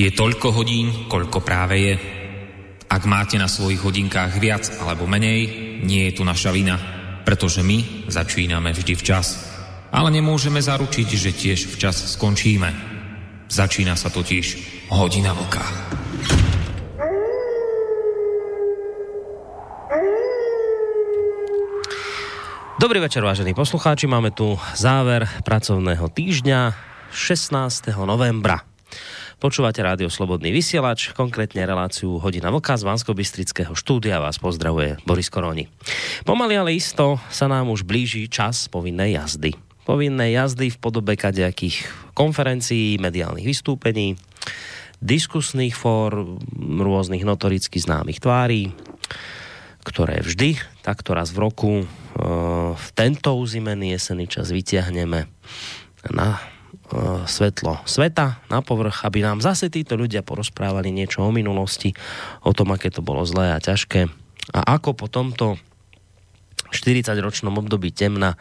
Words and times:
Je 0.00 0.08
toľko 0.08 0.56
hodín, 0.56 1.12
koľko 1.12 1.44
práve 1.44 1.76
je. 1.76 1.94
Ak 2.88 3.04
máte 3.04 3.36
na 3.36 3.52
svojich 3.52 3.84
hodinkách 3.84 4.40
viac 4.40 4.64
alebo 4.80 5.04
menej, 5.04 5.44
nie 5.84 6.08
je 6.08 6.16
tu 6.16 6.24
naša 6.24 6.56
vina, 6.56 6.80
pretože 7.20 7.60
my 7.60 8.08
začíname 8.08 8.72
vždy 8.72 8.96
včas. 8.96 9.52
Ale 9.92 10.08
nemôžeme 10.08 10.56
zaručiť, 10.56 11.04
že 11.04 11.36
tiež 11.36 11.76
včas 11.76 12.16
skončíme. 12.16 12.72
Začína 13.52 13.92
sa 13.92 14.08
totiž 14.08 14.88
hodina 14.88 15.36
vlka. 15.36 15.64
Dobrý 22.80 23.04
večer, 23.04 23.20
vážení 23.20 23.52
poslucháči. 23.52 24.08
Máme 24.08 24.32
tu 24.32 24.56
záver 24.72 25.28
pracovného 25.44 26.08
týždňa 26.08 26.72
16. 27.12 27.92
novembra. 28.08 28.69
Počúvate 29.40 29.80
rádio 29.80 30.12
Slobodný 30.12 30.52
vysielač, 30.52 31.16
konkrétne 31.16 31.64
reláciu 31.64 32.20
Hodina 32.20 32.52
Vlka 32.52 32.76
z 32.76 32.84
vansko 32.84 33.16
štúdia. 33.72 34.20
Vás 34.20 34.36
pozdravuje 34.36 35.00
Boris 35.08 35.32
Koroni. 35.32 35.64
Pomaly 36.28 36.60
ale 36.60 36.76
isto 36.76 37.16
sa 37.32 37.48
nám 37.48 37.72
už 37.72 37.88
blíži 37.88 38.28
čas 38.28 38.68
povinnej 38.68 39.16
jazdy. 39.16 39.56
Povinnej 39.88 40.36
jazdy 40.36 40.68
v 40.68 40.76
podobe 40.76 41.16
kadejakých 41.16 41.88
konferencií, 42.12 43.00
mediálnych 43.00 43.48
vystúpení, 43.48 44.20
diskusných 45.00 45.72
fór, 45.72 46.36
rôznych 46.60 47.24
notoricky 47.24 47.80
známych 47.80 48.20
tvári, 48.20 48.76
ktoré 49.88 50.20
vždy, 50.20 50.60
takto 50.84 51.16
raz 51.16 51.32
v 51.32 51.48
roku, 51.48 51.72
e, 51.80 51.84
v 52.76 52.88
tento 52.92 53.32
uzimený 53.40 53.96
jesený 53.96 54.28
čas 54.28 54.52
vyťahneme 54.52 55.24
na 56.12 56.59
svetlo 57.26 57.82
sveta 57.86 58.42
na 58.50 58.60
povrch, 58.60 59.06
aby 59.06 59.22
nám 59.22 59.38
zase 59.38 59.70
títo 59.70 59.94
ľudia 59.94 60.26
porozprávali 60.26 60.90
niečo 60.90 61.22
o 61.22 61.30
minulosti, 61.30 61.94
o 62.42 62.50
tom, 62.50 62.74
aké 62.74 62.90
to 62.90 63.00
bolo 63.00 63.22
zlé 63.22 63.54
a 63.54 63.62
ťažké. 63.62 64.10
A 64.50 64.60
ako 64.78 64.98
po 64.98 65.06
tomto 65.06 65.60
40-ročnom 66.70 67.54
období 67.58 67.90
temna 67.90 68.38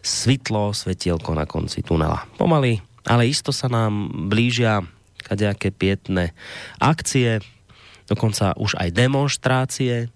svitlo 0.00 0.72
svetielko 0.72 1.36
na 1.36 1.44
konci 1.44 1.84
tunela. 1.84 2.24
Pomaly, 2.40 2.80
ale 3.04 3.28
isto 3.28 3.52
sa 3.52 3.68
nám 3.68 4.08
blížia 4.32 4.84
kadejaké 5.20 5.74
pietné 5.74 6.32
akcie, 6.80 7.42
dokonca 8.06 8.54
už 8.56 8.78
aj 8.78 8.94
demonstrácie, 8.94 10.08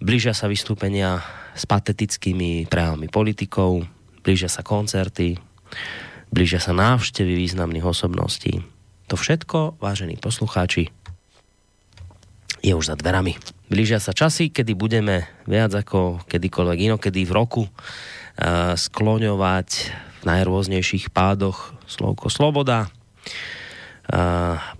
blížia 0.00 0.32
sa 0.32 0.48
vystúpenia 0.48 1.20
s 1.54 1.68
patetickými 1.68 2.66
prejavami 2.66 3.06
politikov, 3.12 3.84
blížia 4.24 4.48
sa 4.48 4.64
koncerty, 4.64 5.36
blížia 6.34 6.58
sa 6.58 6.74
návštevy 6.74 7.30
významných 7.30 7.86
osobností. 7.86 8.66
To 9.06 9.14
všetko, 9.14 9.78
vážení 9.78 10.18
poslucháči, 10.18 10.90
je 12.64 12.72
už 12.74 12.90
za 12.90 12.96
dverami. 12.98 13.38
Blížia 13.70 14.02
sa 14.02 14.10
časy, 14.10 14.50
kedy 14.50 14.74
budeme 14.74 15.30
viac 15.46 15.70
ako 15.70 16.26
kedykoľvek 16.26 16.78
inokedy 16.90 17.22
v 17.22 17.32
roku 17.32 17.62
skloňovať 18.74 19.68
v 19.94 20.22
najrôznejších 20.24 21.14
pádoch 21.14 21.76
slovko 21.86 22.32
sloboda. 22.32 22.88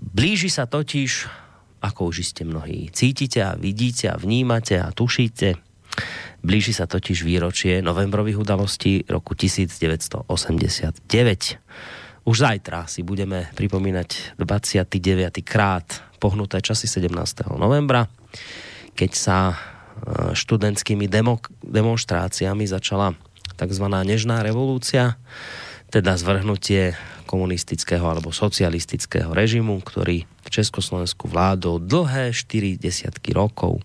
Blíži 0.01 0.49
sa 0.49 0.65
totiž, 0.65 1.29
ako 1.85 2.09
už 2.09 2.25
ste 2.25 2.49
mnohí 2.49 2.89
cítite 2.89 3.45
a 3.45 3.53
vidíte 3.53 4.11
a 4.11 4.17
vnímate 4.17 4.81
a 4.81 4.89
tušíte, 4.89 5.61
Blíži 6.45 6.77
sa 6.77 6.85
totiž 6.85 7.25
výročie 7.25 7.81
novembrových 7.81 8.37
udalostí 8.37 9.09
roku 9.09 9.33
1989. 9.33 11.09
Už 12.25 12.37
zajtra 12.37 12.89
si 12.89 13.01
budeme 13.05 13.49
pripomínať 13.57 14.37
29. 14.41 15.41
krát 15.45 16.05
pohnuté 16.21 16.61
časy 16.65 16.89
17. 16.89 17.13
novembra, 17.61 18.09
keď 18.97 19.11
sa 19.13 19.39
e, 19.53 19.57
študentskými 20.33 21.05
demo, 21.05 21.41
demonstráciami 21.61 22.65
začala 22.65 23.13
tzv. 23.57 23.85
nežná 23.89 24.41
revolúcia, 24.41 25.21
teda 25.93 26.17
zvrhnutie 26.17 26.97
komunistického 27.29 28.05
alebo 28.05 28.33
socialistického 28.33 29.33
režimu, 29.33 29.81
ktorý 29.85 30.25
v 30.25 30.49
Československu 30.49 31.29
vládol 31.29 31.85
dlhé 31.85 32.33
4 32.33 32.81
desiatky 32.81 33.33
rokov. 33.33 33.85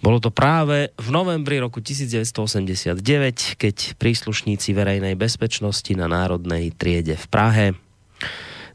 Bolo 0.00 0.16
to 0.16 0.32
práve 0.32 0.96
v 0.96 1.08
novembri 1.12 1.60
roku 1.60 1.84
1989, 1.84 3.04
keď 3.60 3.76
príslušníci 4.00 4.72
verejnej 4.72 5.12
bezpečnosti 5.12 5.92
na 5.92 6.08
Národnej 6.08 6.72
triede 6.72 7.20
v 7.20 7.26
Prahe 7.28 7.66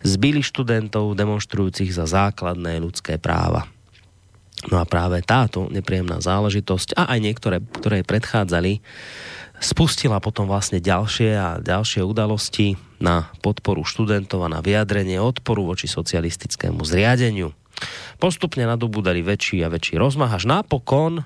zbili 0.06 0.46
študentov 0.46 1.18
demonstrujúcich 1.18 1.90
za 1.90 2.06
základné 2.06 2.78
ľudské 2.78 3.18
práva. 3.18 3.66
No 4.70 4.78
a 4.78 4.86
práve 4.86 5.26
táto 5.26 5.66
nepríjemná 5.74 6.22
záležitosť 6.22 6.94
a 6.94 7.10
aj 7.18 7.20
niektoré, 7.22 7.58
ktoré 7.62 8.06
predchádzali, 8.06 8.86
spustila 9.58 10.22
potom 10.22 10.46
vlastne 10.46 10.78
ďalšie 10.78 11.30
a 11.34 11.58
ďalšie 11.58 12.06
udalosti 12.06 12.78
na 13.02 13.34
podporu 13.42 13.82
študentov 13.82 14.46
a 14.46 14.54
na 14.54 14.62
vyjadrenie 14.62 15.18
odporu 15.18 15.66
voči 15.66 15.90
socialistickému 15.90 16.86
zriadeniu. 16.86 17.50
Postupne 18.18 18.64
nadobúdali 18.64 19.20
väčší 19.22 19.64
a 19.66 19.72
väčší 19.72 20.00
rozmach, 20.00 20.32
až 20.32 20.48
napokon, 20.48 21.24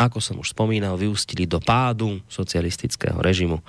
ako 0.00 0.18
som 0.18 0.40
už 0.40 0.56
spomínal, 0.56 0.98
vyústili 0.98 1.44
do 1.44 1.60
pádu 1.62 2.18
socialistického 2.26 3.20
režimu. 3.20 3.60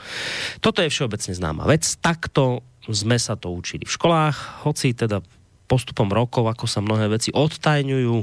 Toto 0.63 0.81
je 0.81 0.89
všeobecne 0.89 1.33
známa 1.35 1.67
vec. 1.67 1.85
Takto 2.00 2.63
sme 2.88 3.16
sa 3.19 3.35
to 3.39 3.51
učili 3.53 3.85
v 3.88 3.95
školách, 3.95 4.66
hoci 4.67 4.95
teda 4.95 5.23
postupom 5.67 6.12
rokov, 6.12 6.45
ako 6.45 6.67
sa 6.67 6.83
mnohé 6.83 7.07
veci 7.07 7.31
odtajňujú, 7.31 8.17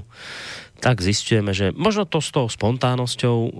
tak 0.80 1.04
zistujeme, 1.04 1.52
že 1.52 1.76
možno 1.76 2.08
to 2.08 2.24
s 2.24 2.32
tou 2.32 2.48
spontánnosťou, 2.48 3.36
e, 3.36 3.50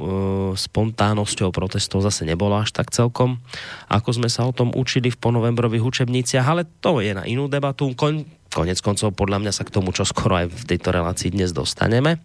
spontánnosťou 0.56 1.53
protestov 1.53 2.00
zase 2.00 2.25
nebolo 2.25 2.56
až 2.56 2.73
tak 2.73 2.93
celkom, 2.93 3.41
ako 3.93 4.09
sme 4.17 4.29
sa 4.33 4.49
o 4.49 4.56
tom 4.56 4.73
učili 4.73 5.12
v 5.12 5.21
ponovembrových 5.21 5.84
učebniciach, 5.84 6.47
ale 6.47 6.65
to 6.81 7.05
je 7.05 7.12
na 7.12 7.29
inú 7.29 7.49
debatu. 7.49 7.93
Kon, 7.93 8.25
konec 8.50 8.78
koncov 8.83 9.15
podľa 9.15 9.38
mňa 9.41 9.53
sa 9.55 9.62
k 9.62 9.72
tomu 9.72 9.94
čo 9.94 10.03
skoro 10.03 10.37
aj 10.43 10.50
v 10.50 10.62
tejto 10.66 10.91
relácii 10.91 11.31
dnes 11.33 11.55
dostaneme. 11.55 12.19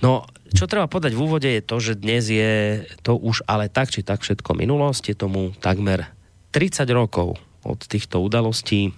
No, 0.00 0.24
čo 0.52 0.68
treba 0.68 0.88
povedať 0.88 1.12
v 1.16 1.22
úvode 1.24 1.48
je 1.48 1.64
to, 1.64 1.76
že 1.80 2.00
dnes 2.00 2.24
je 2.28 2.84
to 3.00 3.16
už 3.16 3.44
ale 3.48 3.72
tak, 3.72 3.92
či 3.92 4.04
tak 4.04 4.20
všetko 4.24 4.56
minulosť. 4.56 5.12
Je 5.12 5.16
tomu 5.16 5.52
takmer 5.60 6.12
30 6.52 6.84
rokov 6.92 7.40
od 7.64 7.80
týchto 7.80 8.20
udalostí. 8.20 8.92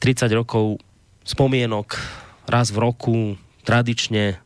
30 0.00 0.28
rokov 0.36 0.80
spomienok 1.24 1.96
raz 2.48 2.70
v 2.72 2.78
roku 2.80 3.16
tradične 3.64 4.38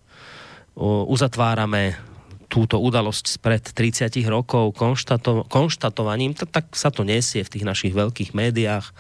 uzatvárame 0.81 2.10
túto 2.51 2.83
udalosť 2.83 3.39
spred 3.39 3.63
30 3.63 4.11
rokov 4.27 4.75
konštato- 4.75 5.47
konštatovaním, 5.47 6.35
tak, 6.35 6.51
tak 6.51 6.67
sa 6.75 6.91
to 6.91 7.07
nesie 7.07 7.47
v 7.47 7.53
tých 7.55 7.65
našich 7.65 7.95
veľkých 7.95 8.35
médiách. 8.35 8.91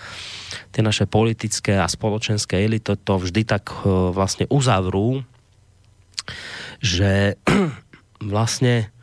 Tie 0.71 0.87
naše 0.87 1.11
politické 1.11 1.75
a 1.75 1.91
spoločenské 1.91 2.63
elity 2.63 2.95
to 2.95 3.15
vždy 3.19 3.43
tak 3.43 3.75
vlastne 4.15 4.47
uzavrú, 4.47 5.27
že 6.79 7.35
vlastne 8.33 8.95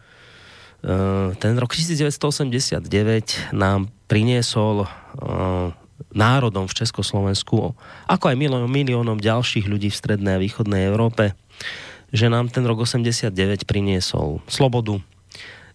ten 1.38 1.54
rok 1.60 1.76
1989 1.76 3.52
nám 3.52 3.92
priniesol 4.08 4.88
národom 6.14 6.70
v 6.70 6.78
Československu, 6.78 7.76
ako 8.08 8.26
aj 8.30 8.38
miliónom 8.70 9.18
ďalších 9.18 9.66
ľudí 9.68 9.90
v 9.90 10.00
strednej 10.00 10.38
a 10.38 10.42
východnej 10.42 10.88
Európe, 10.88 11.34
že 12.12 12.32
nám 12.32 12.48
ten 12.48 12.64
rok 12.64 12.84
89 12.88 13.68
priniesol 13.68 14.40
slobodu, 14.48 15.00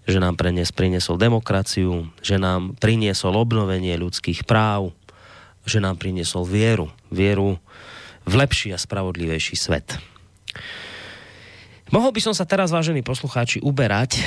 že 0.09 0.19
nám 0.19 0.35
prenies, 0.35 0.75
priniesol 0.75 1.21
demokraciu, 1.21 2.11
že 2.25 2.41
nám 2.41 2.75
priniesol 2.81 3.39
obnovenie 3.39 3.95
ľudských 4.01 4.43
práv, 4.49 4.91
že 5.63 5.79
nám 5.79 6.01
priniesol 6.01 6.43
vieru, 6.43 6.91
vieru 7.13 7.61
v 8.27 8.33
lepší 8.35 8.75
a 8.75 8.79
spravodlivejší 8.79 9.55
svet. 9.55 9.99
Mohol 11.93 12.11
by 12.17 12.21
som 12.25 12.35
sa 12.35 12.49
teraz, 12.49 12.73
vážení 12.73 13.05
poslucháči, 13.05 13.61
uberať 13.61 14.25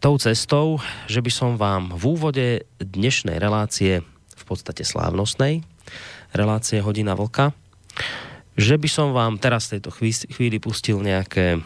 tou 0.00 0.16
cestou, 0.16 0.80
že 1.04 1.20
by 1.20 1.30
som 1.30 1.50
vám 1.60 1.92
v 1.92 2.04
úvode 2.16 2.46
dnešnej 2.80 3.36
relácie 3.36 4.00
v 4.34 4.44
podstate 4.44 4.84
slávnostnej 4.84 5.60
relácie 6.34 6.82
Hodina 6.82 7.14
Vlka, 7.14 7.54
že 8.54 8.78
by 8.78 8.88
som 8.90 9.10
vám 9.10 9.38
teraz 9.42 9.68
v 9.68 9.78
tejto 9.78 9.90
chvíli 10.30 10.62
pustil 10.62 11.02
nejaké 11.02 11.58
e, 11.58 11.60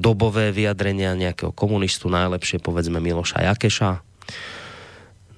dobové 0.00 0.52
vyjadrenia 0.52 1.12
nejakého 1.12 1.52
komunistu, 1.52 2.08
najlepšie 2.08 2.60
povedzme 2.60 3.00
Miloša 3.00 3.44
Jakeša, 3.52 3.90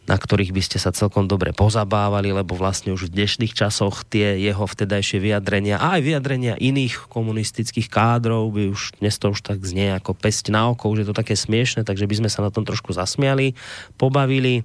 na 0.09 0.17
ktorých 0.17 0.57
by 0.57 0.63
ste 0.65 0.81
sa 0.81 0.89
celkom 0.89 1.29
dobre 1.29 1.53
pozabávali, 1.53 2.33
lebo 2.33 2.57
vlastne 2.57 2.97
už 2.97 3.13
v 3.13 3.15
dnešných 3.21 3.53
časoch 3.53 4.09
tie 4.09 4.41
jeho 4.41 4.65
vtedajšie 4.65 5.21
vyjadrenia 5.21 5.77
a 5.77 6.01
aj 6.01 6.01
vyjadrenia 6.01 6.57
iných 6.57 7.13
komunistických 7.13 7.93
kádrov 7.93 8.49
by 8.57 8.73
už 8.73 8.97
dnes 9.05 9.21
to 9.21 9.37
už 9.37 9.45
tak 9.45 9.61
znie 9.61 9.93
ako 9.93 10.17
pesť 10.17 10.49
na 10.49 10.73
oko, 10.73 10.89
už 10.89 11.05
je 11.05 11.09
to 11.13 11.19
také 11.19 11.37
smiešne, 11.37 11.85
takže 11.85 12.09
by 12.09 12.25
sme 12.25 12.31
sa 12.33 12.41
na 12.41 12.49
tom 12.49 12.65
trošku 12.65 12.97
zasmiali, 12.97 13.53
pobavili 14.01 14.65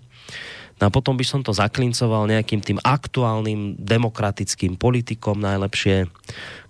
No 0.82 0.90
a 0.90 0.94
potom 0.94 1.16
by 1.16 1.26
som 1.26 1.42
to 1.46 1.54
zaklincoval 1.54 2.26
nejakým 2.28 2.60
tým 2.60 2.80
aktuálnym 2.82 3.78
demokratickým 3.78 4.76
politikom 4.76 5.38
najlepšie, 5.40 6.10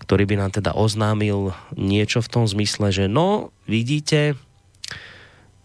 ktorý 0.03 0.23
by 0.27 0.35
nám 0.37 0.51
teda 0.53 0.75
oznámil 0.75 1.55
niečo 1.73 2.19
v 2.19 2.31
tom 2.31 2.43
zmysle, 2.43 2.91
že 2.91 3.05
no, 3.07 3.55
vidíte, 3.65 4.35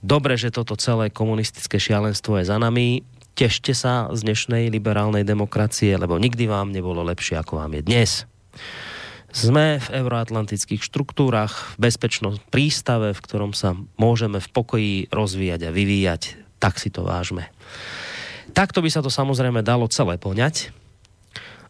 dobre, 0.00 0.38
že 0.38 0.54
toto 0.54 0.78
celé 0.78 1.10
komunistické 1.10 1.82
šialenstvo 1.82 2.38
je 2.38 2.46
za 2.46 2.56
nami, 2.56 3.02
tešte 3.38 3.70
sa 3.70 4.10
z 4.10 4.26
dnešnej 4.26 4.66
liberálnej 4.70 5.22
demokracie, 5.22 5.94
lebo 5.94 6.18
nikdy 6.18 6.50
vám 6.50 6.74
nebolo 6.74 7.06
lepšie, 7.06 7.38
ako 7.38 7.62
vám 7.62 7.78
je 7.78 7.82
dnes. 7.86 8.10
Sme 9.28 9.78
v 9.78 9.88
euroatlantických 9.92 10.80
štruktúrach, 10.80 11.76
v 11.78 11.86
bezpečnom 11.86 12.40
prístave, 12.48 13.12
v 13.12 13.20
ktorom 13.22 13.52
sa 13.52 13.76
môžeme 14.00 14.40
v 14.40 14.48
pokoji 14.50 14.94
rozvíjať 15.12 15.68
a 15.68 15.74
vyvíjať. 15.74 16.22
Tak 16.58 16.80
si 16.80 16.90
to 16.90 17.06
vážme. 17.06 17.46
Takto 18.52 18.82
by 18.82 18.90
sa 18.90 19.04
to 19.04 19.10
samozrejme 19.12 19.60
dalo 19.62 19.86
celé 19.88 20.16
poňať. 20.16 20.72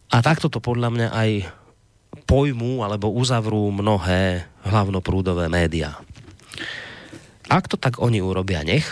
A 0.09 0.25
takto 0.25 0.49
to 0.49 0.57
podľa 0.57 0.89
mňa 0.89 1.07
aj 1.13 1.29
pojmu 2.25 2.81
alebo 2.81 3.13
uzavrú 3.13 3.69
mnohé 3.69 4.49
hlavnoprúdové 4.65 5.45
médiá. 5.49 6.01
Ak 7.49 7.69
to 7.69 7.77
tak 7.77 8.01
oni 8.01 8.21
urobia, 8.21 8.65
nech. 8.65 8.85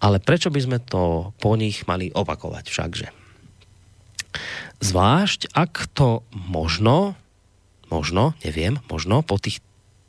Ale 0.00 0.20
prečo 0.20 0.52
by 0.52 0.60
sme 0.60 0.78
to 0.80 1.32
po 1.40 1.56
nich 1.56 1.88
mali 1.88 2.12
opakovať 2.12 2.64
všakže? 2.68 3.08
Zvlášť, 4.84 5.56
ak 5.56 5.88
to 5.96 6.20
možno 6.32 7.16
možno, 7.90 8.34
neviem, 8.42 8.78
možno 8.90 9.22
po 9.22 9.38
tých 9.38 9.62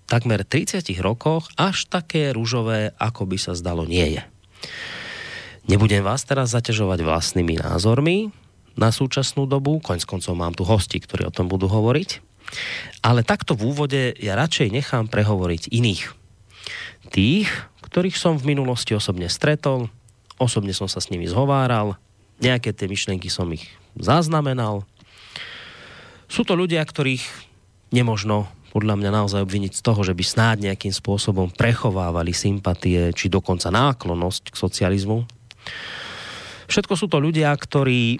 takmer 0.09 0.41
30 0.41 0.81
rokoch 1.03 1.49
až 1.59 1.85
také 1.87 2.33
rúžové, 2.33 2.95
ako 2.97 3.27
by 3.27 3.37
sa 3.37 3.53
zdalo, 3.53 3.85
nie 3.85 4.17
je. 4.17 4.23
Nebudem 5.67 5.99
vás 5.99 6.23
teraz 6.23 6.55
zaťažovať 6.55 7.03
vlastnými 7.03 7.59
názormi 7.59 8.31
na 8.79 8.87
súčasnú 8.87 9.43
dobu, 9.43 9.83
konec 9.83 10.07
koncov 10.07 10.31
mám 10.31 10.55
tu 10.55 10.63
hosti, 10.63 10.95
ktorí 10.95 11.27
o 11.27 11.35
tom 11.35 11.51
budú 11.51 11.67
hovoriť, 11.67 12.23
ale 13.03 13.19
takto 13.27 13.51
v 13.51 13.75
úvode 13.75 14.15
ja 14.15 14.39
radšej 14.39 14.71
nechám 14.71 15.11
prehovoriť 15.11 15.67
iných. 15.67 16.15
Tých, 17.11 17.51
ktorých 17.83 18.15
som 18.15 18.39
v 18.39 18.55
minulosti 18.55 18.95
osobne 18.95 19.27
stretol, 19.27 19.91
osobne 20.39 20.71
som 20.71 20.87
sa 20.87 21.03
s 21.03 21.11
nimi 21.11 21.27
zhováral, 21.27 21.99
nejaké 22.39 22.71
tie 22.71 22.87
myšlenky 22.87 23.27
som 23.27 23.51
ich 23.51 23.67
zaznamenal. 23.99 24.87
Sú 26.31 26.47
to 26.47 26.55
ľudia, 26.55 26.79
ktorých 26.79 27.27
nemožno 27.91 28.47
podľa 28.71 28.95
mňa 29.03 29.11
naozaj 29.11 29.43
obviniť 29.43 29.73
z 29.75 29.81
toho, 29.83 29.99
že 30.07 30.15
by 30.15 30.23
snáď 30.23 30.71
nejakým 30.71 30.95
spôsobom 30.95 31.51
prechovávali 31.51 32.31
sympatie 32.31 33.11
či 33.11 33.27
dokonca 33.27 33.67
náklonosť 33.67 34.53
k 34.53 34.55
socializmu. 34.55 35.36
Všetko 36.67 36.93
sú 36.99 37.07
to 37.07 37.23
ľudia, 37.23 37.55
ktorí 37.55 38.19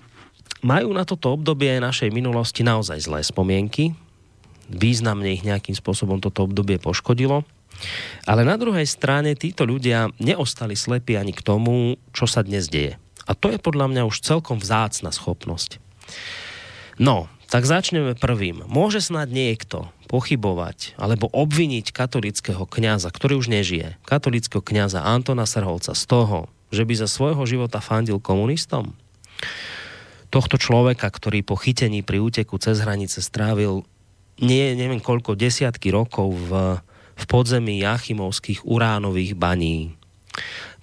majú 0.63 0.89
na 0.95 1.03
toto 1.03 1.35
obdobie 1.35 1.77
našej 1.77 2.09
minulosti 2.09 2.63
naozaj 2.65 3.05
zlé 3.05 3.21
spomienky. 3.21 3.93
Významne 4.71 5.31
ich 5.35 5.45
nejakým 5.45 5.75
spôsobom 5.75 6.19
toto 6.23 6.47
obdobie 6.47 6.79
poškodilo. 6.79 7.43
Ale 8.25 8.41
na 8.41 8.57
druhej 8.57 8.89
strane 8.89 9.37
títo 9.37 9.67
ľudia 9.67 10.09
neostali 10.17 10.73
slepí 10.73 11.13
ani 11.13 11.35
k 11.35 11.45
tomu, 11.45 12.01
čo 12.15 12.25
sa 12.25 12.41
dnes 12.41 12.67
deje. 12.71 12.97
A 13.27 13.35
to 13.35 13.51
je 13.51 13.59
podľa 13.61 13.91
mňa 13.91 14.01
už 14.07 14.23
celkom 14.23 14.57
vzácna 14.57 15.11
schopnosť. 15.11 15.83
No, 16.97 17.29
tak 17.51 17.67
začneme 17.67 18.17
prvým. 18.17 18.65
Môže 18.65 18.99
snad 19.03 19.29
niekto 19.29 19.91
pochybovať 20.07 20.95
alebo 20.95 21.27
obviniť 21.29 21.91
katolického 21.91 22.63
kňaza, 22.63 23.11
ktorý 23.11 23.39
už 23.39 23.51
nežije, 23.51 23.99
katolického 24.07 24.63
kňaza 24.63 25.03
Antona 25.03 25.43
Serholca 25.45 25.93
z 25.93 26.03
toho, 26.07 26.47
že 26.71 26.83
by 26.83 26.93
za 26.95 27.07
svojho 27.07 27.43
života 27.47 27.79
fandil 27.79 28.19
komunistom? 28.19 28.95
Tohto 30.27 30.59
človeka, 30.59 31.07
ktorý 31.07 31.41
po 31.41 31.55
chytení 31.55 32.03
pri 32.03 32.19
úteku 32.19 32.59
cez 32.59 32.83
hranice 32.83 33.23
strávil 33.23 33.87
nie, 34.37 34.77
neviem 34.77 35.01
koľko, 35.01 35.33
desiatky 35.33 35.89
rokov 35.89 36.29
v, 36.35 36.51
v 37.17 37.23
podzemí 37.25 37.81
Jachimovských 37.81 38.61
uránových 38.67 39.33
baní. 39.33 39.97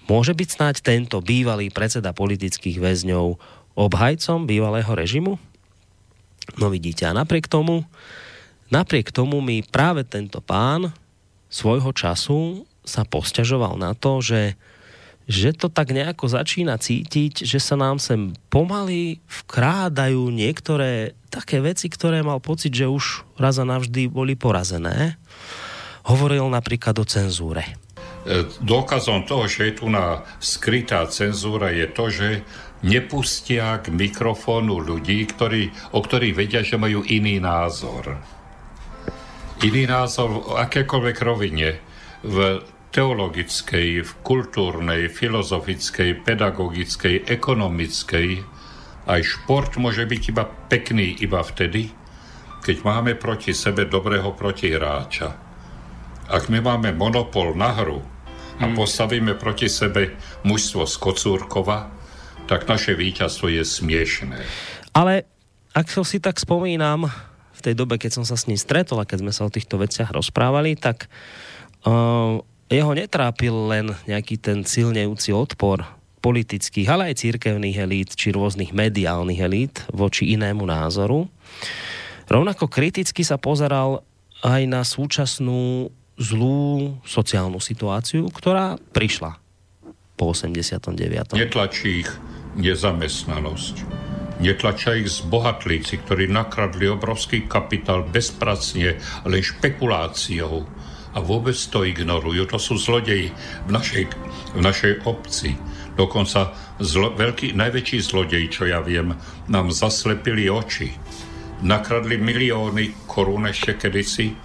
Môže 0.05 0.35
byť 0.35 0.49
snáď 0.49 0.75
tento 0.83 1.17
bývalý 1.23 1.71
predseda 1.71 2.11
politických 2.11 2.77
väzňov 2.77 3.39
obhajcom 3.79 4.43
bývalého 4.43 4.91
režimu? 4.91 5.39
No 6.59 6.67
vidíte, 6.69 7.09
a 7.09 7.15
napriek 7.15 7.49
tomu, 7.49 7.87
napriek 8.69 9.09
tomu 9.09 9.41
mi 9.41 9.65
práve 9.65 10.05
tento 10.05 10.43
pán 10.43 10.93
svojho 11.49 11.89
času 11.95 12.67
sa 12.85 13.01
posťažoval 13.01 13.81
na 13.81 13.97
to, 13.97 14.21
že, 14.21 14.53
že 15.25 15.57
to 15.57 15.73
tak 15.73 15.89
nejako 15.89 16.29
začína 16.29 16.77
cítiť, 16.77 17.45
že 17.45 17.57
sa 17.57 17.73
nám 17.73 17.97
sem 17.97 18.37
pomaly 18.53 19.19
vkrádajú 19.25 20.29
niektoré 20.29 21.17
také 21.33 21.59
veci, 21.59 21.89
ktoré 21.89 22.21
mal 22.21 22.37
pocit, 22.37 22.71
že 22.71 22.85
už 22.85 23.25
raz 23.41 23.57
a 23.57 23.65
navždy 23.65 24.05
boli 24.07 24.37
porazené. 24.37 25.17
Hovoril 26.05 26.45
napríklad 26.53 26.93
o 27.01 27.05
cenzúre. 27.05 27.65
E, 28.25 28.45
dôkazom 28.61 29.25
toho, 29.25 29.49
že 29.49 29.73
je 29.73 29.73
tu 29.81 29.85
na 29.89 30.21
skrytá 30.37 31.09
cenzúra 31.09 31.73
je 31.73 31.89
to, 31.89 32.05
že 32.13 32.29
nepustia 32.85 33.81
k 33.81 33.89
mikrofónu 33.89 34.77
ľudí, 34.77 35.25
ktorí, 35.25 35.73
o 35.97 35.99
ktorých 36.05 36.37
vedia, 36.37 36.61
že 36.61 36.77
majú 36.77 37.01
iný 37.01 37.41
názor. 37.41 38.21
Iný 39.65 39.89
názor 39.89 40.29
v 40.29 40.39
akékoľvek 40.61 41.17
rovine, 41.25 41.81
v 42.21 42.61
teologickej, 42.95 44.07
v 44.07 44.11
kultúrnej, 44.23 45.11
filozofickej, 45.11 46.23
pedagogickej, 46.23 47.27
ekonomickej. 47.27 48.27
Aj 49.03 49.19
šport 49.19 49.75
môže 49.75 50.07
byť 50.07 50.21
iba 50.31 50.47
pekný 50.47 51.19
iba 51.19 51.43
vtedy, 51.43 51.91
keď 52.63 52.77
máme 52.87 53.19
proti 53.19 53.51
sebe 53.51 53.83
dobrého 53.83 54.31
protihráča. 54.31 55.35
Ak 56.31 56.47
my 56.47 56.63
máme 56.63 56.95
monopol 56.95 57.51
na 57.53 57.75
hru 57.75 57.99
a 58.63 58.65
hmm. 58.71 58.73
postavíme 58.79 59.35
proti 59.35 59.67
sebe 59.67 60.15
mužstvo 60.47 60.87
z 60.87 60.95
Kocúrkova, 60.95 61.91
tak 62.47 62.63
naše 62.65 62.95
víťazstvo 62.95 63.51
je 63.51 63.61
smiešné. 63.61 64.39
Ale 64.95 65.27
ak 65.75 65.91
si 65.91 66.23
tak 66.23 66.39
spomínam, 66.39 67.11
v 67.55 67.61
tej 67.61 67.75
dobe, 67.75 67.99
keď 67.99 68.21
som 68.21 68.25
sa 68.25 68.39
s 68.39 68.47
ním 68.47 68.55
stretol 68.55 69.03
a 69.03 69.09
keď 69.09 69.27
sme 69.27 69.33
sa 69.35 69.43
o 69.43 69.51
týchto 69.51 69.75
veciach 69.75 70.15
rozprávali, 70.15 70.79
tak 70.79 71.11
uh, 71.83 72.39
jeho 72.69 72.91
netrápil 72.97 73.53
len 73.69 73.93
nejaký 74.09 74.41
ten 74.41 74.65
silnejúci 74.65 75.29
odpor 75.31 75.85
politických, 76.25 76.89
ale 76.89 77.13
aj 77.13 77.21
církevných 77.21 77.77
elít 77.77 78.17
či 78.17 78.33
rôznych 78.33 78.73
mediálnych 78.73 79.37
elít 79.37 79.75
voči 79.93 80.33
inému 80.33 80.65
názoru. 80.65 81.29
Rovnako 82.25 82.65
kriticky 82.65 83.21
sa 83.21 83.37
pozeral 83.37 84.01
aj 84.41 84.61
na 84.65 84.81
súčasnú 84.81 85.93
zlú 86.17 86.97
sociálnu 87.05 87.61
situáciu, 87.61 88.33
ktorá 88.33 88.81
prišla 88.95 89.37
po 90.17 90.33
89. 90.33 91.37
Netlačí 91.37 92.01
ich 92.01 92.11
nezamestnanosť. 92.57 93.75
Netlačia 94.41 94.99
ich 94.99 95.11
zbohatlíci, 95.11 96.01
ktorí 96.03 96.27
nakradli 96.27 96.91
obrovský 96.91 97.47
kapitál 97.47 98.03
bezpracne, 98.03 98.99
len 99.23 99.41
špekuláciou 99.43 100.67
a 101.15 101.23
vôbec 101.23 101.55
to 101.55 101.87
ignorujú. 101.87 102.43
To 102.51 102.59
sú 102.59 102.75
zlodeji 102.75 103.31
v 103.65 103.69
našej, 103.71 104.03
v 104.53 104.61
našej 104.61 104.93
obci. 105.07 105.55
Dokonca 105.95 106.51
zlo, 106.83 107.15
veľký, 107.15 107.55
najväčší 107.55 107.97
zlodej, 108.03 108.51
čo 108.51 108.67
ja 108.67 108.83
viem, 108.83 109.15
nám 109.47 109.71
zaslepili 109.71 110.51
oči. 110.51 110.91
Nakradli 111.63 112.19
milióny 112.19 113.07
korún 113.07 113.47
ešte 113.47 113.79
kedysi 113.79 114.35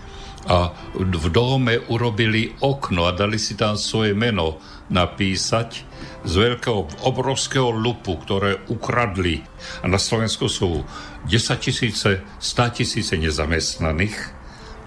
a 0.46 0.72
v 0.94 1.26
dome 1.28 1.76
urobili 1.90 2.54
okno 2.62 3.04
a 3.04 3.12
dali 3.12 3.36
si 3.36 3.58
tam 3.58 3.74
svoje 3.76 4.14
meno 4.14 4.62
napísať 4.88 5.84
z 6.24 6.32
veľkého, 6.32 7.04
obrovského 7.04 7.68
lupu, 7.74 8.16
ktoré 8.16 8.62
ukradli. 8.70 9.42
A 9.82 9.90
na 9.90 9.98
Slovensku 9.98 10.46
sú 10.48 10.86
10 11.28 11.60
tisíce, 11.60 12.24
100 12.40 12.78
tisíce 12.78 13.18
nezamestnaných 13.18 14.39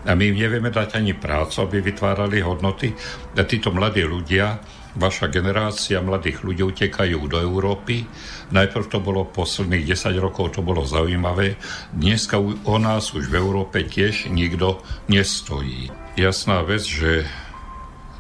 a 0.04 0.12
my 0.16 0.24
im 0.30 0.36
nevieme 0.36 0.68
dať 0.68 1.00
ani 1.00 1.16
prácu, 1.16 1.64
aby 1.64 1.80
vytvárali 1.80 2.44
hodnoty. 2.44 2.92
A 3.40 3.44
títo 3.48 3.72
mladí 3.72 4.04
ľudia, 4.04 4.60
vaša 4.94 5.32
generácia 5.32 6.04
mladých 6.04 6.46
ľudí 6.46 6.62
utekajú 6.62 7.18
do 7.26 7.38
Európy. 7.42 8.06
Najprv 8.54 8.86
to 8.92 9.00
bolo 9.02 9.26
posledných 9.26 9.90
10 9.90 10.20
rokov, 10.22 10.60
to 10.60 10.62
bolo 10.62 10.86
zaujímavé. 10.86 11.58
Dneska 11.96 12.38
o 12.44 12.78
nás 12.78 13.16
už 13.16 13.32
v 13.32 13.40
Európe 13.40 13.82
tiež 13.82 14.30
nikto 14.30 14.84
nestojí. 15.10 15.90
Jasná 16.14 16.62
vec, 16.62 16.86
že 16.86 17.26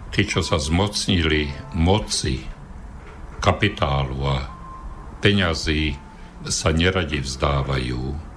tí, 0.09 0.25
čo 0.25 0.41
sa 0.41 0.57
zmocnili 0.57 1.53
moci, 1.77 2.41
kapitálu 3.43 4.17
a 4.23 4.37
peňazí, 5.21 5.99
sa 6.43 6.75
neradi 6.75 7.23
vzdávajú. 7.23 8.32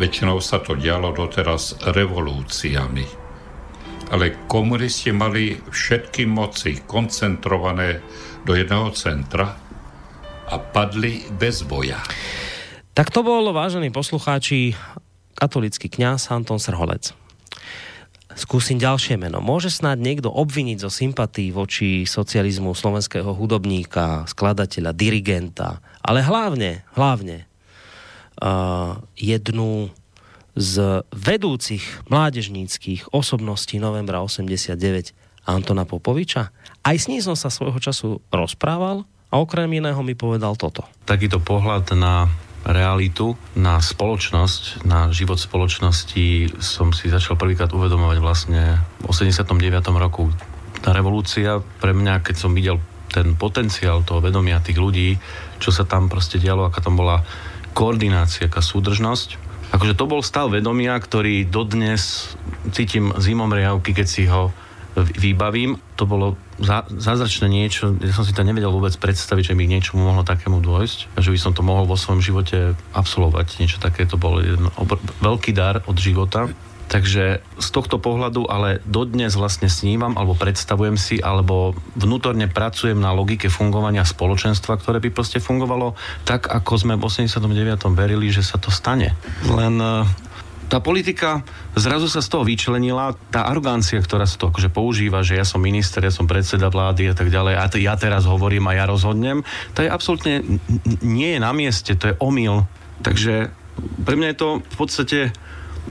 Väčšinou 0.00 0.40
sa 0.40 0.64
to 0.64 0.72
dialo 0.72 1.12
doteraz 1.12 1.76
revolúciami. 1.84 3.04
Ale 4.08 4.48
komunisti 4.48 5.12
mali 5.12 5.56
všetky 5.56 6.24
moci 6.24 6.80
koncentrované 6.84 8.00
do 8.44 8.56
jedného 8.56 8.88
centra 8.96 9.52
a 10.48 10.54
padli 10.56 11.28
bez 11.36 11.64
boja. 11.64 12.00
Tak 12.92 13.08
to 13.08 13.24
bol, 13.24 13.52
vážení 13.52 13.88
poslucháči, 13.92 14.76
katolický 15.36 15.88
kňaz 15.92 16.28
Anton 16.32 16.60
Srholec. 16.60 17.12
Skúsim 18.32 18.80
ďalšie 18.80 19.20
meno. 19.20 19.44
Môže 19.44 19.68
snáď 19.68 20.00
niekto 20.00 20.28
obviniť 20.32 20.88
zo 20.88 20.90
sympatí 20.92 21.52
voči 21.52 22.08
socializmu 22.08 22.72
slovenského 22.72 23.28
hudobníka, 23.36 24.24
skladateľa, 24.24 24.96
dirigenta, 24.96 25.84
ale 26.00 26.24
hlavne, 26.24 26.88
hlavne 26.96 27.51
jednu 29.16 29.90
z 30.52 31.00
vedúcich 31.08 31.82
mládežníckých 32.12 33.12
osobností 33.12 33.80
novembra 33.80 34.20
89 34.20 35.16
Antona 35.48 35.88
Popoviča. 35.88 36.52
Aj 36.84 36.96
s 36.96 37.08
ním 37.08 37.24
som 37.24 37.34
sa 37.34 37.48
svojho 37.48 37.80
času 37.80 38.20
rozprával 38.28 39.08
a 39.32 39.34
okrem 39.40 39.70
iného 39.72 39.98
mi 40.04 40.12
povedal 40.12 40.54
toto. 40.60 40.84
Takýto 41.08 41.40
pohľad 41.40 41.96
na 41.96 42.28
realitu, 42.62 43.34
na 43.58 43.82
spoločnosť, 43.82 44.86
na 44.86 45.10
život 45.10 45.40
spoločnosti 45.40 46.60
som 46.62 46.94
si 46.94 47.10
začal 47.10 47.34
prvýkrát 47.34 47.74
uvedomovať 47.74 48.18
vlastne 48.22 48.78
v 49.02 49.10
89. 49.10 49.50
roku. 49.98 50.30
Tá 50.78 50.94
revolúcia 50.94 51.58
pre 51.82 51.90
mňa, 51.90 52.22
keď 52.22 52.34
som 52.38 52.54
videl 52.54 52.78
ten 53.10 53.34
potenciál 53.34 54.06
toho 54.06 54.22
vedomia 54.22 54.62
tých 54.62 54.78
ľudí, 54.78 55.18
čo 55.58 55.74
sa 55.74 55.84
tam 55.84 56.06
proste 56.06 56.38
dialo, 56.38 56.70
aká 56.70 56.80
tam 56.80 56.96
bola 56.96 57.26
koordinácia, 57.72 58.46
aká 58.46 58.60
súdržnosť. 58.60 59.40
Akože 59.72 59.96
to 59.96 60.04
bol 60.04 60.20
stav 60.20 60.52
vedomia, 60.52 60.92
ktorý 61.00 61.48
dodnes 61.48 62.34
cítim 62.76 63.10
zimom 63.16 63.48
riavky, 63.48 63.96
keď 63.96 64.06
si 64.06 64.28
ho 64.28 64.52
vybavím. 64.96 65.80
To 65.96 66.04
bolo 66.04 66.36
zázračné 66.92 67.48
niečo, 67.48 67.96
ja 67.96 68.12
som 68.12 68.28
si 68.28 68.36
to 68.36 68.44
nevedel 68.44 68.68
vôbec 68.68 68.92
predstaviť, 69.00 69.52
že 69.52 69.56
by 69.56 69.64
niečo 69.64 69.96
mohlo 69.96 70.22
takému 70.22 70.60
dôjsť 70.60 71.16
že 71.16 71.32
by 71.32 71.38
som 71.40 71.52
to 71.56 71.64
mohol 71.64 71.88
vo 71.88 71.96
svojom 71.96 72.20
živote 72.20 72.76
absolvovať. 72.92 73.58
Niečo 73.58 73.80
také 73.80 74.04
to 74.04 74.20
bol 74.20 74.38
jeden 74.38 74.68
obr- 74.76 75.00
veľký 75.24 75.56
dar 75.56 75.80
od 75.88 75.96
života. 75.96 76.52
Takže 76.92 77.40
z 77.40 77.68
tohto 77.72 77.96
pohľadu 77.96 78.52
ale 78.52 78.84
dodnes 78.84 79.32
vlastne 79.32 79.72
snívam 79.72 80.12
alebo 80.12 80.36
predstavujem 80.36 81.00
si 81.00 81.16
alebo 81.24 81.72
vnútorne 81.96 82.52
pracujem 82.52 83.00
na 83.00 83.16
logike 83.16 83.48
fungovania 83.48 84.04
spoločenstva, 84.04 84.76
ktoré 84.76 85.00
by 85.00 85.08
proste 85.08 85.40
fungovalo 85.40 85.96
tak, 86.28 86.52
ako 86.52 86.72
sme 86.76 87.00
v 87.00 87.08
89. 87.08 87.48
verili, 87.96 88.28
že 88.28 88.44
sa 88.44 88.60
to 88.60 88.68
stane. 88.68 89.16
Len 89.48 89.80
tá 90.68 90.84
politika 90.84 91.40
zrazu 91.76 92.12
sa 92.12 92.20
z 92.20 92.28
toho 92.32 92.44
vyčlenila, 92.44 93.16
tá 93.28 93.44
arogancia, 93.48 94.00
ktorá 94.00 94.28
sa 94.28 94.40
to 94.40 94.52
akože 94.52 94.68
používa, 94.68 95.24
že 95.24 95.36
ja 95.36 95.48
som 95.48 95.60
minister, 95.64 96.04
ja 96.04 96.12
som 96.12 96.28
predseda 96.28 96.68
vlády 96.68 97.12
a 97.12 97.14
tak 97.16 97.32
ďalej 97.32 97.60
a 97.60 97.68
ja 97.76 97.94
teraz 97.96 98.28
hovorím 98.28 98.68
a 98.68 98.76
ja 98.76 98.84
rozhodnem, 98.84 99.44
to 99.72 99.84
je 99.84 99.88
absolútne 99.88 100.44
nie 101.00 101.36
je 101.36 101.40
na 101.40 101.52
mieste, 101.56 101.96
to 101.96 102.12
je 102.12 102.18
omyl. 102.20 102.68
Takže 103.00 103.52
pre 104.04 104.14
mňa 104.16 104.28
je 104.32 104.38
to 104.40 104.48
v 104.60 104.76
podstate 104.76 105.18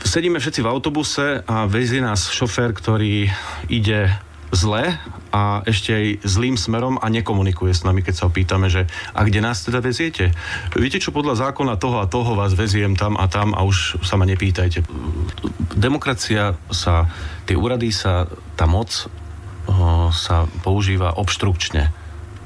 sedíme 0.03 0.41
všetci 0.41 0.61
v 0.65 0.71
autobuse 0.71 1.45
a 1.45 1.65
vezie 1.69 2.01
nás 2.01 2.29
šofér, 2.29 2.73
ktorý 2.73 3.29
ide 3.69 4.11
zle 4.51 4.99
a 5.31 5.63
ešte 5.63 5.95
aj 5.95 6.05
zlým 6.27 6.59
smerom 6.59 6.99
a 6.99 7.07
nekomunikuje 7.07 7.71
s 7.71 7.87
nami, 7.87 8.03
keď 8.03 8.13
sa 8.19 8.27
opýtame, 8.27 8.67
že 8.67 8.83
a 9.15 9.23
kde 9.23 9.39
nás 9.39 9.63
teda 9.63 9.79
veziete? 9.79 10.35
Viete 10.75 10.99
čo, 10.99 11.15
podľa 11.15 11.47
zákona 11.47 11.79
toho 11.79 12.03
a 12.03 12.09
toho 12.11 12.35
vás 12.35 12.51
veziem 12.51 12.99
tam 12.99 13.15
a 13.15 13.31
tam 13.31 13.55
a 13.55 13.63
už 13.63 14.03
sa 14.03 14.19
ma 14.19 14.27
nepýtajte. 14.27 14.83
Demokracia 15.79 16.59
sa, 16.67 17.07
tie 17.47 17.55
úrady 17.55 17.95
sa, 17.95 18.27
tá 18.59 18.67
moc 18.67 19.07
sa 20.11 20.51
používa 20.67 21.15
obštrukčne 21.15 22.00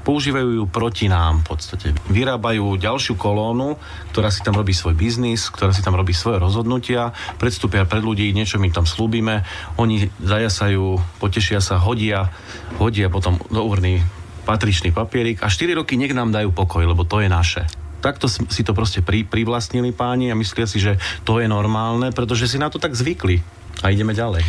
používajú 0.05 0.61
ju 0.61 0.65
proti 0.69 1.09
nám 1.09 1.41
v 1.41 1.57
podstate. 1.57 1.97
Vyrábajú 2.13 2.77
ďalšiu 2.77 3.17
kolónu, 3.17 3.81
ktorá 4.13 4.29
si 4.29 4.45
tam 4.45 4.53
robí 4.53 4.71
svoj 4.71 4.93
biznis, 4.93 5.49
ktorá 5.49 5.73
si 5.73 5.81
tam 5.81 5.97
robí 5.97 6.13
svoje 6.13 6.37
rozhodnutia, 6.37 7.11
predstúpia 7.41 7.89
pred 7.89 8.05
ľudí, 8.05 8.29
niečo 8.29 8.61
my 8.61 8.69
tam 8.69 8.85
slúbime, 8.85 9.41
oni 9.81 10.13
zajasajú, 10.21 11.17
potešia 11.17 11.57
sa, 11.57 11.81
hodia, 11.81 12.29
hodia 12.77 13.09
potom 13.09 13.41
do 13.49 13.65
urny 13.65 14.05
patričný 14.45 14.93
papierik 14.93 15.41
a 15.41 15.49
4 15.49 15.73
roky 15.73 15.97
nech 15.97 16.13
nám 16.13 16.29
dajú 16.29 16.53
pokoj, 16.53 16.85
lebo 16.85 17.01
to 17.01 17.25
je 17.25 17.27
naše 17.27 17.65
takto 18.05 18.29
si 18.29 18.61
to 18.61 18.77
proste 18.77 19.01
pri, 19.01 19.25
privlastnili 19.25 19.89
páni 19.89 20.29
a 20.29 20.37
myslia 20.37 20.69
si, 20.69 20.77
že 20.77 21.01
to 21.25 21.41
je 21.41 21.49
normálne, 21.49 22.13
pretože 22.13 22.45
si 22.45 22.61
na 22.61 22.69
to 22.69 22.77
tak 22.77 22.93
zvykli. 22.93 23.41
A 23.81 23.89
ideme 23.89 24.13
ďalej. 24.13 24.45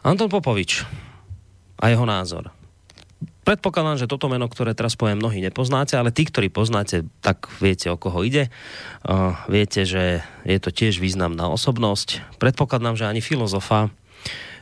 Anton 0.00 0.32
Popovič 0.32 0.88
a 1.76 1.84
jeho 1.92 2.08
názor. 2.08 2.48
Predpokladám, 3.48 3.96
že 3.96 4.10
toto 4.12 4.28
meno, 4.28 4.44
ktoré 4.44 4.76
teraz 4.76 4.92
poviem, 4.92 5.24
mnohí 5.24 5.40
nepoznáte, 5.40 5.96
ale 5.96 6.12
tí, 6.12 6.28
ktorí 6.28 6.52
poznáte, 6.52 7.08
tak 7.24 7.48
viete, 7.64 7.88
o 7.88 7.96
koho 7.96 8.20
ide. 8.20 8.52
Uh, 9.08 9.40
viete, 9.48 9.88
že 9.88 10.20
je 10.44 10.58
to 10.60 10.68
tiež 10.68 11.00
významná 11.00 11.48
osobnosť. 11.48 12.36
Predpokladám, 12.36 13.00
že 13.00 13.08
ani 13.08 13.24
filozofa, 13.24 13.88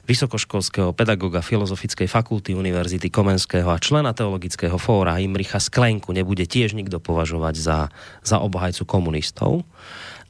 vysokoškolského 0.07 0.95
pedagoga 0.95 1.43
Filozofickej 1.43 2.07
fakulty 2.07 2.55
Univerzity 2.55 3.11
Komenského 3.11 3.67
a 3.67 3.83
člena 3.83 4.15
Teologického 4.15 4.79
fóra 4.79 5.19
Imricha 5.19 5.59
Sklenku 5.59 6.15
nebude 6.15 6.47
tiež 6.47 6.79
nikto 6.79 7.03
považovať 7.03 7.59
za, 7.59 7.79
za 8.23 8.39
obhajcu 8.39 8.87
komunistov. 8.87 9.67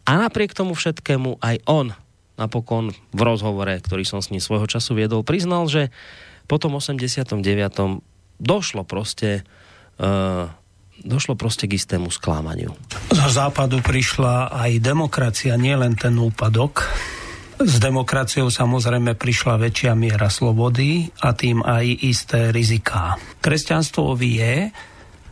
A 0.08 0.16
napriek 0.16 0.56
tomu 0.56 0.72
všetkému 0.72 1.44
aj 1.44 1.60
on 1.68 1.92
napokon 2.40 2.96
v 3.12 3.20
rozhovore, 3.20 3.76
ktorý 3.84 4.08
som 4.08 4.24
s 4.24 4.32
ním 4.32 4.40
svojho 4.40 4.64
času 4.64 4.96
viedol, 4.96 5.20
priznal, 5.28 5.68
že 5.68 5.92
po 6.48 6.56
tom 6.56 6.80
89 6.80 8.15
došlo 8.38 8.84
proste 8.84 9.44
uh, 10.00 10.48
došlo 11.04 11.36
proste 11.36 11.68
k 11.68 11.76
istému 11.76 12.08
sklámaniu. 12.08 12.72
Za 13.12 13.28
západu 13.28 13.84
prišla 13.84 14.52
aj 14.52 14.80
demokracia, 14.80 15.60
nielen 15.60 15.98
ten 15.98 16.16
úpadok. 16.16 16.88
S 17.56 17.80
demokraciou 17.80 18.52
samozrejme 18.52 19.16
prišla 19.16 19.56
väčšia 19.56 19.92
miera 19.96 20.28
slobody 20.28 21.08
a 21.24 21.32
tým 21.32 21.64
aj 21.64 21.84
isté 22.04 22.52
riziká. 22.52 23.16
Kresťanstvo 23.40 24.12
vie, 24.12 24.68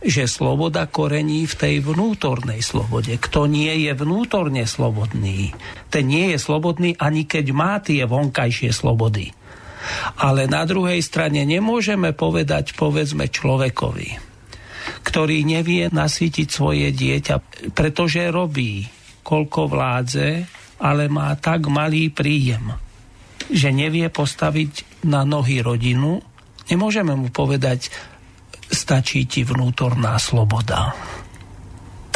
že 0.01 0.25
sloboda 0.25 0.89
korení 0.89 1.45
v 1.45 1.53
tej 1.53 1.75
vnútornej 1.85 2.65
slobode. 2.65 3.13
Kto 3.21 3.45
nie 3.45 3.89
je 3.89 3.93
vnútorne 3.93 4.65
slobodný, 4.65 5.53
ten 5.93 6.05
nie 6.09 6.33
je 6.33 6.37
slobodný 6.41 6.97
ani 6.97 7.29
keď 7.29 7.45
má 7.53 7.77
tie 7.81 8.05
vonkajšie 8.09 8.73
slobody. 8.73 9.33
Ale 10.19 10.47
na 10.49 10.63
druhej 10.63 10.99
strane 11.01 11.43
nemôžeme 11.43 12.11
povedať, 12.11 12.73
povedzme, 12.77 13.29
človekovi, 13.29 14.09
ktorý 15.05 15.37
nevie 15.45 15.89
nasýtiť 15.89 16.47
svoje 16.47 16.89
dieťa, 16.93 17.35
pretože 17.73 18.29
robí, 18.29 18.85
koľko 19.25 19.69
vládze, 19.69 20.27
ale 20.81 21.09
má 21.09 21.33
tak 21.39 21.65
malý 21.71 22.11
príjem, 22.11 22.75
že 23.49 23.73
nevie 23.73 24.09
postaviť 24.09 25.05
na 25.05 25.25
nohy 25.25 25.61
rodinu, 25.61 26.21
nemôžeme 26.69 27.13
mu 27.13 27.29
povedať, 27.29 27.89
stačí 28.69 29.29
ti 29.29 29.45
vnútorná 29.45 30.17
sloboda. 30.17 30.93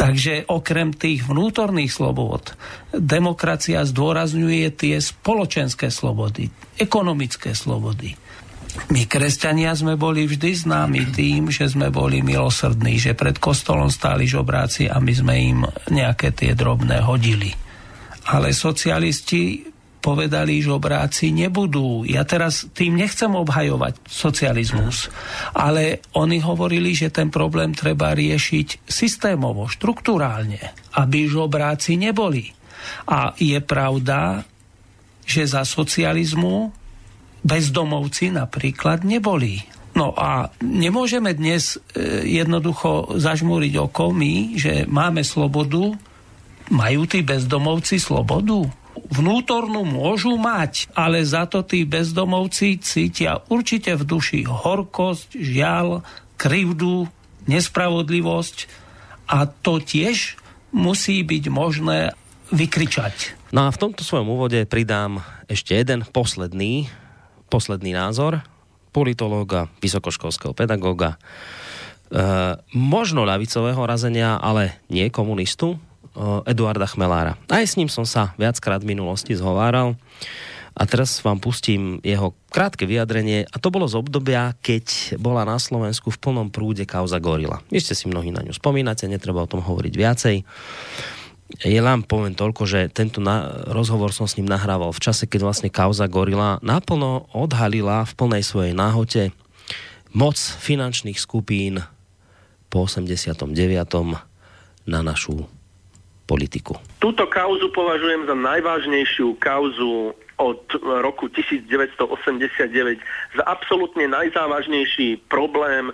Takže 0.00 0.48
okrem 0.48 0.96
tých 0.96 1.28
vnútorných 1.28 1.92
slobod, 1.92 2.56
demokracia 2.88 3.84
zdôrazňuje 3.84 4.72
tie 4.72 4.96
spoločenské 4.96 5.92
slobody, 5.92 6.48
ekonomické 6.80 7.52
slobody. 7.52 8.16
My, 8.94 9.04
kresťania, 9.04 9.76
sme 9.76 10.00
boli 10.00 10.24
vždy 10.24 10.56
známi 10.56 11.12
tým, 11.12 11.52
že 11.52 11.68
sme 11.68 11.92
boli 11.92 12.24
milosrdní, 12.24 12.96
že 12.96 13.12
pred 13.18 13.36
kostolom 13.36 13.92
stáli 13.92 14.24
žobráci 14.24 14.88
a 14.88 14.96
my 15.02 15.12
sme 15.12 15.34
im 15.36 15.60
nejaké 15.92 16.32
tie 16.32 16.56
drobné 16.56 17.04
hodili. 17.04 17.52
Ale 18.30 18.56
socialisti 18.56 19.68
povedali, 20.00 20.64
že 20.64 20.72
obráci 20.72 21.30
nebudú. 21.30 22.02
Ja 22.08 22.24
teraz 22.24 22.66
tým 22.72 22.96
nechcem 22.96 23.30
obhajovať 23.30 24.00
socializmus, 24.08 25.12
ale 25.52 26.00
oni 26.16 26.40
hovorili, 26.40 26.96
že 26.96 27.12
ten 27.12 27.28
problém 27.28 27.76
treba 27.76 28.16
riešiť 28.16 28.88
systémovo, 28.88 29.68
štruktúrálne, 29.68 30.60
aby 30.96 31.28
žobráci 31.28 32.00
neboli. 32.00 32.50
A 33.06 33.36
je 33.36 33.60
pravda, 33.60 34.42
že 35.28 35.44
za 35.46 35.62
socializmu 35.62 36.72
bezdomovci 37.44 38.32
napríklad 38.32 39.04
neboli. 39.04 39.62
No 39.94 40.14
a 40.14 40.48
nemôžeme 40.62 41.34
dnes 41.34 41.76
e, 41.76 42.24
jednoducho 42.40 43.18
zažmúriť 43.18 43.74
oko 43.90 44.14
my, 44.14 44.54
že 44.54 44.86
máme 44.86 45.26
slobodu, 45.26 45.92
majú 46.70 47.02
tí 47.10 47.26
bezdomovci 47.26 47.98
slobodu? 47.98 48.70
Vnútornú 49.10 49.82
môžu 49.82 50.38
mať, 50.38 50.86
ale 50.94 51.26
za 51.26 51.44
to 51.50 51.66
tí 51.66 51.82
bezdomovci 51.82 52.78
cítia 52.78 53.42
určite 53.50 53.98
v 53.98 54.06
duši 54.06 54.40
horkosť, 54.46 55.34
žiaľ, 55.34 56.06
krivdu, 56.38 57.10
nespravodlivosť 57.50 58.56
a 59.26 59.50
to 59.50 59.82
tiež 59.82 60.38
musí 60.70 61.26
byť 61.26 61.44
možné 61.50 62.14
vykričať. 62.54 63.50
No 63.50 63.66
a 63.66 63.74
v 63.74 63.80
tomto 63.82 64.06
svojom 64.06 64.30
úvode 64.30 64.62
pridám 64.70 65.22
ešte 65.50 65.74
jeden 65.74 66.06
posledný, 66.06 66.86
posledný 67.50 67.94
názor 67.94 68.46
politológa, 68.94 69.70
vysokoškolského 69.82 70.54
pedagóga, 70.54 71.18
možno 72.74 73.22
ľavicového 73.22 73.82
razenia, 73.86 74.38
ale 74.38 74.82
nie 74.90 75.06
komunistu, 75.14 75.78
Eduarda 76.46 76.86
Chmelára. 76.90 77.38
Aj 77.46 77.62
s 77.62 77.78
ním 77.78 77.86
som 77.86 78.02
sa 78.02 78.34
viackrát 78.34 78.82
v 78.82 78.92
minulosti 78.96 79.38
zhováral 79.38 79.94
a 80.74 80.82
teraz 80.86 81.18
vám 81.22 81.42
pustím 81.42 81.98
jeho 82.02 82.34
krátke 82.50 82.86
vyjadrenie 82.86 83.46
a 83.46 83.56
to 83.58 83.74
bolo 83.74 83.86
z 83.90 83.98
obdobia, 83.98 84.54
keď 84.62 85.18
bola 85.18 85.42
na 85.46 85.58
Slovensku 85.58 86.10
v 86.14 86.20
plnom 86.22 86.48
prúde 86.50 86.86
kauza 86.86 87.18
Gorila. 87.18 87.62
Ešte 87.70 87.94
si 87.94 88.06
mnohí 88.06 88.30
na 88.30 88.42
ňu 88.42 88.54
spomínate, 88.54 89.10
netreba 89.10 89.42
o 89.42 89.50
tom 89.50 89.62
hovoriť 89.62 89.94
viacej. 89.94 90.36
Ja 91.66 91.82
len 91.82 92.06
poviem 92.06 92.38
toľko, 92.38 92.62
že 92.62 92.86
tento 92.94 93.18
na, 93.18 93.66
rozhovor 93.74 94.14
som 94.14 94.30
s 94.30 94.38
ním 94.38 94.46
nahrával 94.46 94.94
v 94.94 95.02
čase, 95.02 95.26
keď 95.26 95.50
vlastne 95.50 95.70
kauza 95.70 96.06
Gorila 96.06 96.62
naplno 96.62 97.26
odhalila 97.34 98.06
v 98.06 98.12
plnej 98.14 98.42
svojej 98.46 98.70
náhote 98.70 99.34
moc 100.14 100.38
finančných 100.38 101.18
skupín 101.18 101.82
po 102.70 102.86
89. 102.86 103.50
na 104.86 105.00
našu 105.02 105.50
politiku. 106.30 106.78
Túto 107.02 107.26
kauzu 107.26 107.74
považujem 107.74 108.30
za 108.30 108.38
najvážnejšiu 108.38 109.34
kauzu 109.42 110.14
od 110.38 110.62
roku 111.02 111.26
1989 111.26 113.02
za 113.34 113.44
absolútne 113.50 114.06
najzávažnejší 114.06 115.26
problém, 115.26 115.90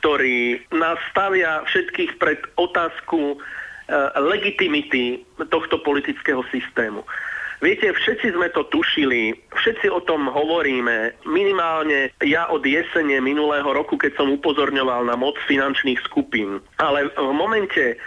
ktorý 0.00 0.64
nás 0.72 0.96
stavia 1.12 1.60
všetkých 1.68 2.16
pred 2.16 2.40
otázku 2.56 3.36
Eh, 3.84 3.92
legitimity 4.16 5.20
tohto 5.52 5.76
politického 5.84 6.40
systému. 6.48 7.04
Viete, 7.60 7.92
všetci 7.92 8.32
sme 8.32 8.48
to 8.56 8.64
tušili, 8.72 9.36
všetci 9.52 9.92
o 9.92 10.00
tom 10.00 10.24
hovoríme, 10.24 11.12
minimálne 11.28 12.08
ja 12.24 12.48
od 12.48 12.64
jesene 12.64 13.20
minulého 13.20 13.68
roku, 13.68 14.00
keď 14.00 14.16
som 14.16 14.32
upozorňoval 14.40 15.04
na 15.04 15.20
moc 15.20 15.36
finančných 15.44 16.00
skupín. 16.00 16.64
Ale 16.80 17.12
v 17.12 17.32
momente, 17.36 18.00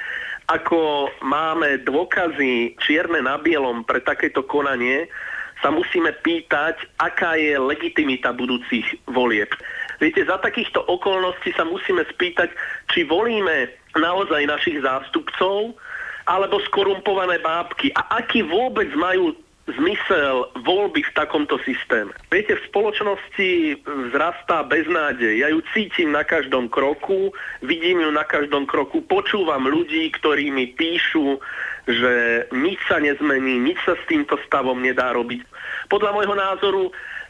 ako 0.48 1.12
máme 1.24 1.84
dôkazy 1.84 2.80
čierne 2.80 3.20
na 3.20 3.36
bielom 3.36 3.84
pre 3.84 4.00
takéto 4.00 4.48
konanie, 4.48 5.12
sa 5.60 5.74
musíme 5.74 6.13
pýtať, 6.22 6.77
aká 7.01 7.36
je 7.36 7.58
legitimita 7.58 8.32
budúcich 8.32 8.86
volieb. 9.10 9.50
Viete, 9.98 10.22
za 10.24 10.38
takýchto 10.38 10.86
okolností 10.86 11.50
sa 11.58 11.66
musíme 11.66 12.06
spýtať, 12.13 12.54
či 12.94 13.01
volíme 13.04 13.74
naozaj 13.98 14.46
našich 14.46 14.77
zástupcov 14.86 15.74
alebo 16.30 16.62
skorumpované 16.70 17.42
bábky 17.42 17.89
a 17.98 18.22
aký 18.22 18.46
vôbec 18.46 18.92
majú 18.94 19.34
zmysel 19.67 20.47
voľby 20.63 21.03
v 21.03 21.15
takomto 21.15 21.59
systéme. 21.67 22.15
Viete, 22.31 22.55
v 22.55 22.65
spoločnosti 22.71 23.83
vzrastá 23.83 24.63
beznádej. 24.63 25.43
Ja 25.43 25.51
ju 25.51 25.59
cítim 25.75 26.15
na 26.15 26.24
každom 26.24 26.71
kroku, 26.71 27.36
vidím 27.59 28.00
ju 28.00 28.09
na 28.15 28.24
každom 28.24 28.63
kroku, 28.63 29.03
počúvam 29.03 29.67
ľudí, 29.67 30.07
ktorí 30.15 30.47
mi 30.55 30.71
píšu, 30.71 31.43
že 31.88 32.47
nič 32.55 32.79
sa 32.88 33.03
nezmení, 33.03 33.59
nič 33.59 33.79
sa 33.83 34.00
s 34.00 34.03
týmto 34.07 34.39
stavom 34.47 34.79
nedá 34.79 35.12
robiť. 35.12 35.44
Podľa 35.92 36.11
môjho 36.15 36.35
názoru 36.35 36.83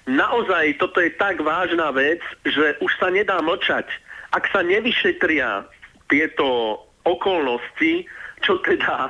naozaj 0.05 0.77
toto 0.77 1.01
je 1.01 1.13
tak 1.17 1.41
vážna 1.41 1.89
vec, 1.89 2.21
že 2.45 2.77
už 2.81 2.91
sa 3.01 3.09
nedá 3.09 3.41
mlčať. 3.41 3.89
Ak 4.29 4.45
sa 4.53 4.61
nevyšetria 4.61 5.65
tieto 6.05 6.79
okolnosti, 7.01 8.05
čo 8.45 8.61
teda 8.61 9.09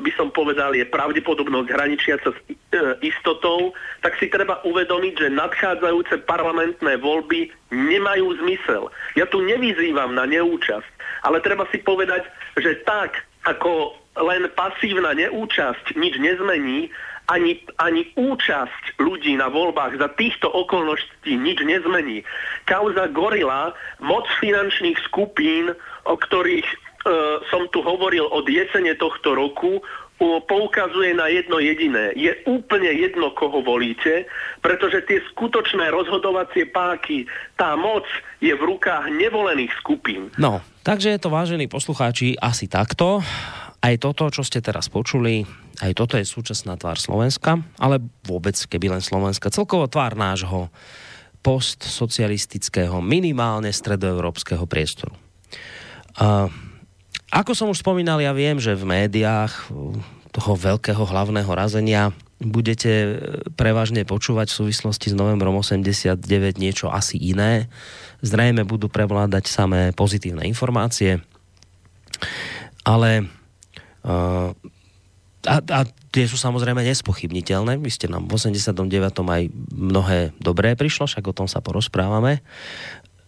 by 0.00 0.10
som 0.16 0.32
povedal, 0.32 0.72
je 0.72 0.88
pravdepodobnosť 0.88 1.68
hraničiaca 1.68 2.30
s 2.32 2.38
uh, 2.40 2.96
istotou, 3.04 3.76
tak 4.00 4.16
si 4.16 4.32
treba 4.32 4.64
uvedomiť, 4.64 5.28
že 5.28 5.36
nadchádzajúce 5.36 6.24
parlamentné 6.24 6.96
voľby 6.96 7.52
nemajú 7.68 8.32
zmysel. 8.40 8.88
Ja 9.12 9.28
tu 9.28 9.44
nevyzývam 9.44 10.16
na 10.16 10.24
neúčasť, 10.24 10.90
ale 11.28 11.44
treba 11.44 11.68
si 11.68 11.84
povedať, 11.84 12.24
že 12.56 12.80
tak, 12.88 13.20
ako 13.44 13.92
len 14.24 14.48
pasívna 14.56 15.12
neúčasť 15.12 15.96
nič 16.00 16.16
nezmení, 16.16 16.88
ani, 17.30 17.60
ani 17.78 18.08
účasť 18.18 18.98
ľudí 18.98 19.38
na 19.38 19.46
voľbách 19.46 19.96
za 19.96 20.08
týchto 20.18 20.50
okolností 20.50 21.38
nič 21.38 21.62
nezmení. 21.62 22.26
Kauza 22.66 23.08
Gorila, 23.14 23.72
moc 24.02 24.26
finančných 24.42 24.98
skupín, 25.06 25.70
o 26.04 26.14
ktorých 26.18 26.66
som 27.50 27.66
tu 27.74 27.82
hovoril 27.82 28.26
od 28.30 28.46
jesene 28.46 28.94
tohto 28.94 29.34
roku, 29.34 29.82
poukazuje 30.22 31.18
na 31.18 31.26
jedno 31.26 31.58
jediné. 31.58 32.14
Je 32.14 32.30
úplne 32.46 32.94
jedno, 32.94 33.34
koho 33.34 33.58
volíte, 33.58 34.30
pretože 34.62 35.02
tie 35.10 35.18
skutočné 35.34 35.90
rozhodovacie 35.90 36.70
páky, 36.70 37.26
tá 37.58 37.74
moc 37.74 38.06
je 38.38 38.54
v 38.54 38.62
rukách 38.62 39.10
nevolených 39.10 39.74
skupín. 39.82 40.30
No, 40.38 40.62
takže 40.86 41.10
je 41.10 41.18
to, 41.18 41.28
vážení 41.32 41.66
poslucháči, 41.66 42.38
asi 42.38 42.70
takto. 42.70 43.18
Aj 43.82 43.94
toto, 43.98 44.30
čo 44.30 44.46
ste 44.46 44.62
teraz 44.62 44.86
počuli, 44.86 45.42
aj 45.82 45.90
toto 45.98 46.14
je 46.14 46.22
súčasná 46.22 46.78
tvár 46.78 47.02
Slovenska, 47.02 47.58
ale 47.82 47.98
vôbec, 48.22 48.54
keby 48.54 48.94
len 48.94 49.02
Slovenska, 49.02 49.50
celkovo 49.50 49.90
tvár 49.90 50.14
nášho 50.14 50.70
postsocialistického, 51.42 53.02
minimálne 53.02 53.74
stredoeurópskeho 53.74 54.62
priestoru. 54.70 55.18
Uh, 56.14 56.46
ako 57.32 57.56
som 57.56 57.72
už 57.72 57.80
spomínal, 57.80 58.20
ja 58.20 58.36
viem, 58.36 58.60
že 58.60 58.76
v 58.76 58.84
médiách 58.84 59.72
toho 60.32 60.52
veľkého 60.52 61.00
hlavného 61.00 61.48
razenia 61.48 62.12
budete 62.42 62.92
e, 62.92 63.08
prevažne 63.54 64.02
počúvať 64.02 64.50
v 64.50 64.58
súvislosti 64.64 65.12
s 65.12 65.16
novembrom 65.16 65.54
89 65.56 66.18
niečo 66.58 66.90
asi 66.90 67.16
iné. 67.16 67.70
Zrejme 68.20 68.66
budú 68.66 68.92
prevládať 68.92 69.46
samé 69.46 69.94
pozitívne 69.94 70.44
informácie. 70.44 71.22
Ale 72.82 73.30
uh, 74.06 74.50
a, 75.42 75.56
a 75.58 75.80
tie 76.14 76.24
sú 76.30 76.38
samozrejme 76.38 76.86
nespochybniteľné. 76.86 77.82
Vy 77.82 77.90
ste 77.90 78.06
nám 78.06 78.30
v 78.30 78.38
89. 78.38 78.78
aj 79.26 79.42
mnohé 79.74 80.30
dobré 80.38 80.78
prišlo, 80.78 81.10
však 81.10 81.24
o 81.26 81.34
tom 81.34 81.50
sa 81.50 81.58
porozprávame. 81.58 82.46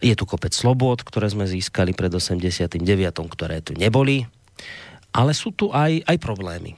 Je 0.04 0.12
tu 0.12 0.28
kopec 0.28 0.52
slobod, 0.52 1.00
ktoré 1.00 1.32
sme 1.32 1.48
získali 1.48 1.96
pred 1.96 2.12
89., 2.12 2.76
ktoré 3.32 3.64
tu 3.64 3.72
neboli. 3.72 4.28
Ale 5.16 5.32
sú 5.32 5.56
tu 5.56 5.72
aj, 5.72 6.04
aj 6.04 6.16
problémy, 6.20 6.76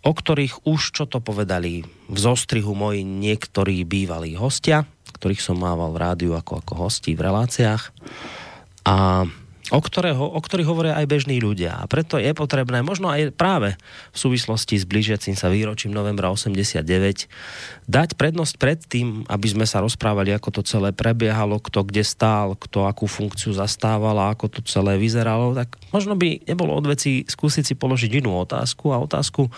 o 0.00 0.12
ktorých 0.16 0.64
už 0.64 0.80
čo 0.96 1.04
to 1.04 1.20
povedali 1.20 1.84
v 1.84 2.18
zostrihu 2.18 2.72
moji 2.72 3.04
niektorí 3.04 3.84
bývalí 3.84 4.32
hostia, 4.32 4.88
ktorých 5.20 5.44
som 5.44 5.60
mával 5.60 5.92
v 5.92 6.00
rádiu 6.00 6.32
ako, 6.32 6.64
ako 6.64 6.72
hosti 6.88 7.12
v 7.12 7.24
reláciách. 7.26 7.92
A 8.86 9.26
o, 9.74 9.80
ktorého, 9.82 10.22
o 10.22 10.38
ktorých 10.38 10.68
hovoria 10.70 10.94
aj 10.94 11.10
bežní 11.10 11.42
ľudia. 11.42 11.74
A 11.82 11.90
preto 11.90 12.22
je 12.22 12.30
potrebné, 12.30 12.86
možno 12.86 13.10
aj 13.10 13.34
práve 13.34 13.74
v 14.14 14.18
súvislosti 14.18 14.78
s 14.78 14.86
blížiacim 14.86 15.34
sa 15.34 15.50
výročím 15.50 15.90
novembra 15.90 16.30
89, 16.30 16.86
dať 17.90 18.08
prednosť 18.14 18.54
pred 18.62 18.78
tým, 18.78 19.26
aby 19.26 19.46
sme 19.50 19.66
sa 19.66 19.82
rozprávali, 19.82 20.30
ako 20.30 20.60
to 20.60 20.62
celé 20.62 20.94
prebiehalo, 20.94 21.58
kto 21.58 21.82
kde 21.82 22.06
stál, 22.06 22.54
kto 22.54 22.86
akú 22.86 23.10
funkciu 23.10 23.50
zastával 23.50 24.14
a 24.22 24.30
ako 24.30 24.46
to 24.54 24.60
celé 24.62 24.94
vyzeralo, 24.98 25.50
tak 25.58 25.74
možno 25.90 26.14
by 26.14 26.46
nebolo 26.46 26.78
od 26.78 26.86
veci 26.86 27.26
skúsiť 27.26 27.64
si 27.66 27.74
položiť 27.74 28.22
inú 28.22 28.38
otázku 28.38 28.94
a 28.94 29.02
otázku 29.02 29.50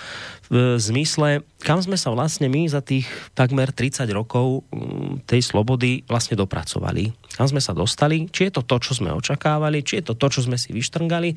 v 0.48 0.80
zmysle, 0.80 1.44
kam 1.60 1.76
sme 1.80 2.00
sa 2.00 2.08
vlastne 2.08 2.48
my 2.48 2.64
za 2.72 2.80
tých 2.80 3.04
takmer 3.36 3.68
30 3.68 4.08
rokov 4.16 4.64
mm, 4.72 5.28
tej 5.28 5.44
slobody 5.44 6.02
vlastne 6.08 6.40
dopracovali. 6.40 7.12
Kam 7.36 7.46
sme 7.52 7.60
sa 7.60 7.76
dostali, 7.76 8.32
či 8.32 8.48
je 8.48 8.56
to 8.56 8.62
to, 8.64 8.76
čo 8.80 8.96
sme 8.96 9.12
očakávali, 9.12 9.84
či 9.84 10.00
je 10.00 10.12
to 10.12 10.14
to, 10.16 10.26
čo 10.32 10.40
sme 10.48 10.56
si 10.56 10.72
vyštrngali, 10.72 11.36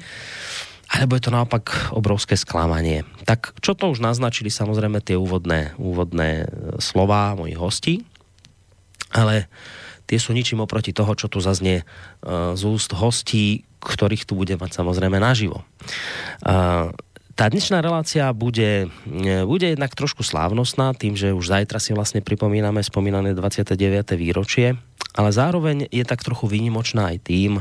alebo 0.92 1.16
je 1.16 1.24
to 1.24 1.32
naopak 1.32 1.92
obrovské 1.92 2.40
sklamanie. 2.40 3.04
Tak 3.28 3.60
čo 3.60 3.76
to 3.76 3.92
už 3.92 4.04
naznačili 4.04 4.52
samozrejme 4.52 5.04
tie 5.04 5.20
úvodné, 5.20 5.76
úvodné 5.80 6.44
e, 6.44 6.46
slova 6.84 7.36
mojich 7.36 7.60
hostí, 7.60 7.96
ale 9.12 9.52
tie 10.08 10.20
sú 10.20 10.36
ničím 10.36 10.64
oproti 10.64 10.96
toho, 10.96 11.16
čo 11.16 11.32
tu 11.32 11.40
zaznie 11.44 11.84
e, 11.84 11.86
z 12.56 12.64
úst 12.68 12.92
hostí, 12.96 13.68
ktorých 13.82 14.24
tu 14.28 14.40
bude 14.40 14.56
mať 14.56 14.78
samozrejme 14.78 15.18
naživo. 15.18 15.66
Uh, 16.46 16.94
tá 17.36 17.48
dnešná 17.48 17.80
relácia 17.80 18.28
bude, 18.36 18.88
e, 19.08 19.44
bude 19.48 19.68
jednak 19.72 19.96
trošku 19.96 20.24
slávnostná, 20.24 20.94
tým, 20.96 21.16
že 21.16 21.36
už 21.36 21.52
zajtra 21.52 21.80
si 21.80 21.96
vlastne 21.96 22.20
pripomíname 22.24 22.84
spomínané 22.84 23.36
29. 23.36 24.16
výročie, 24.20 24.76
ale 25.12 25.30
zároveň 25.36 25.92
je 25.92 26.08
tak 26.08 26.24
trochu 26.24 26.48
výnimočná 26.48 27.12
aj 27.12 27.18
tým, 27.28 27.52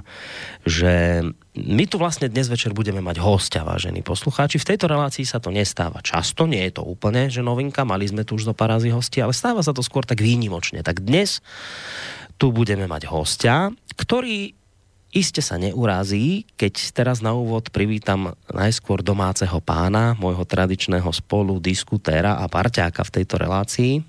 že 0.62 1.24
my 1.58 1.84
tu 1.90 1.98
vlastne 1.98 2.30
dnes 2.30 2.46
večer 2.46 2.70
budeme 2.70 3.02
mať 3.02 3.18
hostia, 3.18 3.66
vážení 3.66 4.06
poslucháči. 4.06 4.62
V 4.62 4.68
tejto 4.70 4.86
relácii 4.86 5.26
sa 5.26 5.42
to 5.42 5.50
nestáva 5.50 5.98
často, 5.98 6.46
nie 6.46 6.62
je 6.70 6.78
to 6.78 6.86
úplne, 6.86 7.26
že 7.26 7.42
novinka, 7.42 7.82
mali 7.82 8.06
sme 8.06 8.22
tu 8.22 8.38
už 8.38 8.46
zo 8.46 8.54
parázy 8.54 8.94
hosti, 8.94 9.18
ale 9.18 9.34
stáva 9.34 9.66
sa 9.66 9.74
to 9.74 9.82
skôr 9.82 10.06
tak 10.06 10.22
výnimočne. 10.22 10.86
Tak 10.86 11.02
dnes 11.02 11.42
tu 12.38 12.54
budeme 12.54 12.86
mať 12.86 13.10
hostia, 13.10 13.74
ktorý 13.98 14.59
Iste 15.10 15.42
sa 15.42 15.58
neurazí, 15.58 16.46
keď 16.54 16.94
teraz 16.94 17.18
na 17.18 17.34
úvod 17.34 17.74
privítam 17.74 18.30
najskôr 18.46 19.02
domáceho 19.02 19.58
pána, 19.58 20.14
môjho 20.14 20.46
tradičného 20.46 21.10
spolu 21.10 21.58
diskutéra 21.58 22.38
a 22.38 22.46
parťáka 22.46 23.02
v 23.02 23.14
tejto 23.18 23.34
relácii. 23.42 24.06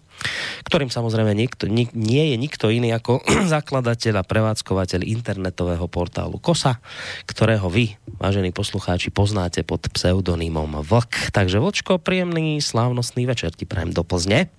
ktorým 0.62 0.94
samozrejme 0.94 1.34
nikto, 1.34 1.66
nik, 1.66 1.98
nie 1.98 2.30
je 2.30 2.38
nikto 2.38 2.70
iný 2.70 2.94
ako 2.94 3.18
zakladateľ 3.58 4.22
a 4.22 4.28
prevádzkovateľ 4.30 5.02
internetového 5.02 5.90
portálu 5.90 6.38
KOSA, 6.38 6.78
ktorého 7.26 7.66
vy, 7.66 7.98
vážení 8.22 8.54
poslucháči, 8.54 9.10
poznáte 9.10 9.66
pod 9.66 9.82
pseudonymom 9.90 10.86
Vlk. 10.86 11.34
Takže 11.34 11.58
Vlčko, 11.58 11.98
príjemný, 11.98 12.62
slávnostný 12.62 13.26
večer 13.26 13.58
ti 13.58 13.66
prajem 13.66 13.90
do 13.90 14.06
Plzne. 14.06 14.54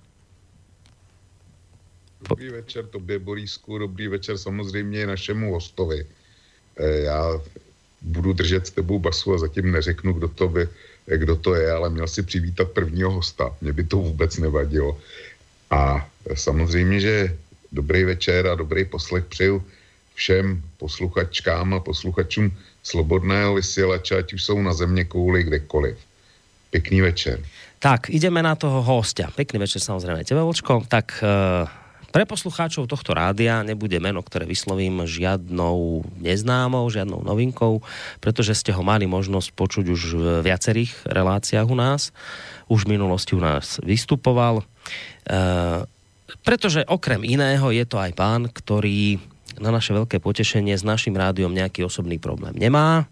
Dobrý 2.27 2.49
večer 2.51 2.87
tobě, 2.87 3.19
Borísku, 3.19 3.77
dobrý 3.77 4.07
večer 4.07 4.37
samozřejmě 4.37 5.07
našemu 5.07 5.53
hostovi. 5.53 6.07
E, 6.77 6.99
já 6.99 7.39
budu 8.01 8.33
držet 8.33 8.67
s 8.67 8.71
tebou 8.71 8.99
basu 8.99 9.33
a 9.33 9.37
zatím 9.37 9.71
neřeknu, 9.71 10.13
kdo 10.13 10.27
to, 10.27 10.47
by, 10.47 10.67
kdo 11.05 11.35
to 11.35 11.55
je, 11.55 11.71
ale 11.71 11.89
měl 11.89 12.07
si 12.07 12.23
přivítat 12.23 12.71
prvního 12.71 13.11
hosta. 13.11 13.55
Mně 13.61 13.73
by 13.73 13.83
to 13.83 13.97
vůbec 13.97 14.37
nevadilo. 14.37 14.99
A 15.71 16.09
samozřejmě, 16.33 16.99
že 16.99 17.35
dobrý 17.71 18.03
večer 18.03 18.47
a 18.47 18.55
dobrý 18.55 18.85
poslech 18.85 19.25
přeju 19.25 19.63
všem 20.13 20.61
posluchačkám 20.77 21.73
a 21.73 21.79
posluchačům 21.79 22.51
slobodného 22.83 23.55
vysielača, 23.55 24.17
ať 24.17 24.33
už 24.33 24.43
jsou 24.43 24.61
na 24.61 24.73
země 24.73 25.05
kouli 25.05 25.43
kdekoliv. 25.43 25.97
Pekný 26.69 27.01
večer. 27.01 27.39
Tak, 27.79 28.09
ideme 28.09 28.43
na 28.43 28.55
toho 28.55 28.81
hostia. 28.81 29.29
Pekný 29.29 29.59
večer 29.59 29.81
samozrejme 29.81 30.25
tebe, 30.25 30.41
Vočko. 30.41 30.81
Tak 30.87 31.21
uh 31.21 31.82
pre 32.13 32.29
poslucháčov 32.29 32.85
tohto 32.85 33.17
rádia 33.17 33.65
nebude 33.65 33.97
meno, 33.97 34.21
ktoré 34.21 34.45
vyslovím 34.45 35.09
žiadnou 35.09 36.05
neznámou, 36.21 36.85
žiadnou 36.85 37.25
novinkou, 37.25 37.81
pretože 38.21 38.53
ste 38.53 38.69
ho 38.69 38.85
mali 38.85 39.09
možnosť 39.09 39.49
počuť 39.57 39.85
už 39.89 40.01
v 40.13 40.25
viacerých 40.45 40.93
reláciách 41.09 41.65
u 41.65 41.73
nás. 41.73 42.13
Už 42.69 42.85
v 42.85 42.93
minulosti 42.93 43.33
u 43.33 43.41
nás 43.41 43.81
vystupoval. 43.81 44.61
E, 44.61 44.65
pretože 46.45 46.85
okrem 46.85 47.25
iného 47.25 47.73
je 47.73 47.85
to 47.89 47.97
aj 47.97 48.13
pán, 48.13 48.45
ktorý 48.45 49.17
na 49.57 49.73
naše 49.73 49.97
veľké 49.97 50.21
potešenie 50.21 50.77
s 50.77 50.85
našim 50.85 51.17
rádiom 51.17 51.49
nejaký 51.49 51.81
osobný 51.81 52.21
problém 52.21 52.53
nemá. 52.53 53.09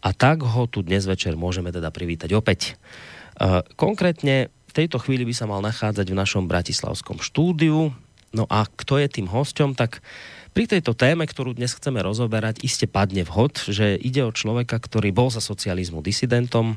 A 0.00 0.08
tak 0.16 0.40
ho 0.40 0.64
tu 0.64 0.80
dnes 0.80 1.04
večer 1.04 1.36
môžeme 1.36 1.68
teda 1.68 1.92
privítať 1.92 2.32
opäť. 2.32 2.72
E, 2.72 3.60
konkrétne 3.76 4.48
v 4.68 4.76
tejto 4.76 5.00
chvíli 5.00 5.24
by 5.24 5.34
sa 5.34 5.48
mal 5.48 5.64
nachádzať 5.64 6.06
v 6.12 6.18
našom 6.20 6.44
bratislavskom 6.44 7.24
štúdiu. 7.24 7.90
No 8.36 8.44
a 8.52 8.68
kto 8.68 9.00
je 9.00 9.08
tým 9.08 9.26
hosťom, 9.26 9.72
tak 9.72 10.04
pri 10.52 10.68
tejto 10.68 10.92
téme, 10.92 11.24
ktorú 11.24 11.56
dnes 11.56 11.72
chceme 11.72 12.04
rozoberať, 12.04 12.60
iste 12.60 12.84
padne 12.84 13.24
vhod, 13.24 13.72
že 13.72 13.96
ide 13.96 14.28
o 14.28 14.34
človeka, 14.34 14.76
ktorý 14.76 15.08
bol 15.14 15.32
za 15.32 15.40
socializmu 15.40 16.04
disidentom, 16.04 16.76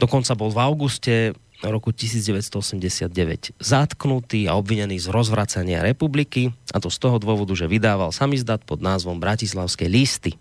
dokonca 0.00 0.32
bol 0.32 0.48
v 0.48 0.60
auguste 0.60 1.14
roku 1.64 1.92
1989 1.92 3.56
zatknutý 3.56 4.44
a 4.48 4.56
obvinený 4.60 5.00
z 5.00 5.08
rozvracania 5.08 5.80
republiky, 5.80 6.52
a 6.72 6.80
to 6.80 6.92
z 6.92 6.98
toho 7.00 7.16
dôvodu, 7.16 7.52
že 7.56 7.68
vydával 7.68 8.12
samizdat 8.12 8.64
pod 8.64 8.84
názvom 8.84 9.16
Bratislavské 9.16 9.88
listy. 9.88 10.36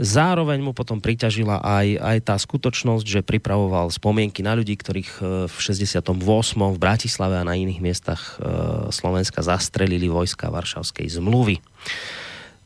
Zároveň 0.00 0.64
mu 0.64 0.72
potom 0.72 1.04
priťažila 1.04 1.60
aj, 1.60 1.86
aj 2.00 2.18
tá 2.24 2.36
skutočnosť, 2.40 3.04
že 3.04 3.20
pripravoval 3.20 3.92
spomienky 3.92 4.40
na 4.40 4.56
ľudí, 4.56 4.72
ktorých 4.80 5.10
e, 5.20 5.20
v 5.52 5.56
68. 5.56 6.16
v 6.56 6.78
Bratislave 6.80 7.36
a 7.36 7.44
na 7.44 7.60
iných 7.60 7.80
miestach 7.84 8.40
e, 8.40 8.48
Slovenska 8.88 9.44
zastrelili 9.44 10.08
vojska 10.08 10.48
Varšavskej 10.48 11.12
zmluvy. 11.20 11.60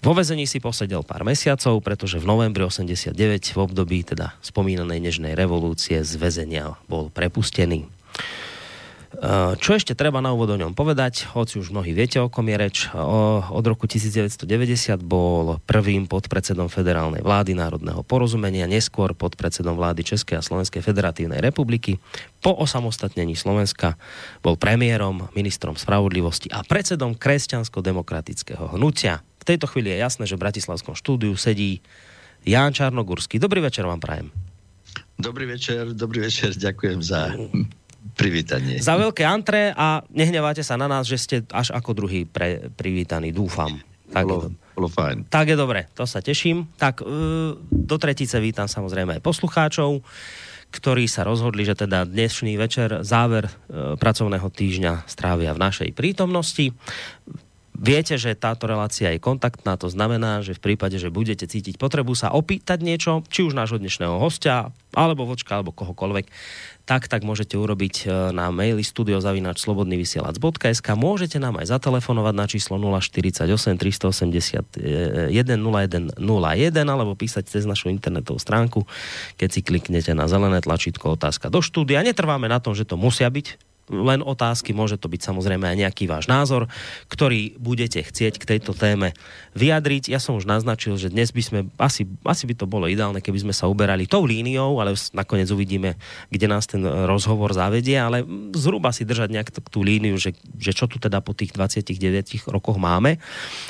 Vo 0.06 0.14
vezení 0.14 0.46
si 0.46 0.62
posedel 0.62 1.02
pár 1.02 1.26
mesiacov, 1.26 1.82
pretože 1.82 2.22
v 2.22 2.30
novembri 2.30 2.62
89 2.62 3.10
v 3.50 3.58
období 3.58 4.06
teda 4.06 4.38
spomínanej 4.38 5.02
nežnej 5.02 5.34
revolúcie 5.34 5.98
z 6.06 6.12
väzenia 6.14 6.78
bol 6.86 7.10
prepustený. 7.10 7.90
Eh, 9.16 9.52
čo 9.56 9.72
ešte 9.72 9.96
treba 9.96 10.20
na 10.20 10.36
úvod 10.36 10.52
o 10.52 10.60
ňom 10.60 10.76
povedať, 10.76 11.24
hoci 11.32 11.56
už 11.56 11.72
mnohí 11.72 11.96
viete, 11.96 12.20
o 12.20 12.28
kom 12.28 12.52
je 12.52 12.56
reč. 12.60 12.76
Od 12.92 13.64
roku 13.64 13.88
1990 13.88 14.44
bol 15.00 15.56
prvým 15.64 16.04
podpredsedom 16.04 16.68
federálnej 16.68 17.24
vlády 17.24 17.56
národného 17.56 18.04
porozumenia, 18.04 18.68
neskôr 18.68 19.16
podpredsedom 19.16 19.72
vlády 19.72 20.04
Českej 20.04 20.36
a 20.36 20.44
Slovenskej 20.44 20.84
federatívnej 20.84 21.40
republiky. 21.40 21.96
Po 22.44 22.52
osamostatnení 22.60 23.32
Slovenska 23.40 23.96
bol 24.44 24.60
premiérom, 24.60 25.32
ministrom 25.32 25.80
spravodlivosti 25.80 26.52
a 26.52 26.60
predsedom 26.60 27.16
kresťansko-demokratického 27.16 28.76
hnutia. 28.76 29.24
V 29.40 29.44
tejto 29.48 29.64
chvíli 29.64 29.96
je 29.96 30.04
jasné, 30.04 30.28
že 30.28 30.36
v 30.36 30.44
Bratislavskom 30.44 30.92
štúdiu 30.92 31.32
sedí 31.40 31.80
Ján 32.44 32.76
Čarnogurský. 32.76 33.40
Dobrý 33.40 33.64
večer 33.64 33.88
vám 33.88 34.04
prajem. 34.04 34.28
Dobrý 35.16 35.48
večer, 35.48 35.96
dobrý 35.96 36.28
večer, 36.28 36.52
ďakujem 36.52 37.00
za 37.00 37.32
privítanie. 38.14 38.78
Za 38.78 38.94
veľké 38.94 39.26
antre 39.26 39.74
a 39.74 40.04
nehneváte 40.12 40.62
sa 40.62 40.78
na 40.78 40.86
nás, 40.86 41.08
že 41.08 41.18
ste 41.18 41.36
až 41.50 41.74
ako 41.74 41.96
druhý 41.96 42.28
pre, 42.28 42.70
privítaní, 42.76 43.34
dúfam. 43.34 43.80
Tak 44.06 44.22
bolo, 44.22 44.54
bolo 44.78 44.88
fajn. 44.88 45.26
Tak 45.26 45.50
je 45.50 45.56
dobre, 45.58 45.90
to 45.96 46.06
sa 46.06 46.22
teším. 46.22 46.70
Tak 46.78 47.02
e, 47.02 47.04
do 47.58 47.96
tretice 47.98 48.38
vítam 48.38 48.70
samozrejme 48.70 49.18
aj 49.18 49.22
poslucháčov, 49.24 49.98
ktorí 50.70 51.10
sa 51.10 51.26
rozhodli, 51.26 51.66
že 51.66 51.74
teda 51.74 52.06
dnešný 52.06 52.54
večer, 52.54 53.02
záver 53.02 53.50
e, 53.50 53.52
pracovného 53.98 54.46
týždňa 54.46 55.10
strávia 55.10 55.56
v 55.56 55.62
našej 55.62 55.90
prítomnosti. 55.96 56.70
Viete, 57.76 58.16
že 58.16 58.32
táto 58.32 58.64
relácia 58.64 59.12
je 59.12 59.20
kontaktná, 59.20 59.76
to 59.76 59.92
znamená, 59.92 60.40
že 60.40 60.56
v 60.56 60.72
prípade, 60.72 60.96
že 60.96 61.12
budete 61.12 61.44
cítiť 61.44 61.76
potrebu 61.76 62.16
sa 62.16 62.32
opýtať 62.32 62.80
niečo, 62.80 63.20
či 63.28 63.44
už 63.44 63.52
nášho 63.52 63.76
dnešného 63.76 64.16
hostia, 64.16 64.72
alebo 64.96 65.28
vočka, 65.28 65.60
alebo 65.60 65.76
kohokoľvek, 65.76 66.24
tak, 66.88 67.04
tak 67.10 67.26
môžete 67.26 67.58
urobiť 67.58 68.08
e, 68.08 68.32
na 68.32 68.48
maili 68.54 68.80
studiozavinačslobodnyvysielac.sk 68.80 70.88
môžete 70.96 71.36
nám 71.36 71.60
aj 71.60 71.76
zatelefonovať 71.76 72.34
na 72.38 72.46
číslo 72.48 72.80
048 72.80 73.44
381 73.76 75.36
0101 75.36 76.16
alebo 76.86 77.12
písať 77.12 77.44
cez 77.44 77.68
našu 77.68 77.92
internetovú 77.92 78.40
stránku, 78.40 78.88
keď 79.36 79.48
si 79.52 79.60
kliknete 79.60 80.16
na 80.16 80.24
zelené 80.30 80.64
tlačítko 80.64 81.12
otázka 81.18 81.52
do 81.52 81.60
štúdia. 81.60 82.00
Netrváme 82.06 82.48
na 82.48 82.56
tom, 82.62 82.72
že 82.72 82.88
to 82.88 82.96
musia 82.96 83.28
byť 83.28 83.65
len 83.86 84.20
otázky, 84.22 84.74
môže 84.74 84.98
to 84.98 85.06
byť 85.06 85.22
samozrejme 85.22 85.62
aj 85.62 85.76
nejaký 85.86 86.04
váš 86.10 86.26
názor, 86.26 86.66
ktorý 87.06 87.54
budete 87.58 88.02
chcieť 88.02 88.42
k 88.42 88.48
tejto 88.56 88.74
téme 88.74 89.14
vyjadriť. 89.54 90.10
Ja 90.10 90.18
som 90.18 90.34
už 90.34 90.46
naznačil, 90.46 90.98
že 90.98 91.10
dnes 91.10 91.30
by 91.30 91.42
sme, 91.42 91.58
asi, 91.78 92.02
asi 92.26 92.44
by 92.50 92.54
to 92.58 92.66
bolo 92.66 92.90
ideálne, 92.90 93.22
keby 93.22 93.46
sme 93.46 93.54
sa 93.54 93.70
uberali 93.70 94.10
tou 94.10 94.26
líniou, 94.26 94.82
ale 94.82 94.98
nakoniec 95.14 95.46
uvidíme, 95.54 95.94
kde 96.34 96.46
nás 96.50 96.66
ten 96.66 96.82
rozhovor 96.82 97.54
zavedie, 97.54 97.94
ale 97.94 98.26
zhruba 98.58 98.90
si 98.90 99.06
držať 99.06 99.28
nejak 99.30 99.48
tú 99.70 99.86
líniu, 99.86 100.18
že, 100.18 100.34
že 100.58 100.74
čo 100.74 100.90
tu 100.90 100.98
teda 100.98 101.22
po 101.22 101.30
tých 101.30 101.54
29 101.54 102.50
rokoch 102.50 102.78
máme. 102.78 103.22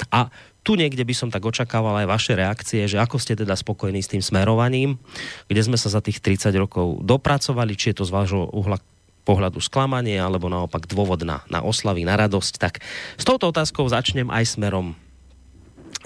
A 0.09 0.33
tu 0.67 0.75
niekde 0.75 1.07
by 1.07 1.15
som 1.15 1.31
tak 1.31 1.47
očakával 1.47 1.95
aj 2.03 2.11
vaše 2.11 2.33
reakcie, 2.35 2.91
že 2.91 2.99
ako 2.99 3.23
ste 3.23 3.39
teda 3.39 3.55
spokojní 3.55 4.03
s 4.03 4.11
tým 4.11 4.19
smerovaním, 4.19 4.99
kde 5.47 5.63
sme 5.63 5.79
sa 5.79 5.87
za 5.87 6.03
tých 6.03 6.19
30 6.19 6.51
rokov 6.59 7.07
dopracovali, 7.07 7.79
či 7.79 7.95
je 7.95 8.03
to 8.03 8.09
z 8.09 8.11
vášho 8.11 8.51
uhla 8.51 8.83
pohľadu 9.27 9.59
sklamanie 9.59 10.15
alebo 10.23 10.47
naopak 10.47 10.87
dôvod 10.87 11.27
na, 11.27 11.43
na 11.51 11.59
oslavy, 11.67 12.07
na 12.07 12.15
radosť. 12.15 12.55
Tak 12.63 12.79
s 13.19 13.25
touto 13.27 13.51
otázkou 13.51 13.91
začnem 13.91 14.31
aj 14.31 14.55
smerom 14.55 14.95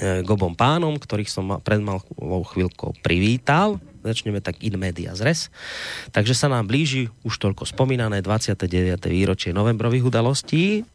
e, 0.00 0.24
k 0.24 0.28
obom 0.32 0.56
pánom, 0.56 0.96
ktorých 0.96 1.28
som 1.28 1.60
pred 1.60 1.84
malou 1.84 2.42
chvíľkou 2.48 2.96
privítal. 3.04 3.76
Začneme 4.00 4.40
tak 4.40 4.64
in 4.64 4.80
media 4.80 5.12
zres. 5.12 5.52
Takže 6.16 6.32
sa 6.32 6.48
nám 6.48 6.64
blíži 6.64 7.12
už 7.20 7.36
toľko 7.36 7.68
spomínané 7.68 8.24
29. 8.24 8.64
výročie 9.12 9.52
novembrových 9.52 10.08
udalostí. 10.08 10.88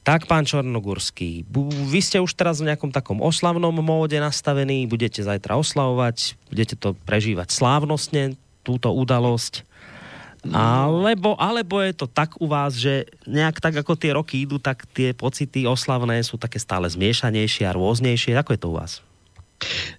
Tak, 0.00 0.24
pán 0.24 0.48
Čornogurský, 0.48 1.44
vy 1.92 2.00
ste 2.00 2.24
už 2.24 2.32
teraz 2.32 2.64
v 2.64 2.72
nejakom 2.72 2.88
takom 2.88 3.20
oslavnom 3.20 3.74
móde 3.84 4.16
nastavení, 4.16 4.88
budete 4.88 5.20
zajtra 5.20 5.60
oslavovať, 5.60 6.40
budete 6.48 6.72
to 6.80 6.96
prežívať 7.04 7.52
slávnostne, 7.52 8.40
túto 8.64 8.88
udalosť. 8.96 9.68
Alebo, 10.48 11.36
alebo 11.36 11.84
je 11.84 11.92
to 11.92 12.08
tak 12.08 12.40
u 12.40 12.48
vás, 12.48 12.72
že 12.72 13.04
nejak 13.28 13.60
tak 13.60 13.76
ako 13.76 13.92
tie 13.92 14.16
roky 14.16 14.48
idú, 14.48 14.56
tak 14.56 14.88
tie 14.96 15.12
pocity 15.12 15.68
oslavné 15.68 16.24
sú 16.24 16.40
také 16.40 16.56
stále 16.56 16.88
zmiešanejšie 16.88 17.68
a 17.68 17.76
rôznejšie. 17.76 18.32
Ako 18.40 18.56
je 18.56 18.60
to 18.60 18.72
u 18.72 18.76
vás? 18.80 19.04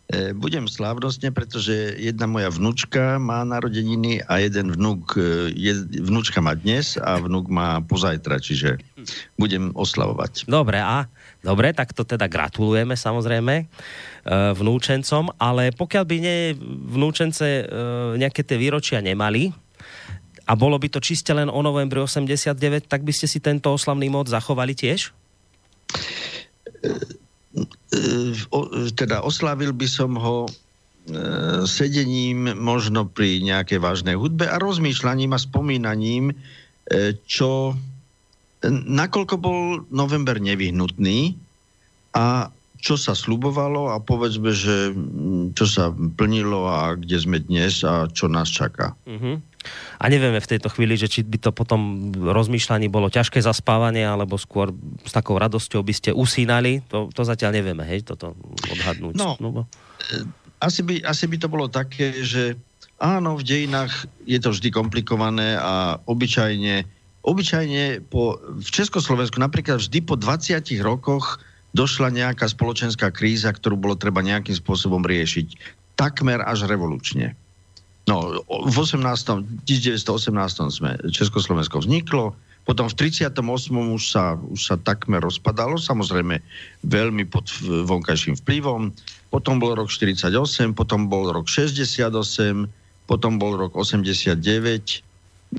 E, 0.10 0.34
budem 0.34 0.65
slávnostne, 0.65 1.30
pretože 1.30 1.93
jedna 2.01 2.25
moja 2.25 2.49
vnúčka 2.49 3.21
má 3.21 3.45
narodeniny 3.45 4.25
a 4.25 4.41
jeden 4.41 4.73
vnúk, 4.73 5.13
e, 5.15 5.54
je, 5.54 5.73
vnúčka 6.01 6.41
má 6.41 6.58
dnes 6.58 6.97
a 6.97 7.21
vnúk 7.21 7.45
má 7.45 7.77
pozajtra, 7.86 8.41
čiže 8.41 8.82
budem 9.38 9.69
oslavovať. 9.77 10.49
Dobre, 10.49 10.82
a 10.82 11.06
dobre, 11.45 11.77
tak 11.77 11.93
to 11.93 12.01
teda 12.01 12.25
gratulujeme 12.25 12.97
samozrejme 12.97 13.56
e, 13.62 13.65
vnúčencom, 14.58 15.30
ale 15.38 15.69
pokiaľ 15.77 16.04
by 16.10 16.15
nie 16.17 16.39
vnúčence 16.89 17.45
nejaké 18.17 18.41
tie 18.41 18.58
výročia 18.58 18.97
nemali, 18.97 19.54
a 20.45 20.54
bolo 20.58 20.77
by 20.77 20.88
to 20.89 20.99
čiste 20.99 21.30
len 21.32 21.47
o 21.47 21.60
novembri 21.62 22.01
89, 22.01 22.89
tak 22.89 23.01
by 23.06 23.13
ste 23.13 23.30
si 23.30 23.39
tento 23.39 23.71
oslavný 23.71 24.10
mod 24.10 24.27
zachovali 24.27 24.73
tiež? 24.73 25.13
Teda 28.95 29.21
oslavil 29.21 29.75
by 29.75 29.88
som 29.88 30.17
ho 30.17 30.47
e, 30.47 30.51
sedením 31.67 32.56
možno 32.58 33.06
pri 33.06 33.43
nejakej 33.43 33.80
vážnej 33.80 34.15
hudbe 34.15 34.47
a 34.47 34.58
rozmýšľaním 34.58 35.36
a 35.36 35.39
spomínaním, 35.39 36.32
e, 36.32 36.36
čo 37.27 37.75
nakoľko 38.69 39.36
bol 39.41 39.60
november 39.89 40.38
nevyhnutný 40.38 41.34
a 42.13 42.54
čo 42.82 42.97
sa 42.97 43.13
slubovalo 43.13 43.93
a 43.93 44.01
povedzme, 44.01 44.49
že 44.49 44.89
čo 45.54 45.65
sa 45.69 45.93
plnilo 45.93 46.65
a 46.65 46.97
kde 46.97 47.17
sme 47.21 47.38
dnes 47.38 47.86
a 47.86 48.10
čo 48.10 48.25
nás 48.25 48.49
čaká. 48.49 48.97
Uh-huh. 49.06 49.38
A 50.02 50.10
nevieme 50.10 50.41
v 50.41 50.50
tejto 50.50 50.74
chvíli, 50.74 50.97
že 50.97 51.08
či 51.10 51.21
by 51.21 51.38
to 51.38 51.52
potom 51.54 52.12
rozmýšľaní 52.13 52.89
bolo 52.89 53.13
ťažké 53.13 53.41
zaspávanie, 53.41 54.02
alebo 54.02 54.38
skôr 54.38 54.74
s 55.06 55.12
takou 55.13 55.38
radosťou 55.38 55.86
by 55.86 55.93
ste 55.93 56.10
usínali. 56.13 56.82
To, 56.89 57.13
to 57.13 57.21
zatiaľ 57.21 57.62
nevieme, 57.62 57.86
hej, 57.86 58.06
toto 58.06 58.34
odhadnúť. 58.74 59.13
No, 59.17 59.38
no 59.38 59.69
e, 60.13 60.26
asi, 60.62 60.82
by, 60.82 61.06
asi 61.06 61.26
by 61.30 61.38
to 61.38 61.47
bolo 61.50 61.69
také, 61.69 62.26
že 62.26 62.58
áno, 63.02 63.38
v 63.38 63.43
dejinách 63.45 64.06
je 64.30 64.38
to 64.38 64.54
vždy 64.54 64.69
komplikované 64.69 65.58
a 65.58 65.97
obyčajne, 66.06 66.86
obyčajne 67.26 68.06
po, 68.10 68.38
v 68.41 68.69
Československu 68.69 69.41
napríklad 69.41 69.82
vždy 69.82 70.00
po 70.06 70.13
20 70.17 70.62
rokoch 70.86 71.41
došla 71.74 72.13
nejaká 72.13 72.45
spoločenská 72.45 73.10
kríza, 73.10 73.50
ktorú 73.50 73.80
bolo 73.80 73.95
treba 73.97 74.21
nejakým 74.21 74.54
spôsobom 74.54 75.02
riešiť. 75.02 75.58
Takmer 75.95 76.43
až 76.43 76.67
revolučne. 76.67 77.34
No, 78.10 78.42
v 78.46 78.76
18. 78.76 78.98
1918 79.70 80.34
sme 80.74 80.98
Československo 81.14 81.86
vzniklo, 81.86 82.34
potom 82.66 82.86
v 82.86 82.94
38. 82.94 83.42
už 83.74 84.04
sa, 84.06 84.38
už 84.38 84.62
sa 84.62 84.76
takmer 84.78 85.22
rozpadalo, 85.22 85.82
samozrejme 85.82 86.38
veľmi 86.86 87.26
pod 87.26 87.50
vonkajším 87.66 88.38
vplyvom. 88.46 88.94
Potom 89.34 89.58
bol 89.58 89.74
rok 89.74 89.90
48, 89.90 90.78
potom 90.78 91.10
bol 91.10 91.34
rok 91.34 91.50
68, 91.50 92.70
potom 93.10 93.32
bol 93.42 93.58
rok 93.58 93.74
89. 93.74 94.38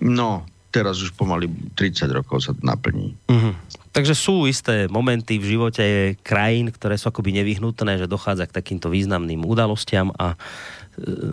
No, 0.02 0.46
teraz 0.72 1.02
už 1.02 1.12
pomaly 1.18 1.50
30 1.76 2.08
rokov 2.16 2.48
sa 2.48 2.56
to 2.56 2.62
naplní. 2.64 3.12
Uh-huh. 3.28 3.52
Takže 3.92 4.16
sú 4.16 4.48
isté 4.48 4.88
momenty 4.88 5.36
v 5.36 5.58
živote 5.58 5.84
krajín, 6.24 6.72
ktoré 6.72 6.96
sú 6.96 7.12
akoby 7.12 7.36
nevyhnutné, 7.44 8.00
že 8.00 8.08
dochádza 8.08 8.48
k 8.48 8.56
takýmto 8.56 8.88
významným 8.88 9.44
udalostiam 9.44 10.16
a 10.16 10.32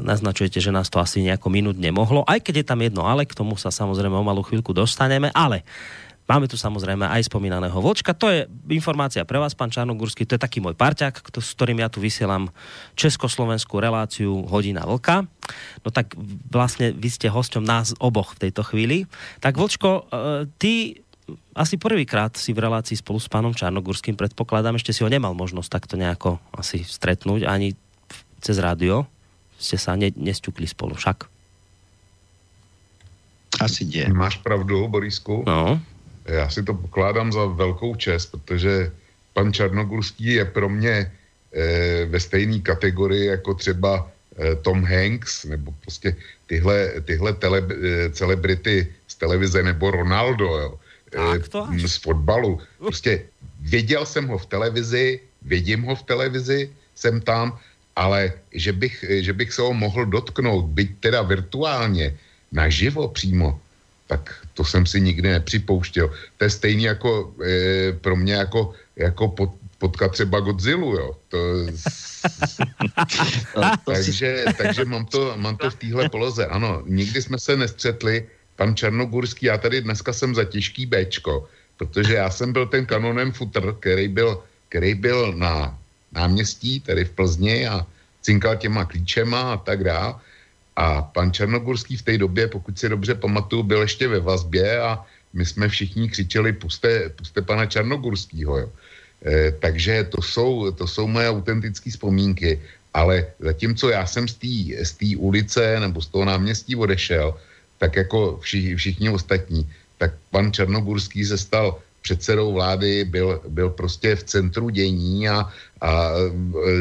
naznačujete, 0.03 0.57
že 0.57 0.73
nás 0.73 0.89
to 0.89 0.97
asi 0.97 1.21
nejako 1.21 1.47
minút 1.53 1.77
nemohlo. 1.77 2.25
Aj 2.25 2.41
keď 2.41 2.63
je 2.63 2.69
tam 2.69 2.79
jedno 2.81 3.05
ale, 3.05 3.25
k 3.25 3.37
tomu 3.37 3.55
sa 3.55 3.69
samozrejme 3.69 4.13
o 4.17 4.25
malú 4.25 4.41
chvíľku 4.41 4.73
dostaneme, 4.73 5.29
ale 5.33 5.65
Máme 6.29 6.45
tu 6.45 6.61
samozrejme 6.61 7.09
aj 7.09 7.25
spomínaného 7.25 7.73
Vočka. 7.81 8.13
To 8.13 8.29
je 8.29 8.45
informácia 8.69 9.25
pre 9.25 9.41
vás, 9.41 9.57
pán 9.57 9.73
Čarnogurský. 9.73 10.29
To 10.29 10.37
je 10.37 10.45
taký 10.45 10.61
môj 10.61 10.77
parťák, 10.77 11.25
s 11.25 11.57
ktorým 11.57 11.81
ja 11.81 11.89
tu 11.89 11.97
vysielam 11.97 12.53
československú 12.93 13.81
reláciu 13.81 14.45
Hodina 14.45 14.85
Vlka. 14.85 15.25
No 15.81 15.89
tak 15.89 16.13
vlastne 16.53 16.93
vy 16.93 17.09
ste 17.09 17.33
hosťom 17.33 17.65
nás 17.65 17.97
oboch 17.97 18.37
v 18.37 18.45
tejto 18.45 18.61
chvíli. 18.61 19.09
Tak 19.41 19.57
Vočko, 19.57 20.05
e, 20.05 20.45
ty 20.61 21.01
asi 21.57 21.81
prvýkrát 21.81 22.37
si 22.37 22.53
v 22.53 22.61
relácii 22.61 23.01
spolu 23.01 23.17
s 23.17 23.25
pánom 23.25 23.57
Čarnogurským 23.57 24.13
predpokladám, 24.13 24.77
ešte 24.77 24.93
si 24.93 25.01
ho 25.01 25.09
nemal 25.09 25.33
možnosť 25.33 25.69
takto 25.81 25.97
nejako 25.97 26.37
asi 26.53 26.85
stretnúť, 26.85 27.49
ani 27.49 27.73
cez 28.37 28.61
rádio. 28.61 29.09
Ste 29.59 29.75
sa 29.75 29.99
ne, 29.99 30.07
nesťukli 30.15 30.63
spolu 30.63 30.95
však. 30.95 31.27
Asi 33.59 33.83
nie. 33.83 34.07
Máš 34.07 34.39
pravdu, 34.39 34.87
Borisku. 34.87 35.43
No 35.43 35.83
já 36.29 36.49
si 36.49 36.63
to 36.63 36.73
pokládám 36.73 37.31
za 37.31 37.45
velkou 37.45 37.95
čest, 37.95 38.25
protože 38.31 38.91
pan 39.33 39.53
Čarnogurský 39.53 40.25
je 40.25 40.45
pro 40.45 40.69
mě 40.69 41.11
e, 41.53 42.05
ve 42.05 42.19
stejné 42.19 42.59
kategorii 42.59 43.25
jako 43.25 43.53
třeba 43.53 44.11
e, 44.37 44.55
Tom 44.55 44.83
Hanks, 44.83 45.45
nebo 45.45 45.73
prostě 45.81 46.15
tyhle, 46.47 46.93
tyhle 47.05 47.33
tele, 47.33 47.63
e, 47.69 48.09
celebrity 48.09 48.93
z 49.07 49.15
televize, 49.15 49.63
nebo 49.63 49.91
Ronaldo, 49.91 50.45
jo, 50.45 50.79
e, 51.73 51.87
z 51.87 51.97
fotbalu. 51.97 52.59
Prostě 52.77 53.23
věděl 53.59 54.05
jsem 54.05 54.27
ho 54.27 54.37
v 54.37 54.45
televizi, 54.45 55.19
vidím 55.41 55.81
ho 55.81 55.95
v 55.95 56.03
televizi, 56.03 56.69
jsem 56.95 57.21
tam, 57.21 57.57
ale 57.99 58.31
že 58.55 58.71
bych, 58.71 59.03
že 59.27 59.33
bych 59.35 59.53
se 59.53 59.61
ho 59.61 59.75
mohl 59.75 60.07
dotknout, 60.07 60.71
byť 60.71 60.89
teda 61.03 61.21
virtuálně, 61.21 62.15
naživo 62.55 63.11
přímo, 63.11 63.59
tak 64.07 64.31
to 64.55 64.63
jsem 64.63 64.87
si 64.87 65.03
nikdy 65.03 65.35
nepřipouštěl. 65.35 66.07
To 66.07 66.41
je 66.47 66.49
stejný 66.49 66.83
jako 66.83 67.35
e, 67.43 67.91
pro 67.99 68.15
mě 68.15 68.33
jako, 68.33 68.73
jako 68.95 69.27
pot, 69.27 69.51
potkat 69.77 70.15
třeba 70.15 70.39
Godzilla, 70.39 70.95
jo. 70.95 71.09
To, 71.29 71.37
takže, 73.85 74.45
takže 74.57 74.85
mám 74.87 75.05
to, 75.05 75.35
mám 75.35 75.59
to 75.59 75.69
v 75.69 75.75
téhle 75.75 76.09
poloze. 76.09 76.47
Ano, 76.47 76.81
nikdy 76.87 77.21
jsme 77.21 77.35
se 77.39 77.59
nestřetli. 77.59 78.25
Pan 78.55 78.75
Černogurský, 78.75 79.45
já 79.45 79.57
tady 79.57 79.81
dneska 79.81 80.13
jsem 80.13 80.35
za 80.35 80.43
těžký 80.43 80.85
Bčko, 80.87 81.47
protože 81.77 82.15
já 82.15 82.31
jsem 82.31 82.51
byl 82.51 82.67
ten 82.67 82.85
kanonem 82.85 83.31
futr, 83.31 83.75
který 83.79 84.07
byl, 84.07 84.43
který 84.69 84.95
byl 84.95 85.35
na 85.35 85.79
náměstí, 86.11 86.79
tady 86.79 87.05
v 87.05 87.11
Plzni 87.11 87.67
a 87.67 87.85
cinkal 88.21 88.55
těma 88.55 88.85
klíčema 88.85 89.53
a 89.53 89.57
tak 89.57 89.83
dále. 89.83 90.15
A 90.75 91.01
pan 91.01 91.31
Černogurský 91.31 91.97
v 91.97 92.01
té 92.01 92.17
době, 92.17 92.47
pokud 92.47 92.79
si 92.79 92.89
dobře 92.89 93.15
pamatuju, 93.15 93.63
byl 93.63 93.81
ještě 93.81 94.07
ve 94.07 94.19
vazbě 94.19 94.79
a 94.79 95.03
my 95.33 95.45
jsme 95.45 95.69
všichni 95.69 96.09
křičeli 96.09 96.53
puste, 96.53 97.09
puste 97.09 97.41
pana 97.41 97.65
Černogurskýho. 97.65 98.57
Jo. 98.57 98.69
E, 99.25 99.51
takže 99.51 100.03
to 100.03 100.21
jsou, 100.21 100.71
to 100.71 100.87
jsou 100.87 101.07
moje 101.07 101.29
autentické 101.29 101.91
vzpomínky. 101.91 102.61
Ale 102.93 103.27
zatímco 103.39 103.89
já 103.89 104.05
jsem 104.05 104.27
z 104.27 104.35
té 104.97 105.07
ulice 105.17 105.79
nebo 105.79 106.01
z 106.01 106.07
toho 106.07 106.25
náměstí 106.25 106.75
odešel, 106.75 107.37
tak 107.77 107.95
jako 107.95 108.37
vši, 108.41 108.75
všichni 108.75 109.09
ostatní, 109.09 109.69
tak 109.97 110.13
pan 110.31 110.51
Černogurský 110.51 111.25
se 111.25 111.37
stal 111.37 111.77
předsedou 112.01 112.53
vlády, 112.53 113.05
byl, 113.05 113.41
byl 113.47 113.69
prostě 113.69 114.15
v 114.15 114.23
centru 114.23 114.69
dění 114.69 115.29
a, 115.29 115.49
a 115.81 116.09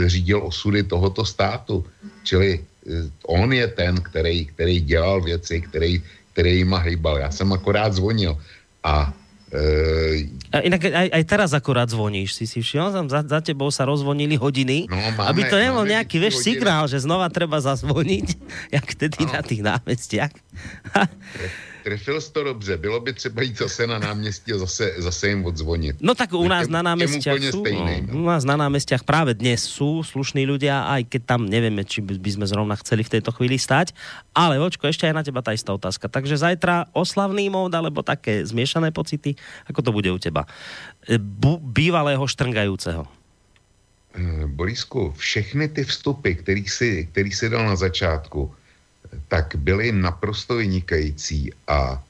řídil 0.07 0.41
osudy 0.47 0.83
tohoto 0.83 1.25
státu. 1.25 1.85
Čili 2.23 2.61
Eh, 2.89 3.05
on 3.29 3.53
je 3.53 3.69
ten, 3.69 4.01
který, 4.01 4.47
který 4.47 4.81
dělal 4.81 5.21
věci, 5.21 5.61
který, 5.61 6.03
který 6.33 6.57
jima 6.57 6.79
hejbal. 6.79 7.19
Já 7.19 7.31
jsem 7.31 7.53
akorát 7.53 7.93
zvonil 7.95 8.39
a 8.83 9.13
Uh, 9.49 10.61
Inak 10.61 10.93
aj, 10.93 11.09
aj 11.09 11.25
teraz 11.25 11.57
akorát 11.57 11.89
zvoníš, 11.89 12.37
si 12.37 12.45
si 12.45 12.61
všimol, 12.61 12.93
tam 12.93 13.09
za, 13.09 13.25
za 13.25 13.41
tebou 13.41 13.73
sa 13.73 13.89
rozvonili 13.89 14.37
hodiny, 14.37 14.85
no, 14.85 15.01
máme, 15.17 15.25
aby 15.25 15.41
to 15.49 15.57
nebol 15.57 15.89
nejaký, 15.89 16.21
vieš, 16.21 16.45
signál, 16.45 16.85
že 16.85 17.01
znova 17.01 17.33
treba 17.33 17.57
zazvoniť, 17.57 18.27
jak 18.77 18.89
tedy 18.93 19.25
no. 19.25 19.33
na 19.33 19.41
tých 19.41 19.65
námestiach. 19.65 20.33
Trefil 21.89 22.21
jsi 22.21 22.33
to 22.33 22.45
dobře. 22.45 22.77
Bylo 22.77 23.01
by 23.01 23.13
třeba 23.13 23.43
jít 23.43 23.59
zase 23.59 23.87
na 23.87 23.99
náměstí 23.99 24.53
a 24.53 24.59
zase, 24.59 24.95
zase 24.99 25.29
jim 25.29 25.45
odzvonit. 25.45 25.97
No 26.01 26.15
tak 26.15 26.33
u 26.37 26.49
nás 26.49 26.69
na 26.69 26.85
námestiach 26.85 27.41
sú, 27.49 27.65
stejný, 27.65 28.13
no. 28.13 28.21
u 28.21 28.25
nás 28.29 28.45
na 28.45 28.61
námestiach 28.61 29.09
práve 29.09 29.33
dnes 29.33 29.65
sú 29.65 30.05
slušní 30.05 30.45
ľudia, 30.45 30.85
aj 30.85 31.09
keď 31.09 31.23
tam 31.25 31.41
nevieme, 31.49 31.89
či 31.89 32.05
by 32.05 32.29
sme 32.29 32.45
zrovna 32.45 32.77
chceli 32.77 33.09
v 33.09 33.17
tejto 33.17 33.33
chvíli 33.33 33.57
stať. 33.57 33.97
Ale 34.37 34.61
vočko, 34.61 34.85
ešte 34.85 35.09
aj 35.09 35.15
na 35.17 35.25
teba 35.25 35.41
tá 35.41 35.57
istá 35.57 35.73
otázka. 35.73 36.13
Takže 36.13 36.37
zajtra 36.37 36.93
oslavný 36.93 37.49
mód, 37.49 37.73
alebo 37.73 38.05
také 38.05 38.45
zmiešané 38.45 38.93
pocity? 38.93 39.41
Ako 39.65 39.81
to 39.81 39.89
bude 39.89 40.13
u 40.13 40.21
teba? 40.21 40.45
E, 41.09 41.17
bu- 41.17 41.63
bývalého 41.65 42.21
štrngajúceho. 42.29 43.09
E, 44.13 44.45
Borisku, 44.45 45.17
všechny 45.17 45.73
ty 45.73 45.89
vstupy, 45.89 46.37
který 46.37 46.69
si, 46.69 47.09
který 47.09 47.33
si 47.33 47.49
dal 47.49 47.65
na 47.65 47.77
začátku, 47.77 48.53
tak 49.29 49.57
byly 49.57 49.93
naprosto 49.93 50.57
vynikající 50.57 51.53
a 51.69 52.03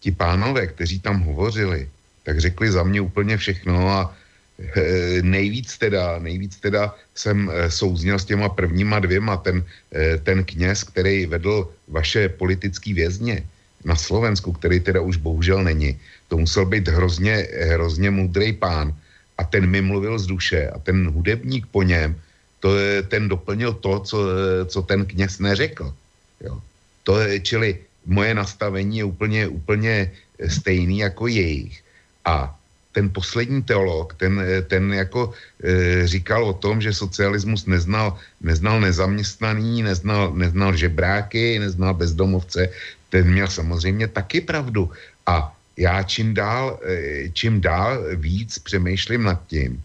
ti 0.00 0.10
pánové, 0.10 0.66
kteří 0.66 0.98
tam 0.98 1.20
hovořili, 1.20 1.88
tak 2.22 2.40
řekli 2.40 2.72
za 2.72 2.82
mě 2.82 3.00
úplně 3.00 3.36
všechno 3.36 3.88
a 3.88 4.14
e, 4.58 5.22
nejvíc 5.22 5.78
teda, 5.78 6.18
nejvíc 6.18 6.56
teda 6.56 6.94
jsem 7.14 7.50
e, 7.50 7.70
souzněl 7.70 8.18
s 8.18 8.24
těma 8.24 8.48
prvníma 8.48 8.98
dvěma, 8.98 9.36
ten, 9.36 9.64
e, 9.94 10.18
ten 10.18 10.44
kněz, 10.44 10.84
který 10.84 11.26
vedl 11.26 11.70
vaše 11.88 12.28
politický 12.28 12.94
vězně 12.94 13.46
na 13.84 13.96
Slovensku, 13.96 14.52
který 14.52 14.80
teda 14.80 15.00
už 15.00 15.16
bohužel 15.16 15.64
není, 15.64 15.98
to 16.28 16.38
musel 16.38 16.66
být 16.66 16.88
hrozně, 16.88 17.46
hrozně 17.74 18.10
moudrý 18.10 18.52
pán 18.52 18.94
a 19.38 19.44
ten 19.44 19.66
mi 19.66 19.82
mluvil 19.82 20.18
z 20.18 20.26
duše 20.26 20.70
a 20.70 20.78
ten 20.78 21.10
hudebník 21.10 21.66
po 21.66 21.82
něm, 21.82 22.14
to, 22.60 22.70
ten 23.08 23.28
doplnil 23.28 23.74
to, 23.74 24.00
co, 24.00 24.18
co 24.66 24.82
ten 24.82 25.06
kněz 25.06 25.38
neřekl. 25.38 25.94
Jo. 26.42 26.60
To 27.02 27.20
je, 27.20 27.40
čili 27.40 27.78
moje 28.06 28.34
nastavení 28.34 28.98
je 28.98 29.04
úplně, 29.04 29.48
úplně 29.48 30.10
stejný 30.48 30.98
jako 30.98 31.26
jejich. 31.26 31.82
A 32.24 32.58
ten 32.92 33.10
poslední 33.10 33.62
teolog, 33.62 34.14
ten, 34.14 34.42
ten 34.68 34.92
jako 34.92 35.32
e, 35.64 36.06
říkal 36.06 36.44
o 36.44 36.52
tom, 36.52 36.80
že 36.80 36.92
socialismus 36.92 37.66
neznal, 37.66 38.18
neznal 38.40 38.80
nezaměstnaný, 38.80 39.82
neznal, 39.82 40.34
neznal 40.34 40.76
žebráky, 40.76 41.58
neznal 41.58 41.94
bezdomovce, 41.94 42.68
ten 43.08 43.32
měl 43.32 43.48
samozřejmě 43.48 44.08
taky 44.08 44.40
pravdu. 44.40 44.90
A 45.26 45.56
já 45.76 46.02
čím 46.02 46.34
dál, 46.34 46.78
e, 46.84 47.28
čím 47.32 47.60
dál 47.60 48.04
víc 48.14 48.58
přemýšlím 48.58 49.22
nad 49.22 49.40
tím, 49.46 49.82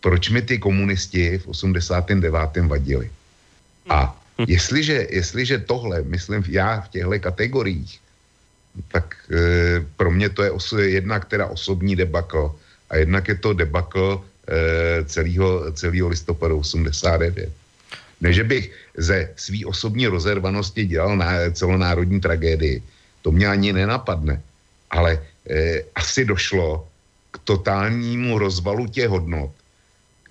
proč 0.00 0.28
mi 0.28 0.42
ty 0.42 0.58
komunisti 0.58 1.38
v 1.38 1.48
89. 1.48 2.68
vadili. 2.68 3.10
A 3.88 4.21
Jestliže, 4.46 5.06
jestliže 5.10 5.58
tohle, 5.58 6.02
myslím 6.02 6.44
já 6.48 6.80
v 6.80 6.88
těchto 6.88 7.18
kategoriích, 7.20 8.00
tak 8.88 9.16
e, 9.30 9.84
pro 9.96 10.10
mě 10.10 10.28
to 10.28 10.42
je 10.42 10.50
oso, 10.50 10.78
jednak 10.78 11.24
teda 11.24 11.46
osobní 11.46 11.96
debakl 11.96 12.54
a 12.90 12.96
jednak 12.96 13.28
je 13.28 13.34
to 13.34 13.52
debakl 13.52 14.24
e, 14.48 15.04
celého, 15.04 15.72
celého 15.72 16.08
listopadu 16.08 16.58
89. 16.58 17.52
Ne, 18.20 18.32
že 18.32 18.44
bych 18.44 18.72
ze 18.96 19.28
svý 19.36 19.64
osobní 19.64 20.06
rozervanosti 20.06 20.86
dělal 20.86 21.16
na 21.16 21.50
celonárodní 21.52 22.20
tragédii. 22.20 22.82
To 23.22 23.32
mě 23.32 23.46
ani 23.48 23.72
nenapadne. 23.72 24.42
Ale 24.90 25.18
e, 25.50 25.82
asi 25.94 26.24
došlo 26.24 26.88
k 27.30 27.38
totálnímu 27.44 28.38
rozvalu 28.38 28.86
těch 28.86 29.08
hodnot, 29.08 29.50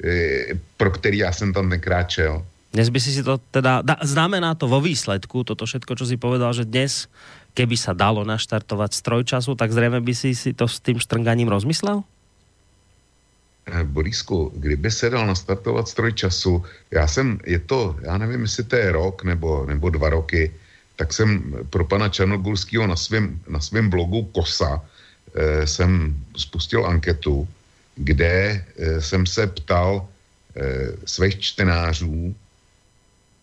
e, 0.04 0.56
pro 0.78 0.92
který 0.92 1.18
já 1.18 1.32
jsem 1.32 1.54
tam 1.54 1.70
nekráčel. 1.70 2.46
Dnes 2.72 2.88
by 2.88 3.00
si 3.04 3.12
si 3.12 3.20
to 3.20 3.36
teda, 3.52 3.84
da, 3.84 4.00
znamená 4.00 4.56
to 4.56 4.64
vo 4.72 4.80
výsledku, 4.80 5.44
toto 5.44 5.68
všetko, 5.68 5.92
čo 5.92 6.08
si 6.08 6.16
povedal, 6.16 6.56
že 6.56 6.64
dnes, 6.64 7.12
keby 7.52 7.76
sa 7.76 7.92
dalo 7.92 8.24
naštartovať 8.24 8.92
stroj 8.96 9.28
času, 9.28 9.60
tak 9.60 9.76
zrejme 9.76 10.00
by 10.00 10.14
si 10.16 10.32
si 10.32 10.56
to 10.56 10.72
s 10.72 10.80
tým 10.80 10.96
štrnganím 10.96 11.52
rozmyslel? 11.52 12.08
Eh, 13.68 13.84
Borisku, 13.84 14.56
kdyby 14.56 14.92
se 14.92 15.10
dal 15.10 15.28
nastartovat 15.28 15.88
stroj 15.88 16.14
času, 16.14 16.64
já 16.92 17.08
jsem, 17.08 17.40
je 17.46 17.60
to, 17.60 17.96
já 18.02 18.18
nevím, 18.18 18.42
jestli 18.42 18.64
to 18.64 18.76
je 18.76 18.92
rok 18.92 19.24
nebo, 19.24 19.66
nebo 19.68 19.90
dva 19.90 20.10
roky, 20.10 20.52
tak 20.96 21.14
jsem 21.14 21.56
pro 21.70 21.86
pana 21.86 22.10
Černogulského 22.10 22.88
na 22.88 22.96
svém 22.96 23.40
na 23.50 23.60
svém 23.60 23.90
blogu 23.90 24.24
KOSA 24.32 24.82
eh, 25.36 25.68
jsem 25.68 26.16
spustil 26.38 26.86
anketu, 26.86 27.48
kde 27.96 28.64
eh, 28.78 29.02
jsem 29.02 29.26
se 29.26 29.48
ptal 29.48 30.08
eh, 30.56 30.94
svých 31.06 31.40
čtenářů 31.40 32.36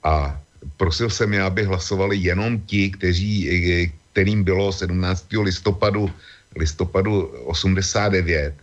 a 0.05 0.41
prosil 0.77 1.11
jsem 1.11 1.33
je, 1.35 1.43
aby 1.43 1.65
hlasovali 1.65 2.17
jenom 2.17 2.61
ti, 2.67 2.91
kteří, 2.91 3.35
eh, 3.51 3.91
kterým 4.13 4.45
bylo 4.45 4.73
17. 4.73 5.43
listopadu, 5.43 6.11
listopadu 6.57 7.27
89 7.47 8.55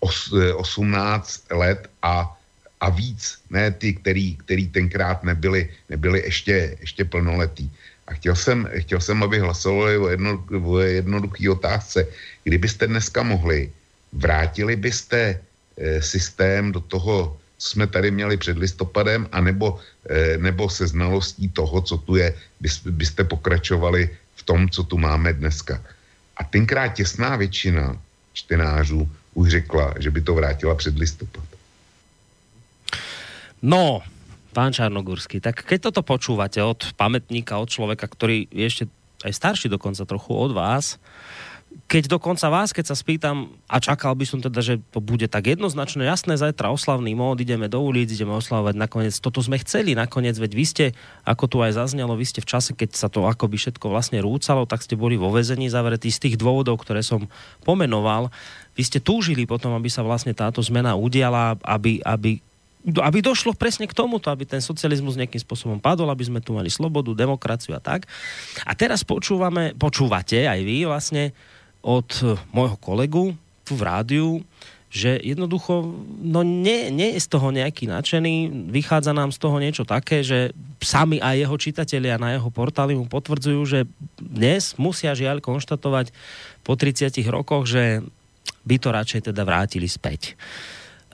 18 0.00 1.44
eh, 1.50 1.54
let 1.54 1.90
a, 2.02 2.36
a 2.80 2.86
víc, 2.90 3.38
ne 3.50 3.70
ty, 3.70 3.94
který, 3.94 4.36
který 4.36 4.68
tenkrát 4.68 5.24
nebyli, 5.24 5.68
nebyli 5.88 6.22
ještě, 6.22 6.76
ještě 6.80 7.04
plnoletí. 7.04 7.70
A 8.06 8.14
chtěl 8.14 8.36
jsem, 8.36 8.68
chtěl 8.82 9.00
jsem, 9.00 9.22
aby 9.22 9.38
hlasovali 9.38 9.98
o, 9.98 10.08
jedno, 10.08 10.44
o 10.64 10.78
jednoduchý 10.78 11.48
otázce. 11.48 12.06
Kdybyste 12.44 12.86
dneska 12.86 13.22
mohli, 13.22 13.70
vrátili 14.12 14.76
byste 14.76 15.38
e, 15.78 16.02
systém 16.02 16.72
do 16.72 16.80
toho, 16.80 17.38
co 17.60 17.68
jsme 17.68 17.86
tady 17.86 18.10
měli 18.10 18.36
před 18.36 18.58
listopadem, 18.58 19.28
anebo, 19.32 19.76
e, 20.08 20.38
nebo 20.40 20.68
se 20.72 20.86
znalostí 20.86 21.48
toho, 21.52 21.80
co 21.84 21.96
tu 22.08 22.16
je, 22.16 22.34
byste 22.86 23.24
pokračovali 23.24 24.08
v 24.36 24.42
tom, 24.42 24.68
co 24.68 24.82
tu 24.82 24.98
máme 24.98 25.32
dneska. 25.36 25.76
A 26.36 26.44
tenkrát 26.44 26.88
těsná 26.96 27.36
většina 27.36 28.00
čtenářů 28.32 29.08
už 29.34 29.48
řekla, 29.50 29.94
že 30.00 30.10
by 30.10 30.20
to 30.20 30.34
vrátila 30.34 30.74
před 30.74 30.96
listopad. 30.96 31.44
No, 33.62 34.00
pán 34.56 34.72
Čarnogurský, 34.72 35.44
tak 35.44 35.60
keď 35.68 35.92
toto 35.92 36.00
počúvate 36.00 36.64
od 36.64 36.96
pamätníka, 36.96 37.60
od 37.60 37.68
človeka, 37.68 38.08
ktorý 38.08 38.48
je 38.48 38.64
ešte 38.64 38.84
aj 39.20 39.36
starší 39.36 39.68
dokonca 39.68 40.08
trochu 40.08 40.32
od 40.32 40.56
vás, 40.56 40.96
keď 41.90 42.06
dokonca 42.06 42.46
vás, 42.46 42.70
keď 42.70 42.86
sa 42.86 42.94
spýtam, 42.94 43.50
a 43.66 43.82
čakal 43.82 44.14
by 44.14 44.22
som 44.22 44.38
teda, 44.38 44.62
že 44.62 44.78
to 44.94 45.02
bude 45.02 45.26
tak 45.26 45.50
jednoznačne 45.50 46.06
jasné, 46.06 46.38
zajtra 46.38 46.70
oslavný 46.70 47.18
mód, 47.18 47.42
ideme 47.42 47.66
do 47.66 47.82
ulic, 47.82 48.06
ideme 48.14 48.30
oslavovať 48.30 48.78
nakoniec, 48.78 49.18
toto 49.18 49.42
sme 49.42 49.58
chceli 49.58 49.98
nakoniec, 49.98 50.38
veď 50.38 50.52
vy 50.54 50.64
ste, 50.70 50.86
ako 51.26 51.50
tu 51.50 51.56
aj 51.58 51.74
zaznelo, 51.74 52.14
vy 52.14 52.22
ste 52.22 52.46
v 52.46 52.46
čase, 52.46 52.78
keď 52.78 52.94
sa 52.94 53.10
to 53.10 53.26
akoby 53.26 53.58
všetko 53.58 53.90
vlastne 53.90 54.22
rúcalo, 54.22 54.70
tak 54.70 54.86
ste 54.86 54.94
boli 54.94 55.18
vo 55.18 55.34
vezení 55.34 55.66
zavretí 55.66 56.14
z 56.14 56.30
tých 56.30 56.38
dôvodov, 56.38 56.78
ktoré 56.78 57.02
som 57.02 57.26
pomenoval. 57.66 58.30
Vy 58.78 58.86
ste 58.86 59.02
túžili 59.02 59.42
potom, 59.42 59.74
aby 59.74 59.90
sa 59.90 60.06
vlastne 60.06 60.30
táto 60.30 60.62
zmena 60.62 60.94
udiala, 60.94 61.58
aby, 61.66 61.98
aby 62.06 62.38
aby 62.80 63.20
došlo 63.20 63.52
presne 63.52 63.84
k 63.84 63.92
tomuto, 63.92 64.32
aby 64.32 64.48
ten 64.48 64.64
socializmus 64.64 65.12
nejakým 65.12 65.44
spôsobom 65.44 65.76
padol, 65.76 66.08
aby 66.08 66.24
sme 66.24 66.40
tu 66.40 66.56
mali 66.56 66.72
slobodu, 66.72 67.12
demokraciu 67.12 67.76
a 67.76 67.80
tak. 67.82 68.08
A 68.64 68.72
teraz 68.72 69.04
počúvame, 69.04 69.76
počúvate 69.76 70.48
aj 70.48 70.64
vy 70.64 70.88
vlastne 70.88 71.36
od 71.80 72.08
môjho 72.52 72.76
kolegu 72.80 73.24
v 73.70 73.80
rádiu, 73.80 74.30
že 74.90 75.22
jednoducho 75.22 75.86
no 76.18 76.42
nie, 76.42 76.90
nie 76.90 77.14
je 77.14 77.22
z 77.22 77.28
toho 77.30 77.54
nejaký 77.54 77.86
nadšený, 77.86 78.66
vychádza 78.74 79.14
nám 79.14 79.30
z 79.30 79.38
toho 79.38 79.62
niečo 79.62 79.86
také, 79.86 80.26
že 80.26 80.50
sami 80.82 81.22
aj 81.22 81.46
jeho 81.46 81.56
čitatelia 81.56 82.18
na 82.18 82.34
jeho 82.34 82.50
portáli 82.50 82.98
mu 82.98 83.06
potvrdzujú, 83.06 83.60
že 83.62 83.86
dnes 84.18 84.74
musia 84.82 85.14
žiaľ 85.14 85.38
konštatovať 85.38 86.10
po 86.66 86.74
30 86.74 87.06
rokoch, 87.30 87.70
že 87.70 88.02
by 88.66 88.76
to 88.82 88.88
radšej 88.90 89.20
teda 89.30 89.46
vrátili 89.46 89.86
späť. 89.86 90.34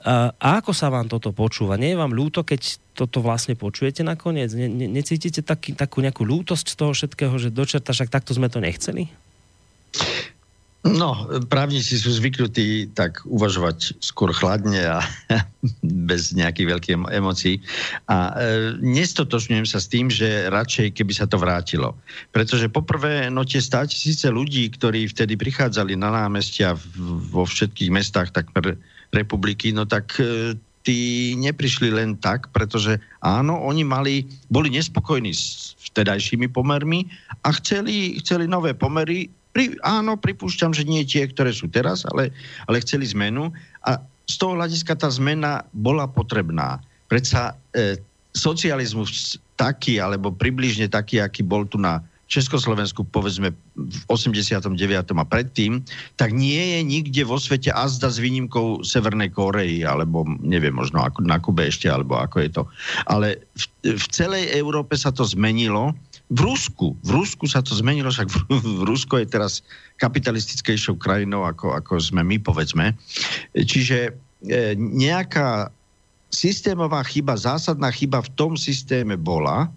A 0.07 0.63
ako 0.63 0.71
sa 0.71 0.87
vám 0.87 1.11
toto 1.11 1.35
počúva? 1.35 1.75
Nie 1.75 1.93
je 1.93 2.01
vám 2.01 2.15
ľúto, 2.15 2.47
keď 2.47 2.79
toto 2.95 3.19
vlastne 3.19 3.59
počujete 3.59 4.07
nakoniec? 4.07 4.55
Ne, 4.55 4.71
ne, 4.71 4.87
necítite 4.87 5.43
taký, 5.43 5.75
takú 5.75 5.99
nejakú 5.99 6.23
ľútosť 6.23 6.65
z 6.73 6.75
toho 6.79 6.91
všetkého, 6.95 7.35
že 7.35 7.51
dočerta, 7.51 7.91
však 7.91 8.09
takto 8.09 8.31
sme 8.31 8.47
to 8.47 8.63
nechceli? 8.63 9.11
No, 10.87 11.27
právnici 11.51 11.99
sú 11.99 12.15
zvyknutí 12.15 12.95
tak 12.95 13.19
uvažovať 13.27 13.99
skôr 13.99 14.31
chladne 14.31 14.79
a 14.79 15.03
bez 16.07 16.31
nejakých 16.31 16.67
veľkých 16.71 16.95
emócií. 17.11 17.59
A 18.07 18.31
e, 18.31 18.33
nestotožňujem 18.79 19.67
sa 19.67 19.83
s 19.83 19.91
tým, 19.91 20.07
že 20.07 20.47
radšej, 20.47 20.95
keby 20.95 21.11
sa 21.11 21.27
to 21.27 21.35
vrátilo. 21.35 21.97
Pretože 22.31 22.71
poprvé, 22.71 23.27
no 23.27 23.43
tie 23.43 23.59
stať 23.59 23.91
síce 23.91 24.31
ľudí, 24.31 24.71
ktorí 24.71 25.11
vtedy 25.11 25.35
prichádzali 25.35 25.99
na 25.99 26.13
námestia 26.13 26.79
vo 27.31 27.43
všetkých 27.43 27.91
mestách 27.91 28.31
takmer 28.31 28.79
republiky, 29.11 29.75
no 29.75 29.83
tak 29.83 30.15
e, 30.23 30.55
tí 30.87 31.35
neprišli 31.35 31.91
len 31.91 32.15
tak, 32.15 32.47
pretože 32.55 32.95
áno, 33.19 33.59
oni 33.59 33.83
mali, 33.83 34.23
boli 34.47 34.71
nespokojní 34.71 35.35
s 35.35 35.75
vtedajšími 35.91 36.47
pomermi 36.47 37.03
a 37.43 37.51
chceli, 37.59 38.15
chceli 38.23 38.47
nové 38.47 38.71
pomery 38.71 39.27
pri, 39.57 39.73
áno, 39.81 40.13
pripúšťam, 40.21 40.69
že 40.69 40.85
nie 40.85 41.01
tie, 41.01 41.25
ktoré 41.25 41.49
sú 41.49 41.65
teraz, 41.65 42.05
ale, 42.05 42.29
ale 42.69 42.77
chceli 42.85 43.09
zmenu 43.09 43.49
a 43.89 43.97
z 44.29 44.35
toho 44.37 44.53
hľadiska 44.53 44.93
tá 44.93 45.09
zmena 45.09 45.65
bola 45.73 46.05
potrebná. 46.05 46.77
Predsa 47.09 47.57
e, 47.73 47.97
socializmus 48.37 49.41
taký, 49.57 49.97
alebo 49.97 50.29
približne 50.29 50.85
taký, 50.85 51.25
aký 51.25 51.41
bol 51.41 51.65
tu 51.65 51.81
na 51.81 52.05
Československu, 52.27 53.07
povedzme 53.07 53.55
v 53.79 53.99
89. 54.11 54.75
a 54.91 55.25
predtým, 55.25 55.79
tak 56.19 56.35
nie 56.35 56.75
je 56.77 56.79
nikde 56.83 57.23
vo 57.23 57.39
svete 57.39 57.71
azda 57.71 58.11
s 58.11 58.19
výnimkou 58.19 58.83
Severnej 58.83 59.31
Koreji, 59.31 59.87
alebo 59.87 60.27
neviem, 60.43 60.75
možno 60.75 61.01
na 61.23 61.39
Kube 61.39 61.71
ešte, 61.71 61.87
alebo 61.87 62.19
ako 62.19 62.37
je 62.43 62.49
to. 62.51 62.63
Ale 63.07 63.39
v, 63.55 63.95
v 63.95 64.05
celej 64.11 64.53
Európe 64.59 64.99
sa 64.99 65.09
to 65.15 65.23
zmenilo 65.23 65.95
v 66.27 66.39
Rusku, 66.43 66.91
v 67.07 67.09
Rusku 67.15 67.47
sa 67.47 67.63
to 67.63 67.71
zmenilo, 67.71 68.11
však 68.11 68.27
v, 68.27 68.37
v 68.59 68.81
Rusko 68.83 69.23
je 69.23 69.27
teraz 69.31 69.63
kapitalistickejšou 69.95 70.99
krajinou, 70.99 71.47
ako, 71.47 71.71
ako 71.71 71.99
sme 72.03 72.19
my, 72.23 72.35
povedzme. 72.43 72.91
Čiže 73.55 74.11
e, 74.43 74.75
nejaká 74.75 75.71
systémová 76.27 76.99
chyba, 77.07 77.39
zásadná 77.39 77.87
chyba 77.95 78.19
v 78.19 78.33
tom 78.35 78.59
systéme 78.59 79.15
bola 79.15 79.71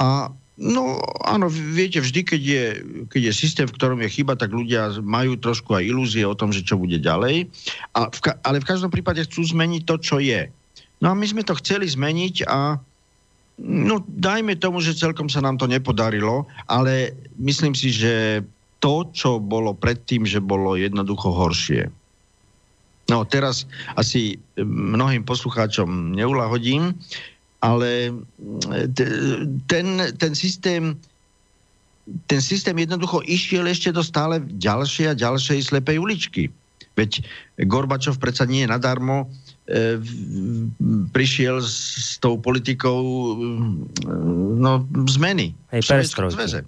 a 0.00 0.32
No 0.60 1.00
áno, 1.24 1.48
viete, 1.48 2.04
vždy, 2.04 2.20
keď 2.20 2.42
je, 2.44 2.64
keď 3.08 3.22
je 3.24 3.32
systém, 3.32 3.64
v 3.64 3.72
ktorom 3.80 4.04
je 4.04 4.12
chyba, 4.12 4.36
tak 4.36 4.52
ľudia 4.52 4.92
majú 5.00 5.40
trošku 5.40 5.72
aj 5.72 5.88
ilúzie 5.88 6.20
o 6.28 6.36
tom, 6.36 6.52
že 6.52 6.60
čo 6.60 6.76
bude 6.76 7.00
ďalej. 7.00 7.48
A 7.96 8.12
v, 8.12 8.16
ale 8.44 8.60
v 8.60 8.68
každom 8.68 8.92
prípade 8.92 9.24
chcú 9.24 9.40
zmeniť 9.40 9.88
to, 9.88 9.96
čo 9.96 10.20
je. 10.20 10.52
No 11.00 11.08
a 11.08 11.16
my 11.16 11.24
sme 11.24 11.48
to 11.48 11.56
chceli 11.56 11.88
zmeniť 11.88 12.44
a 12.44 12.76
No, 13.60 14.00
dajme 14.08 14.56
tomu, 14.56 14.80
že 14.80 14.96
celkom 14.96 15.28
sa 15.28 15.44
nám 15.44 15.60
to 15.60 15.68
nepodarilo, 15.68 16.48
ale 16.64 17.12
myslím 17.36 17.76
si, 17.76 17.92
že 17.92 18.40
to, 18.80 19.04
čo 19.12 19.36
bolo 19.36 19.76
predtým, 19.76 20.24
že 20.24 20.40
bolo 20.40 20.80
jednoducho 20.80 21.28
horšie. 21.28 21.92
No, 23.12 23.28
teraz 23.28 23.68
asi 24.00 24.40
mnohým 24.64 25.28
poslucháčom 25.28 26.16
neulahodím, 26.16 26.96
ale 27.60 28.16
ten, 29.68 29.86
ten 30.16 30.32
systém 30.32 30.96
ten 32.26 32.42
systém 32.42 32.74
jednoducho 32.74 33.22
išiel 33.22 33.70
ešte 33.70 33.94
do 33.94 34.02
stále 34.02 34.42
ďalšej 34.58 35.14
a 35.14 35.14
ďalšej 35.14 35.68
slepej 35.70 36.00
uličky. 36.00 36.42
Veď 36.98 37.22
Gorbačov 37.70 38.18
predsa 38.18 38.48
nie 38.50 38.66
je 38.66 38.72
nadarmo 38.72 39.30
prišiel 41.14 41.62
s, 41.62 42.16
s 42.16 42.18
tou 42.18 42.40
politikou 42.42 42.98
e, 42.98 43.34
no, 44.58 44.82
zmeny. 45.06 45.54
Hej, 45.70 45.86
perestrojky. 45.86 46.66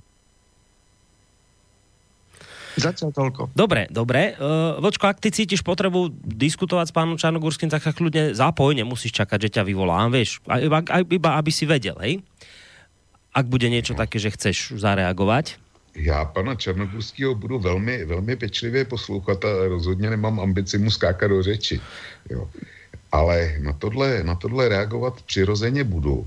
Zatiaľ 2.73 3.11
toľko. 3.13 3.43
Dobre, 3.53 3.85
dobre. 3.93 4.33
Uh, 4.41 4.81
Vočko, 4.81 5.05
ak 5.05 5.21
ty 5.21 5.29
cítiš 5.29 5.61
potrebu 5.61 6.09
diskutovať 6.25 6.89
s 6.89 6.95
pánom 6.97 7.21
Čarnogórským, 7.21 7.69
tak 7.69 7.85
sa 7.85 7.93
kľudne 7.93 8.33
zapoj, 8.33 8.73
nemusíš 8.73 9.13
čakať, 9.13 9.39
že 9.45 9.61
ťa 9.61 9.63
vyvolám, 9.69 10.09
vieš. 10.09 10.41
Iba, 10.49 10.81
iba 11.05 11.31
aby 11.37 11.51
si 11.53 11.69
vedel, 11.69 12.01
hej? 12.01 12.25
Ak 13.37 13.45
bude 13.45 13.69
niečo 13.69 13.93
také, 13.93 14.17
že 14.17 14.33
chceš 14.33 14.81
zareagovať. 14.81 15.61
já 15.97 16.25
pana 16.25 16.55
Černogurského 16.55 17.35
budu 17.35 17.59
velmi, 17.59 18.05
velmi 18.05 18.37
pečlivě 18.37 18.85
poslouchat 18.85 19.45
a 19.45 19.69
rozhodně 19.69 20.11
nemám 20.11 20.41
ambici 20.41 20.79
mu 20.79 20.91
skákat 20.91 21.31
do 21.31 21.43
řeči. 21.43 21.81
Jo. 22.31 22.49
Ale 23.13 23.61
na 23.61 23.73
tohle, 23.73 24.23
na 24.25 24.35
tohle 24.35 24.69
reagovat 24.69 25.23
přirozeně 25.23 25.85
budu. 25.85 26.27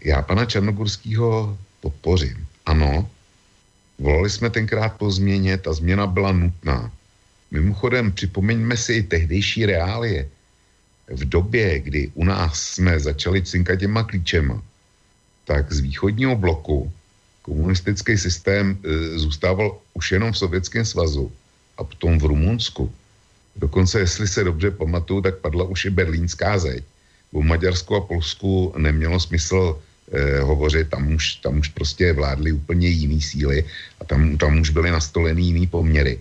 Já 0.00 0.22
pana 0.22 0.44
Černogurského 0.44 1.58
podpořím. 1.80 2.46
Ano, 2.66 3.10
volali 3.98 4.30
jsme 4.30 4.50
tenkrát 4.50 4.96
po 4.96 5.10
změně, 5.10 5.58
ta 5.58 5.72
změna 5.72 6.06
byla 6.06 6.32
nutná. 6.32 6.90
Mimochodem, 7.50 8.12
připomeňme 8.12 8.76
si 8.76 8.92
i 8.92 9.02
tehdejší 9.02 9.66
reálie. 9.66 10.28
V 11.08 11.28
době, 11.28 11.80
kdy 11.80 12.10
u 12.14 12.24
nás 12.24 12.62
jsme 12.62 13.00
začali 13.00 13.42
cinkat 13.42 13.78
těma 13.78 14.02
klíčema, 14.02 14.62
tak 15.44 15.72
z 15.72 15.80
východního 15.80 16.36
bloku 16.36 16.92
komunistický 17.42 18.18
systém 18.18 18.78
e, 18.78 19.18
zůstával 19.18 19.78
už 19.94 20.12
jenom 20.12 20.32
v 20.32 20.38
Sovětském 20.38 20.84
svazu 20.84 21.32
a 21.78 21.84
potom 21.84 22.18
v 22.18 22.24
Rumunsku. 22.24 22.92
Dokonce, 23.56 24.00
jestli 24.00 24.28
se 24.28 24.44
dobře 24.44 24.70
pamatuju, 24.70 25.20
tak 25.20 25.38
padla 25.38 25.64
už 25.64 25.84
i 25.84 25.90
berlínská 25.90 26.58
zeď. 26.58 26.84
U 27.32 27.42
Maďarsku 27.42 27.96
a 27.96 28.00
Polsku 28.00 28.74
nemělo 28.76 29.20
smysl 29.20 29.78
e, 30.12 30.40
hovořit, 30.40 30.90
tam 30.90 31.14
už, 31.14 31.34
tam 31.34 31.58
už 31.58 31.68
prostě 31.68 32.12
vládly 32.12 32.52
úplně 32.52 32.88
jiný 32.88 33.20
síly 33.22 33.64
a 34.00 34.04
tam, 34.04 34.36
tam 34.36 34.60
už 34.60 34.70
byly 34.70 34.90
nastolený 34.90 35.46
jiný 35.46 35.66
poměry. 35.66 36.18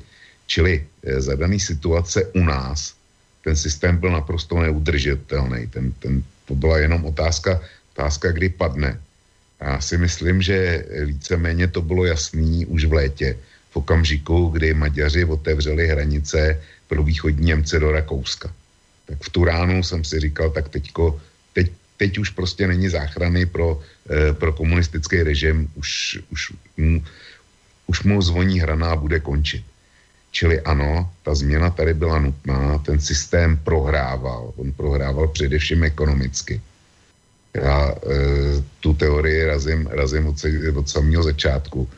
Čili 0.47 0.83
e, 1.03 1.21
za 1.21 1.35
daný 1.35 1.59
situace 1.59 2.25
u 2.35 2.43
nás 2.43 3.01
ten 3.43 3.55
systém 3.55 3.97
byl 3.97 4.11
naprosto 4.11 4.61
neudržitelný. 4.61 5.67
Ten, 5.67 5.91
ten, 5.91 6.23
to 6.45 6.55
byla 6.55 6.77
jenom 6.77 7.05
otázka, 7.05 7.61
otázka, 7.93 8.31
kdy 8.31 8.49
padne. 8.49 8.99
Já 9.61 9.81
si 9.81 9.97
myslím, 9.97 10.41
že 10.41 10.85
víceméně 11.05 11.67
to 11.67 11.81
bylo 11.81 12.05
jasný 12.05 12.65
už 12.65 12.85
v 12.85 12.93
létě, 12.93 13.37
v 13.71 13.75
okamžiku, 13.75 14.47
kdy 14.47 14.73
Maďaři 14.73 15.25
otevřeli 15.25 15.87
hranice 15.87 16.61
pro 16.91 17.03
východní 17.03 17.55
Němce 17.55 17.79
do 17.79 17.91
Rakouska. 17.91 18.51
Tak 19.07 19.23
v 19.23 19.29
tu 19.31 19.47
ránu 19.47 19.79
jsem 19.83 20.03
si 20.03 20.19
říkal, 20.19 20.51
tak 20.51 20.67
teďko, 20.69 21.15
teď, 21.55 21.71
teď 21.97 22.11
už 22.17 22.29
prostě 22.35 22.67
není 22.67 22.91
záchrany 22.91 23.47
pro, 23.47 23.79
eh, 24.11 24.35
pro 24.35 24.51
komunistický 24.51 25.23
režim, 25.23 25.71
už, 25.79 26.19
už, 26.35 26.41
mu, 26.75 26.99
už 27.87 28.03
mu 28.03 28.19
zvoní 28.19 28.59
hrana 28.59 28.91
a 28.91 28.99
bude 28.99 29.23
končit. 29.23 29.63
Čili 30.31 30.59
ano, 30.67 31.07
ta 31.23 31.35
změna 31.35 31.69
tady 31.71 31.93
byla 31.95 32.19
nutná, 32.19 32.77
ten 32.83 32.99
systém 32.99 33.55
prohrával, 33.63 34.51
on 34.59 34.71
prohrával 34.75 35.27
především 35.27 35.83
ekonomicky 35.83 36.59
já 37.53 37.91
e, 37.91 37.95
tu 38.79 38.93
teorii 38.93 39.45
razím, 39.45 39.87
razím 39.91 40.27
od, 40.27 40.35
od 40.75 40.89
samého 40.89 41.23
začátku, 41.23 41.89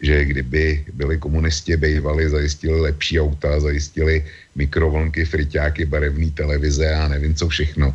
že 0.00 0.24
kdyby 0.24 0.84
byli 0.92 1.18
komunisti 1.18 1.76
bývali, 1.76 2.30
zajistili 2.30 2.80
lepší 2.80 3.20
auta, 3.20 3.60
zajistili 3.60 4.24
mikrovlnky, 4.56 5.24
friťáky, 5.24 5.84
barevné 5.84 6.30
televize 6.30 6.94
a 6.94 7.08
nevím 7.08 7.34
co 7.34 7.48
všechno, 7.48 7.94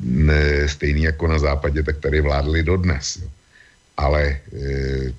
ne, 0.00 0.68
stejný 0.68 1.02
jako 1.02 1.26
na 1.26 1.38
západě, 1.38 1.82
tak 1.82 1.98
tady 1.98 2.20
vládli 2.20 2.62
dodnes. 2.62 3.16
Jo. 3.22 3.28
Ale 3.96 4.22
e, 4.26 4.38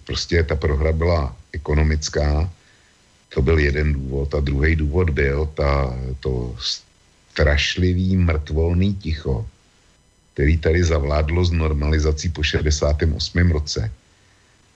prostě 0.03 0.43
ta 0.43 0.55
prohra 0.55 0.91
byla 0.91 1.35
ekonomická, 1.53 2.51
to 3.31 3.41
byl 3.41 3.59
jeden 3.59 3.93
důvod. 3.93 4.35
A 4.35 4.39
druhý 4.39 4.75
důvod 4.75 5.09
byl 5.09 5.47
ta, 5.55 5.95
to 6.19 6.55
strašlivý 7.31 8.17
mrtvolný 8.17 8.95
ticho, 8.95 9.47
který 10.33 10.57
tady 10.57 10.83
zavládlo 10.83 11.45
s 11.45 11.51
normalizací 11.51 12.29
po 12.29 12.43
68. 12.43 13.51
roce, 13.51 13.91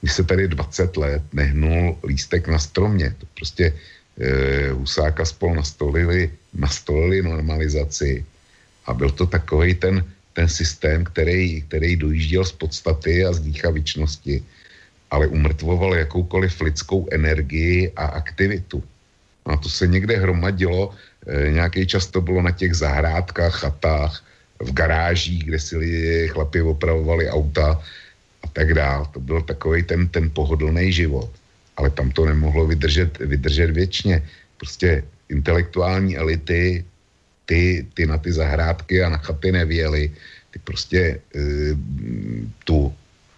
kdy 0.02 0.12
se 0.12 0.24
tady 0.24 0.48
20 0.48 0.98
let 0.98 1.24
nehnul 1.34 1.98
lístek 2.04 2.48
na 2.48 2.60
stromě. 2.60 3.16
To 3.18 3.26
prostě 3.36 3.74
e, 4.20 4.72
Husáka 4.72 5.26
spol 5.26 5.56
nastolili, 5.56 6.32
nastolili 6.54 7.22
normalizaci 7.22 8.26
a 8.86 8.94
byl 8.94 9.10
to 9.10 9.26
takový 9.26 9.76
ten, 9.76 10.04
ten 10.34 10.48
systém, 10.48 11.04
který, 11.04 11.62
který 11.62 11.96
dojížděl 11.96 12.46
z 12.46 12.52
podstaty 12.52 13.26
a 13.26 13.34
z 13.34 13.40
dýchavičnosti, 13.40 14.44
ale 15.12 15.28
umrtvoval 15.28 15.96
jakoukoliv 15.96 16.62
lidskou 16.62 17.08
energii 17.12 17.92
a 17.96 18.06
aktivitu. 18.06 18.84
A 19.46 19.58
to 19.58 19.70
se 19.70 19.88
někde 19.88 20.18
hromadilo, 20.18 20.94
e, 21.28 21.52
nějaký 21.52 21.88
čas 21.88 22.08
to 22.08 22.22
bylo 22.22 22.42
na 22.42 22.52
těch 22.52 22.74
zahrádkách, 22.76 23.56
chatách, 23.56 24.24
v 24.60 24.74
garážích, 24.74 25.44
kde 25.44 25.60
si 25.60 25.78
lidi, 25.78 26.28
chlapi 26.28 26.62
opravovali 26.62 27.30
auta 27.30 27.82
a 28.44 28.48
tak 28.48 28.74
dál. 28.74 29.06
To 29.14 29.20
byl 29.20 29.42
takový 29.42 29.84
ten, 29.84 30.08
ten 30.08 30.30
pohodlný 30.30 30.94
život. 30.94 31.30
Ale 31.78 31.90
tam 31.90 32.12
to 32.12 32.26
nemohlo 32.26 32.68
vydržet, 32.68 33.20
vydržet 33.20 33.72
věčně. 33.72 34.24
Prostě 34.58 35.04
intelektuální 35.30 36.18
elity, 36.18 36.86
ty, 37.46 37.88
ty 37.94 38.06
na 38.06 38.18
ty 38.18 38.32
zahrádky 38.32 39.04
a 39.04 39.10
na 39.10 39.18
chaty 39.18 39.52
nevěly. 39.52 40.12
Ty 40.52 40.60
prostě 40.60 41.00
e, 41.00 41.40
tu 42.64 42.94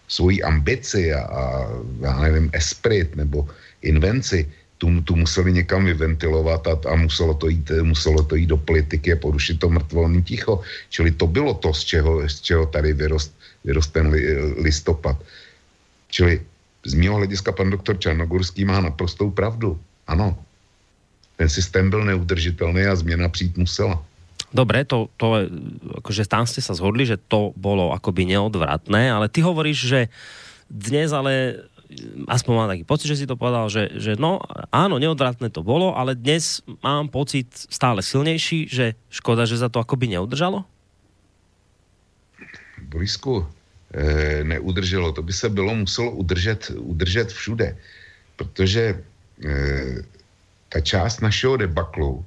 svoji 0.08 0.44
ambici 0.44 1.14
a, 1.14 1.22
a 1.22 1.68
já 2.02 2.20
nevím, 2.20 2.50
esprit 2.54 3.16
nebo 3.16 3.48
invenci 3.82 4.48
tu, 4.82 4.90
tu 5.06 5.14
museli 5.16 5.54
někam 5.54 5.86
vyventilovat 5.86 6.68
a, 6.68 6.74
a 6.90 6.96
muselo, 6.98 7.38
to 7.38 7.48
jít, 7.54 7.72
muselo 7.86 8.26
to 8.26 8.36
jít 8.36 8.50
do 8.50 8.58
politiky 8.58 9.14
a 9.14 9.22
porušit 9.22 9.62
to 9.62 9.70
mrtvolný 9.70 10.26
ticho. 10.26 10.66
Čili 10.90 11.14
to 11.14 11.30
bylo 11.30 11.54
to, 11.54 11.70
z 11.70 11.82
čeho, 11.86 12.26
z 12.26 12.42
čeho 12.42 12.66
tady 12.66 12.94
vyrost, 12.94 13.30
vyrost 13.64 13.94
ten 13.94 14.10
li, 14.10 14.22
listopad. 14.62 15.18
Čili 16.10 16.42
z 16.86 16.94
mého 16.98 17.16
hlediska 17.22 17.52
pan 17.52 17.70
doktor 17.70 17.98
Černogurský 17.98 18.66
má 18.66 18.82
naprostou 18.82 19.32
pravdu. 19.32 19.80
Ano, 20.08 20.38
ten 21.38 21.50
systém 21.50 21.90
byl 21.90 22.06
neudržitelný 22.06 22.86
a 22.86 22.96
změna 22.96 23.30
přijít 23.30 23.58
musela. 23.58 24.04
Dobre, 24.52 24.84
to, 24.84 25.08
to 25.16 25.48
akože 26.04 26.28
tam 26.28 26.44
ste 26.44 26.60
sa 26.60 26.76
zhodli, 26.76 27.08
že 27.08 27.16
to 27.16 27.56
bolo 27.56 27.96
akoby 27.96 28.36
neodvratné, 28.36 29.08
ale 29.08 29.32
ty 29.32 29.40
hovoríš, 29.40 29.80
že 29.88 30.00
dnes 30.68 31.16
ale 31.16 31.64
aspoň 32.28 32.52
mám 32.56 32.72
taký 32.72 32.84
pocit, 32.84 33.08
že 33.16 33.20
si 33.24 33.30
to 33.30 33.40
povedal, 33.40 33.72
že, 33.72 33.96
že 33.96 34.20
no 34.20 34.44
áno, 34.72 35.00
neodvratné 35.00 35.52
to 35.56 35.64
bolo, 35.64 35.96
ale 35.96 36.20
dnes 36.20 36.60
mám 36.84 37.08
pocit 37.08 37.48
stále 37.72 38.04
silnejší, 38.04 38.68
že 38.68 39.00
škoda, 39.08 39.48
že 39.48 39.60
za 39.60 39.72
to 39.72 39.80
akoby 39.80 40.20
neudržalo? 40.20 40.68
Borisku, 42.82 43.48
e, 43.94 44.44
neudrželo. 44.44 45.12
To 45.12 45.22
by 45.22 45.34
se 45.34 45.50
bylo 45.50 45.76
muselo 45.76 46.12
udržet, 46.12 46.72
udržet 46.76 47.32
všude. 47.32 47.78
Protože 48.36 48.82
e, 48.82 49.54
ta 50.70 50.80
část 50.82 51.22
našeho 51.22 51.58
debaklu 51.58 52.26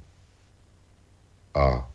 a 1.55 1.89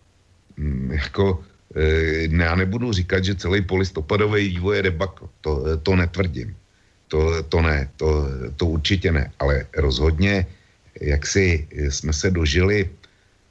m, 0.59 0.93
jako 0.93 1.45
e, 1.77 2.45
já 2.45 2.55
nebudu 2.55 2.93
říkat, 2.93 3.25
že 3.25 3.35
celý 3.35 3.63
polistopadový 3.63 4.49
vývoj 4.49 4.77
je 4.77 4.83
debakl. 4.83 5.29
To, 5.41 5.79
to 5.83 5.97
netvrdím 5.97 6.57
to, 7.11 7.43
to 7.43 7.59
ne, 7.63 7.91
to, 7.97 8.09
to 8.57 8.67
určitě 8.67 9.13
ne, 9.13 9.33
ale 9.39 9.67
rozhodně, 9.77 10.47
jak 11.01 11.27
si 11.27 11.67
jsme 11.91 12.13
se 12.13 12.31
dožili 12.31 12.91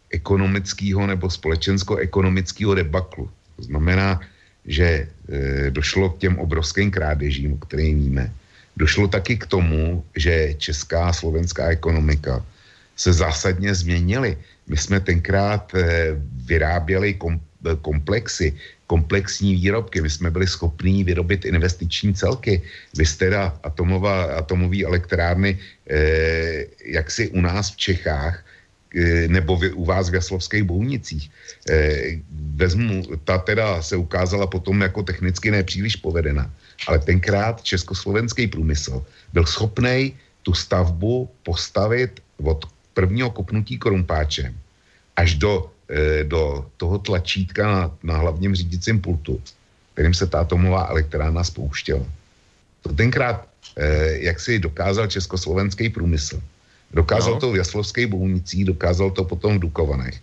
ekonomického 0.09 1.07
nebo 1.07 1.29
společensko-ekonomického 1.29 2.73
debaklu. 2.75 3.29
To 3.55 3.61
znamená, 3.63 4.21
že 4.69 4.85
e, 4.85 5.07
došlo 5.73 6.13
k 6.13 6.29
těm 6.29 6.37
obrovským 6.37 6.93
krádežím, 6.93 7.53
o 7.53 7.61
kterým 7.65 7.99
víme. 7.99 8.31
Došlo 8.77 9.09
taky 9.09 9.37
k 9.37 9.45
tomu, 9.49 10.05
že 10.15 10.53
česká 10.61 11.09
a 11.09 11.13
slovenská 11.13 11.73
ekonomika 11.73 12.45
se 12.95 13.13
zásadně 13.13 13.75
změnily. 13.75 14.37
My 14.69 14.77
jsme 14.77 14.99
tenkrát 14.99 15.73
e, 15.75 16.13
vyráběli 16.45 17.13
kom, 17.13 17.41
komplexy, 17.81 18.53
komplexní 18.87 19.53
výrobky. 19.55 20.01
My 20.01 20.09
jsme 20.09 20.31
byli 20.31 20.47
schopní 20.47 21.03
vyrobit 21.03 21.45
investiční 21.45 22.13
celky. 22.13 22.61
Vy 22.97 23.05
teda 23.05 23.53
atomová, 23.63 24.41
atomové 24.41 24.81
elektrárny, 24.81 25.59
eh, 25.89 26.65
jak 26.85 27.11
si 27.11 27.29
u 27.29 27.41
nás 27.41 27.71
v 27.71 27.77
Čechách, 27.77 28.41
nebo 29.27 29.57
vy, 29.57 29.71
u 29.71 29.85
vás 29.85 30.09
v 30.09 30.15
Jaslovských 30.15 30.63
bounicích. 30.63 31.31
Eh, 31.69 32.17
vezmu, 32.55 33.03
ta 33.23 33.37
teda 33.37 33.81
se 33.81 33.95
ukázala 33.95 34.47
potom 34.47 34.81
jako 34.81 35.03
technicky 35.03 35.51
nepříliš 35.51 35.95
povedená, 35.95 36.51
ale 36.87 36.99
tenkrát 36.99 37.61
československý 37.61 38.47
průmysl 38.47 39.05
byl 39.33 39.45
schopný 39.45 40.13
tu 40.43 40.53
stavbu 40.53 41.29
postavit 41.43 42.21
od 42.43 42.65
prvního 42.93 43.29
kopnutí 43.29 43.77
korumpáčem 43.77 44.57
až 45.15 45.35
do 45.35 45.69
Eh, 45.89 46.23
do 46.23 46.69
toho 46.77 47.01
tlačítka 47.01 47.67
na, 47.67 47.97
na 48.03 48.17
hlavním 48.17 48.55
řídicím 48.55 49.01
pultu, 49.01 49.41
kterým 49.93 50.13
se 50.13 50.27
ta 50.27 50.39
atomová 50.39 50.85
elektrárna 50.85 51.43
spouštěla. 51.43 52.05
To 52.81 52.93
tenkrát, 52.93 53.47
jak 54.21 54.39
si 54.39 54.59
dokázal 54.59 55.07
československý 55.07 55.89
průmysl. 55.89 56.41
Dokázal 56.93 57.33
no. 57.33 57.39
to 57.39 57.51
v 57.51 57.61
Jaslovských 57.61 58.07
bounicích, 58.07 58.65
dokázal 58.65 59.11
to 59.11 59.23
potom 59.23 59.57
v 59.57 59.69
Dukovanech. 59.69 60.17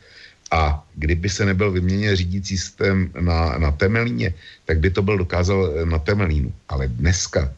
A 0.50 0.84
kdyby 0.94 1.28
se 1.28 1.46
nebyl 1.46 1.70
vyměněn 1.70 2.16
řídící 2.16 2.58
systém 2.58 3.10
na, 3.20 3.58
na 3.58 3.70
Temelíně, 3.70 4.34
tak 4.64 4.78
by 4.78 4.90
to 4.90 5.02
byl 5.02 5.18
dokázal 5.18 5.70
eh, 5.74 5.86
na 5.86 5.98
Temelínu. 5.98 6.52
Ale 6.68 6.88
dneska 6.88 7.52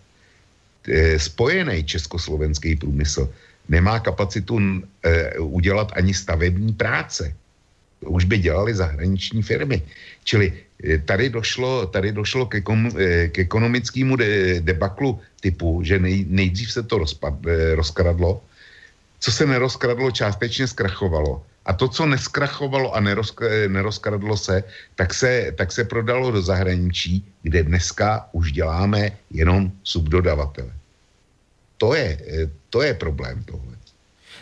e, 0.89 1.19
spojený 1.19 1.85
československý 1.85 2.77
průmysl 2.77 3.29
nemá 3.69 4.01
kapacitu 4.01 4.57
e, 4.61 5.39
udělat 5.39 5.93
ani 5.97 6.15
stavební 6.15 6.73
práce. 6.73 7.35
To 8.01 8.09
už 8.11 8.25
by 8.25 8.39
dělali 8.39 8.75
zahraniční 8.75 9.43
firmy. 9.43 9.83
Čili 10.25 10.53
e, 10.85 10.99
tady 10.99 11.29
došlo, 11.29 11.87
tady 11.87 12.13
došlo 12.13 12.47
k, 12.47 12.55
ekon, 12.55 12.89
e, 12.97 13.29
k 13.29 13.39
ekonomickému 13.39 14.17
de, 14.17 14.61
debaklu 14.61 15.21
typu, 15.41 15.85
že 15.85 15.99
nej, 15.99 16.25
nejdřív 16.29 16.73
se 16.73 16.83
to 16.83 16.99
rozpad, 16.99 17.35
e, 17.47 17.75
rozkradlo, 17.75 18.41
co 19.19 19.33
se 19.33 19.47
nerozkradlo, 19.47 20.11
částečně 20.11 20.67
zkrachovalo. 20.67 21.43
A 21.67 21.73
to, 21.73 21.89
co 21.89 22.07
neskrachovalo 22.07 22.95
a 22.95 23.01
nerozk, 23.01 23.41
nerozkradlo 23.69 24.37
se 24.37 24.65
tak, 24.95 25.15
se, 25.15 25.53
tak 25.57 25.73
se 25.73 25.85
prodalo 25.85 26.31
do 26.31 26.43
zahraničí, 26.43 27.25
kde 27.43 27.63
dneska 27.63 28.29
už 28.33 28.53
děláme 28.53 29.13
jenom 29.31 29.73
subdodavatele. 29.85 30.73
To 31.77 31.95
je, 31.95 32.19
to 32.71 32.83
je 32.83 32.95
problém 32.95 33.45
tohle. 33.45 33.79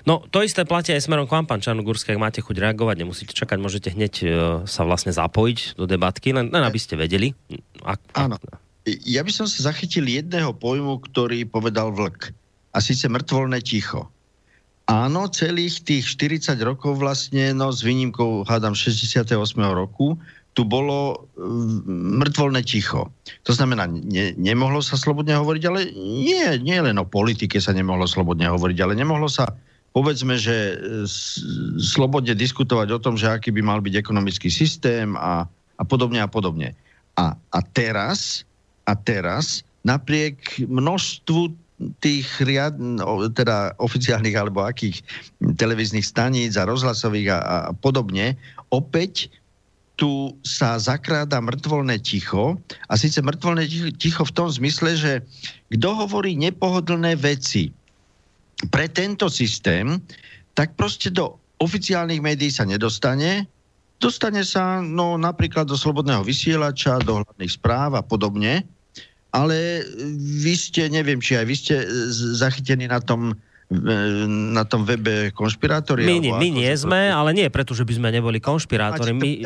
No, 0.07 0.23
to 0.31 0.47
isté 0.47 0.63
platí 0.63 0.95
aj 0.95 1.03
smerom 1.03 1.27
k 1.27 1.35
vám, 1.35 1.51
pán 1.51 1.59
Čarnogurský, 1.59 2.15
ak 2.15 2.23
máte 2.23 2.39
chuť 2.39 2.63
reagovať, 2.63 3.03
nemusíte 3.03 3.35
čakať, 3.35 3.59
môžete 3.59 3.91
hneď 3.91 4.15
uh, 4.23 4.31
sa 4.63 4.87
vlastne 4.87 5.11
zapojiť 5.11 5.75
do 5.75 5.83
debatky, 5.83 6.31
len, 6.31 6.47
len 6.47 6.63
aby 6.63 6.79
ste 6.79 6.95
vedeli. 6.95 7.35
Ak, 7.83 7.99
Áno. 8.15 8.39
Ja 8.87 9.27
by 9.27 9.33
som 9.35 9.51
sa 9.51 9.75
zachytil 9.75 10.07
jedného 10.07 10.55
pojmu, 10.55 11.03
ktorý 11.11 11.43
povedal 11.51 11.91
vlk. 11.91 12.31
A 12.71 12.79
síce 12.79 13.11
mŕtvolné 13.11 13.59
ticho. 13.67 14.07
Áno, 14.87 15.27
celých 15.27 15.83
tých 15.83 16.07
40 16.15 16.63
rokov 16.63 17.03
vlastne, 17.03 17.51
no 17.51 17.75
s 17.75 17.83
výnimkou, 17.83 18.47
hádam, 18.47 18.71
68. 18.71 19.35
roku, 19.75 20.15
tu 20.57 20.63
bolo 20.65 21.29
mŕtvolné 22.17 22.63
ticho. 22.63 23.11
To 23.45 23.53
znamená, 23.53 23.91
ne, 23.91 24.33
nemohlo 24.39 24.81
sa 24.81 24.97
slobodne 24.97 25.37
hovoriť, 25.37 25.63
ale 25.69 25.91
nie, 25.93 26.47
nie 26.63 26.79
len 26.81 26.97
o 26.97 27.05
politike 27.05 27.61
sa 27.61 27.75
nemohlo 27.77 28.09
slobodne 28.09 28.49
hovoriť, 28.49 28.79
ale 28.81 28.95
nemohlo 28.97 29.29
sa 29.29 29.53
povedzme, 29.93 30.39
že 30.39 30.81
slobodne 31.77 32.33
diskutovať 32.33 32.89
o 32.95 33.03
tom, 33.03 33.21
že 33.21 33.33
aký 33.33 33.53
by 33.53 33.61
mal 33.65 33.81
byť 33.83 34.01
ekonomický 34.01 34.49
systém 34.49 35.19
a, 35.19 35.45
a 35.51 35.83
podobne 35.85 36.23
a 36.23 36.29
podobne. 36.31 36.73
A, 37.21 37.35
a 37.35 37.61
teraz, 37.75 38.47
a 38.87 38.97
teraz, 38.97 39.67
napriek 39.85 40.63
množstvu 40.69 41.66
tých 42.01 42.27
riad, 42.41 42.81
teda 43.37 43.77
oficiálnych 43.77 44.33
alebo 44.33 44.65
akých 44.65 45.05
televíznych 45.61 46.05
staníc 46.05 46.57
a 46.57 46.65
rozhlasových 46.65 47.37
a, 47.37 47.39
a 47.39 47.57
podobne, 47.77 48.37
opäť 48.73 49.29
tu 49.97 50.37
sa 50.45 50.77
zakráda 50.77 51.41
mŕtvolné 51.41 51.97
ticho. 52.01 52.61
A 52.93 53.01
síce 53.01 53.25
mŕtvolné 53.25 53.65
ticho 53.97 54.25
v 54.29 54.35
tom 54.37 54.49
zmysle, 54.49 54.93
že 54.97 55.13
kto 55.73 55.89
hovorí 56.05 56.37
nepohodlné 56.37 57.17
veci 57.17 57.73
pre 58.69 58.89
tento 58.89 59.29
systém, 59.33 60.01
tak 60.57 60.77
proste 60.77 61.13
do 61.13 61.37
oficiálnych 61.61 62.21
médií 62.21 62.53
sa 62.53 62.69
nedostane, 62.69 63.49
dostane 64.01 64.45
sa 64.45 64.85
no, 64.85 65.17
napríklad 65.17 65.65
do 65.65 65.77
slobodného 65.77 66.21
vysielača, 66.25 67.01
do 67.01 67.25
hlavných 67.25 67.53
správ 67.57 67.97
a 67.97 68.05
podobne, 68.05 68.65
ale 69.37 69.85
vy 70.17 70.55
ste, 70.57 70.89
neviem, 70.89 71.21
či 71.21 71.37
aj 71.37 71.45
vy 71.45 71.57
ste 71.57 71.75
zachytení 72.41 72.89
na 72.89 73.05
tom 73.05 73.37
na 73.67 74.63
tom 74.63 74.87
webe 74.87 75.35
konšpirátori? 75.35 76.07
My, 76.07 76.23
nie, 76.23 76.31
my 76.31 76.49
nie 76.55 76.71
sme, 76.79 77.11
ale 77.11 77.35
nie 77.35 77.51
preto, 77.51 77.75
že 77.75 77.83
by 77.83 77.99
sme 77.99 78.09
neboli 78.15 78.39
konšpirátori. 78.39 79.11
My, 79.11 79.43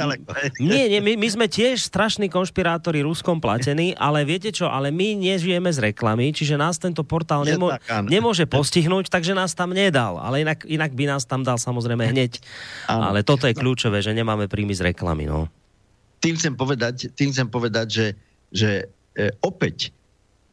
nie, 0.60 0.84
nie, 0.92 1.00
my, 1.00 1.16
my 1.16 1.28
sme 1.32 1.48
tiež 1.48 1.80
strašní 1.80 2.28
konšpirátori 2.28 3.00
ruskom 3.00 3.40
platení, 3.40 3.96
ale 3.96 4.28
viete 4.28 4.52
čo, 4.52 4.68
ale 4.68 4.92
my 4.92 5.16
nežijeme 5.16 5.72
z 5.72 5.88
reklamy, 5.88 6.36
čiže 6.36 6.60
nás 6.60 6.76
tento 6.76 7.00
portál 7.00 7.48
nemo, 7.48 7.72
nemôže 8.12 8.44
postihnúť, 8.44 9.08
takže 9.08 9.32
nás 9.32 9.56
tam 9.56 9.72
nedal. 9.72 10.20
Ale 10.20 10.44
inak, 10.44 10.68
inak 10.68 10.92
by 10.92 11.16
nás 11.16 11.24
tam 11.24 11.40
dal 11.40 11.56
samozrejme 11.56 12.04
hneď. 12.12 12.44
Ale 12.92 13.24
toto 13.24 13.48
je 13.48 13.56
kľúčové, 13.56 14.04
že 14.04 14.12
nemáme 14.12 14.52
príjmy 14.52 14.76
z 14.76 14.92
reklamy. 14.92 15.32
No. 15.32 15.48
Tým 16.20 16.36
chcem 16.36 16.52
povedať, 16.52 17.08
tým 17.16 17.32
chcem 17.32 17.48
povedať 17.48 17.86
že, 17.88 18.06
že 18.52 18.70
e, 19.16 19.32
opäť 19.42 19.90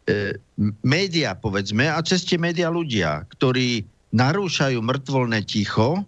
e, 0.07 0.37
média, 0.81 1.35
povedzme, 1.35 1.89
a 1.89 1.99
cez 2.01 2.23
tie 2.23 2.39
média 2.39 2.71
ľudia, 2.71 3.27
ktorí 3.37 3.83
narúšajú 4.15 4.79
mŕtvolné 4.79 5.43
ticho, 5.43 6.07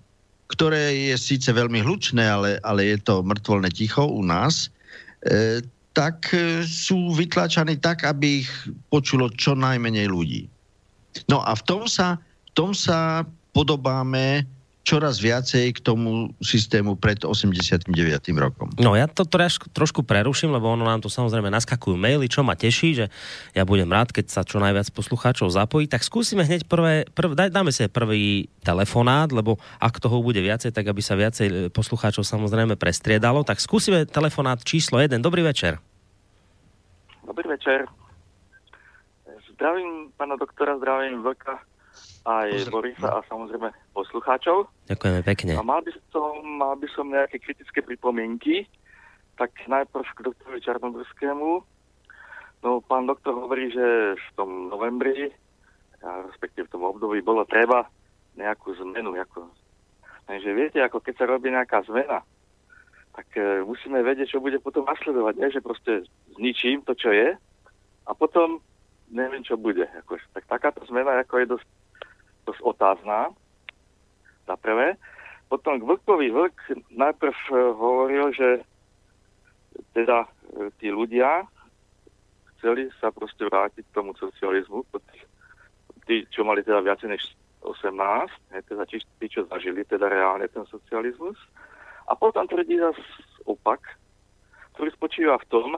ktoré 0.49 1.13
je 1.13 1.15
síce 1.19 1.49
veľmi 1.51 1.85
hlučné, 1.85 2.25
ale, 2.25 2.57
ale 2.65 2.95
je 2.95 2.97
to 3.05 3.21
mŕtvolné 3.21 3.69
ticho 3.69 4.07
u 4.09 4.25
nás, 4.25 4.73
e, 5.27 5.61
tak 5.93 6.33
e, 6.33 6.65
sú 6.65 7.13
vytlačaní 7.13 7.77
tak, 7.77 8.07
aby 8.07 8.45
ich 8.45 8.51
počulo 8.89 9.29
čo 9.35 9.53
najmenej 9.53 10.09
ľudí. 10.09 10.41
No 11.29 11.45
a 11.45 11.53
v 11.53 11.63
tom 11.67 11.83
sa, 11.85 12.17
v 12.49 12.51
tom 12.57 12.71
sa 12.73 13.25
podobáme 13.53 14.45
čoraz 14.89 15.21
viacej 15.21 15.69
k 15.77 15.79
tomu 15.85 16.33
systému 16.41 16.97
pred 16.97 17.21
89. 17.21 17.93
rokom. 18.41 18.73
No 18.81 18.97
ja 18.97 19.05
to 19.05 19.21
trošku, 19.21 19.69
trošku 19.69 20.01
preruším, 20.01 20.49
lebo 20.49 20.65
ono 20.65 20.81
nám 20.81 21.05
tu 21.05 21.13
samozrejme 21.13 21.53
naskakujú 21.53 21.93
maily, 21.93 22.25
čo 22.25 22.41
ma 22.41 22.57
teší, 22.57 22.97
že 22.97 23.05
ja 23.53 23.69
budem 23.69 23.85
rád, 23.85 24.09
keď 24.09 24.33
sa 24.33 24.41
čo 24.41 24.57
najviac 24.57 24.89
poslucháčov 24.89 25.53
zapojí. 25.53 25.85
Tak 25.85 26.01
skúsime 26.01 26.41
hneď 26.41 26.65
prvé, 26.65 27.05
prv, 27.13 27.37
daj, 27.37 27.53
dáme 27.53 27.69
si 27.69 27.85
prvý 27.85 28.49
telefonát, 28.65 29.29
lebo 29.29 29.61
ak 29.77 30.01
toho 30.01 30.25
bude 30.25 30.41
viacej, 30.41 30.73
tak 30.73 30.89
aby 30.89 31.05
sa 31.05 31.13
viacej 31.13 31.47
e, 31.47 31.53
poslucháčov 31.69 32.25
samozrejme 32.25 32.73
prestriedalo. 32.73 33.45
Tak 33.45 33.61
skúsime 33.61 34.09
telefonát 34.09 34.57
číslo 34.65 34.97
1. 34.97 35.21
Dobrý 35.21 35.45
večer. 35.45 35.77
Dobrý 37.29 37.45
večer. 37.45 37.85
Zdravím 39.53 40.09
pána 40.17 40.33
doktora, 40.33 40.81
zdravím 40.81 41.21
Vlka 41.21 41.61
aj 42.25 42.47
Pozdrav. 42.51 42.73
Borisa 42.73 43.09
a 43.09 43.19
samozrejme 43.27 43.69
poslucháčov. 43.95 44.67
Ďakujeme 44.91 45.21
pekne. 45.23 45.51
A 45.55 45.63
mal 45.63 45.79
by 45.83 45.91
som, 46.11 46.31
mal 46.59 46.75
by 46.75 46.87
som 46.91 47.11
nejaké 47.11 47.39
kritické 47.39 47.79
pripomienky. 47.79 48.67
Tak 49.39 49.55
najprv 49.67 50.03
k 50.03 50.25
doktorovi 50.27 50.59
Čarnogorskému. 50.59 51.49
No, 52.59 52.83
pán 52.83 53.07
doktor 53.07 53.39
hovorí, 53.39 53.71
že 53.71 54.19
v 54.19 54.29
tom 54.35 54.67
novembri, 54.67 55.31
a 56.03 56.27
respektíve 56.27 56.67
v 56.67 56.73
tom 56.75 56.83
období, 56.83 57.23
bolo 57.23 57.47
treba 57.47 57.87
nejakú 58.35 58.75
zmenu. 58.83 59.15
Ako... 59.15 59.47
Takže 60.27 60.49
viete, 60.51 60.79
ako 60.83 60.99
keď 60.99 61.13
sa 61.23 61.25
robí 61.31 61.47
nejaká 61.55 61.87
zmena, 61.87 62.19
tak 63.15 63.31
e, 63.39 63.63
musíme 63.63 64.03
vedieť, 64.03 64.35
čo 64.35 64.43
bude 64.43 64.59
potom 64.59 64.83
nasledovať. 64.83 65.33
Nie, 65.39 65.49
že 65.55 65.63
proste 65.63 66.03
zničím 66.35 66.83
to, 66.83 66.95
čo 66.99 67.15
je 67.15 67.35
a 68.07 68.11
potom 68.11 68.59
neviem, 69.09 69.41
čo 69.41 69.57
bude. 69.57 69.85
Ako, 70.03 70.17
tak 70.35 70.45
takáto 70.49 70.85
zmena 70.85 71.19
ako 71.21 71.35
je 71.41 71.51
dosť 71.57 71.67
dosť 72.49 72.61
otázna, 72.65 73.29
za 74.49 74.57
prvé. 74.57 74.97
Potom 75.45 75.77
k 75.77 75.85
Vlkovi 75.85 76.33
Vlk 76.33 76.57
najprv 76.89 77.37
eh, 77.37 77.57
hovoril, 77.77 78.33
že 78.33 78.49
teda 79.93 80.25
eh, 80.25 80.73
tí 80.81 80.89
ľudia 80.89 81.45
chceli 82.57 82.89
sa 82.97 83.13
proste 83.13 83.45
vrátiť 83.45 83.85
k 83.85 83.95
tomu 83.95 84.17
socializmu, 84.17 84.83
tí, 86.09 86.25
čo 86.33 86.41
mali 86.41 86.65
teda 86.65 86.81
viacej 86.81 87.07
než 87.13 87.23
18, 87.61 87.95
ne, 88.51 88.59
teda 88.65 88.83
tí, 88.89 88.99
tí, 89.21 89.25
čo 89.29 89.45
zažili 89.47 89.85
teda 89.85 90.09
reálne 90.09 90.49
ten 90.49 90.65
socializmus. 90.67 91.37
A 92.09 92.17
potom 92.17 92.49
tvrdí 92.49 92.81
zase 92.81 92.99
opak, 93.45 93.79
ktorý 94.75 94.89
spočíva 94.91 95.37
v 95.39 95.49
tom, 95.53 95.69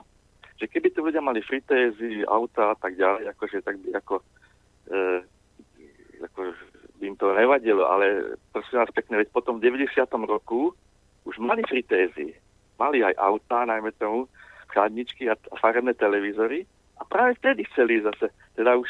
že 0.56 0.66
keby 0.66 0.94
tí 0.94 0.98
ľudia 1.02 1.20
mali 1.20 1.42
fritézy, 1.44 2.24
auta 2.24 2.72
a 2.72 2.76
tak 2.78 2.96
ďalej, 2.96 3.30
akože 3.34 3.66
tak 3.66 3.76
by 3.82 3.98
ako 3.98 4.14
e, 4.22 4.24
ako 6.24 6.54
by 6.98 7.04
im 7.10 7.16
to 7.18 7.34
nevadilo, 7.34 7.86
ale 7.86 8.38
prosím 8.54 8.78
vás 8.82 8.90
pekne, 8.94 9.18
veď 9.18 9.28
potom 9.34 9.58
v 9.58 9.70
90. 9.70 9.98
roku 10.26 10.70
už 11.26 11.38
mali 11.38 11.62
fritézy, 11.66 12.34
mali 12.78 13.02
aj 13.02 13.14
autá, 13.18 13.66
najmä 13.66 13.94
tomu, 13.98 14.30
chladničky 14.70 15.28
a, 15.28 15.34
a 15.34 15.54
farebné 15.60 15.94
televízory 15.94 16.66
a 16.98 17.02
práve 17.04 17.34
vtedy 17.42 17.66
chceli 17.70 18.00
zase, 18.02 18.30
teda 18.54 18.78
už 18.78 18.88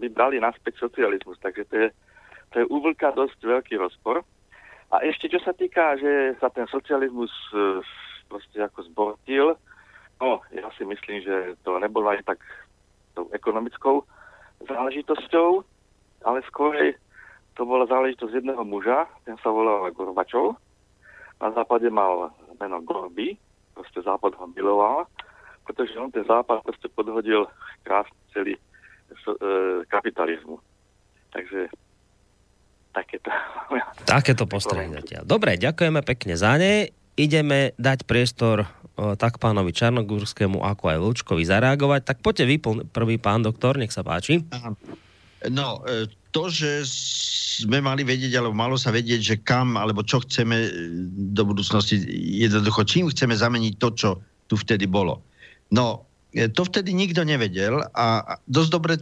by 0.00 0.08
brali 0.08 0.40
naspäť 0.40 0.80
socializmus, 0.80 1.36
takže 1.42 1.64
to 1.68 1.74
je, 1.76 1.88
to 2.54 2.54
je 2.62 2.70
úvlka 2.70 3.12
dosť 3.12 3.38
veľký 3.42 3.76
rozpor. 3.76 4.24
A 4.88 5.04
ešte 5.04 5.28
čo 5.28 5.36
sa 5.44 5.52
týka, 5.52 6.00
že 6.00 6.38
sa 6.40 6.48
ten 6.48 6.64
socializmus 6.72 7.30
e, 7.52 7.84
proste 8.32 8.58
ako 8.64 8.88
zbortil, 8.88 9.46
no 10.16 10.40
ja 10.56 10.72
si 10.80 10.88
myslím, 10.88 11.20
že 11.20 11.60
to 11.60 11.76
nebolo 11.76 12.08
aj 12.08 12.24
tak 12.24 12.40
tou 13.12 13.28
ekonomickou 13.36 14.06
záležitosťou, 14.64 15.62
ale 16.28 16.44
skôr 16.44 16.76
to 17.56 17.64
bola 17.64 17.88
záležitosť 17.88 18.44
jedného 18.44 18.62
muža, 18.62 19.08
ten 19.24 19.34
sa 19.40 19.48
volal 19.48 19.88
Gorbačov. 19.90 20.60
Na 21.40 21.50
západe 21.56 21.88
mal 21.88 22.30
meno 22.60 22.78
Gorby, 22.84 23.40
proste 23.72 24.04
západ 24.04 24.36
ho 24.36 24.46
miloval, 24.52 25.08
pretože 25.66 25.96
on 25.96 26.12
ten 26.12 26.22
západ 26.28 26.62
proste 26.62 26.86
podhodil 26.92 27.48
krásne 27.82 28.14
celý 28.30 28.54
e, 28.54 28.60
kapitalizmu. 29.90 30.60
Takže 31.32 31.66
takéto. 32.94 33.30
Takéto 34.08 34.44
postrehy 34.48 34.88
Dobre, 35.22 35.60
ďakujeme 35.60 36.00
pekne 36.06 36.34
za 36.38 36.56
ne. 36.56 36.88
ideme 37.18 37.74
dať 37.76 38.06
priestor 38.08 38.66
tak 38.98 39.38
pánovi 39.38 39.70
Čarnogurskému, 39.70 40.58
ako 40.58 40.84
aj 40.90 40.98
Vlčkovi 40.98 41.42
zareagovať. 41.46 42.00
Tak 42.02 42.18
poďte 42.18 42.44
vy, 42.50 42.56
prvý 42.90 43.16
pán 43.22 43.46
doktor, 43.46 43.78
nech 43.78 43.94
sa 43.94 44.02
páči. 44.02 44.42
No, 45.46 45.86
e, 45.86 46.10
to, 46.30 46.52
že 46.52 46.84
sme 47.64 47.82
mali 47.82 48.06
vedieť, 48.06 48.38
alebo 48.38 48.54
malo 48.54 48.76
sa 48.78 48.94
vedieť, 48.94 49.20
že 49.20 49.36
kam, 49.40 49.74
alebo 49.74 50.04
čo 50.06 50.22
chceme 50.22 50.56
e, 50.56 50.70
do 51.34 51.42
budúcnosti, 51.48 51.98
jednoducho, 52.38 52.86
čím 52.86 53.10
chceme 53.10 53.34
zameniť 53.34 53.74
to, 53.80 53.88
čo 53.96 54.08
tu 54.46 54.54
vtedy 54.54 54.86
bolo. 54.86 55.24
No, 55.74 56.06
e, 56.36 56.46
to 56.46 56.68
vtedy 56.68 56.94
nikto 56.94 57.26
nevedel 57.26 57.82
a 57.96 58.38
dosť 58.46 58.70
dobre, 58.70 58.94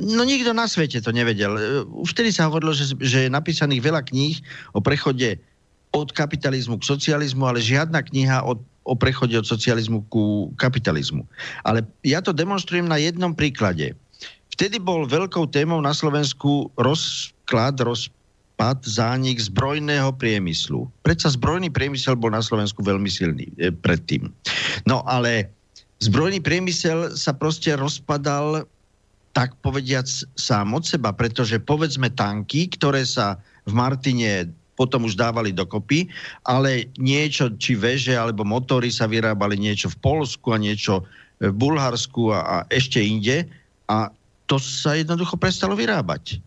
no 0.00 0.22
nikto 0.24 0.56
na 0.56 0.64
svete 0.70 1.02
to 1.02 1.12
nevedel. 1.12 1.84
Už 1.90 2.16
vtedy 2.16 2.32
sa 2.32 2.48
hovorilo, 2.48 2.72
že, 2.72 2.94
že 2.96 3.28
je 3.28 3.30
napísaných 3.30 3.84
veľa 3.84 4.02
kníh 4.08 4.40
o 4.72 4.80
prechode 4.80 5.36
od 5.90 6.08
kapitalizmu 6.14 6.78
k 6.78 6.86
socializmu, 6.86 7.42
ale 7.50 7.58
žiadna 7.58 8.00
kniha 8.06 8.46
od 8.46 8.62
o 8.84 8.94
prechode 8.96 9.36
od 9.36 9.46
socializmu 9.46 10.02
ku 10.08 10.50
kapitalizmu. 10.56 11.22
Ale 11.62 11.84
ja 12.02 12.24
to 12.24 12.32
demonstrujem 12.32 12.88
na 12.88 12.96
jednom 12.96 13.36
príklade. 13.36 13.92
Vtedy 14.60 14.76
bol 14.76 15.08
veľkou 15.08 15.48
témou 15.48 15.80
na 15.80 15.96
Slovensku 15.96 16.68
rozklad, 16.76 17.80
rozpad, 17.80 18.84
zánik 18.84 19.40
zbrojného 19.40 20.12
priemyslu. 20.20 20.84
Predsa 21.00 21.32
zbrojný 21.32 21.72
priemysel 21.72 22.12
bol 22.12 22.28
na 22.28 22.44
Slovensku 22.44 22.84
veľmi 22.84 23.08
silný 23.08 23.48
e, 23.56 23.72
predtým. 23.72 24.28
No 24.84 25.00
ale 25.08 25.48
zbrojný 26.04 26.44
priemysel 26.44 27.16
sa 27.16 27.32
proste 27.32 27.72
rozpadal 27.72 28.68
tak 29.32 29.56
povediac 29.64 30.04
sám 30.36 30.76
od 30.76 30.84
seba, 30.84 31.08
pretože 31.16 31.56
povedzme 31.56 32.12
tanky, 32.12 32.68
ktoré 32.68 33.00
sa 33.08 33.40
v 33.64 33.72
Martine 33.72 34.52
potom 34.76 35.08
už 35.08 35.16
dávali 35.16 35.56
dokopy, 35.56 36.04
ale 36.44 36.92
niečo, 37.00 37.48
či 37.56 37.80
veže 37.80 38.12
alebo 38.12 38.44
motory 38.44 38.92
sa 38.92 39.08
vyrábali 39.08 39.56
niečo 39.56 39.88
v 39.88 40.04
Polsku 40.04 40.52
a 40.52 40.60
niečo 40.60 41.08
v 41.40 41.48
Bulharsku 41.48 42.28
a, 42.28 42.38
a 42.44 42.56
ešte 42.68 43.00
inde 43.00 43.48
a 43.88 44.12
to 44.50 44.58
sa 44.58 44.98
jednoducho 44.98 45.38
prestalo 45.38 45.78
vyrábať. 45.78 46.42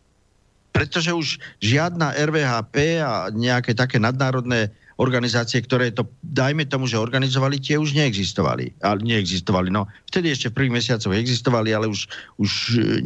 Pretože 0.75 1.15
už 1.15 1.27
žiadna 1.63 2.11
RVHP 2.19 2.99
a 2.99 3.31
nejaké 3.31 3.71
také 3.71 3.95
nadnárodné 3.95 4.67
organizácie, 4.99 5.63
ktoré 5.63 5.89
to, 5.89 6.03
dajme 6.21 6.67
tomu, 6.67 6.85
že 6.85 6.99
organizovali, 6.99 7.63
tie 7.63 7.79
už 7.79 7.95
neexistovali. 7.95 8.75
Ale 8.83 8.99
neexistovali. 9.01 9.71
No, 9.71 9.87
vtedy 10.11 10.35
ešte 10.35 10.51
v 10.51 10.57
prvých 10.59 10.83
mesiacoch 10.83 11.15
existovali, 11.15 11.71
ale 11.71 11.87
už, 11.87 12.05
už 12.37 12.51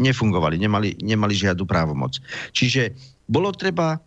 nefungovali, 0.02 0.58
nemali, 0.58 0.98
nemali 1.00 1.34
žiadnu 1.38 1.64
právomoc. 1.64 2.18
Čiže 2.52 2.92
bolo 3.30 3.54
treba 3.54 4.02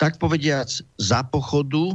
tak 0.00 0.18
povediac, 0.18 0.66
za 0.98 1.20
pochodu 1.22 1.94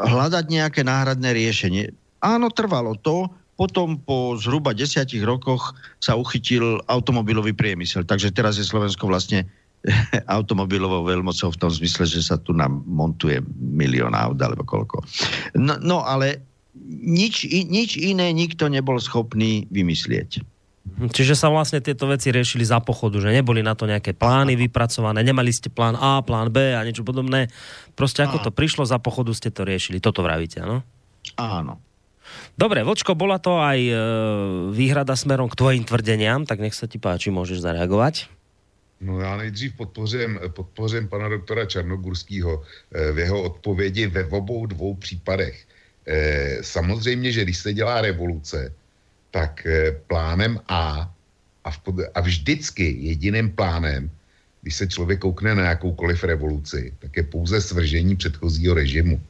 hľadať 0.00 0.44
nejaké 0.48 0.80
náhradné 0.80 1.36
riešenie. 1.36 1.92
Áno, 2.24 2.48
trvalo 2.48 2.96
to, 2.96 3.28
potom 3.54 3.98
po 4.02 4.34
zhruba 4.34 4.74
desiatich 4.74 5.22
rokoch 5.22 5.78
sa 6.02 6.18
uchytil 6.18 6.82
automobilový 6.90 7.54
priemysel. 7.54 8.02
Takže 8.02 8.34
teraz 8.34 8.58
je 8.58 8.66
Slovensko 8.66 9.06
vlastne 9.06 9.46
automobilovou 10.36 11.06
veľmocou 11.06 11.54
v 11.54 11.60
tom 11.60 11.70
zmysle, 11.70 12.08
že 12.08 12.20
sa 12.24 12.36
tu 12.40 12.56
nám 12.56 12.82
montuje 12.88 13.38
milión 13.58 14.16
aut 14.16 14.38
alebo 14.42 14.66
koľko. 14.66 15.04
No, 15.54 15.78
no 15.78 16.02
ale 16.02 16.42
nič, 16.88 17.46
nič 17.46 17.94
iné 18.00 18.34
nikto 18.34 18.66
nebol 18.66 18.98
schopný 18.98 19.70
vymyslieť. 19.70 20.42
Čiže 20.84 21.32
sa 21.32 21.48
vlastne 21.48 21.80
tieto 21.80 22.04
veci 22.04 22.28
riešili 22.28 22.60
za 22.60 22.76
pochodu, 22.78 23.16
že 23.16 23.32
neboli 23.32 23.64
na 23.64 23.72
to 23.72 23.88
nejaké 23.88 24.12
plány 24.12 24.52
vypracované, 24.52 25.24
nemali 25.24 25.48
ste 25.48 25.72
plán 25.72 25.96
A, 25.96 26.20
plán 26.20 26.52
B 26.52 26.76
a 26.76 26.84
niečo 26.84 27.00
podobné. 27.02 27.48
Proste 27.96 28.20
ako 28.20 28.44
to 28.44 28.50
prišlo 28.52 28.84
za 28.84 29.00
pochodu, 29.00 29.32
ste 29.32 29.48
to 29.48 29.64
riešili. 29.64 29.98
Toto 29.98 30.20
vravíte, 30.20 30.60
áno? 30.60 30.84
Áno. 31.40 31.80
Dobre, 32.58 32.86
Vočko, 32.86 33.14
bola 33.14 33.42
to 33.42 33.58
aj 33.58 33.78
e, 33.80 33.94
výhrada 34.70 35.16
smerom 35.18 35.50
k 35.50 35.58
tvojim 35.58 35.84
tvrdeniam, 35.84 36.46
tak 36.46 36.62
nech 36.62 36.74
sa 36.74 36.86
ti 36.86 37.02
páči, 37.02 37.34
môžeš 37.34 37.60
zareagovať. 37.60 38.30
No 39.00 39.20
já 39.20 39.36
nejdřív 39.36 39.76
podpořím, 39.76 40.40
podpořím 40.48 41.08
pana 41.08 41.28
doktora 41.28 41.66
Černogurského 41.66 42.62
e, 42.62 43.12
v 43.12 43.18
jeho 43.18 43.42
odpovědi 43.42 44.06
ve 44.06 44.24
obou 44.26 44.66
dvou 44.66 44.94
případech. 44.94 45.66
E, 46.06 46.58
samozřejmě, 46.62 47.32
že 47.32 47.44
když 47.44 47.58
se 47.58 47.72
dělá 47.72 48.00
revoluce, 48.00 48.72
tak 49.34 49.66
eh, 49.66 49.98
plánem 50.06 50.62
A 50.70 51.10
a, 51.64 51.70
v, 51.70 51.80
a 52.14 52.20
vždycky 52.20 52.96
jediným 53.00 53.50
plánem, 53.50 54.10
když 54.62 54.74
se 54.74 54.86
člověk 54.86 55.20
koukne 55.20 55.54
na 55.54 55.64
jakoukoliv 55.74 56.24
revoluci, 56.24 56.92
tak 56.98 57.16
je 57.16 57.22
pouze 57.22 57.60
svržení 57.60 58.16
předchozího 58.16 58.74
režimu. 58.74 59.20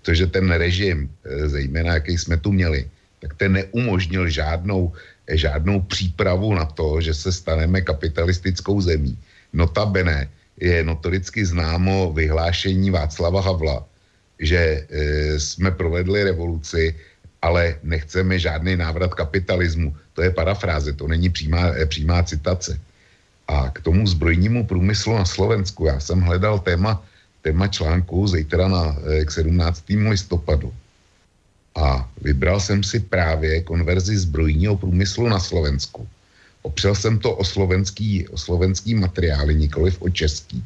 Protože 0.00 0.26
ten 0.26 0.50
režim, 0.50 1.10
eh, 1.24 1.48
zejména 1.48 1.94
jaký 1.94 2.18
jsme 2.18 2.36
tu 2.36 2.52
měli, 2.52 2.88
tak 3.20 3.34
ten 3.34 3.52
neumožnil 3.52 4.28
žádnou, 4.28 4.92
eh, 5.28 5.36
žádnou 5.36 5.80
přípravu 5.80 6.54
na 6.54 6.64
to, 6.64 7.00
že 7.00 7.14
se 7.14 7.32
staneme 7.32 7.80
kapitalistickou 7.80 8.80
zemí. 8.80 9.18
Notabene 9.52 10.28
je 10.60 10.84
notoricky 10.84 11.44
známo 11.44 12.12
vyhlášení 12.12 12.90
Václava 12.90 13.40
Havla, 13.40 13.84
že 14.38 14.58
e, 14.58 14.84
jsme 15.40 15.70
provedli 15.70 16.24
revoluci 16.24 16.94
ale 17.42 17.76
nechceme 17.82 18.38
žádný 18.38 18.76
návrat 18.78 19.14
kapitalismu. 19.14 19.96
To 20.14 20.22
je 20.22 20.30
parafráze, 20.30 20.92
to 20.94 21.08
není 21.10 21.28
přímá, 21.28 21.74
eh, 21.74 21.86
přímá 21.86 22.22
citace. 22.22 22.78
A 23.48 23.70
k 23.74 23.82
tomu 23.82 24.06
zbrojnímu 24.06 24.64
průmyslu 24.64 25.18
na 25.18 25.26
Slovensku, 25.26 25.86
já 25.86 26.00
jsem 26.00 26.20
hledal 26.22 26.62
téma, 26.62 27.02
téma 27.42 27.68
článku 27.68 28.26
zítra 28.28 28.68
na, 28.68 28.96
eh, 29.06 29.24
k 29.24 29.30
17. 29.30 30.08
listopadu. 30.10 30.72
A 31.74 32.10
vybral 32.20 32.60
jsem 32.60 32.82
si 32.84 33.00
právě 33.00 33.62
konverzi 33.62 34.18
zbrojního 34.18 34.76
průmyslu 34.76 35.28
na 35.28 35.40
Slovensku. 35.40 36.08
Opřel 36.62 36.94
jsem 36.94 37.18
to 37.18 37.34
o 37.34 37.44
slovenský, 37.44 38.28
o 38.28 38.36
slovenský 38.38 38.94
materiály, 38.94 39.54
nikoliv 39.54 40.02
o 40.02 40.08
český, 40.08 40.64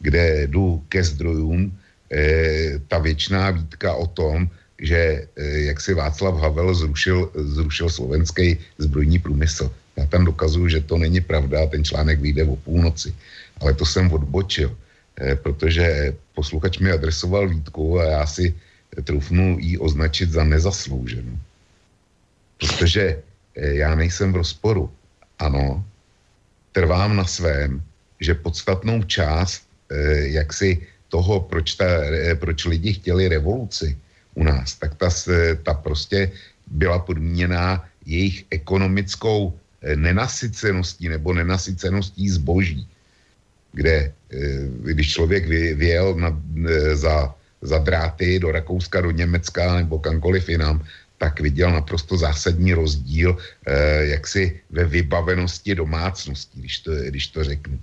kde 0.00 0.46
jdu 0.46 0.82
ke 0.88 1.04
zdrojům, 1.04 1.70
e, 2.10 2.78
ta 2.88 2.98
věčná 2.98 3.50
výtka 3.50 3.94
o 3.94 4.06
tom, 4.06 4.48
že 4.78 5.26
eh, 5.36 5.58
jak 5.58 5.80
si 5.80 5.94
Václav 5.94 6.38
Havel 6.38 6.74
zrušil, 6.74 7.30
zrušil 7.34 7.90
slovenský 7.90 8.58
zbrojní 8.78 9.18
průmysl. 9.18 9.70
Já 9.96 10.06
tam 10.06 10.24
dokazuju, 10.24 10.68
že 10.68 10.80
to 10.80 10.98
není 10.98 11.20
pravda, 11.20 11.66
ten 11.66 11.84
článek 11.84 12.20
vyjde 12.20 12.44
o 12.44 12.56
půlnoci. 12.56 13.14
Ale 13.60 13.74
to 13.74 13.86
jsem 13.86 14.12
odbočil, 14.12 14.70
protože 15.42 16.14
posluchač 16.34 16.78
mi 16.78 16.90
adresoval 16.90 17.48
výtku 17.48 17.98
a 18.00 18.04
já 18.04 18.26
si 18.26 18.54
trufnu 19.04 19.58
ji 19.60 19.78
označit 19.78 20.30
za 20.30 20.44
nezaslouženou. 20.44 21.38
Protože 22.58 23.22
eh, 23.56 23.74
já 23.74 23.94
nejsem 23.94 24.32
v 24.32 24.36
rozporu. 24.36 24.90
Ano, 25.38 25.84
trvám 26.72 27.16
na 27.16 27.24
svém, 27.24 27.82
že 28.20 28.34
podstatnou 28.34 29.02
část 29.02 29.62
jaksi 30.36 30.82
toho, 31.08 31.40
proč, 31.40 31.74
ta, 31.74 31.84
proč 32.36 32.64
lidi 32.64 32.92
chtěli 32.92 33.28
revoluci, 33.28 33.96
u 34.38 34.44
nás, 34.44 34.74
tak 34.74 34.94
ta, 34.94 35.10
ta 35.62 35.74
prostě 35.74 36.30
byla 36.66 36.98
podmíněná 36.98 37.88
jejich 38.06 38.44
ekonomickou 38.50 39.58
eh, 39.82 39.96
nenasyceností 39.96 41.08
nebo 41.08 41.34
nenasyceností 41.34 42.28
zboží, 42.30 42.88
kde 43.72 43.94
eh, 43.94 44.12
když 44.82 45.12
člověk 45.12 45.46
vyjel 45.74 46.14
na, 46.14 46.30
eh, 46.68 46.96
za, 46.96 47.34
za 47.62 47.78
dráty 47.78 48.38
do 48.38 48.52
Rakouska, 48.52 49.00
do 49.00 49.10
Německa 49.10 49.76
nebo 49.76 49.98
kamkoliv 49.98 50.48
jinam, 50.48 50.84
tak 51.18 51.40
viděl 51.40 51.72
naprosto 51.72 52.14
zásadní 52.16 52.78
rozdíl 52.78 53.34
jaksi 54.14 54.60
ve 54.70 54.84
vybavenosti 54.86 55.74
domácností, 55.74 56.60
když 56.60 56.78
to, 56.78 56.90
když 56.94 57.26
to 57.26 57.44
řeknu. 57.44 57.74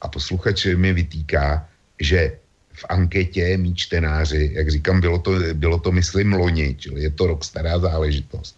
A 0.00 0.08
posluchač 0.08 0.72
mi 0.72 0.92
vytýká, 0.92 1.68
že 2.00 2.40
v 2.72 2.84
anketě 2.88 3.58
mý 3.58 3.74
čtenáři, 3.74 4.50
jak 4.56 4.70
říkám, 4.70 5.00
bylo 5.00 5.18
to, 5.18 5.32
bylo 5.52 5.78
to 5.78 5.92
myslím 5.92 6.32
loni, 6.32 6.76
čili 6.78 7.02
je 7.02 7.10
to 7.10 7.26
rok 7.26 7.44
stará 7.44 7.78
záležitost. 7.78 8.56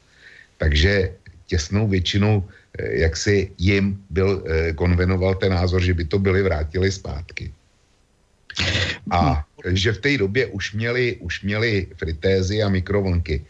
Takže 0.58 1.10
těsnou 1.46 1.88
většinou, 1.88 2.44
eh, 2.46 2.59
jak 2.78 3.16
si 3.16 3.50
jim 3.58 3.98
byl, 4.10 4.44
eh, 4.46 4.72
konvenoval 4.72 5.34
ten 5.34 5.52
názor, 5.52 5.82
že 5.82 5.94
by 5.94 6.04
to 6.04 6.18
byli 6.18 6.42
vrátili 6.42 6.92
zpátky. 6.92 7.52
A 9.10 9.44
že 9.66 9.92
v 9.92 9.98
té 9.98 10.12
době 10.18 10.46
už 10.46 10.72
měli, 10.72 11.16
už 11.20 11.42
měli 11.42 11.86
fritézy 11.96 12.62
a 12.62 12.68
mikrovlnky. 12.68 13.44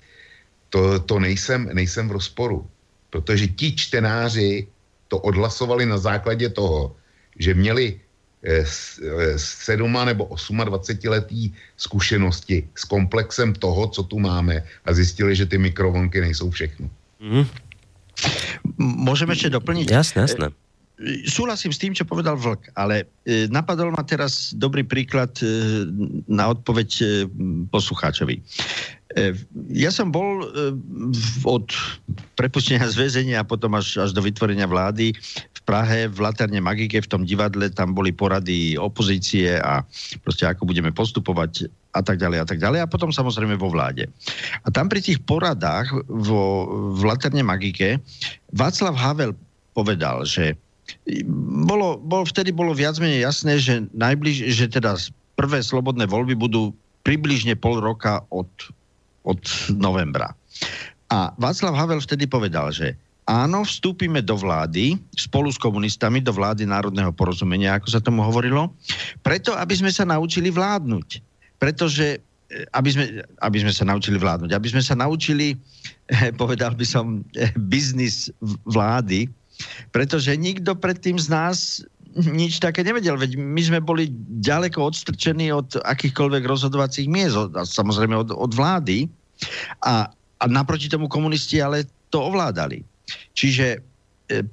To, 0.71 1.01
to 1.01 1.18
nejsem, 1.18 1.71
nejsem 1.73 2.09
v 2.09 2.12
rozporu, 2.12 2.66
protože 3.11 3.47
ti 3.47 3.77
čtenáři 3.77 4.66
to 5.09 5.18
odhlasovali 5.18 5.87
na 5.87 5.99
základě 5.99 6.49
toho, 6.49 6.97
že 7.39 7.55
měli 7.55 8.01
Eh, 8.41 8.64
eh, 8.64 9.37
sedma 9.37 10.05
nebo 10.05 10.25
28 10.25 11.09
letý 11.09 11.53
zkušenosti 11.77 12.68
s 12.75 12.85
komplexem 12.85 13.53
toho, 13.53 13.89
co 13.93 14.03
tu 14.03 14.18
máme 14.18 14.64
a 14.85 14.93
zjistili, 14.93 15.37
že 15.37 15.47
ty 15.47 15.59
mikrovlnky 15.59 16.21
nejsou 16.21 16.51
všechno. 16.51 16.89
Mm. 17.21 17.45
Môžeme 18.81 19.37
ešte 19.37 19.53
doplniť? 19.53 19.87
Jasné, 19.91 20.25
jasné. 20.25 20.47
súhlasím 21.25 21.73
s 21.73 21.81
tým, 21.81 21.93
čo 21.97 22.05
povedal 22.05 22.37
Vlk, 22.37 22.77
ale 22.77 23.09
e, 23.25 23.49
napadol 23.49 23.89
ma 23.93 24.05
teraz 24.05 24.53
dobrý 24.53 24.85
príklad 24.85 25.33
e, 25.41 25.89
na 26.29 26.53
odpoveď 26.53 26.91
e, 27.01 27.05
poslucháčovi. 27.73 28.41
E, 29.16 29.35
ja 29.75 29.91
som 29.91 30.12
bol 30.12 30.45
e, 30.45 30.47
od 31.43 31.66
prepustenia 32.39 32.87
z 32.87 32.95
väzenia 32.95 33.43
a 33.43 33.49
potom 33.49 33.75
až, 33.75 33.99
až 33.99 34.14
do 34.14 34.23
vytvorenia 34.23 34.71
vlády 34.71 35.16
v 35.61 35.63
Prahe 35.69 36.09
v 36.09 36.19
Laterne 36.19 36.59
Magike, 36.65 37.05
v 37.05 37.11
tom 37.11 37.23
divadle, 37.29 37.69
tam 37.69 37.93
boli 37.93 38.17
porady 38.17 38.81
opozície 38.81 39.61
a 39.61 39.85
proste 40.25 40.49
ako 40.49 40.65
budeme 40.65 40.89
postupovať 40.89 41.69
a 41.93 42.01
tak 42.01 42.17
ďalej 42.17 42.39
a 42.41 42.47
tak 42.49 42.59
ďalej 42.63 42.81
a 42.81 42.91
potom 42.91 43.13
samozrejme 43.13 43.61
vo 43.61 43.69
vláde. 43.69 44.09
A 44.65 44.69
tam 44.73 44.89
pri 44.89 45.05
tých 45.05 45.21
poradách 45.27 45.93
vo, 46.09 46.67
v 46.97 47.03
Laterne 47.05 47.45
Magike 47.45 48.01
Václav 48.57 48.97
Havel 48.97 49.37
povedal, 49.77 50.25
že 50.25 50.57
bolo, 51.67 52.01
bolo, 52.01 52.27
vtedy 52.27 52.51
bolo 52.51 52.75
viac 52.75 52.99
menej 52.99 53.23
jasné, 53.23 53.61
že, 53.61 53.87
najbliž, 53.95 54.51
že 54.51 54.67
teda 54.67 54.99
prvé 55.39 55.63
slobodné 55.63 56.11
voľby 56.11 56.35
budú 56.35 56.75
približne 57.07 57.55
pol 57.57 57.79
roka 57.79 58.25
od, 58.35 58.49
od 59.23 59.41
novembra. 59.79 60.35
A 61.11 61.35
Václav 61.39 61.75
Havel 61.75 62.03
vtedy 62.03 62.31
povedal, 62.31 62.71
že 62.71 62.95
áno, 63.31 63.62
vstúpime 63.62 64.18
do 64.18 64.35
vlády 64.35 64.99
spolu 65.14 65.55
s 65.55 65.59
komunistami, 65.62 66.18
do 66.18 66.35
vlády 66.35 66.66
národného 66.66 67.14
porozumenia, 67.14 67.78
ako 67.78 67.89
sa 67.95 68.03
tomu 68.03 68.26
hovorilo, 68.26 68.74
preto, 69.22 69.55
aby 69.55 69.78
sme 69.78 69.95
sa 69.95 70.03
naučili 70.03 70.51
vládnuť. 70.51 71.22
Pretože 71.62 72.18
eh, 72.18 72.66
aby 72.74 72.91
sme, 72.91 73.05
aby 73.47 73.59
sme 73.62 73.70
sa 73.70 73.87
naučili 73.87 74.18
vládnuť, 74.18 74.51
aby 74.51 74.68
sme 74.74 74.83
sa 74.83 74.99
naučili, 74.99 75.55
eh, 76.11 76.35
povedal 76.35 76.74
by 76.74 76.83
som, 76.83 77.22
eh, 77.39 77.55
biznis 77.55 78.35
vlády, 78.66 79.31
pretože 79.95 80.35
nikto 80.35 80.74
predtým 80.74 81.20
z 81.20 81.28
nás 81.31 81.85
nič 82.11 82.59
také 82.59 82.83
nevedel, 82.83 83.14
veď 83.14 83.39
my 83.39 83.62
sme 83.62 83.78
boli 83.78 84.11
ďaleko 84.43 84.91
odstrčení 84.91 85.55
od 85.55 85.78
akýchkoľvek 85.87 86.43
rozhodovacích 86.43 87.07
miest, 87.07 87.39
a 87.55 87.62
samozrejme 87.62 88.18
od, 88.18 88.35
od 88.35 88.51
vlády 88.51 89.07
a, 89.87 90.11
a 90.43 90.45
naproti 90.51 90.91
tomu 90.91 91.07
komunisti 91.07 91.62
ale 91.62 91.87
to 92.11 92.18
ovládali. 92.18 92.83
Čiže 93.35 93.67
e, 93.77 93.79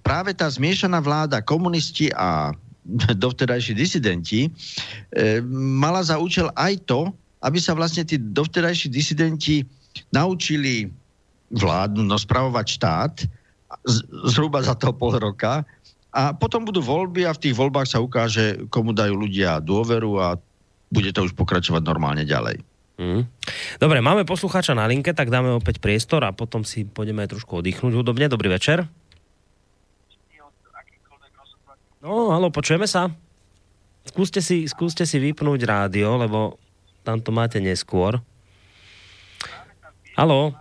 práve 0.03 0.33
tá 0.33 0.47
zmiešaná 0.47 1.01
vláda, 1.03 1.43
komunisti 1.43 2.11
a 2.13 2.53
dovtedajší 3.23 3.73
disidenti, 3.75 4.47
e, 4.47 4.49
mala 5.51 6.01
za 6.03 6.17
účel 6.17 6.51
aj 6.55 6.83
to, 6.87 7.11
aby 7.45 7.61
sa 7.61 7.77
vlastne 7.77 8.01
tí 8.01 8.17
dovtedajší 8.17 8.89
disidenti 8.89 9.61
naučili 10.09 10.89
vládnu, 11.53 12.03
no 12.03 12.17
spravovať 12.17 12.67
štát 12.67 13.13
zhruba 14.31 14.63
za 14.63 14.75
to 14.75 14.95
pol 14.95 15.15
roka. 15.15 15.63
A 16.15 16.33
potom 16.33 16.65
budú 16.65 16.81
voľby 16.81 17.27
a 17.27 17.35
v 17.35 17.41
tých 17.47 17.55
voľbách 17.55 17.87
sa 17.87 18.01
ukáže, 18.01 18.65
komu 18.73 18.95
dajú 18.95 19.13
ľudia 19.13 19.61
dôveru 19.61 20.11
a 20.17 20.27
bude 20.89 21.11
to 21.11 21.27
už 21.27 21.35
pokračovať 21.35 21.83
normálne 21.83 22.23
ďalej. 22.23 22.63
Mm. 22.97 23.29
Dobre, 23.77 24.01
máme 24.01 24.25
poslucháča 24.25 24.73
na 24.73 24.89
linke, 24.89 25.13
tak 25.13 25.29
dáme 25.29 25.53
opäť 25.53 25.77
priestor 25.77 26.25
a 26.25 26.33
potom 26.33 26.65
si 26.65 26.81
pôjdeme 26.81 27.29
trošku 27.29 27.61
oddychnúť 27.61 27.93
hudobne. 27.93 28.25
Dobrý 28.25 28.49
večer. 28.49 28.89
No, 32.01 32.33
halo, 32.33 32.49
počujeme 32.49 32.89
sa? 32.89 33.13
Skúste 34.07 34.41
si, 34.41 34.65
skúste 34.65 35.03
si 35.05 35.21
vypnúť 35.21 35.61
rádio, 35.67 36.17
lebo 36.17 36.57
tam 37.05 37.21
to 37.21 37.29
máte 37.29 37.61
neskôr. 37.61 38.17
Halo? 40.17 40.57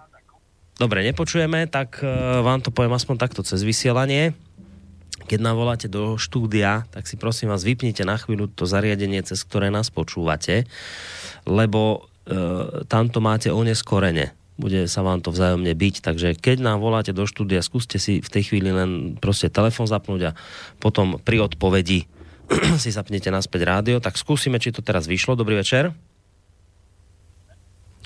dobre 0.76 1.00
nepočujeme, 1.08 1.64
tak 1.72 2.04
e, 2.04 2.08
vám 2.44 2.60
to 2.60 2.68
poviem 2.68 2.92
aspoň 2.92 3.16
takto 3.16 3.40
cez 3.40 3.64
vysielanie. 3.64 4.36
Keď 5.26 5.40
nám 5.40 5.56
voláte 5.56 5.88
do 5.88 6.20
štúdia, 6.20 6.84
tak 6.92 7.08
si 7.08 7.16
prosím 7.16 7.50
vás 7.50 7.64
vypnite 7.64 8.04
na 8.04 8.20
chvíľu 8.20 8.46
to 8.52 8.68
zariadenie, 8.68 9.24
cez 9.24 9.42
ktoré 9.42 9.72
nás 9.72 9.88
počúvate, 9.88 10.68
lebo 11.48 12.06
tamto 12.90 13.18
máte 13.22 13.54
oneskorene. 13.54 14.34
Bude 14.56 14.88
sa 14.88 15.04
vám 15.04 15.20
to 15.20 15.30
vzájomne 15.30 15.68
byť, 15.76 15.94
takže 16.00 16.28
keď 16.32 16.64
nám 16.64 16.80
voláte 16.80 17.12
do 17.12 17.28
štúdia, 17.28 17.60
skúste 17.60 18.00
si 18.00 18.24
v 18.24 18.28
tej 18.32 18.50
chvíli 18.50 18.72
len 18.72 19.20
proste 19.20 19.52
telefon 19.52 19.84
zapnúť 19.84 20.32
a 20.32 20.36
potom 20.80 21.20
pri 21.20 21.44
odpovedi 21.44 22.08
si 22.82 22.88
zapnete 22.88 23.28
naspäť 23.28 23.68
rádio, 23.68 23.96
tak 24.00 24.16
skúsime, 24.16 24.56
či 24.56 24.72
to 24.72 24.80
teraz 24.80 25.04
vyšlo. 25.04 25.36
Dobrý 25.36 25.60
večer. 25.60 25.92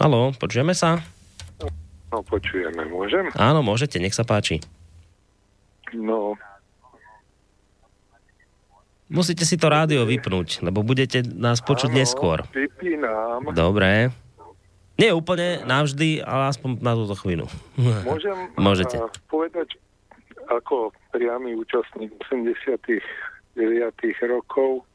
Halo, 0.00 0.32
počujeme 0.34 0.74
sa? 0.74 0.98
No, 2.10 2.26
počujeme. 2.26 2.82
Môžem? 2.90 3.30
Áno, 3.38 3.62
môžete, 3.62 4.02
nech 4.02 4.16
sa 4.16 4.26
páči. 4.26 4.58
No. 5.94 6.34
Musíte 9.10 9.42
si 9.42 9.58
to 9.58 9.66
rádio 9.66 10.06
vypnúť, 10.06 10.62
lebo 10.62 10.86
budete 10.86 11.26
nás 11.26 11.58
počuť 11.58 11.90
Áno, 11.90 11.98
neskôr. 11.98 12.38
vypínam. 12.54 13.50
Dobre. 13.50 14.14
Nie 14.94 15.10
úplne 15.10 15.66
navždy, 15.66 16.22
ale 16.22 16.54
aspoň 16.54 16.78
na 16.78 16.92
túto 16.94 17.18
chvíľu. 17.18 17.50
Môžem 18.06 18.36
Môžete. 18.60 19.02
a, 19.02 19.10
povedať 19.26 19.74
ako 20.46 20.94
priamy 21.10 21.58
účastník 21.58 22.14
89. 22.22 23.02
rokov 24.30 24.86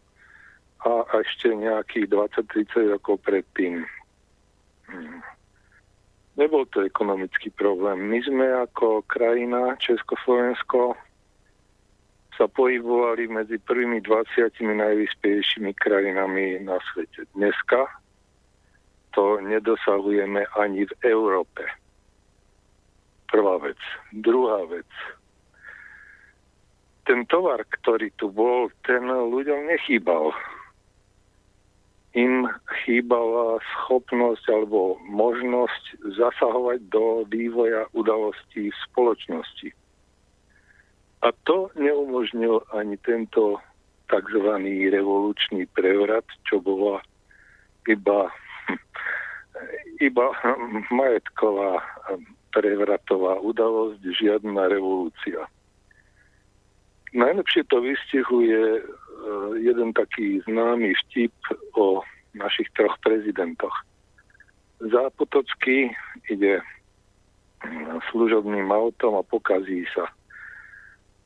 a 0.85 1.03
ešte 1.19 1.51
nejakých 1.51 2.07
20-30 2.07 2.95
rokov 2.95 3.19
predtým. 3.25 3.83
Hm. 4.87 5.19
Nebol 6.35 6.67
to 6.69 6.83
ekonomický 6.83 7.49
problém. 7.49 8.11
My 8.11 8.19
sme 8.21 8.45
ako 8.63 9.01
krajina, 9.07 9.79
Československo, 9.79 10.93
sa 12.35 12.51
pohybovali 12.51 13.31
medzi 13.31 13.57
prvými 13.63 14.03
20 14.03 14.59
najvyspejšími 14.59 15.71
krajinami 15.79 16.59
na 16.63 16.79
svete. 16.91 17.23
Dneska 17.35 17.87
to 19.15 19.39
nedosahujeme 19.39 20.43
ani 20.59 20.83
v 20.83 20.93
Európe. 21.07 21.63
Prvá 23.31 23.57
vec. 23.63 23.79
Druhá 24.11 24.67
vec. 24.67 24.87
Ten 27.07 27.23
tovar, 27.31 27.63
ktorý 27.63 28.11
tu 28.19 28.27
bol, 28.27 28.67
ten 28.83 29.07
ľuďom 29.07 29.71
nechýbal 29.71 30.35
im 32.15 32.47
chýbala 32.81 33.59
schopnosť 33.59 34.47
alebo 34.47 34.95
možnosť 35.03 36.15
zasahovať 36.15 36.79
do 36.87 37.27
vývoja 37.27 37.91
udalostí 37.91 38.71
v 38.71 38.77
spoločnosti. 38.87 39.75
A 41.25 41.33
to 41.49 41.73
neumožnil 41.73 42.61
ani 42.69 43.01
tento 43.01 43.57
tzv. 44.05 44.47
revolučný 44.93 45.65
prevrat, 45.73 46.25
čo 46.45 46.61
bola 46.61 47.01
iba, 47.89 48.29
iba 50.07 50.25
majetková 50.93 51.81
prevratová 52.53 53.41
udalosť, 53.41 53.99
žiadna 54.05 54.69
revolúcia. 54.69 55.49
Najlepšie 57.11 57.63
to 57.67 57.81
vystihuje 57.81 58.85
Eh, 59.25 59.51
jeden 59.57 59.89
taký 59.93 60.37
známy 60.45 60.93
vtip 60.93 61.33
o 61.73 62.05
našich 62.37 62.69
troch 62.77 62.93
prezidentoch. 63.01 63.73
Zápotocký 64.77 65.89
ide 66.29 66.61
služobným 68.13 68.69
autom 68.69 69.17
a 69.17 69.25
pokazí 69.25 69.87
sa. 69.97 70.05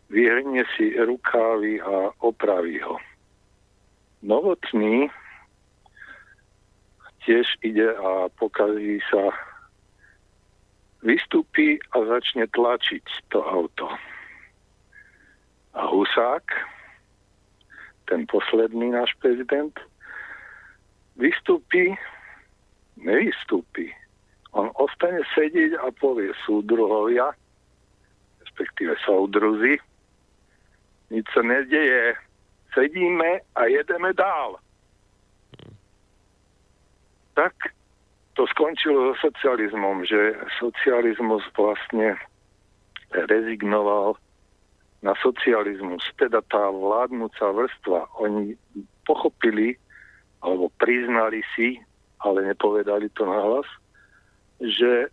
Vyhrnie 0.10 0.66
si 0.74 0.98
rukávy 0.98 1.82
a 1.82 2.10
opraví 2.26 2.82
ho. 2.82 2.98
Novotný 4.26 5.08
tiež 7.30 7.46
ide 7.62 7.94
a 7.94 8.26
pokazí 8.34 8.98
sa, 9.14 9.30
vystúpi 11.06 11.78
a 11.94 11.98
začne 12.10 12.50
tlačiť 12.50 13.06
to 13.30 13.40
auto. 13.46 13.88
A 15.78 15.86
Husák 15.88 16.44
ten 18.10 18.26
posledný 18.26 18.90
náš 18.90 19.14
prezident, 19.22 19.78
vystúpi, 21.14 21.94
nevystúpi. 22.98 23.94
On 24.58 24.74
ostane 24.82 25.22
sedieť 25.38 25.78
a 25.78 25.94
povie 25.94 26.34
súdruhovia, 26.42 27.30
respektíve 28.42 28.98
súdruzi, 29.06 29.78
nič 31.10 31.26
sa 31.34 31.42
nedeje, 31.42 32.16
sedíme 32.74 33.42
a 33.58 33.62
jedeme 33.66 34.14
dál. 34.14 34.62
Tak 37.34 37.54
to 38.40 38.48
skončilo 38.56 39.14
so 39.18 39.28
socializmom, 39.30 40.06
že 40.06 40.38
socializmus 40.62 41.44
vlastne 41.58 42.16
rezignoval 43.12 44.16
na 45.02 45.16
socializmus, 45.24 46.04
teda 46.20 46.44
tá 46.52 46.70
vládnúca 46.72 47.56
vrstva, 47.56 48.08
oni 48.20 48.56
pochopili 49.08 49.80
alebo 50.44 50.72
priznali 50.80 51.44
si, 51.56 51.80
ale 52.24 52.48
nepovedali 52.48 53.08
to 53.16 53.24
nahlas, 53.24 53.68
že, 54.60 55.08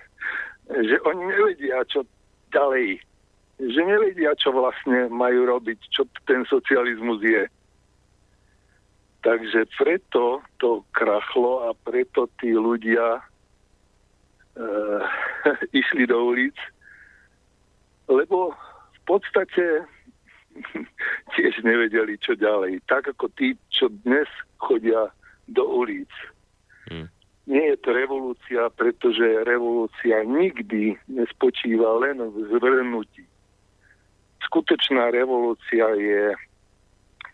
že 0.88 0.96
oni 1.04 1.22
nevedia, 1.28 1.84
čo 1.88 2.04
ďalej. 2.52 3.00
Že 3.60 3.80
nevedia, 3.84 4.32
čo 4.40 4.56
vlastne 4.56 5.12
majú 5.12 5.44
robiť, 5.44 5.78
čo 5.92 6.08
ten 6.24 6.48
socializmus 6.48 7.20
je. 7.20 7.44
Takže 9.20 9.68
preto 9.76 10.40
to 10.56 10.80
krachlo 10.96 11.68
a 11.68 11.76
preto 11.76 12.24
tí 12.40 12.56
ľudia 12.56 13.20
e, 13.20 13.22
išli 15.80 16.08
do 16.08 16.32
ulic, 16.32 16.56
lebo 18.08 18.56
v 18.96 19.00
podstate 19.04 19.84
tiež 21.36 21.60
nevedeli, 21.60 22.16
čo 22.16 22.32
ďalej. 22.32 22.80
Tak 22.88 23.12
ako 23.12 23.28
tí, 23.36 23.60
čo 23.68 23.92
dnes 24.08 24.28
chodia 24.56 25.12
do 25.52 25.68
ulic. 25.68 26.08
Hmm. 26.88 27.12
Nie 27.44 27.76
je 27.76 27.78
to 27.82 27.92
revolúcia, 27.92 28.72
pretože 28.72 29.44
revolúcia 29.44 30.24
nikdy 30.24 30.96
nespočíva 31.12 31.98
len 32.00 32.24
v 32.24 32.36
zvrhnutí. 32.56 33.26
Skutočná 34.46 35.12
revolúcia 35.12 35.86
je 35.96 36.34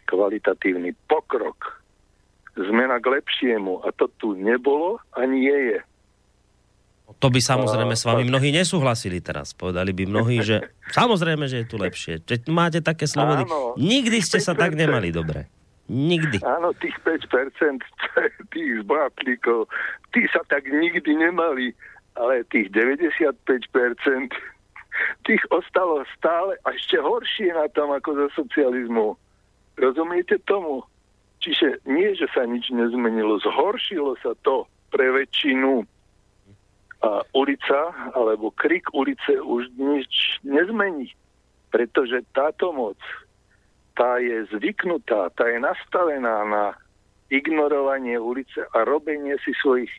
kvalitatívny 0.07 0.95
pokrok, 1.11 1.83
zmena 2.57 3.03
k 3.03 3.21
lepšiemu 3.21 3.85
a 3.85 3.93
to 3.93 4.09
tu 4.17 4.33
nebolo 4.39 5.03
a 5.13 5.27
nie 5.29 5.75
je. 5.75 5.81
To 7.07 7.31
by 7.31 7.39
samozrejme 7.39 7.95
s 7.95 8.03
vami 8.03 8.27
mnohí 8.27 8.51
nesúhlasili 8.51 9.23
teraz. 9.23 9.55
Povedali 9.55 9.95
by 9.95 10.05
mnohí, 10.11 10.43
že 10.43 10.75
samozrejme, 10.99 11.47
že 11.47 11.63
je 11.63 11.67
tu 11.71 11.77
lepšie. 11.79 12.19
Že 12.27 12.51
máte 12.51 12.83
také 12.83 13.07
slobody. 13.07 13.47
Áno, 13.47 13.79
Nikdy 13.79 14.19
ste 14.19 14.43
sa 14.43 14.59
tak 14.59 14.75
nemali 14.75 15.15
dobre. 15.15 15.47
Nikdy. 15.87 16.43
Áno, 16.43 16.75
tých 16.83 16.99
5% 17.07 17.79
tých 18.55 18.71
zbohatlíkov, 18.83 19.71
tí 20.11 20.27
sa 20.35 20.43
tak 20.51 20.67
nikdy 20.67 21.15
nemali, 21.15 21.71
ale 22.19 22.43
tých 22.51 22.75
95% 22.75 23.39
tých 25.25 25.43
ostalo 25.51 26.05
stále 26.17 26.57
a 26.65 26.73
ešte 26.73 27.01
horšie 27.01 27.53
na 27.53 27.67
tom 27.73 27.93
ako 27.93 28.15
za 28.15 28.27
socializmu. 28.39 29.17
Rozumiete 29.77 30.41
tomu? 30.45 30.85
Čiže 31.41 31.85
nie, 31.85 32.17
že 32.17 32.27
sa 32.33 32.49
nič 32.49 32.73
nezmenilo, 32.73 33.39
zhoršilo 33.45 34.17
sa 34.25 34.33
to 34.43 34.65
pre 34.89 35.13
väčšinu. 35.13 35.85
A 37.05 37.23
ulica, 37.37 37.93
alebo 38.17 38.51
krik 38.57 38.89
ulice 38.97 39.37
už 39.37 39.69
nič 39.77 40.41
nezmení. 40.43 41.13
Pretože 41.69 42.25
táto 42.33 42.73
moc 42.73 42.97
tá 43.97 44.21
je 44.21 44.45
zvyknutá, 44.53 45.33
tá 45.33 45.49
je 45.49 45.57
nastavená 45.57 46.45
na 46.45 46.65
ignorovanie 47.33 48.21
ulice 48.21 48.69
a 48.77 48.85
robenie 48.85 49.35
si 49.41 49.57
svojich 49.65 49.91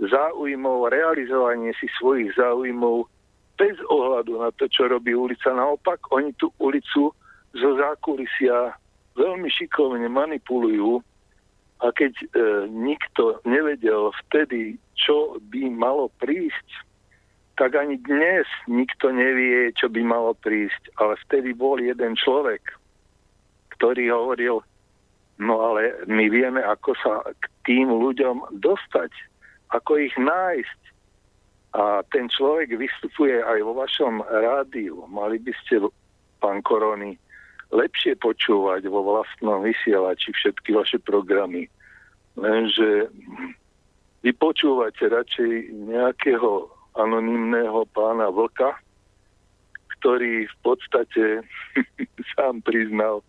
záujmov, 0.00 0.88
realizovanie 0.88 1.76
si 1.76 1.86
svojich 2.00 2.32
záujmov 2.34 3.06
bez 3.58 3.76
ohľadu 3.88 4.42
na 4.42 4.50
to, 4.56 4.68
čo 4.68 4.88
robí 4.88 5.14
ulica. 5.14 5.52
Naopak, 5.52 6.00
oni 6.12 6.32
tú 6.36 6.50
ulicu 6.58 7.12
zo 7.52 7.70
zákulisia 7.76 8.72
veľmi 9.16 9.48
šikovne 9.52 10.08
manipulujú 10.08 11.04
a 11.82 11.90
keď 11.90 12.12
e, 12.14 12.26
nikto 12.70 13.42
nevedel 13.42 14.14
vtedy, 14.26 14.78
čo 14.94 15.36
by 15.50 15.66
malo 15.68 16.08
prísť, 16.22 16.68
tak 17.58 17.76
ani 17.76 18.00
dnes 18.00 18.46
nikto 18.70 19.12
nevie, 19.12 19.74
čo 19.76 19.90
by 19.92 20.00
malo 20.00 20.32
prísť. 20.40 20.94
Ale 21.02 21.18
vtedy 21.28 21.52
bol 21.52 21.76
jeden 21.76 22.16
človek, 22.16 22.62
ktorý 23.76 24.08
hovoril, 24.14 24.62
no 25.42 25.54
ale 25.60 26.06
my 26.06 26.30
vieme, 26.30 26.62
ako 26.62 26.94
sa 27.02 27.20
k 27.34 27.44
tým 27.66 27.90
ľuďom 27.90 28.62
dostať, 28.62 29.10
ako 29.74 29.98
ich 30.00 30.14
nájsť. 30.16 30.80
A 31.72 32.04
ten 32.12 32.28
človek 32.28 32.76
vystupuje 32.76 33.40
aj 33.40 33.64
vo 33.64 33.72
vašom 33.72 34.20
rádiu. 34.28 35.08
Mali 35.08 35.40
by 35.40 35.52
ste, 35.64 35.80
pán 36.36 36.60
Korony, 36.60 37.16
lepšie 37.72 38.20
počúvať 38.20 38.84
vo 38.92 39.00
vlastnom 39.00 39.64
vysielači 39.64 40.36
všetky 40.36 40.76
vaše 40.76 41.00
programy. 41.00 41.64
Lenže 42.36 43.08
vy 44.20 44.30
počúvate 44.36 45.08
radšej 45.08 45.72
nejakého 45.88 46.68
anonymného 47.00 47.88
pána 47.96 48.28
Vlka, 48.28 48.76
ktorý 49.98 50.44
v 50.44 50.56
podstate 50.60 51.24
sám 52.36 52.60
priznal, 52.60 53.24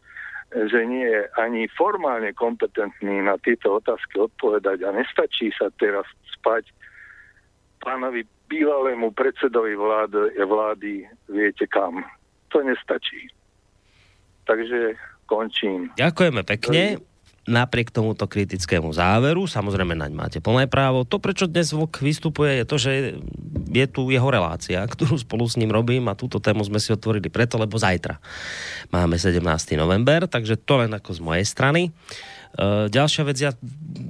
že 0.54 0.86
nie 0.86 1.08
je 1.08 1.24
ani 1.40 1.66
formálne 1.74 2.30
kompetentný 2.36 3.24
na 3.24 3.40
tieto 3.42 3.80
otázky 3.80 4.22
odpovedať 4.22 4.86
a 4.86 4.94
nestačí 4.94 5.50
sa 5.56 5.72
teraz 5.80 6.06
spať 6.38 6.70
pánovi 7.82 8.28
bývalému 8.50 9.12
predsedovi 9.12 9.76
vlády, 9.76 10.40
vlády 10.44 10.94
viete 11.30 11.66
kam. 11.68 12.04
To 12.54 12.62
nestačí. 12.62 13.32
Takže 14.44 14.94
končím. 15.26 15.90
Ďakujeme 15.98 16.44
pekne 16.44 17.02
napriek 17.44 17.92
tomuto 17.92 18.24
kritickému 18.24 18.96
záveru, 18.96 19.44
samozrejme 19.52 20.00
naň 20.00 20.12
máte 20.16 20.40
plné 20.40 20.64
právo. 20.72 21.04
To, 21.04 21.20
prečo 21.20 21.44
dnes 21.44 21.76
Vlk 21.76 22.00
vystupuje, 22.00 22.64
je 22.64 22.66
to, 22.68 22.76
že 22.80 22.92
je 23.68 23.86
tu 23.92 24.08
jeho 24.08 24.30
relácia, 24.32 24.80
ktorú 24.88 25.20
spolu 25.20 25.44
s 25.44 25.60
ním 25.60 25.72
robím 25.72 26.08
a 26.08 26.16
túto 26.16 26.40
tému 26.40 26.64
sme 26.64 26.80
si 26.80 26.96
otvorili 26.96 27.28
preto, 27.28 27.60
lebo 27.60 27.76
zajtra 27.76 28.16
máme 28.96 29.20
17. 29.20 29.44
november, 29.76 30.24
takže 30.32 30.56
to 30.56 30.88
len 30.88 30.96
ako 30.96 31.12
z 31.12 31.20
mojej 31.20 31.46
strany. 31.48 31.92
Uh, 32.54 32.86
ďalšia 32.86 33.24
vec, 33.26 33.38
ja, 33.42 33.52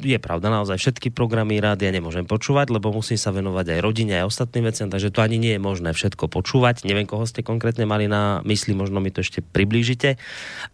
je 0.03 0.19
pravda, 0.19 0.51
naozaj 0.51 0.75
všetky 0.75 1.15
programy 1.15 1.63
rád 1.63 1.79
ja 1.79 1.95
nemôžem 1.95 2.27
počúvať, 2.27 2.75
lebo 2.75 2.91
musím 2.91 3.15
sa 3.15 3.31
venovať 3.31 3.71
aj 3.71 3.79
rodine, 3.79 4.19
aj 4.19 4.27
ostatným 4.35 4.67
veciam, 4.67 4.91
takže 4.91 5.15
to 5.15 5.23
ani 5.23 5.39
nie 5.39 5.55
je 5.55 5.63
možné 5.63 5.95
všetko 5.95 6.27
počúvať. 6.27 6.83
Neviem, 6.83 7.07
koho 7.07 7.23
ste 7.23 7.39
konkrétne 7.39 7.87
mali 7.87 8.11
na 8.11 8.43
mysli, 8.43 8.75
možno 8.75 8.99
mi 8.99 9.15
to 9.15 9.23
ešte 9.23 9.39
priblížite. 9.39 10.19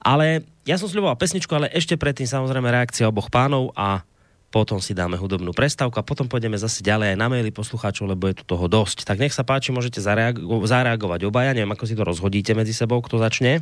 Ale 0.01 0.49
ja 0.65 0.81
som 0.81 0.89
sľuboval 0.89 1.21
pesničku, 1.21 1.53
ale 1.53 1.69
ešte 1.69 1.93
predtým 1.93 2.25
samozrejme 2.25 2.73
reakcia 2.73 3.05
oboch 3.05 3.29
pánov 3.29 3.69
a 3.77 4.01
potom 4.49 4.81
si 4.81 4.97
dáme 4.97 5.13
hudobnú 5.13 5.53
prestávku 5.53 6.01
a 6.01 6.05
potom 6.05 6.25
pôjdeme 6.25 6.57
zase 6.57 6.81
ďalej 6.81 7.13
aj 7.13 7.17
na 7.21 7.29
maily 7.29 7.53
poslucháčov, 7.53 8.09
lebo 8.09 8.33
je 8.33 8.41
tu 8.41 8.43
toho 8.49 8.65
dosť. 8.65 9.05
Tak 9.05 9.21
nech 9.21 9.33
sa 9.33 9.45
páči, 9.45 9.69
môžete 9.69 10.01
zareago- 10.01 10.65
zareagovať 10.65 11.29
obaja, 11.29 11.53
neviem, 11.53 11.69
ako 11.69 11.85
si 11.85 11.93
to 11.93 12.01
rozhodíte 12.01 12.57
medzi 12.57 12.73
sebou, 12.73 12.97
kto 12.97 13.21
začne. 13.21 13.61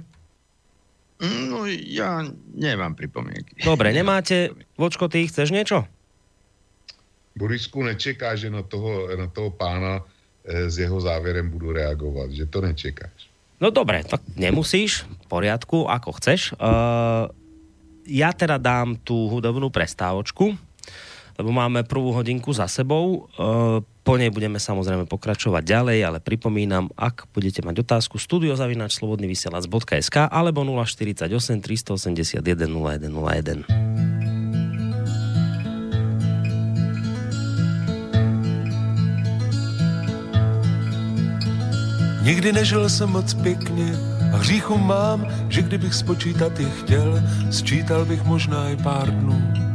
No, 1.21 1.65
ja 1.65 2.21
nemám 2.53 2.93
pripomienky. 2.93 3.65
Dobre, 3.65 3.89
nemáte. 3.99 4.53
Vočko, 4.77 5.09
ty 5.09 5.25
chceš 5.25 5.49
niečo? 5.49 5.89
Borisku, 7.37 7.85
nečeká, 7.85 8.33
že 8.33 8.49
na 8.49 8.65
toho, 8.65 9.13
na 9.13 9.29
toho 9.29 9.53
pána 9.53 10.01
e, 10.45 10.69
s 10.69 10.77
jeho 10.77 10.97
závěrem 11.01 11.49
budu 11.49 11.73
reagovat, 11.73 12.33
že 12.33 12.49
to 12.49 12.61
nečekáš. 12.61 13.29
No 13.57 13.73
dobre, 13.73 14.05
tak 14.05 14.21
nemusíš, 14.37 15.01
v 15.01 15.25
poriadku, 15.25 15.89
ako 15.89 16.13
chceš. 16.21 16.53
Uh, 16.61 17.25
ja 18.05 18.29
teda 18.29 18.61
dám 18.61 19.01
tú 19.01 19.25
hudobnú 19.33 19.73
prestávočku, 19.73 20.53
lebo 21.37 21.53
máme 21.53 21.85
prvú 21.85 22.17
hodinku 22.17 22.49
za 22.49 22.65
sebou. 22.65 23.29
Uh, 23.37 23.85
po 24.01 24.17
nej 24.17 24.33
budeme 24.33 24.57
samozrejme 24.57 25.05
pokračovať 25.05 25.63
ďalej, 25.63 26.01
ale 26.01 26.17
pripomínam, 26.17 26.89
ak 26.97 27.29
budete 27.29 27.61
mať 27.61 27.85
otázku, 27.85 28.17
studiozavináč.slobodnyvysielac.sk 28.17 30.33
alebo 30.33 30.65
048 30.65 31.61
381 31.61 32.41
0101. 32.41 33.69
Nikdy 42.27 42.51
nežil 42.51 42.89
jsem 42.89 43.09
moc 43.09 43.33
pěkně 43.33 43.93
a 44.33 44.37
hříchu 44.37 44.77
mám, 44.77 45.27
že 45.49 45.61
kdybych 45.61 45.93
spočítat 45.93 46.59
je 46.59 46.69
chtěl, 46.69 47.23
sčítal 47.51 48.05
bych 48.05 48.23
možná 48.23 48.69
i 48.69 48.75
pár 48.75 49.11
dnů 49.11 49.66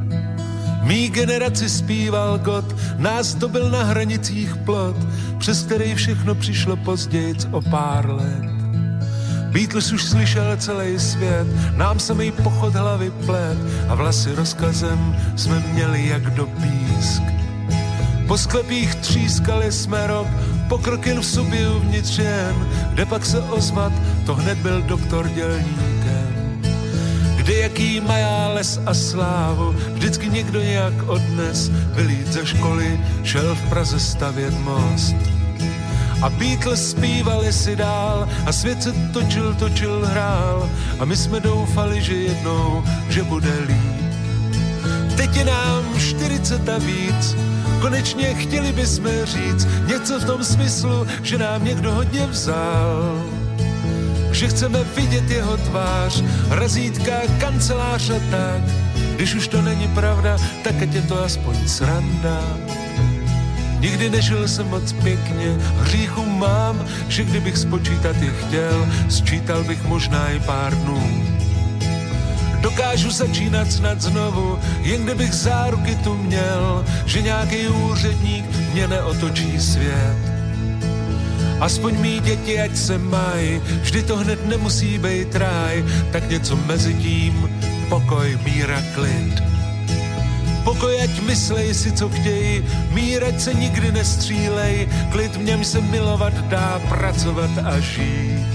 Mý 0.82 1.08
generaci 1.08 1.68
zpíval 1.68 2.38
God, 2.38 2.64
nás 2.98 3.34
to 3.34 3.48
byl 3.48 3.70
na 3.70 3.84
hranicích 3.84 4.56
plot, 4.56 4.96
přes 5.38 5.62
který 5.62 5.94
všechno 5.94 6.34
přišlo 6.34 6.76
později 6.76 7.34
o 7.50 7.60
pár 7.60 8.10
let. 8.10 8.52
Beatles 9.52 9.92
už 9.92 10.04
slyšel 10.04 10.56
celý 10.56 10.98
svět, 10.98 11.46
nám 11.76 11.98
se 11.98 12.14
mi 12.14 12.32
pochod 12.32 12.74
hlavy 12.74 13.12
plet 13.26 13.58
a 13.88 13.94
vlasy 13.94 14.34
rozkazem 14.34 15.16
jsme 15.36 15.60
měli 15.72 16.08
jak 16.08 16.22
do 16.34 16.46
písk. 16.46 17.22
Po 18.28 18.38
sklepích 18.38 18.94
třískali 18.94 19.72
jsme 19.72 20.06
rok, 20.06 20.26
pokrok 20.68 21.06
jen 21.06 21.20
v 21.20 21.26
sobě 21.26 21.70
uvnitř 21.70 22.18
jen, 22.18 22.68
kde 22.94 23.06
pak 23.06 23.26
se 23.26 23.40
ozvat, 23.40 23.92
to 24.26 24.34
hned 24.34 24.58
byl 24.58 24.82
doktor 24.82 25.28
dělníkem 25.28 26.01
kde 27.42 27.54
jaký 27.54 28.00
mají 28.00 28.54
les 28.54 28.80
a 28.86 28.94
slávu, 28.94 29.74
vždycky 29.92 30.30
někdo 30.30 30.60
nějak 30.60 30.94
odnes, 31.06 31.68
vylít 31.68 32.32
ze 32.32 32.46
školy, 32.46 33.00
šel 33.24 33.54
v 33.54 33.68
Praze 33.68 34.00
stavět 34.00 34.54
most. 34.58 35.16
A 36.22 36.28
Beatles 36.28 36.90
zpívali 36.90 37.52
si 37.52 37.76
dál 37.76 38.28
a 38.46 38.52
svět 38.52 38.82
se 38.82 38.92
točil, 39.12 39.54
točil, 39.54 40.06
hrál 40.06 40.70
a 40.98 41.04
my 41.04 41.16
jsme 41.16 41.40
doufali, 41.40 42.02
že 42.02 42.14
jednou, 42.14 42.84
že 43.08 43.22
bude 43.22 43.52
líp. 43.66 44.02
Teď 45.16 45.36
je 45.36 45.44
nám 45.44 45.84
40 45.98 46.68
a 46.68 46.78
víc, 46.78 47.36
konečně 47.80 48.34
chtěli 48.34 48.72
bychom 48.72 49.24
říct 49.24 49.68
něco 49.86 50.20
v 50.20 50.24
tom 50.24 50.44
smyslu, 50.44 51.06
že 51.22 51.38
nám 51.38 51.64
někdo 51.64 51.92
hodně 51.92 52.26
vzal 52.26 53.41
že 54.32 54.48
chceme 54.48 54.78
vidět 54.96 55.30
jeho 55.30 55.56
tvář, 55.56 56.22
razítka, 56.50 57.12
kancelář 57.38 58.10
a 58.10 58.20
tak. 58.30 58.62
Když 59.16 59.34
už 59.34 59.48
to 59.48 59.62
není 59.62 59.88
pravda, 59.88 60.36
tak 60.64 60.82
ať 60.82 60.94
je 60.94 61.02
to 61.02 61.24
aspoň 61.24 61.68
sranda. 61.68 62.40
Nikdy 63.80 64.10
nežil 64.10 64.48
jsem 64.48 64.68
moc 64.68 64.92
pěkně, 64.92 65.56
hříchu 65.80 66.26
mám, 66.26 66.86
že 67.08 67.24
kdybych 67.24 67.56
spočítat 67.56 68.16
je 68.16 68.30
chtěl, 68.30 68.88
sčítal 69.08 69.64
bych 69.64 69.84
možná 69.84 70.28
i 70.28 70.40
pár 70.40 70.74
dnů. 70.74 71.26
Dokážu 72.60 73.10
začínat 73.10 73.72
snad 73.72 74.00
znovu, 74.00 74.58
jen 74.80 75.04
kdybych 75.04 75.34
záruky 75.34 75.96
tu 75.96 76.14
měl, 76.14 76.84
že 77.06 77.22
nějaký 77.22 77.68
úředník 77.68 78.44
mě 78.72 78.88
neotočí 78.88 79.60
svět. 79.60 80.31
Aspoň 81.62 81.94
mý 81.98 82.20
děti, 82.20 82.60
ať 82.60 82.76
se 82.76 82.98
mají, 82.98 83.62
vždy 83.82 84.02
to 84.02 84.16
hned 84.16 84.46
nemusí 84.46 84.98
být 84.98 85.34
ráj, 85.34 85.84
tak 86.12 86.30
něco 86.30 86.56
mezi 86.56 86.94
tím, 86.94 87.50
pokoj, 87.88 88.38
míra, 88.44 88.82
klid. 88.94 89.42
Pokoj, 90.64 91.02
ať 91.02 91.20
myslej 91.20 91.74
si, 91.74 91.92
co 91.92 92.08
chtějí, 92.08 92.64
mír, 92.90 93.24
ať 93.24 93.40
se 93.40 93.54
nikdy 93.54 93.92
nestřílej, 93.92 94.88
klid 95.12 95.36
v 95.36 95.42
něm 95.42 95.64
se 95.64 95.80
milovat 95.80 96.34
dá, 96.34 96.82
pracovat 96.88 97.50
a 97.64 97.78
žít. 97.78 98.46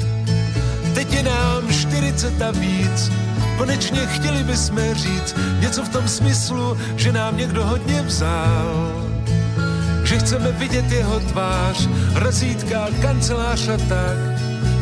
Teď 0.93 1.13
je 1.13 1.23
nám 1.23 1.71
40 1.71 2.41
a 2.41 2.51
víc, 2.51 3.11
konečně 3.57 4.05
chtěli 4.05 4.43
bychom 4.43 4.93
říct 4.93 5.35
něco 5.59 5.83
v 5.83 5.89
tom 5.89 6.07
smyslu, 6.07 6.77
že 6.95 7.11
nám 7.11 7.37
někdo 7.37 7.65
hodně 7.65 8.01
vzal. 8.01 9.06
Že 10.07 10.19
chceme 10.19 10.51
vidět 10.51 10.91
jeho 10.91 11.19
tvář, 11.19 11.89
razítka, 12.15 12.87
kancelář 13.01 13.67
a 13.67 13.77
tak. 13.77 14.17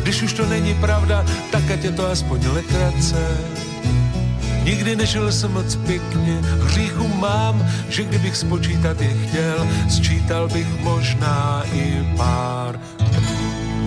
Když 0.02 0.22
už 0.22 0.32
to 0.32 0.46
není 0.46 0.74
pravda, 0.74 1.26
tak 1.50 1.70
ať 1.70 1.84
je 1.84 1.92
to 1.92 2.06
aspoň 2.06 2.46
lekrace. 2.46 3.18
Nikdy 4.62 4.96
nežil 4.96 5.32
jsem 5.32 5.52
moc 5.52 5.76
pěkně, 5.76 6.38
hříchu 6.62 7.08
mám, 7.08 7.66
že 7.88 8.04
kdybych 8.04 8.36
spočítat 8.36 9.00
je 9.00 9.10
chtěl, 9.26 9.66
sčítal 9.88 10.48
bych 10.48 10.80
možná 10.80 11.62
i 11.74 12.06
pár 12.16 12.78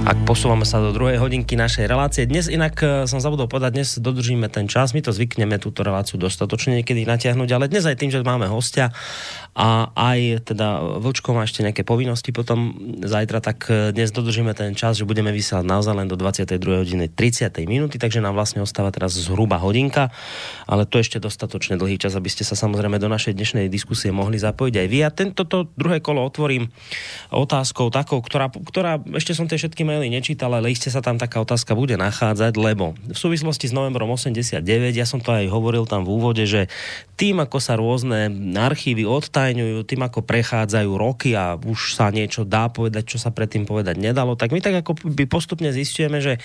ak 0.10 0.26
posúvame 0.26 0.66
sa 0.66 0.82
do 0.82 0.90
druhej 0.90 1.22
hodinky 1.22 1.54
našej 1.54 1.86
relácie. 1.86 2.26
Dnes 2.26 2.50
inak 2.50 2.82
e, 2.82 3.06
som 3.06 3.22
zabudol 3.22 3.46
povedať, 3.46 3.78
dnes 3.78 3.90
dodržíme 4.02 4.50
ten 4.50 4.66
čas, 4.66 4.98
my 4.98 5.06
to 5.06 5.14
zvykneme 5.14 5.62
túto 5.62 5.86
reláciu 5.86 6.18
dostatočne 6.18 6.82
niekedy 6.82 7.06
natiahnuť, 7.06 7.50
ale 7.54 7.70
dnes 7.70 7.86
aj 7.86 8.00
tým, 8.02 8.10
že 8.10 8.26
máme 8.26 8.50
hostia 8.50 8.90
a 9.60 9.92
aj 9.92 10.48
teda 10.56 10.80
Vlčko 11.04 11.36
má 11.36 11.44
ešte 11.44 11.60
nejaké 11.68 11.84
povinnosti 11.84 12.32
potom 12.32 12.80
zajtra, 13.04 13.44
tak 13.44 13.68
e, 13.68 13.92
dnes 13.92 14.08
dodržíme 14.16 14.56
ten 14.56 14.72
čas, 14.72 14.96
že 14.96 15.04
budeme 15.04 15.36
vysielať 15.36 15.68
naozaj 15.68 16.00
len 16.00 16.08
do 16.08 16.16
22. 16.16 16.56
hodiny 16.88 17.12
30. 17.12 17.52
minúty, 17.68 18.00
takže 18.00 18.24
nám 18.24 18.40
vlastne 18.40 18.64
ostáva 18.64 18.88
teraz 18.88 19.20
zhruba 19.20 19.60
hodinka, 19.60 20.16
ale 20.64 20.88
to 20.88 21.04
ešte 21.04 21.20
dostatočne 21.20 21.76
dlhý 21.76 22.00
čas, 22.00 22.16
aby 22.16 22.32
ste 22.32 22.48
sa 22.48 22.56
samozrejme 22.56 23.04
do 23.04 23.12
našej 23.12 23.36
dnešnej 23.36 23.68
diskusie 23.68 24.16
mohli 24.16 24.40
zapojiť 24.40 24.76
aj 24.80 24.88
vy. 24.88 25.00
A 25.04 25.12
tento 25.12 25.44
druhé 25.76 26.00
kolo 26.00 26.24
otvorím 26.24 26.72
otázkou 27.28 27.92
takou, 27.92 28.24
ktorá, 28.24 28.48
ktorá 28.48 29.04
ešte 29.20 29.36
som 29.36 29.44
tie 29.52 29.60
všetky 29.60 29.84
maily 29.84 30.08
nečítal, 30.08 30.56
ale 30.56 30.72
iste 30.72 30.88
sa 30.88 31.04
tam 31.04 31.20
taká 31.20 31.44
otázka 31.44 31.76
bude 31.76 32.00
nachádzať, 32.00 32.56
lebo 32.56 32.96
v 32.96 33.18
súvislosti 33.20 33.68
s 33.68 33.76
novembrom 33.76 34.08
89, 34.16 34.64
ja 34.96 35.04
som 35.04 35.20
to 35.20 35.36
aj 35.36 35.52
hovoril 35.52 35.84
tam 35.84 36.08
v 36.08 36.16
úvode, 36.16 36.48
že 36.48 36.72
tým, 37.20 37.44
ako 37.44 37.60
sa 37.60 37.76
rôzne 37.76 38.32
archívy 38.56 39.04
odtajňujú, 39.50 39.82
tým, 39.90 40.06
ako 40.06 40.22
prechádzajú 40.22 40.92
roky 40.94 41.34
a 41.34 41.58
už 41.58 41.98
sa 41.98 42.14
niečo 42.14 42.46
dá 42.46 42.70
povedať, 42.70 43.10
čo 43.10 43.18
sa 43.18 43.34
predtým 43.34 43.66
povedať 43.66 43.98
nedalo, 43.98 44.38
tak 44.38 44.54
my 44.54 44.62
tak 44.62 44.86
ako 44.86 44.94
by 45.10 45.26
postupne 45.26 45.74
zistujeme, 45.74 46.22
že 46.22 46.38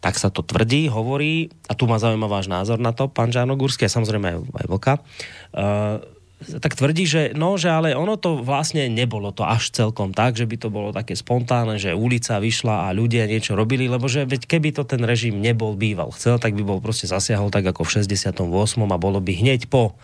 tak 0.00 0.16
sa 0.16 0.32
to 0.32 0.40
tvrdí, 0.40 0.88
hovorí, 0.88 1.52
a 1.68 1.76
tu 1.76 1.84
ma 1.84 2.00
zaujíma 2.00 2.30
váš 2.30 2.48
názor 2.48 2.80
na 2.80 2.96
to, 2.96 3.12
pán 3.12 3.28
Žánogurský 3.28 3.84
a 3.84 3.92
samozrejme 3.92 4.26
aj, 4.32 4.36
aj 4.40 4.66
Vlka, 4.72 4.94
uh, 4.96 6.00
tak 6.38 6.78
tvrdí, 6.78 7.02
že 7.02 7.22
no, 7.34 7.58
že 7.58 7.66
ale 7.66 7.98
ono 7.98 8.14
to 8.14 8.38
vlastne 8.46 8.86
nebolo 8.86 9.34
to 9.34 9.42
až 9.42 9.74
celkom 9.74 10.14
tak, 10.14 10.38
že 10.38 10.46
by 10.46 10.56
to 10.56 10.68
bolo 10.70 10.94
také 10.94 11.18
spontánne, 11.18 11.82
že 11.82 11.98
ulica 11.98 12.38
vyšla 12.38 12.86
a 12.86 12.94
ľudia 12.94 13.26
niečo 13.26 13.58
robili, 13.58 13.90
lebo 13.90 14.06
že 14.06 14.22
veď 14.22 14.46
keby 14.46 14.70
to 14.70 14.86
ten 14.86 15.02
režim 15.02 15.42
nebol 15.42 15.74
býval 15.74 16.14
chcel, 16.14 16.38
tak 16.38 16.54
by 16.54 16.62
bol 16.62 16.78
proste 16.78 17.10
zasiahol 17.10 17.50
tak 17.50 17.66
ako 17.66 17.82
v 17.82 18.06
68. 18.06 18.38
a 18.86 18.98
bolo 19.02 19.18
by 19.18 19.32
hneď 19.34 19.66
po 19.66 19.98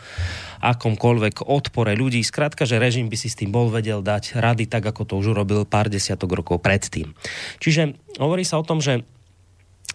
akomkoľvek 0.58 1.46
odpore 1.46 1.94
ľudí. 1.94 2.18
Skrátka, 2.26 2.66
že 2.66 2.82
režim 2.82 3.06
by 3.06 3.16
si 3.20 3.30
s 3.30 3.38
tým 3.38 3.54
bol 3.54 3.70
vedel 3.70 4.02
dať 4.02 4.34
rady 4.34 4.66
tak, 4.66 4.90
ako 4.90 5.06
to 5.06 5.14
už 5.20 5.38
urobil 5.38 5.62
pár 5.62 5.86
desiatok 5.86 6.34
rokov 6.34 6.58
predtým. 6.58 7.14
Čiže 7.62 7.94
hovorí 8.18 8.42
sa 8.42 8.58
o 8.58 8.66
tom, 8.66 8.82
že 8.82 9.06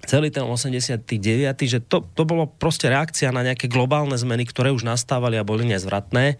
celý 0.08 0.32
ten 0.32 0.45
89., 0.45 1.04
že 1.66 1.80
to, 1.84 2.06
to 2.16 2.24
bolo 2.24 2.47
proste 2.47 2.88
reakcia 2.88 3.34
na 3.36 3.43
nejaké 3.43 3.68
globálne 3.68 4.16
zmeny, 4.16 4.47
ktoré 4.47 4.72
už 4.72 4.88
nastávali 4.88 5.36
a 5.36 5.47
boli 5.47 5.68
nezvratné. 5.68 6.39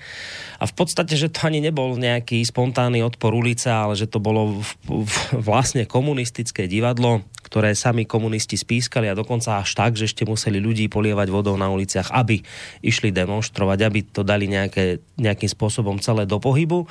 A 0.60 0.64
v 0.64 0.74
podstate, 0.74 1.20
že 1.20 1.32
to 1.32 1.48
ani 1.48 1.60
nebol 1.60 2.00
nejaký 2.00 2.40
spontánny 2.46 3.04
odpor 3.04 3.36
ulice, 3.36 3.68
ale 3.68 4.00
že 4.00 4.08
to 4.08 4.24
bolo 4.24 4.62
v, 4.64 4.70
v, 5.04 5.14
vlastne 5.42 5.84
komunistické 5.84 6.66
divadlo, 6.70 7.26
ktoré 7.46 7.74
sami 7.74 8.06
komunisti 8.06 8.56
spískali 8.56 9.10
a 9.10 9.18
dokonca 9.18 9.60
až 9.60 9.74
tak, 9.74 9.98
že 9.98 10.06
ešte 10.06 10.28
museli 10.28 10.62
ľudí 10.62 10.86
polievať 10.92 11.28
vodou 11.34 11.58
na 11.58 11.72
uliciach, 11.72 12.14
aby 12.14 12.46
išli 12.86 13.10
demonstrovať, 13.10 13.80
aby 13.86 14.00
to 14.06 14.22
dali 14.22 14.46
nejaké, 14.46 15.02
nejakým 15.18 15.50
spôsobom 15.50 15.98
celé 15.98 16.30
do 16.30 16.38
pohybu. 16.38 16.86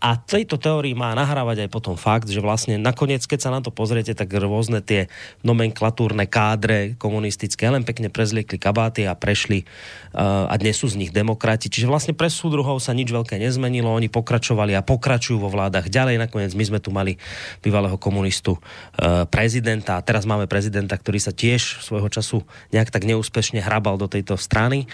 A 0.00 0.16
tejto 0.16 0.56
teórii 0.56 0.96
má 0.96 1.12
nahrávať 1.12 1.68
aj 1.68 1.70
potom 1.70 1.92
fakt, 1.92 2.32
že 2.32 2.40
vlastne 2.40 2.80
nakoniec, 2.80 3.20
keď 3.28 3.38
sa 3.44 3.52
na 3.52 3.60
to 3.60 3.68
pozriete, 3.68 4.16
tak 4.16 4.32
rôzne 4.32 4.80
tie 4.80 5.12
nomenklatúrne 5.44 6.24
kádre 6.24 6.96
komunistické 6.96 7.68
len 7.68 7.84
pekne 7.84 8.08
prezliekli 8.08 8.56
kabáty 8.56 9.04
a 9.04 9.12
prešli 9.12 9.68
uh, 10.16 10.48
a 10.48 10.56
dnes 10.56 10.80
sú 10.80 10.88
z 10.88 10.96
nich 10.96 11.12
demokrati. 11.12 11.68
Čiže 11.68 11.84
vlastne 11.84 12.16
pre 12.16 12.32
súdruhov 12.32 12.80
sa 12.80 12.96
nič 12.96 13.12
veľké 13.12 13.36
nezmenilo, 13.36 13.92
oni 13.92 14.08
pokračovali 14.08 14.72
a 14.72 14.80
pokračujú 14.80 15.36
vo 15.36 15.52
vládach 15.52 15.92
ďalej. 15.92 16.16
Nakoniec 16.16 16.56
my 16.56 16.64
sme 16.64 16.80
tu 16.80 16.88
mali 16.88 17.20
bývalého 17.60 18.00
komunistu 18.00 18.56
uh, 18.56 19.28
prezidenta 19.28 20.00
a 20.00 20.04
teraz 20.04 20.24
máme 20.24 20.48
prezidenta, 20.48 20.96
ktorý 20.96 21.20
sa 21.20 21.36
tiež 21.36 21.84
svojho 21.84 22.08
času 22.08 22.40
nejak 22.72 22.88
tak 22.88 23.04
neúspešne 23.04 23.60
hrabal 23.60 24.00
do 24.00 24.08
tejto 24.08 24.40
strany. 24.40 24.88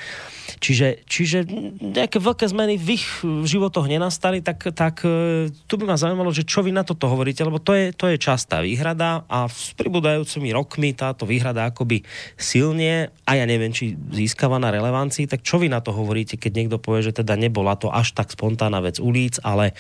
Čiže, 0.59 1.03
čiže 1.11 1.39
nejaké 1.79 2.23
veľké 2.23 2.47
zmeny 2.47 2.75
v 2.79 2.99
ich 2.99 3.07
životoch 3.23 3.91
nenastali, 3.91 4.39
tak, 4.43 4.63
tak 4.75 4.96
e, 5.03 5.49
tu 5.67 5.75
by 5.77 5.85
ma 5.85 5.97
zaujímalo, 5.99 6.31
že 6.33 6.47
čo 6.47 6.65
vy 6.65 6.73
na 6.73 6.87
toto 6.87 7.11
hovoríte, 7.11 7.43
lebo 7.43 7.59
to 7.59 7.75
je, 7.75 7.93
to 7.93 8.09
je 8.09 8.17
častá 8.17 8.63
výhrada 8.63 9.27
a 9.27 9.51
s 9.51 9.75
pribúdajúcimi 9.77 10.55
rokmi 10.55 10.95
táto 10.95 11.27
výhrada 11.27 11.69
akoby 11.69 12.07
silne, 12.39 13.11
a 13.27 13.33
ja 13.35 13.45
neviem, 13.45 13.75
či 13.75 13.99
získava 14.15 14.57
na 14.57 14.73
relevancii, 14.73 15.27
tak 15.27 15.43
čo 15.43 15.61
vy 15.61 15.69
na 15.69 15.83
to 15.83 15.91
hovoríte, 15.93 16.41
keď 16.41 16.53
niekto 16.55 16.77
povie, 16.79 17.05
že 17.05 17.21
teda 17.21 17.35
nebola 17.35 17.77
to 17.77 17.93
až 17.93 18.15
tak 18.17 18.33
spontánna 18.33 18.81
vec 18.81 19.03
ulic, 19.03 19.43
ale 19.43 19.75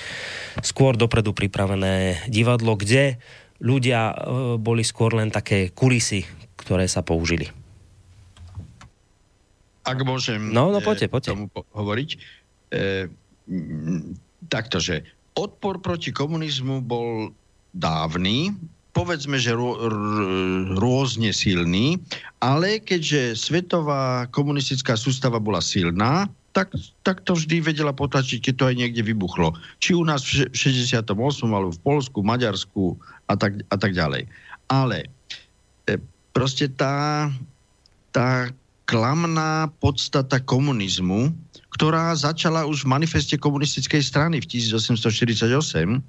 skôr 0.60 0.98
dopredu 0.98 1.30
pripravené 1.32 2.26
divadlo, 2.26 2.74
kde 2.74 3.16
ľudia 3.62 4.12
e, 4.12 4.14
boli 4.60 4.84
skôr 4.84 5.16
len 5.16 5.32
také 5.32 5.72
kulisy, 5.72 6.26
ktoré 6.58 6.90
sa 6.90 7.00
použili. 7.00 7.48
Ak 9.86 10.02
môžem 10.02 10.50
no, 10.50 10.74
no, 10.74 10.82
poďte, 10.82 11.06
poďte. 11.06 11.30
tomu 11.30 11.46
hovoriť. 11.54 12.10
E, 12.74 13.06
takto, 14.48 14.80
že 14.80 15.04
odpor 15.36 15.78
proti 15.84 16.10
komunizmu 16.10 16.80
bol 16.80 17.30
dávny, 17.76 18.56
povedzme, 18.96 19.36
že 19.36 19.52
rô, 19.52 19.76
rôzne 20.80 21.28
silný, 21.36 22.00
ale 22.40 22.80
keďže 22.80 23.36
svetová 23.36 24.24
komunistická 24.32 24.96
sústava 24.96 25.36
bola 25.36 25.60
silná, 25.60 26.24
tak, 26.56 26.72
tak 27.04 27.20
to 27.28 27.36
vždy 27.36 27.60
vedela 27.60 27.92
potlačiť, 27.92 28.40
keď 28.40 28.54
to 28.56 28.64
aj 28.72 28.76
niekde 28.80 29.04
vybuchlo. 29.04 29.52
Či 29.76 29.92
u 29.92 30.00
nás 30.08 30.24
v 30.24 30.48
68. 30.56 31.12
alebo 31.52 31.76
v 31.76 31.84
Polsku, 31.84 32.24
Maďarsku 32.24 32.96
a 33.28 33.36
tak, 33.36 33.60
a 33.68 33.76
tak 33.76 33.92
ďalej. 33.92 34.24
Ale 34.72 35.04
e, 35.84 36.00
proste 36.32 36.72
tá, 36.72 37.28
tá 38.08 38.48
klamná 38.88 39.68
podstata 39.84 40.40
komunizmu, 40.40 41.36
ktorá 41.76 42.16
začala 42.16 42.64
už 42.64 42.88
v 42.88 42.96
manifeste 42.96 43.36
komunistickej 43.36 44.00
strany 44.00 44.40
v 44.40 44.48
1848, 44.48 46.00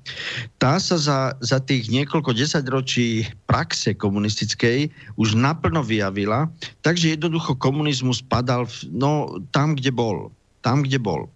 tá 0.64 0.80
sa 0.80 0.96
za, 0.96 1.36
za 1.44 1.60
tých 1.60 1.92
niekoľko 1.92 2.32
desaťročí 2.32 3.28
praxe 3.52 3.92
komunistickej 3.92 4.88
už 5.20 5.36
naplno 5.36 5.84
vyjavila, 5.84 6.48
takže 6.88 7.20
jednoducho 7.20 7.60
komunizmus 7.60 8.24
padal 8.24 8.64
v, 8.64 8.96
no, 8.96 9.44
tam, 9.52 9.76
kde 9.76 9.92
bol. 9.92 10.32
Tam, 10.64 10.88
kde 10.88 11.04
bol. 11.04 11.28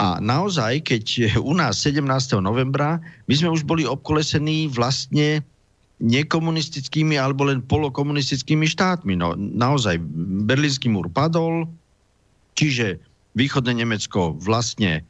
A 0.00 0.16
naozaj, 0.16 0.88
keď 0.88 1.36
u 1.36 1.52
nás 1.52 1.76
17. 1.84 2.08
novembra, 2.40 3.04
my 3.28 3.34
sme 3.36 3.52
už 3.52 3.68
boli 3.68 3.84
obkolesení 3.84 4.72
vlastne 4.72 5.44
nekomunistickými 6.00 7.20
alebo 7.20 7.44
len 7.44 7.60
polokomunistickými 7.68 8.64
štátmi. 8.64 9.18
No, 9.18 9.36
naozaj, 9.36 10.00
Berlínsky 10.48 10.88
múr 10.88 11.10
padol, 11.12 11.68
čiže 12.54 13.02
východné 13.38 13.78
Nemecko 13.78 14.34
vlastne 14.34 15.06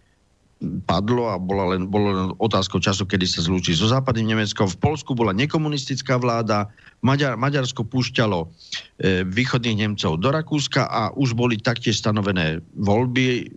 padlo 0.91 1.31
a 1.31 1.39
bola 1.39 1.75
len, 1.75 1.87
bolo 1.87 2.09
len 2.11 2.29
otázkou 2.43 2.83
času, 2.83 3.07
kedy 3.07 3.31
sa 3.31 3.47
zlúči 3.47 3.79
so 3.79 3.87
západným 3.87 4.35
Nemeckom. 4.35 4.67
V 4.67 4.79
Polsku 4.83 5.15
bola 5.15 5.31
nekomunistická 5.31 6.19
vláda, 6.19 6.67
Maďar, 6.99 7.39
Maďarsko 7.39 7.87
púšťalo 7.87 8.43
e, 8.43 8.47
východných 9.23 9.87
Nemcov 9.87 10.19
do 10.19 10.35
Rakúska 10.35 10.91
a 10.91 11.15
už 11.15 11.39
boli 11.39 11.63
taktiež 11.63 12.03
stanovené 12.03 12.59
voľby, 12.75 13.55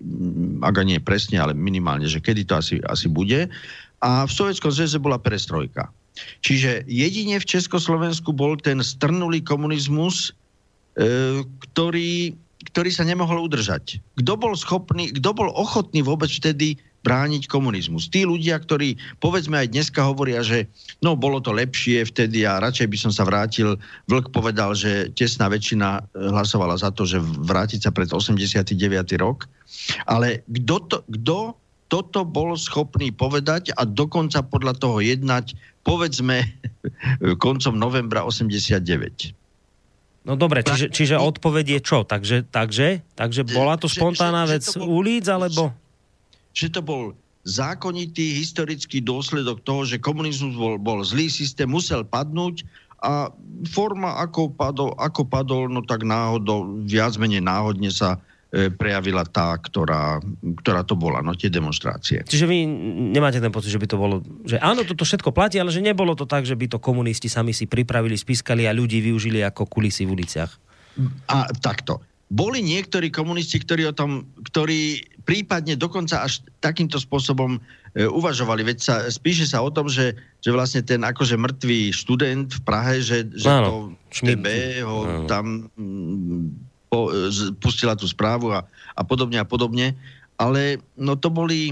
ak 0.61 0.77
nie 0.85 1.01
presne, 1.01 1.41
ale 1.41 1.57
minimálne, 1.57 2.05
že 2.05 2.21
kedy 2.21 2.45
to 2.45 2.53
asi, 2.61 2.77
asi 2.85 3.09
bude. 3.09 3.49
A 4.05 4.29
v 4.29 4.31
Sovjetskom 4.31 4.69
zväze 4.69 5.01
bola 5.01 5.17
perestrojka. 5.17 5.89
Čiže 6.45 6.85
jedine 6.85 7.41
v 7.41 7.49
Československu 7.49 8.29
bol 8.29 8.61
ten 8.61 8.77
strnulý 8.85 9.41
komunizmus, 9.41 10.37
e, 10.93 11.41
ktorý, 11.41 12.37
ktorý 12.69 12.93
sa 12.93 13.07
nemohol 13.07 13.41
udržať. 13.49 13.97
Kto 14.21 14.33
bol 14.37 14.53
schopný, 14.53 15.09
kto 15.09 15.33
bol 15.33 15.49
ochotný 15.57 16.05
vôbec 16.05 16.29
vtedy 16.29 16.77
brániť 17.01 17.49
komunizmus. 17.49 18.07
Tí 18.13 18.29
ľudia, 18.29 18.61
ktorí 18.61 18.93
povedzme 19.17 19.57
aj 19.57 19.73
dneska 19.73 20.05
hovoria, 20.05 20.45
že 20.45 20.69
no 21.01 21.17
bolo 21.17 21.41
to 21.41 21.49
lepšie 21.49 22.05
vtedy 22.05 22.45
a 22.45 22.61
radšej 22.61 22.87
by 22.93 22.97
som 22.97 23.11
sa 23.11 23.25
vrátil. 23.25 23.73
Vlk 24.05 24.29
povedal, 24.29 24.77
že 24.77 25.09
tesná 25.17 25.49
väčšina 25.49 25.89
eh, 25.97 26.01
hlasovala 26.13 26.77
za 26.77 26.93
to, 26.93 27.09
že 27.09 27.17
vrátiť 27.21 27.89
sa 27.89 27.91
pred 27.91 28.09
89. 28.09 28.77
rok. 29.17 29.49
Ale 30.05 30.45
kto, 30.45 30.75
to, 30.85 30.97
kto 31.09 31.37
toto 31.89 32.23
bol 32.23 32.55
schopný 32.55 33.11
povedať 33.11 33.75
a 33.75 33.83
dokonca 33.83 34.45
podľa 34.45 34.79
toho 34.79 35.03
jednať, 35.03 35.57
povedzme, 35.83 36.45
koncom 37.43 37.73
novembra 37.75 38.23
89. 38.23 39.40
No 40.21 40.37
dobre, 40.37 40.61
čiže, 40.61 40.93
čiže 40.93 41.15
odpoveď 41.17 41.65
je 41.77 41.79
čo? 41.81 41.99
Takže, 42.05 42.45
takže, 42.53 43.01
takže 43.17 43.41
bola 43.49 43.73
to 43.77 43.89
spontánna 43.89 44.45
vec 44.45 44.61
ulic, 44.77 45.25
alebo 45.25 45.73
že 46.51 46.67
to 46.67 46.83
bol 46.83 47.15
zákonitý 47.47 48.37
historický 48.37 49.01
dôsledok 49.01 49.65
toho, 49.65 49.81
že 49.87 49.97
komunizmus 49.97 50.53
bol, 50.53 50.75
bol 50.77 51.01
zlý 51.01 51.31
systém, 51.31 51.65
musel 51.65 52.05
padnúť 52.05 52.61
a 53.01 53.33
forma, 53.73 54.21
ako 54.21 54.53
padol, 54.53 54.93
ako 54.93 55.25
padol 55.25 55.65
no 55.65 55.81
tak 55.81 56.05
náhodou, 56.05 56.85
viac 56.85 57.17
menej 57.17 57.41
náhodne 57.41 57.89
sa 57.89 58.21
prejavila 58.51 59.23
tá, 59.23 59.55
ktorá, 59.55 60.19
ktorá 60.59 60.83
to 60.83 60.99
bola, 60.99 61.23
no 61.23 61.31
tie 61.31 61.47
demonstrácie. 61.47 62.27
Čiže 62.27 62.43
vy 62.43 62.67
nemáte 63.15 63.39
ten 63.39 63.47
pocit, 63.47 63.71
že 63.71 63.79
by 63.79 63.87
to 63.87 63.95
bolo, 63.95 64.19
že 64.43 64.59
áno, 64.59 64.83
toto 64.83 65.07
všetko 65.07 65.31
platí, 65.31 65.55
ale 65.55 65.71
že 65.71 65.79
nebolo 65.79 66.11
to 66.19 66.27
tak, 66.27 66.43
že 66.43 66.59
by 66.59 66.67
to 66.67 66.83
komunisti 66.83 67.31
sami 67.31 67.55
si 67.55 67.63
pripravili, 67.63 68.19
spiskali 68.19 68.67
a 68.67 68.75
ľudí 68.75 68.99
využili 68.99 69.39
ako 69.47 69.71
kulisy 69.71 70.03
v 70.03 70.19
uliciach. 70.19 70.51
A 71.31 71.47
takto. 71.63 72.03
Boli 72.31 72.63
niektorí 72.63 73.11
komunisti, 73.11 73.59
ktorí 73.59 73.87
o 73.87 73.95
tom, 73.95 74.27
ktorí 74.51 75.03
prípadne 75.23 75.79
dokonca 75.79 76.23
až 76.23 76.43
takýmto 76.63 76.99
spôsobom 76.99 77.55
e, 77.55 78.07
uvažovali. 78.07 78.63
Veď 78.67 78.77
sa, 78.79 78.95
spíše 79.07 79.47
sa 79.47 79.59
o 79.63 79.71
tom, 79.71 79.91
že, 79.91 80.15
že 80.39 80.51
vlastne 80.51 80.79
ten 80.83 81.03
akože 81.03 81.35
mŕtvý 81.35 81.91
študent 81.91 82.47
v 82.51 82.61
Prahe, 82.63 83.03
že, 83.03 83.27
že 83.35 83.47
to 83.47 83.95
TB 84.11 84.47
ho 84.83 84.99
Áno. 85.03 85.27
tam 85.27 85.71
mm, 85.75 86.70
po, 86.91 87.07
z, 87.31 87.55
pustila 87.63 87.95
tú 87.95 88.03
správu 88.03 88.51
a, 88.51 88.67
a 88.99 89.01
podobne 89.07 89.39
a 89.39 89.47
podobne. 89.47 89.95
Ale 90.35 90.83
no 90.99 91.15
to 91.15 91.31
boli 91.31 91.71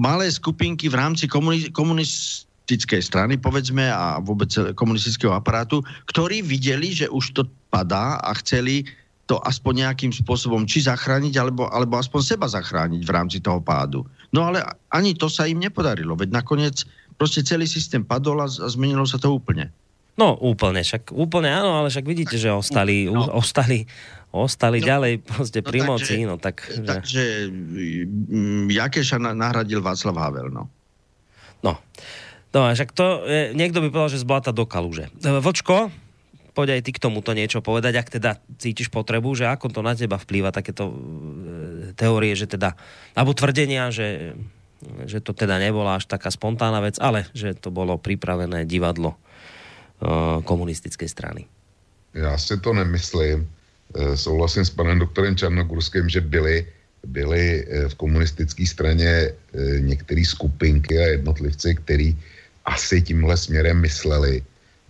malé 0.00 0.32
skupinky 0.32 0.88
v 0.88 0.96
rámci 0.96 1.28
komunistickej 1.28 2.48
komunistickej 2.66 2.98
strany, 2.98 3.38
povedzme, 3.38 3.86
a 3.86 4.18
vôbec 4.18 4.50
komunistického 4.74 5.30
aparátu, 5.30 5.86
ktorí 6.10 6.42
videli, 6.42 6.90
že 6.90 7.06
už 7.06 7.38
to 7.38 7.42
padá 7.70 8.18
a 8.26 8.34
chceli 8.42 8.82
to 9.30 9.38
aspoň 9.46 9.86
nejakým 9.86 10.10
spôsobom 10.10 10.66
či 10.66 10.82
zachrániť, 10.82 11.38
alebo, 11.38 11.70
alebo 11.70 11.94
aspoň 11.94 12.20
seba 12.26 12.50
zachrániť 12.50 13.06
v 13.06 13.14
rámci 13.14 13.38
toho 13.38 13.62
pádu. 13.62 14.02
No 14.34 14.50
ale 14.50 14.66
ani 14.90 15.14
to 15.14 15.30
sa 15.30 15.46
im 15.46 15.62
nepodarilo, 15.62 16.18
veď 16.18 16.42
nakoniec 16.42 16.82
proste 17.14 17.46
celý 17.46 17.70
systém 17.70 18.02
padol 18.02 18.42
a, 18.42 18.50
a 18.50 18.66
zmenilo 18.66 19.06
sa 19.06 19.22
to 19.22 19.30
úplne. 19.30 19.70
No 20.18 20.34
úplne, 20.34 20.82
však 20.82 21.14
úplne 21.14 21.54
áno, 21.54 21.78
ale 21.78 21.92
však 21.92 22.06
vidíte, 22.08 22.34
že 22.34 22.50
ostali, 22.50 23.06
no. 23.06 23.30
ostali, 23.30 23.86
ostali 24.42 24.82
no, 24.82 24.86
ďalej 24.86 25.12
proste 25.24 25.60
no, 25.62 25.66
pri 25.70 25.78
takže, 25.80 25.90
moci, 25.90 26.14
no 26.26 26.34
tak... 26.36 26.56
Takže 26.68 27.24
mm, 27.48 28.66
Jakeša 28.68 29.16
nahradil 29.20 29.80
Václav 29.80 30.16
Havel, 30.18 30.48
no. 30.52 30.68
No, 31.64 31.80
no 32.52 32.60
však 32.68 32.90
to, 32.92 33.24
je, 33.24 33.56
niekto 33.56 33.80
by 33.80 33.88
povedal, 33.88 34.12
že 34.12 34.24
zblata 34.24 34.52
do 34.52 34.68
kaluže. 34.68 35.08
Vočko, 35.20 35.88
poď 36.52 36.78
aj 36.78 36.82
ty 36.84 36.90
k 36.92 37.02
tomuto 37.02 37.32
niečo 37.32 37.64
povedať, 37.64 37.94
ak 37.96 38.08
teda 38.12 38.40
cítiš 38.60 38.92
potrebu, 38.92 39.32
že 39.32 39.48
ako 39.48 39.72
to 39.72 39.80
na 39.80 39.96
teba 39.96 40.20
vplýva 40.20 40.52
takéto 40.52 40.88
e, 40.88 40.94
teórie, 41.96 42.36
že 42.36 42.48
teda, 42.48 42.76
alebo 43.16 43.32
tvrdenia, 43.32 43.88
že, 43.88 44.36
že 45.08 45.24
to 45.24 45.32
teda 45.32 45.56
nebola 45.56 45.96
až 46.00 46.08
taká 46.08 46.28
spontánna 46.28 46.84
vec, 46.84 47.00
ale 47.00 47.28
že 47.32 47.56
to 47.56 47.72
bolo 47.72 47.96
pripravené 47.96 48.68
divadlo 48.68 49.16
komunistickej 50.44 51.08
strany. 51.08 51.42
Já 52.14 52.38
si 52.38 52.60
to 52.60 52.72
nemyslím. 52.72 53.48
E, 53.96 54.16
souhlasím 54.16 54.64
s 54.64 54.70
panem 54.70 54.98
doktorem 54.98 55.36
Čarnogurským, 55.36 56.08
že 56.08 56.20
byly, 56.20 56.66
byly 57.06 57.66
v 57.88 57.94
komunistické 57.94 58.66
straně 58.66 59.32
některé 59.80 60.24
skupinky 60.24 60.98
a 60.98 61.02
jednotlivci, 61.02 61.74
kteří 61.74 62.18
asi 62.64 63.02
tímhle 63.02 63.36
směrem 63.36 63.80
mysleli, 63.80 64.42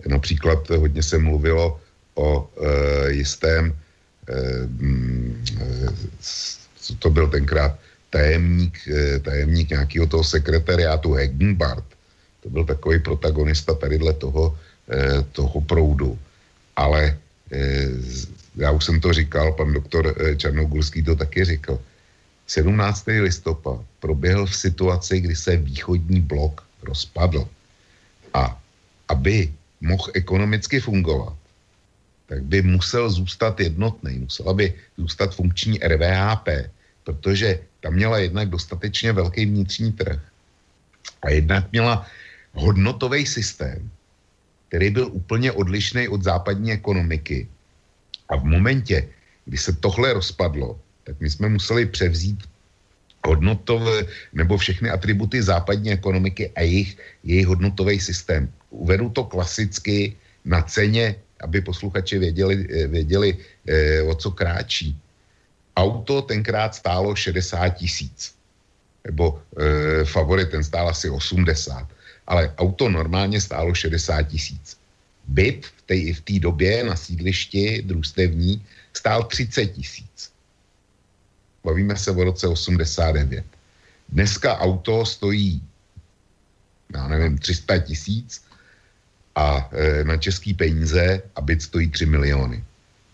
Například 0.04 0.70
hodně 0.70 1.02
se 1.02 1.18
mluvilo 1.18 1.80
o 2.14 2.28
e, 2.44 3.12
jistém, 3.12 3.72
e, 4.28 4.68
co 6.80 6.94
to 6.98 7.10
byl 7.10 7.28
tenkrát, 7.28 7.78
tajemník, 8.10 8.88
e, 8.88 9.18
tajemník 9.18 9.70
nějakého 9.70 10.06
toho 10.06 10.24
sekretariátu 10.24 11.12
Hegenbart. 11.12 11.84
To 12.42 12.50
byl 12.50 12.64
takový 12.64 12.98
protagonista 12.98 13.74
tadyhle 13.74 14.12
toho, 14.12 14.58
e, 14.92 15.22
toho 15.32 15.60
proudu. 15.60 16.18
Ale 16.76 17.16
e, 17.52 17.88
já 18.56 18.70
už 18.70 18.84
jsem 18.84 19.00
to 19.00 19.12
říkal, 19.12 19.52
pan 19.52 19.72
doktor 19.72 20.14
e, 20.16 20.36
Čarnogurský 20.36 21.02
to 21.02 21.16
taky 21.16 21.44
říkal. 21.44 21.78
17. 22.46 23.06
listopad 23.06 23.80
proběhl 24.00 24.46
v 24.46 24.56
situaci, 24.56 25.20
kdy 25.20 25.36
se 25.36 25.56
východní 25.56 26.20
blok 26.20 26.66
rozpadl. 26.82 27.48
A 28.34 28.60
aby 29.08 29.52
mohl 29.80 30.10
ekonomicky 30.14 30.80
fungovat, 30.80 31.36
tak 32.26 32.42
by 32.42 32.62
musel 32.62 33.10
zůstat 33.10 33.60
jednotný, 33.60 34.18
musela 34.18 34.52
by 34.54 34.74
zůstat 34.98 35.34
funkční 35.34 35.78
RVHP, 35.78 36.48
protože 37.04 37.58
tam 37.80 37.94
měla 37.94 38.18
jednak 38.18 38.48
dostatečně 38.48 39.12
velký 39.12 39.46
vnitřní 39.46 39.92
trh 39.92 40.20
a 41.22 41.30
jednak 41.30 41.72
měla 41.72 42.06
hodnotový 42.52 43.26
systém, 43.26 43.90
který 44.68 44.90
byl 44.90 45.08
úplně 45.12 45.52
odlišný 45.52 46.08
od 46.08 46.22
západní 46.22 46.72
ekonomiky. 46.72 47.46
A 48.28 48.36
v 48.36 48.44
momentě, 48.44 49.08
kdy 49.44 49.58
se 49.58 49.72
tohle 49.72 50.12
rozpadlo, 50.12 50.80
tak 51.04 51.20
my 51.20 51.30
jsme 51.30 51.48
museli 51.48 51.86
převzít 51.86 52.44
hodnotové 53.26 54.06
nebo 54.32 54.58
všechny 54.58 54.90
atributy 54.90 55.42
západní 55.42 55.92
ekonomiky 55.92 56.50
a 56.54 56.60
jejich, 56.60 56.98
jejich 57.24 57.46
hodnotový 57.46 58.00
systém 58.00 58.48
uvedu 58.70 59.10
to 59.10 59.24
klasicky 59.24 60.16
na 60.44 60.62
ceně, 60.62 61.16
aby 61.40 61.60
posluchači 61.60 62.18
věděli, 62.18 62.66
eh, 62.70 62.86
věděli 62.86 63.28
eh, 63.66 64.02
o 64.02 64.14
co 64.14 64.30
kráčí. 64.30 64.96
Auto 65.76 66.22
tenkrát 66.22 66.74
stálo 66.74 67.14
60 67.16 67.68
tisíc. 67.68 68.34
Nebo 69.04 69.38
eh, 69.38 70.04
favorit 70.04 70.50
ten 70.50 70.64
stál 70.64 70.88
asi 70.88 71.10
80. 71.10 71.86
Ale 72.26 72.54
auto 72.58 72.88
normálně 72.88 73.40
stálo 73.40 73.74
60 73.74 74.22
tisíc. 74.22 74.76
Byt 75.26 75.66
v 75.66 75.82
té 75.82 75.94
v 76.12 76.40
době 76.40 76.84
na 76.84 76.96
sídlišti 76.96 77.82
družstevní 77.82 78.62
stál 78.92 79.24
30 79.24 79.66
tisíc. 79.66 80.30
Bavíme 81.64 81.96
se 81.96 82.10
o 82.10 82.24
roce 82.24 82.46
89. 82.48 83.44
Dneska 84.08 84.58
auto 84.58 85.06
stojí, 85.06 85.62
já 86.94 87.08
nevím, 87.08 87.38
300 87.38 87.78
tisíc 87.78 88.42
a 89.34 89.70
e, 89.72 90.04
na 90.04 90.16
český 90.16 90.54
peníze 90.54 91.22
a 91.36 91.40
byt 91.40 91.62
stojí 91.62 91.90
3 91.90 92.06
miliony. 92.06 92.64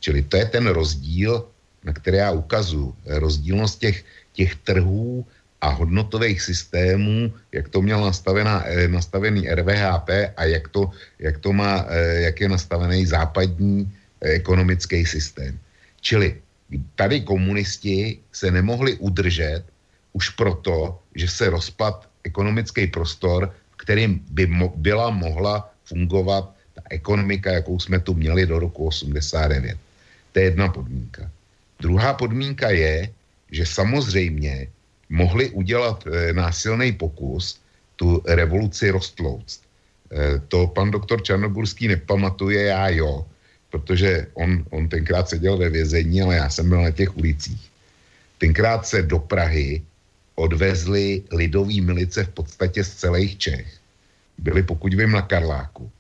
Čili 0.01 0.23
to 0.23 0.37
je 0.37 0.47
ten 0.47 0.67
rozdíl, 0.67 1.49
na 1.85 1.93
který 1.93 2.17
já 2.17 2.31
ukazuju. 2.31 2.95
Rozdílnost 3.07 3.79
těch, 3.79 4.05
těch 4.33 4.57
trhů 4.57 5.27
a 5.63 5.69
hodnotových 5.71 6.43
systémů, 6.43 7.33
jak 7.53 7.71
to 7.71 7.83
měl 7.83 8.03
nastavená, 8.03 8.67
e, 8.67 8.89
nastavený 8.89 9.47
RVHP 9.47 10.35
a 10.37 10.45
jak 10.45 10.69
to, 10.69 10.91
jak 11.19 11.39
to 11.39 11.53
má, 11.55 11.87
e, 11.87 12.27
jak 12.27 12.41
je 12.41 12.49
nastavený 12.49 13.07
západní 13.07 13.87
ekonomický 14.21 15.07
systém. 15.07 15.59
Čili 16.01 16.43
tady 16.95 17.21
komunisti 17.21 18.19
se 18.33 18.51
nemohli 18.51 18.99
udržet 18.99 19.63
už 20.13 20.35
proto, 20.35 20.99
že 21.15 21.29
se 21.29 21.51
rozpad 21.51 22.11
ekonomický 22.25 22.87
prostor, 22.87 23.55
kterým 23.79 24.19
by 24.31 24.47
byla 24.77 25.11
mohla 25.11 25.71
fungovat 25.85 26.51
ta 26.75 26.83
ekonomika, 26.91 27.53
jakou 27.53 27.79
jsme 27.79 28.01
tu 28.01 28.15
měli 28.15 28.47
do 28.47 28.59
roku 28.59 28.87
89. 28.87 29.79
To 30.33 30.39
je 30.39 30.45
jedna 30.45 30.69
podmínka. 30.69 31.31
Druhá 31.81 32.15
podmínka 32.15 32.71
je, 32.71 33.11
že 33.51 33.67
samozřejmě 33.67 34.67
mohli 35.13 35.51
udělat 35.51 36.09
e, 36.09 36.33
násilný 36.33 36.93
pokus 36.93 37.61
tu 37.97 38.23
revoluci 38.25 38.91
roztlouct. 38.91 39.61
E, 40.09 40.41
to 40.49 40.67
pan 40.67 40.91
doktor 40.91 41.23
Čarnogurský 41.23 41.89
nepamatuje, 41.89 42.73
já 42.73 42.89
jo, 42.89 43.27
protože 43.71 44.27
on, 44.35 44.65
on 44.71 44.89
tenkrát 44.89 45.29
seděl 45.29 45.57
ve 45.57 45.69
vězení, 45.69 46.23
ale 46.23 46.37
já 46.37 46.49
jsem 46.49 46.69
byl 46.69 46.83
na 46.83 46.91
těch 46.91 47.17
ulicích. 47.17 47.71
Tenkrát 48.39 48.87
se 48.87 49.03
do 49.03 49.19
Prahy 49.19 49.83
odvezli 50.35 51.23
lidový 51.33 51.81
milice 51.81 52.25
v 52.25 52.29
podstatě 52.29 52.85
z 52.85 52.95
celých 52.95 53.39
Čech. 53.39 53.69
Byli, 54.39 54.63
pokud 54.63 54.95
vím, 54.95 55.13
na 55.13 55.23
Karláku. 55.23 55.91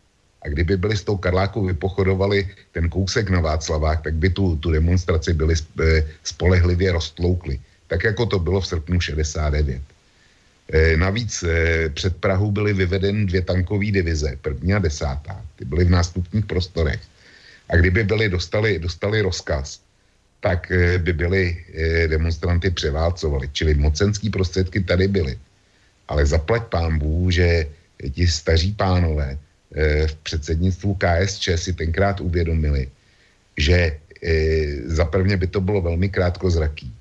A 0.42 0.48
kdyby 0.48 0.76
byli 0.76 0.96
s 0.96 1.04
tou 1.04 1.16
Karlákou 1.16 1.64
vypochodovali 1.64 2.48
ten 2.72 2.88
kousek 2.88 3.30
na 3.30 3.40
Václavách, 3.40 4.02
tak 4.02 4.14
by 4.14 4.30
tu, 4.30 4.56
tu 4.56 4.72
demonstraci 4.72 5.32
byli 5.32 5.54
e, 5.54 6.04
spolehlivě 6.24 6.92
roztloukli. 6.92 7.60
Tak 7.92 8.04
jako 8.04 8.26
to 8.26 8.38
bylo 8.38 8.60
v 8.60 8.66
srpnu 8.66 9.00
69. 9.00 9.82
E, 10.72 10.96
navíc 10.96 11.42
e, 11.42 11.88
před 11.92 12.16
Prahu 12.16 12.50
byly 12.50 12.72
vyvedeny 12.72 13.26
dvě 13.26 13.42
tankové 13.42 13.92
divize, 13.92 14.32
první 14.40 14.72
a 14.74 14.78
desátá. 14.78 15.44
Ty 15.56 15.64
byly 15.64 15.84
v 15.84 15.90
nástupních 16.00 16.46
prostorech. 16.46 17.00
A 17.68 17.76
kdyby 17.76 18.04
byli 18.04 18.28
dostali, 18.28 18.78
dostali 18.78 19.20
rozkaz, 19.20 19.80
tak 20.40 20.72
e, 20.72 20.98
by 20.98 21.12
byli 21.12 21.44
demonstranty 22.08 22.70
převálcovali. 22.70 23.52
Čili 23.52 23.74
mocenský 23.74 24.30
prostředky 24.32 24.80
tady 24.80 25.08
byly. 25.08 25.36
Ale 26.08 26.26
zaplať 26.26 26.72
pán 26.72 26.98
Bůh, 26.98 27.32
že 27.32 27.68
ti 28.10 28.26
staří 28.26 28.72
pánové 28.72 29.38
v 30.06 30.14
předsednictvu 30.22 30.96
KSČ 30.96 31.48
si 31.56 31.72
tenkrát 31.72 32.20
uvědomili, 32.20 32.88
že 33.56 33.96
zaprvně 34.84 35.36
by 35.36 35.46
to 35.46 35.60
bylo 35.60 35.80
velmi 35.80 36.08
krátkozraký 36.08 36.92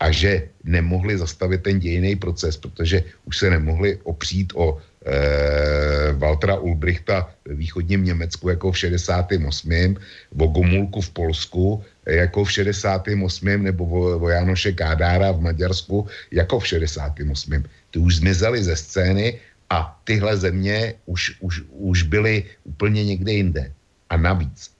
a 0.00 0.10
že 0.10 0.48
nemohli 0.64 1.18
zastavit 1.18 1.62
ten 1.62 1.78
dějiný 1.78 2.16
proces, 2.16 2.56
protože 2.56 3.02
už 3.24 3.38
se 3.38 3.50
nemohli 3.50 3.98
opřít 4.02 4.52
o 4.54 4.78
e, 4.78 6.12
Waltera 6.12 6.56
Ulbrichta 6.58 7.30
ve 7.44 7.54
východním 7.54 8.04
Německu 8.04 8.48
jako 8.48 8.72
v 8.72 8.78
68. 8.78 9.96
o 10.38 10.46
Gomulku 10.46 11.00
v 11.00 11.10
Polsku 11.10 11.84
jako 12.06 12.44
v 12.44 12.52
68. 12.52 13.62
nebo 13.62 13.84
o, 13.84 14.18
o 14.18 14.28
Janoše 14.28 14.72
Kádára 14.72 15.32
v 15.32 15.40
Maďarsku 15.40 16.06
jako 16.30 16.58
v 16.58 16.66
68. 16.66 17.64
Ty 17.90 17.98
už 17.98 18.16
zmizely 18.16 18.64
ze 18.64 18.76
scény 18.76 19.38
a 19.70 20.00
tyhle 20.04 20.36
země 20.36 20.94
už, 21.06 21.36
už, 21.40 21.62
už 21.70 22.02
byly 22.02 22.44
úplně 22.64 23.04
někde 23.04 23.32
jinde. 23.32 23.72
A 24.10 24.16
navíc, 24.16 24.70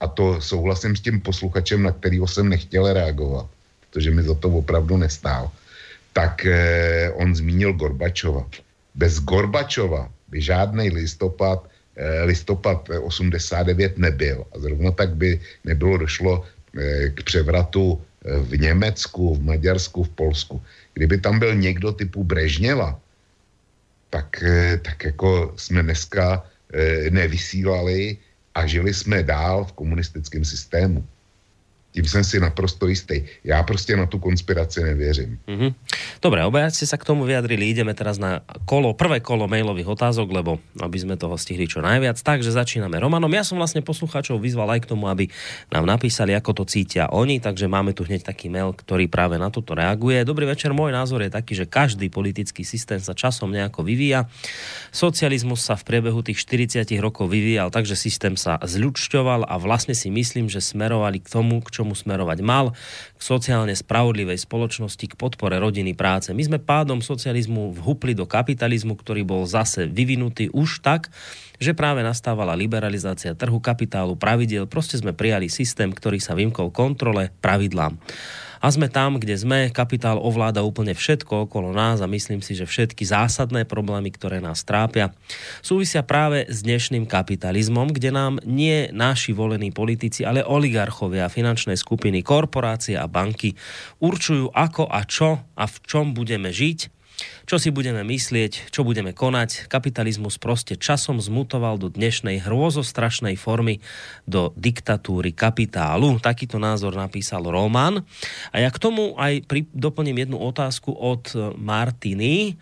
a 0.00 0.06
to 0.06 0.40
souhlasím 0.40 0.96
s 0.96 1.00
tím 1.00 1.20
posluchačem, 1.20 1.82
na 1.82 1.92
kterého 1.92 2.26
jsem 2.26 2.48
nechtěl 2.48 2.92
reagovat, 2.92 3.50
protože 3.90 4.10
mi 4.10 4.22
za 4.22 4.34
to 4.34 4.48
opravdu 4.48 4.96
nestál, 4.96 5.50
tak 6.12 6.46
eh, 6.46 7.10
on 7.14 7.34
zmínil 7.34 7.72
Gorbačova. 7.72 8.44
Bez 8.94 9.20
Gorbačova 9.20 10.10
by 10.28 10.38
žádný 10.42 10.90
listopad, 10.90 11.64
eh, 11.96 12.24
listopad 12.24 12.88
89 13.00 13.98
nebyl. 13.98 14.44
A 14.52 14.58
zrovna 14.58 14.90
tak 14.90 15.14
by 15.14 15.40
nebylo 15.64 16.04
došlo 16.04 16.42
eh, 16.42 17.10
k 17.14 17.22
převratu 17.22 17.96
eh, 17.96 18.38
v 18.44 18.60
Německu, 18.60 19.34
v 19.34 19.42
Maďarsku, 19.42 20.04
v 20.04 20.12
Polsku. 20.14 20.62
Kdyby 20.94 21.18
tam 21.18 21.38
byl 21.38 21.54
někdo 21.54 21.92
typu 21.92 22.24
Brežněva, 22.24 22.98
tak, 24.10 24.42
eh, 24.42 24.80
tak 24.82 25.04
jako 25.04 25.52
jsme 25.56 25.82
dneska 25.82 26.44
eh, 26.74 27.10
nevysílali 27.10 28.16
a 28.54 28.66
žili 28.66 28.94
jsme 28.94 29.22
dál 29.22 29.64
v 29.64 29.72
komunistickém 29.72 30.44
systému. 30.44 31.06
Tím 31.98 32.06
jsem 32.06 32.24
si 32.24 32.40
naprosto 32.40 32.86
jistý. 32.86 33.26
Já 33.44 33.62
prostě 33.62 33.96
na 33.96 34.06
tu 34.06 34.18
konspiraci 34.18 34.82
nevěřím. 34.82 35.38
Mm-hmm. 35.48 35.74
Dobre, 36.22 36.46
obaja 36.46 36.70
ste 36.70 36.86
sa 36.86 36.94
k 36.94 37.02
tomu 37.02 37.26
vyjadrili. 37.26 37.74
Ideme 37.74 37.90
teraz 37.90 38.22
na 38.22 38.38
kolo, 38.66 38.94
prvé 38.94 39.18
kolo 39.18 39.50
mailových 39.50 39.98
otázok, 39.98 40.30
lebo 40.30 40.62
aby 40.78 40.94
sme 40.94 41.18
toho 41.18 41.34
stihli 41.34 41.66
čo 41.66 41.82
najviac. 41.82 42.22
Takže 42.22 42.54
začíname 42.54 43.02
Romanom. 43.02 43.30
Ja 43.34 43.42
som 43.42 43.58
vlastne 43.58 43.82
poslucháčov 43.82 44.38
vyzval 44.38 44.78
aj 44.78 44.86
k 44.86 44.90
tomu, 44.94 45.10
aby 45.10 45.26
nám 45.74 45.90
napísali, 45.90 46.38
ako 46.38 46.62
to 46.62 46.64
cítia 46.70 47.10
oni. 47.10 47.42
Takže 47.42 47.66
máme 47.66 47.90
tu 47.98 48.06
hneď 48.06 48.30
taký 48.30 48.46
mail, 48.46 48.78
ktorý 48.78 49.10
práve 49.10 49.34
na 49.34 49.50
toto 49.50 49.74
reaguje. 49.74 50.22
Dobrý 50.22 50.46
večer, 50.46 50.70
môj 50.70 50.94
názor 50.94 51.26
je 51.26 51.34
taký, 51.34 51.58
že 51.58 51.66
každý 51.66 52.14
politický 52.14 52.62
systém 52.62 53.02
sa 53.02 53.10
časom 53.10 53.50
nejako 53.50 53.82
vyvíja. 53.82 54.30
Socializmus 54.94 55.66
sa 55.66 55.74
v 55.74 55.82
priebehu 55.82 56.22
tých 56.22 56.46
40 56.46 56.86
rokov 57.02 57.26
vyvíjal, 57.26 57.74
takže 57.74 57.98
systém 57.98 58.38
sa 58.38 58.54
zľučťoval 58.62 59.50
a 59.50 59.54
vlastne 59.58 59.98
si 59.98 60.14
myslím, 60.14 60.46
že 60.46 60.62
smerovali 60.62 61.18
k 61.18 61.26
tomu, 61.26 61.58
k 61.58 61.74
čomu 61.74 61.87
smerovať 61.92 62.38
mal, 62.40 62.72
k 63.16 63.20
sociálne 63.20 63.76
spravodlivej 63.76 64.40
spoločnosti, 64.40 65.04
k 65.04 65.14
podpore 65.14 65.60
rodiny, 65.60 65.92
práce. 65.92 66.32
My 66.32 66.42
sme 66.42 66.58
pádom 66.58 67.04
socializmu 67.04 67.76
vhupli 67.76 68.16
do 68.16 68.24
kapitalizmu, 68.24 68.96
ktorý 68.96 69.22
bol 69.22 69.44
zase 69.44 69.86
vyvinutý 69.86 70.48
už 70.50 70.80
tak, 70.80 71.12
že 71.58 71.76
práve 71.76 72.00
nastávala 72.00 72.56
liberalizácia 72.58 73.34
trhu 73.34 73.58
kapitálu, 73.58 74.14
pravidel. 74.18 74.64
Proste 74.66 74.98
sme 74.98 75.12
prijali 75.14 75.50
systém, 75.50 75.90
ktorý 75.90 76.18
sa 76.22 76.34
vymkol 76.34 76.70
kontrole, 76.74 77.30
pravidlám 77.44 77.98
a 78.58 78.66
sme 78.68 78.90
tam, 78.90 79.16
kde 79.16 79.38
sme. 79.38 79.70
Kapitál 79.70 80.18
ovláda 80.18 80.66
úplne 80.66 80.92
všetko 80.92 81.46
okolo 81.46 81.70
nás 81.70 82.02
a 82.02 82.10
myslím 82.10 82.42
si, 82.42 82.58
že 82.58 82.66
všetky 82.66 83.06
zásadné 83.06 83.64
problémy, 83.64 84.10
ktoré 84.10 84.42
nás 84.42 84.66
trápia, 84.66 85.14
súvisia 85.62 86.02
práve 86.02 86.44
s 86.50 86.66
dnešným 86.66 87.06
kapitalizmom, 87.06 87.94
kde 87.94 88.10
nám 88.10 88.42
nie 88.42 88.90
naši 88.90 89.30
volení 89.30 89.70
politici, 89.70 90.26
ale 90.26 90.42
oligarchovia, 90.42 91.30
finančné 91.30 91.78
skupiny, 91.78 92.26
korporácie 92.26 92.98
a 92.98 93.06
banky 93.06 93.54
určujú 94.02 94.50
ako 94.50 94.90
a 94.90 95.00
čo 95.06 95.40
a 95.54 95.64
v 95.64 95.76
čom 95.86 96.12
budeme 96.12 96.50
žiť 96.50 96.97
čo 97.48 97.56
si 97.56 97.74
budeme 97.74 98.04
myslieť, 98.04 98.70
čo 98.70 98.86
budeme 98.86 99.16
konať. 99.16 99.66
Kapitalizmus 99.66 100.36
proste 100.36 100.78
časom 100.78 101.18
zmutoval 101.18 101.80
do 101.80 101.88
dnešnej 101.90 102.44
hrôzostrašnej 102.44 103.34
formy, 103.34 103.82
do 104.28 104.54
diktatúry 104.54 105.34
kapitálu. 105.34 106.20
Takýto 106.22 106.60
názor 106.60 106.94
napísal 106.94 107.46
Roman. 107.46 108.04
A 108.52 108.56
ja 108.62 108.70
k 108.70 108.78
tomu 108.78 109.18
aj 109.18 109.46
pri, 109.46 109.66
doplním 109.72 110.28
jednu 110.28 110.38
otázku 110.38 110.94
od 110.94 111.56
Martiny 111.58 112.58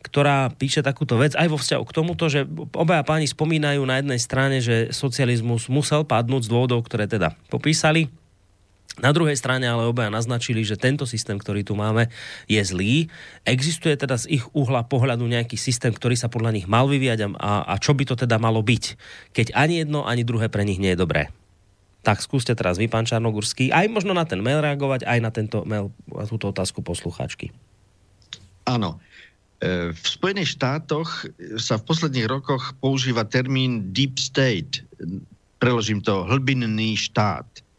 ktorá 0.00 0.48
píše 0.48 0.80
takúto 0.80 1.20
vec 1.20 1.36
aj 1.36 1.48
vo 1.52 1.60
vzťahu 1.60 1.84
k 1.84 1.92
tomuto, 1.92 2.24
že 2.32 2.48
obaja 2.72 3.04
páni 3.04 3.28
spomínajú 3.28 3.84
na 3.84 4.00
jednej 4.00 4.16
strane, 4.16 4.56
že 4.64 4.88
socializmus 4.96 5.68
musel 5.68 6.08
padnúť 6.08 6.48
z 6.48 6.50
dôvodov, 6.50 6.88
ktoré 6.88 7.04
teda 7.04 7.36
popísali 7.52 8.08
na 8.98 9.14
druhej 9.14 9.38
strane 9.38 9.70
ale 9.70 9.86
obaja 9.86 10.10
naznačili, 10.10 10.66
že 10.66 10.74
tento 10.74 11.06
systém, 11.06 11.38
ktorý 11.38 11.62
tu 11.62 11.78
máme, 11.78 12.10
je 12.50 12.58
zlý. 12.58 13.06
Existuje 13.46 13.94
teda 13.94 14.18
z 14.18 14.42
ich 14.42 14.44
uhla 14.50 14.82
pohľadu 14.82 15.30
nejaký 15.30 15.54
systém, 15.54 15.94
ktorý 15.94 16.18
sa 16.18 16.26
podľa 16.26 16.58
nich 16.58 16.66
mal 16.66 16.90
vyvíjať 16.90 17.30
a, 17.38 17.70
a 17.70 17.74
čo 17.78 17.94
by 17.94 18.02
to 18.02 18.18
teda 18.18 18.42
malo 18.42 18.58
byť, 18.60 18.84
keď 19.30 19.54
ani 19.54 19.86
jedno, 19.86 20.02
ani 20.02 20.26
druhé 20.26 20.50
pre 20.50 20.66
nich 20.66 20.82
nie 20.82 20.90
je 20.92 20.98
dobré. 20.98 21.30
Tak 22.02 22.24
skúste 22.24 22.56
teraz 22.56 22.80
vy, 22.80 22.90
pán 22.90 23.06
Čarnogurský, 23.06 23.70
aj 23.70 23.86
možno 23.92 24.16
na 24.16 24.24
ten 24.24 24.40
mail 24.42 24.58
reagovať, 24.58 25.06
aj 25.06 25.18
na 25.20 25.30
tento 25.30 25.62
mail, 25.68 25.92
na 26.08 26.24
túto 26.26 26.50
otázku 26.50 26.82
poslucháčky. 26.82 27.52
Áno. 28.66 28.98
E, 29.60 29.92
v 29.92 30.06
Spojených 30.08 30.56
štátoch 30.56 31.28
sa 31.60 31.76
v 31.76 31.86
posledných 31.86 32.26
rokoch 32.26 32.72
používa 32.80 33.28
termín 33.28 33.92
deep 33.92 34.16
state. 34.16 34.80
Preložím 35.60 36.00
to 36.00 36.24
hlbinný 36.24 36.96
štát 36.96 37.69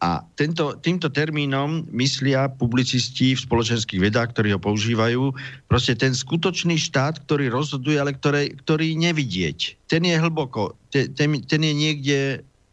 a 0.00 0.24
tento, 0.32 0.80
týmto 0.80 1.12
termínom 1.12 1.84
myslia 1.92 2.48
publicisti 2.48 3.36
v 3.36 3.44
spoločenských 3.44 4.00
vedách, 4.00 4.32
ktorí 4.32 4.56
ho 4.56 4.60
používajú, 4.60 5.36
proste 5.68 5.92
ten 5.92 6.16
skutočný 6.16 6.80
štát, 6.80 7.20
ktorý 7.28 7.52
rozhoduje, 7.52 8.00
ale 8.00 8.16
ktorý, 8.16 8.56
ktorý 8.64 8.96
nevidieť. 8.96 9.76
Ten 9.92 10.08
je 10.08 10.16
hlboko, 10.16 10.72
ten, 10.88 11.12
ten 11.44 11.60
je 11.60 11.74
niekde 11.76 12.18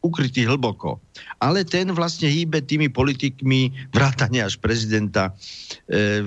ukrytý 0.07 0.47
hlboko. 0.47 1.03
Ale 1.43 1.67
ten 1.67 1.91
vlastne 1.91 2.31
hýbe 2.31 2.63
tými 2.63 2.87
politikmi, 2.87 3.91
vrátane 3.91 4.39
až 4.39 4.55
prezidenta 4.63 5.35
e, 5.91 6.23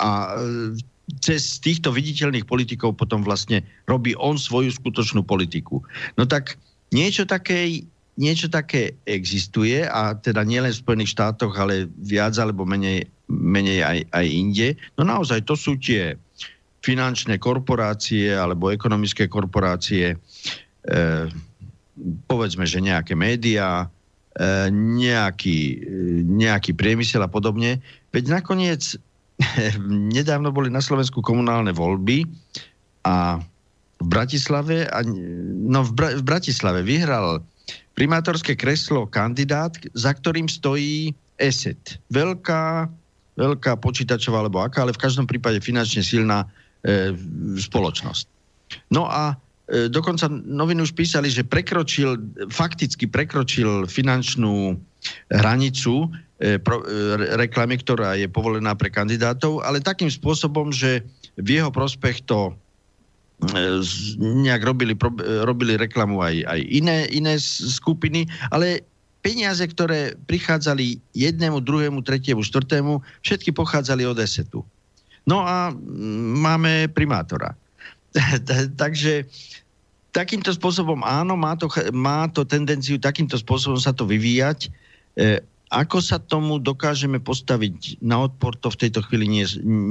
a 0.00 0.10
e, 0.24 0.80
cez 1.20 1.60
týchto 1.60 1.92
viditeľných 1.92 2.48
politikov 2.48 2.96
potom 2.96 3.20
vlastne 3.20 3.60
robí 3.84 4.16
on 4.16 4.40
svoju 4.40 4.72
skutočnú 4.72 5.20
politiku. 5.20 5.84
No 6.16 6.24
tak 6.24 6.56
niečo 6.96 7.28
také 7.28 7.84
niečo 8.14 8.46
také 8.46 8.94
existuje 9.10 9.82
a 9.82 10.14
teda 10.14 10.46
nielen 10.46 10.70
v 10.70 10.82
Spojených 10.82 11.14
štátoch, 11.18 11.54
ale 11.58 11.90
viac 11.98 12.38
alebo 12.38 12.62
menej, 12.62 13.10
menej 13.26 13.82
aj, 13.82 13.98
aj 14.14 14.26
inde. 14.30 14.68
No 14.94 15.02
naozaj 15.02 15.42
to 15.42 15.58
sú 15.58 15.74
tie 15.78 16.14
finančné 16.84 17.40
korporácie 17.40 18.30
alebo 18.30 18.70
ekonomické 18.70 19.26
korporácie, 19.26 20.14
e, 20.14 20.16
povedzme, 22.28 22.68
že 22.68 22.84
nejaké 22.84 23.16
médiá, 23.16 23.88
e, 24.36 24.68
nejaký, 24.70 25.58
e, 25.58 25.76
nejaký 26.28 26.76
priemysel 26.76 27.24
a 27.24 27.30
podobne. 27.30 27.80
Veď 28.12 28.38
nakoniec 28.38 28.94
nedávno 30.14 30.54
boli 30.54 30.70
na 30.70 30.84
Slovensku 30.84 31.18
komunálne 31.24 31.74
voľby 31.74 32.28
a 33.08 33.42
v 33.98 34.06
Bratislave, 34.06 34.84
no 35.64 35.80
v, 35.88 35.90
Bra- 35.96 36.14
v 36.20 36.22
Bratislave 36.22 36.84
vyhral 36.84 37.40
primátorské 37.94 38.58
kreslo 38.58 39.06
kandidát, 39.06 39.74
za 39.94 40.10
ktorým 40.14 40.50
stojí 40.50 41.14
ESET. 41.38 41.98
Veľká 42.10 42.90
veľká 43.34 43.78
počítačová 43.82 44.42
alebo 44.46 44.62
aká, 44.62 44.86
ale 44.86 44.94
v 44.94 45.02
každom 45.02 45.26
prípade 45.26 45.58
finančne 45.58 46.06
silná 46.06 46.46
e, 46.46 47.14
spoločnosť. 47.58 48.24
No 48.94 49.10
a 49.10 49.34
e, 49.66 49.90
dokonca 49.90 50.30
noviny 50.30 50.86
už 50.86 50.94
písali, 50.94 51.30
že 51.30 51.42
prekročil, 51.42 52.18
fakticky 52.50 53.10
prekročil 53.10 53.90
finančnú 53.90 54.78
hranicu 55.34 56.08
e, 56.38 56.62
pro, 56.62 56.82
e, 56.86 57.18
reklamy, 57.34 57.82
ktorá 57.82 58.14
je 58.14 58.30
povolená 58.30 58.78
pre 58.78 58.88
kandidátov, 58.88 59.66
ale 59.66 59.82
takým 59.82 60.08
spôsobom, 60.10 60.70
že 60.70 61.02
v 61.34 61.58
jeho 61.58 61.74
prospech 61.74 62.22
to 62.30 62.54
nejak 64.18 64.62
robili, 64.64 64.94
robili 65.44 65.74
reklamu 65.76 66.20
aj, 66.20 66.44
aj 66.46 66.60
iné, 66.68 67.08
iné 67.12 67.36
skupiny, 67.40 68.24
ale 68.48 68.84
peniaze, 69.24 69.64
ktoré 69.64 70.12
prichádzali 70.28 71.00
jednému, 71.16 71.64
druhému, 71.64 72.04
tretiemu, 72.04 72.44
štvrtému, 72.44 73.00
všetky 73.24 73.56
pochádzali 73.56 74.04
od 74.04 74.20
esetu. 74.20 74.60
No 75.24 75.40
a 75.40 75.72
máme 76.44 76.92
primátora. 76.92 77.56
Takže 78.82 79.24
takýmto 80.12 80.52
spôsobom 80.52 81.00
áno, 81.02 81.34
má 81.34 81.56
to, 81.56 81.66
má 81.90 82.28
to 82.30 82.44
tendenciu 82.44 83.00
takýmto 83.00 83.40
spôsobom 83.40 83.80
sa 83.80 83.90
to 83.96 84.04
vyvíjať. 84.04 84.68
E, 85.18 85.40
ako 85.74 85.98
sa 85.98 86.22
tomu 86.22 86.62
dokážeme 86.62 87.18
postaviť 87.18 87.98
na 87.98 88.22
odpor, 88.22 88.54
to 88.54 88.70
v 88.70 88.86
tejto 88.86 89.02
chvíli 89.02 89.26
nie, 89.26 89.42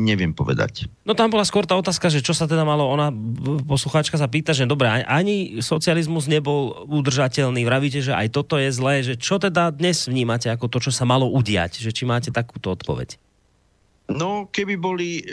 neviem 0.07 0.31
povedať. 0.31 0.88
No 1.03 1.11
tam 1.11 1.27
bola 1.27 1.43
skôr 1.43 1.68
tá 1.68 1.76
otázka, 1.76 2.07
že 2.07 2.23
čo 2.23 2.31
sa 2.31 2.47
teda 2.47 2.64
malo, 2.64 2.88
ona, 2.88 3.11
poslucháčka 3.68 4.15
sa 4.15 4.31
pýta, 4.31 4.55
že 4.55 4.64
dobre, 4.64 4.88
ani 4.88 5.60
socializmus 5.60 6.31
nebol 6.31 6.88
udržateľný, 6.88 7.68
vravíte, 7.68 7.99
že 7.99 8.15
aj 8.15 8.31
toto 8.31 8.55
je 8.55 8.72
zlé, 8.72 9.03
že 9.03 9.19
čo 9.19 9.35
teda 9.35 9.76
dnes 9.76 10.07
vnímate 10.07 10.47
ako 10.47 10.72
to, 10.72 10.88
čo 10.88 10.91
sa 10.95 11.03
malo 11.03 11.27
udiať, 11.27 11.84
že 11.84 11.91
či 11.91 12.07
máte 12.07 12.31
takúto 12.31 12.72
odpoveď? 12.72 13.19
No, 14.07 14.51
keby 14.51 14.76
boli, 14.80 15.23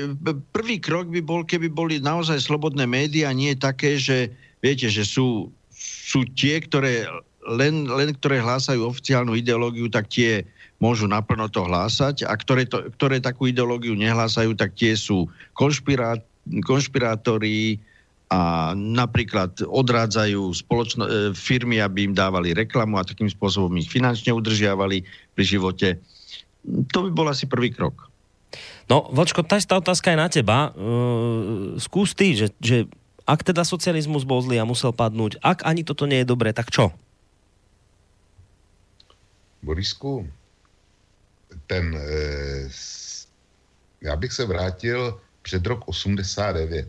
prvý 0.55 0.78
krok 0.78 1.10
by 1.10 1.22
bol, 1.22 1.43
keby 1.43 1.70
boli 1.70 1.98
naozaj 1.98 2.39
slobodné 2.39 2.86
médiá, 2.86 3.35
nie 3.35 3.55
také, 3.59 3.98
že 3.98 4.31
viete, 4.62 4.86
že 4.86 5.02
sú, 5.02 5.51
sú 5.74 6.22
tie, 6.39 6.62
ktoré 6.62 7.06
len, 7.51 7.90
len 7.90 8.14
ktoré 8.14 8.39
hlásajú 8.39 8.86
oficiálnu 8.86 9.35
ideológiu, 9.35 9.90
tak 9.90 10.06
tie 10.06 10.47
môžu 10.81 11.05
naplno 11.10 11.51
to 11.52 11.66
hlásať 11.66 12.24
a 12.24 12.32
ktoré, 12.32 12.64
to, 12.64 12.89
ktoré 12.97 13.20
takú 13.20 13.51
ideológiu 13.51 13.93
nehlásajú, 13.93 14.56
tak 14.56 14.72
tie 14.78 14.97
sú 14.97 15.28
konšpirá, 15.52 16.16
konšpirátori 16.64 17.82
a 18.31 18.72
napríklad 18.78 19.66
odrádzajú 19.66 20.55
spoločno, 20.55 21.02
e, 21.05 21.10
firmy, 21.35 21.82
aby 21.82 22.06
im 22.06 22.14
dávali 22.14 22.55
reklamu 22.55 22.97
a 22.97 23.05
takým 23.05 23.27
spôsobom 23.27 23.74
ich 23.74 23.90
finančne 23.90 24.31
udržiavali 24.31 25.02
pri 25.35 25.44
živote. 25.44 25.89
To 26.94 26.98
by 27.05 27.10
bol 27.10 27.27
asi 27.27 27.51
prvý 27.51 27.74
krok. 27.74 28.06
No, 28.86 29.06
Vočko, 29.10 29.43
tá 29.43 29.59
otázka 29.59 30.14
je 30.14 30.18
na 30.18 30.27
teba. 30.27 30.74
Uh, 30.74 31.78
skús 31.78 32.10
ty, 32.10 32.35
že, 32.35 32.51
že 32.59 32.90
ak 33.22 33.47
teda 33.47 33.62
socializmus 33.62 34.27
bol 34.27 34.43
zlý 34.43 34.59
a 34.59 34.66
musel 34.66 34.90
padnúť, 34.90 35.39
ak 35.39 35.62
ani 35.62 35.86
toto 35.86 36.10
nie 36.10 36.22
je 36.22 36.31
dobré, 36.31 36.51
tak 36.51 36.74
čo? 36.74 36.90
Borisku, 39.62 40.28
ten, 41.66 41.97
eh, 41.97 42.69
já 44.01 44.16
bych 44.16 44.32
se 44.32 44.45
vrátil 44.45 45.20
před 45.43 45.66
rok 45.66 45.89
89. 45.89 46.89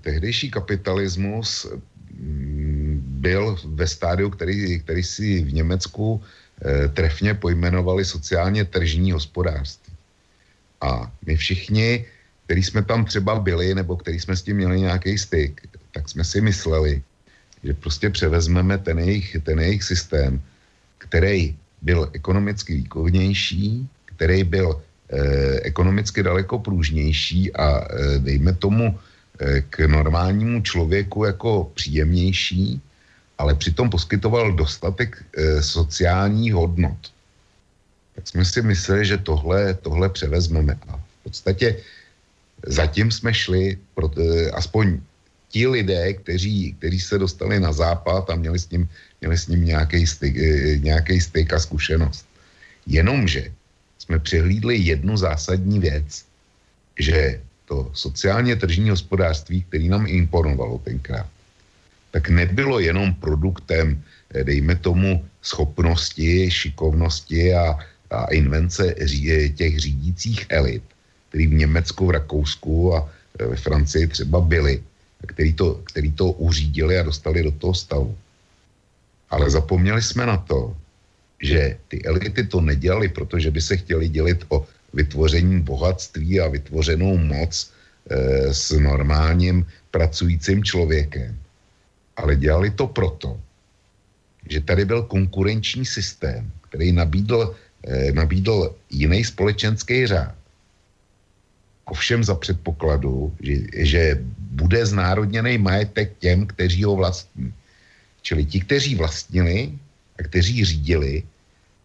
Tehdejší 0.00 0.50
kapitalismus 0.50 1.66
mm, 2.12 3.02
byl 3.20 3.56
ve 3.64 3.86
stádiu, 3.86 4.30
který, 4.30 4.80
který 4.80 5.02
si 5.02 5.42
v 5.42 5.52
Německu 5.54 6.22
eh, 6.22 6.88
trefně 6.88 7.34
pojmenovali 7.34 8.04
sociálně 8.04 8.64
tržní 8.64 9.12
hospodářství. 9.12 9.94
A 10.80 11.12
my 11.26 11.36
všichni, 11.36 12.04
kteří 12.44 12.62
jsme 12.62 12.82
tam 12.82 13.04
třeba 13.04 13.40
byli, 13.40 13.74
nebo 13.74 13.96
kteří 13.96 14.20
jsme 14.20 14.36
s 14.36 14.42
tím 14.42 14.56
měli 14.56 14.80
nějaký 14.80 15.18
styk, 15.18 15.68
tak 15.92 16.08
jsme 16.08 16.24
si 16.24 16.40
mysleli, 16.40 17.02
že 17.64 17.74
prostě 17.74 18.10
převezmeme 18.10 18.78
ten 18.78 18.98
jejich, 18.98 19.36
ten 19.42 19.60
jejich 19.60 19.82
systém 19.82 20.42
který 20.98 21.56
byl 21.82 22.10
ekonomicky 22.12 22.74
výkonnější, 22.74 23.88
který 24.04 24.44
byl 24.44 24.82
eh, 25.10 25.60
ekonomicky 25.60 26.22
daleko 26.22 26.58
pružnější 26.58 27.52
a 27.52 27.84
eh, 27.84 28.18
dejme 28.18 28.52
tomu 28.52 28.98
eh, 29.38 29.60
k 29.70 29.86
normálnímu 29.86 30.62
člověku 30.62 31.24
jako 31.24 31.70
příjemnější, 31.74 32.80
ale 33.38 33.54
přitom 33.54 33.90
poskytoval 33.90 34.52
dostatek 34.52 35.24
sociálních 35.60 36.54
hodnot. 36.54 37.12
Tak 38.16 38.28
jsme 38.28 38.44
si 38.44 38.62
mysleli, 38.62 39.04
že 39.06 39.16
tohle, 39.20 39.74
tohle 39.74 40.08
převezmeme. 40.08 40.78
A 40.88 40.96
v 40.96 41.22
podstatě 41.22 41.76
zatím 42.66 43.12
jsme 43.12 43.34
šli, 43.34 43.76
aspoň 44.56 45.00
ti 45.56 45.64
lidé, 45.64 46.20
kteří, 46.20 46.76
kteří 46.76 47.00
se 47.00 47.16
dostali 47.16 47.56
na 47.56 47.72
západ 47.72 48.28
a 48.28 48.36
měli 48.36 48.60
s 48.60 48.68
ním 48.68 48.84
měli 49.24 49.36
s 49.40 49.48
ním 49.48 49.64
nějaký 49.64 50.04
styk, 50.04 50.36
eh, 50.36 50.76
nějaký 50.84 51.16
styk 51.16 51.48
a 51.56 51.58
zkušenost. 51.58 52.28
Jenomže 52.84 53.48
jsme 53.96 54.20
přehlídli 54.20 54.76
jednu 54.84 55.16
zásadní 55.16 55.80
věc, 55.80 56.28
že 57.00 57.40
to 57.64 57.88
sociálně 57.96 58.52
tržní 58.60 58.92
hospodářství, 58.92 59.64
který 59.72 59.88
nám 59.88 60.04
imponovalo 60.04 60.76
tenkrát, 60.84 61.24
tak 62.12 62.28
nebylo 62.28 62.76
jenom 62.76 63.16
produktem, 63.16 63.96
eh, 64.36 64.44
dejme 64.44 64.76
tomu, 64.76 65.24
schopnosti, 65.40 66.52
šikovnosti 66.52 67.56
a, 67.56 67.80
a 68.12 68.28
invence 68.36 68.92
těch 69.56 69.74
řídících 69.80 70.52
elit, 70.52 70.84
který 71.32 71.48
v 71.48 71.64
Německu, 71.64 72.12
v 72.12 72.20
Rakousku 72.20 72.92
a 72.92 73.08
eh, 73.40 73.48
ve 73.48 73.56
Francii 73.56 74.04
třeba 74.12 74.44
byli, 74.44 74.84
který 75.26 75.54
to, 75.54 75.74
který 75.84 76.12
to 76.12 76.30
uřídili 76.30 76.98
a 76.98 77.02
dostali 77.02 77.42
do 77.42 77.50
toho 77.50 77.74
stavu 77.74 78.16
ale 79.30 79.50
zapomněli 79.50 80.02
jsme 80.02 80.26
na 80.26 80.36
to, 80.36 80.76
že 81.42 81.76
ty 81.88 82.04
elity 82.04 82.46
to 82.46 82.60
nedělali, 82.60 83.08
protože 83.08 83.50
by 83.50 83.60
se 83.60 83.76
chtěli 83.76 84.08
dělit 84.08 84.44
o 84.48 84.66
vytvoření 84.92 85.60
bohatství 85.60 86.40
a 86.40 86.48
vytvořenou 86.48 87.16
moc 87.16 87.52
e, 87.60 88.54
s 88.54 88.70
normálním 88.70 89.66
pracujícím 89.90 90.64
člověkem. 90.64 91.36
Ale 92.16 92.36
dělali 92.36 92.70
to 92.70 92.86
proto, 92.86 93.40
že 94.48 94.60
tady 94.60 94.84
byl 94.84 95.02
konkurenční 95.02 95.84
systém, 95.84 96.50
který 96.70 96.92
nabídl, 96.92 97.54
e, 97.84 98.12
nabídl 98.12 98.74
jiný 98.90 99.24
společenský 99.24 100.06
řád. 100.06 100.34
Ovšem 101.86 102.24
za 102.24 102.34
předpokladu, 102.34 103.32
že, 103.40 103.54
že 103.74 104.02
bude 104.38 104.86
znárodněný 104.86 105.58
majetek 105.58 106.18
těm, 106.18 106.46
kteří 106.46 106.84
ho 106.84 106.96
vlastní. 106.96 107.54
Čili 108.22 108.44
ti, 108.44 108.60
kteří 108.60 108.94
vlastnili 108.94 109.70
a 110.18 110.22
kteří 110.22 110.64
řídili, 110.64 111.22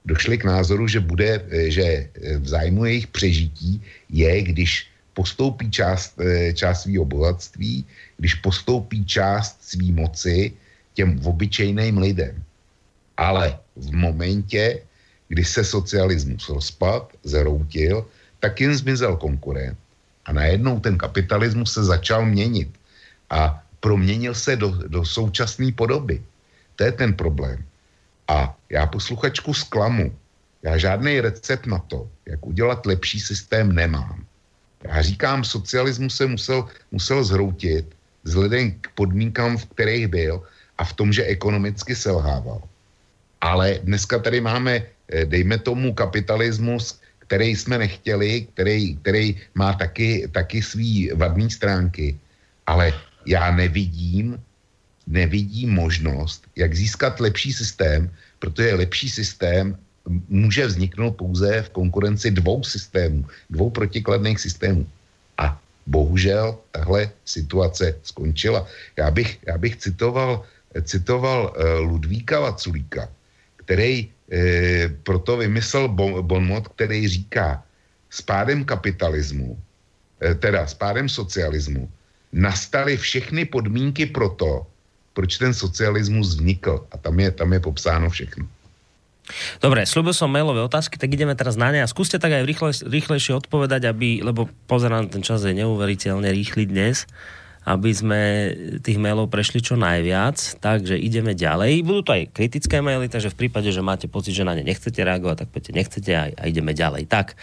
došli 0.06 0.38
k 0.38 0.44
názoru, 0.44 0.88
že, 0.88 1.00
bude, 1.00 1.46
eh, 1.50 1.70
že 1.72 1.84
eh, 1.84 2.38
v 2.38 2.48
zájmu 2.48 2.86
jejich 2.86 3.08
přežití 3.08 3.82
je, 4.10 4.42
když 4.42 4.90
postoupí 5.14 5.72
část, 5.72 6.18
eh, 6.18 6.54
část 6.54 6.82
svého 6.90 7.06
bohatství, 7.06 7.86
když 8.18 8.42
postoupí 8.42 9.06
část 9.06 9.62
své 9.62 9.94
moci 9.94 10.54
těm 10.94 11.22
obyčejným 11.22 11.98
lidem. 11.98 12.44
Ale 13.18 13.60
v 13.76 13.92
momentě, 13.94 14.82
kdy 15.30 15.46
se 15.46 15.64
socialismus 15.64 16.50
rozpad, 16.50 17.14
zeroutil, 17.24 18.06
tak 18.40 18.62
jim 18.62 18.74
zmizel 18.74 19.16
konkurent. 19.16 19.78
A 20.26 20.34
najednou 20.34 20.80
ten 20.80 20.98
kapitalismus 20.98 21.74
se 21.74 21.84
začal 21.84 22.26
měnit. 22.26 22.70
A 23.30 23.64
proměnil 23.80 24.34
se 24.34 24.56
do, 24.56 24.70
do 24.88 25.06
současné 25.06 25.72
podoby. 25.72 26.22
To 26.76 26.84
je 26.84 26.92
ten 26.92 27.14
problém. 27.14 27.66
A 28.28 28.56
já 28.70 28.86
posluchačku 28.88 29.54
zklamu. 29.54 30.16
Já 30.64 30.78
žádný 30.78 31.22
recept 31.22 31.66
na 31.66 31.80
to, 31.80 32.10
jak 32.26 32.46
udělat 32.46 32.86
lepší 32.86 33.20
systém 33.20 33.72
nemám. 33.72 34.26
Já 34.84 35.02
říkám, 35.02 35.44
socialismus 35.44 36.16
se 36.16 36.26
musel, 36.28 36.68
musel 36.92 37.24
zhroutit 37.24 37.86
vzhledem 38.24 38.72
k 38.72 38.88
podmínkám, 38.96 39.58
v 39.58 39.66
kterých 39.66 40.08
byl 40.08 40.44
a 40.78 40.84
v 40.86 40.94
tom, 40.94 41.14
že 41.14 41.26
ekonomicky 41.26 41.96
selhával. 41.96 42.62
Ale 43.42 43.80
dneska 43.84 44.20
tady 44.20 44.42
máme, 44.42 44.86
eh, 45.10 45.26
dejme 45.26 45.58
tomu, 45.58 45.94
kapitalismus, 45.94 47.01
který 47.32 47.56
jsme 47.56 47.78
nechtěli, 47.80 48.52
který, 48.54 49.00
který 49.00 49.26
má 49.56 49.72
taky, 49.80 50.28
taky 50.36 50.60
svý 50.60 51.16
vadný 51.16 51.48
stránky. 51.48 52.20
Ale 52.68 52.92
já 53.24 53.56
nevidím 53.56 54.36
nevidí 55.08 55.64
možnost, 55.64 56.44
jak 56.60 56.76
získat 56.76 57.20
lepší 57.24 57.56
systém, 57.56 58.12
protože 58.40 58.76
lepší 58.76 59.10
systém 59.10 59.80
může 60.28 60.68
vzniknout 60.68 61.12
pouze 61.16 61.62
v 61.62 61.70
konkurenci 61.70 62.32
dvou 62.36 62.64
systémů, 62.68 63.24
dvou 63.50 63.70
protikladných 63.72 64.40
systémů. 64.40 64.84
A 65.40 65.56
bohužel 65.88 66.60
tahle 66.72 67.10
situace 67.26 67.96
skončila. 68.04 68.68
Já 69.00 69.12
bych, 69.12 69.40
já 69.48 69.56
bych 69.58 69.76
citoval, 69.80 70.44
citoval 70.84 71.56
uh, 71.56 71.88
Ludvíka 71.96 72.40
Vaculíka, 72.40 73.08
který 73.56 74.12
uh, 74.32 74.92
proto 75.04 75.38
vymyslel 75.38 75.88
bon, 75.88 76.24
bonmot, 76.24 76.68
který 76.68 77.08
říká, 77.08 77.64
s 78.12 78.20
pádem 78.22 78.68
kapitalismu, 78.68 79.56
eh, 80.20 80.36
teda 80.36 80.68
s 80.68 80.76
pádem 80.76 81.10
socialismu, 81.10 81.88
nastaly 82.36 83.00
všechny 83.00 83.48
podmínky 83.48 84.12
pro 84.12 84.30
to, 84.36 84.68
proč 85.16 85.40
ten 85.40 85.56
socialismus 85.56 86.36
vznikl. 86.36 86.88
A 86.92 87.00
tam 87.00 87.20
je, 87.20 87.32
tam 87.32 87.54
je 87.56 87.60
popsáno 87.60 88.10
všechno. 88.12 88.48
Dobre, 89.64 89.88
slúbil 89.88 90.12
som 90.12 90.28
mailové 90.28 90.60
otázky, 90.60 91.00
tak 91.00 91.08
ideme 91.08 91.32
teraz 91.40 91.56
na 91.56 91.72
ne 91.72 91.80
a 91.80 91.88
skúste 91.88 92.20
tak 92.20 92.36
aj 92.36 92.44
rýchle, 92.44 92.72
rýchlejšie 92.84 93.40
odpovedať, 93.40 93.88
aby, 93.88 94.20
lebo 94.20 94.52
pozerám, 94.68 95.08
ten 95.08 95.24
čas 95.24 95.46
je 95.48 95.56
neuveriteľne 95.56 96.28
rýchly 96.28 96.68
dnes, 96.68 97.08
aby 97.62 97.92
sme 97.94 98.22
tých 98.82 98.98
mailov 98.98 99.30
prešli 99.30 99.62
čo 99.62 99.78
najviac, 99.78 100.58
takže 100.58 100.98
ideme 100.98 101.38
ďalej. 101.38 101.86
Budú 101.86 102.02
to 102.02 102.16
aj 102.18 102.34
kritické 102.34 102.82
maily, 102.82 103.06
takže 103.06 103.30
v 103.30 103.46
prípade, 103.46 103.70
že 103.70 103.86
máte 103.86 104.10
pocit, 104.10 104.34
že 104.34 104.42
na 104.42 104.58
ne 104.58 104.66
nechcete 104.66 104.98
reagovať, 104.98 105.46
tak 105.46 105.50
poďte, 105.54 105.72
nechcete 105.78 106.12
a, 106.18 106.24
a 106.34 106.44
ideme 106.50 106.74
ďalej. 106.74 107.06
Tak, 107.06 107.38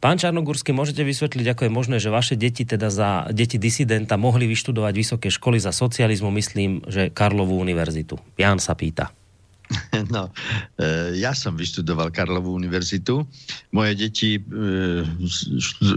Pán 0.00 0.16
Čarnogurský, 0.16 0.72
môžete 0.72 1.04
vysvetliť, 1.04 1.52
ako 1.52 1.62
je 1.68 1.76
možné, 1.76 1.96
že 2.00 2.08
vaše 2.08 2.32
deti, 2.32 2.64
teda 2.64 2.88
za 2.88 3.28
deti 3.36 3.60
disidenta, 3.60 4.16
mohli 4.16 4.48
vyštudovať 4.48 4.94
vysoké 4.96 5.28
školy 5.28 5.60
za 5.60 5.76
socializmu, 5.76 6.32
myslím, 6.32 6.80
že 6.88 7.12
Karlovú 7.12 7.60
univerzitu. 7.60 8.16
Jan 8.40 8.56
sa 8.64 8.72
pýta. 8.72 9.12
No, 10.14 10.30
e, 10.78 11.16
ja 11.18 11.32
som 11.34 11.54
vyštudoval 11.54 12.10
Karlovú 12.10 12.54
univerzitu. 12.54 13.22
Moje 13.70 13.92
deti 13.98 14.30
e, 14.38 14.40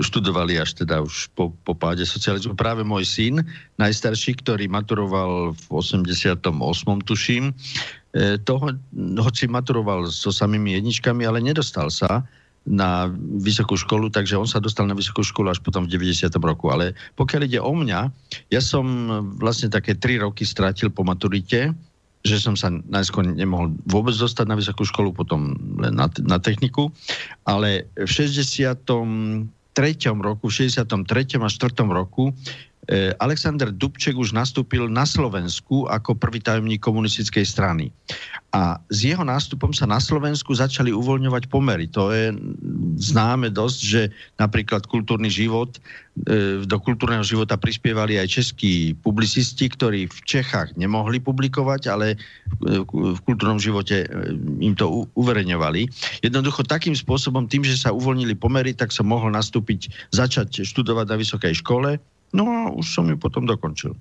študovali 0.06 0.62
až 0.62 0.78
teda 0.78 1.02
už 1.02 1.34
po, 1.34 1.54
po 1.66 1.74
páde 1.74 2.06
socializmu. 2.06 2.54
Práve 2.54 2.86
môj 2.86 3.06
syn, 3.06 3.36
najstarší, 3.82 4.38
ktorý 4.46 4.70
maturoval 4.70 5.58
v 5.58 5.66
88. 5.70 6.38
tuším, 7.06 7.50
e, 7.50 8.38
toho, 8.42 8.78
hoci 9.20 9.50
maturoval 9.50 10.10
so 10.10 10.30
samými 10.30 10.78
jedničkami, 10.78 11.26
ale 11.26 11.42
nedostal 11.42 11.90
sa 11.90 12.26
na 12.64 13.12
vysokú 13.44 13.76
školu, 13.76 14.08
takže 14.08 14.40
on 14.40 14.48
sa 14.48 14.64
dostal 14.64 14.88
na 14.88 14.96
vysokú 14.96 15.20
školu 15.20 15.52
až 15.52 15.60
potom 15.60 15.84
v 15.84 16.00
90. 16.00 16.32
roku. 16.40 16.72
Ale 16.72 16.96
pokiaľ 17.20 17.42
ide 17.44 17.60
o 17.60 17.76
mňa, 17.76 18.08
ja 18.48 18.62
som 18.64 18.88
vlastne 19.36 19.68
také 19.68 20.00
tri 20.00 20.16
roky 20.16 20.48
strátil 20.48 20.88
po 20.88 21.04
maturite, 21.04 21.76
že 22.24 22.40
som 22.40 22.56
sa 22.56 22.72
najskôr 22.72 23.28
nemohol 23.28 23.76
vôbec 23.84 24.16
dostať 24.16 24.48
na 24.48 24.56
vysokú 24.56 24.88
školu, 24.88 25.12
potom 25.12 25.60
len 25.76 25.94
na, 26.00 26.08
na 26.24 26.40
techniku, 26.40 26.88
ale 27.44 27.92
v 28.00 28.08
63. 28.08 29.44
roku, 30.24 30.46
v 30.48 30.54
63. 30.56 31.44
a 31.44 31.48
4. 31.52 31.84
roku 31.92 32.32
Alexander 33.20 33.72
Dubček 33.72 34.20
už 34.20 34.36
nastúpil 34.36 34.92
na 34.92 35.08
Slovensku 35.08 35.88
ako 35.88 36.20
prvý 36.20 36.44
tajomník 36.44 36.84
komunistickej 36.84 37.48
strany. 37.48 37.96
A 38.54 38.78
s 38.92 39.08
jeho 39.08 39.24
nástupom 39.26 39.74
sa 39.74 39.90
na 39.90 39.98
Slovensku 39.98 40.54
začali 40.54 40.94
uvoľňovať 40.94 41.50
pomery. 41.50 41.90
To 41.96 42.14
je 42.14 42.36
známe 43.02 43.50
dosť, 43.50 43.80
že 43.82 44.02
napríklad 44.38 44.86
kultúrny 44.86 45.32
život, 45.32 45.82
e, 46.30 46.62
do 46.62 46.78
kultúrneho 46.78 47.26
života 47.26 47.58
prispievali 47.58 48.22
aj 48.22 48.30
českí 48.30 48.94
publicisti, 49.02 49.74
ktorí 49.74 50.06
v 50.06 50.20
Čechách 50.28 50.78
nemohli 50.78 51.18
publikovať, 51.18 51.82
ale 51.90 52.20
v 52.94 53.20
kultúrnom 53.26 53.58
živote 53.58 54.06
e, 54.06 54.08
im 54.62 54.78
to 54.78 55.10
uverejňovali. 55.18 55.90
Jednoducho 56.22 56.62
takým 56.62 56.94
spôsobom, 56.94 57.50
tým, 57.50 57.66
že 57.66 57.80
sa 57.80 57.90
uvoľnili 57.90 58.38
pomery, 58.38 58.78
tak 58.78 58.94
som 58.94 59.10
mohol 59.10 59.34
nastúpiť, 59.34 59.90
začať 60.14 60.62
študovať 60.62 61.10
na 61.10 61.18
vysokej 61.18 61.58
škole 61.58 61.98
No 62.34 62.44
a 62.50 62.60
už 62.74 62.98
som 62.98 63.06
ju 63.06 63.16
potom 63.16 63.46
dokončil. 63.46 63.94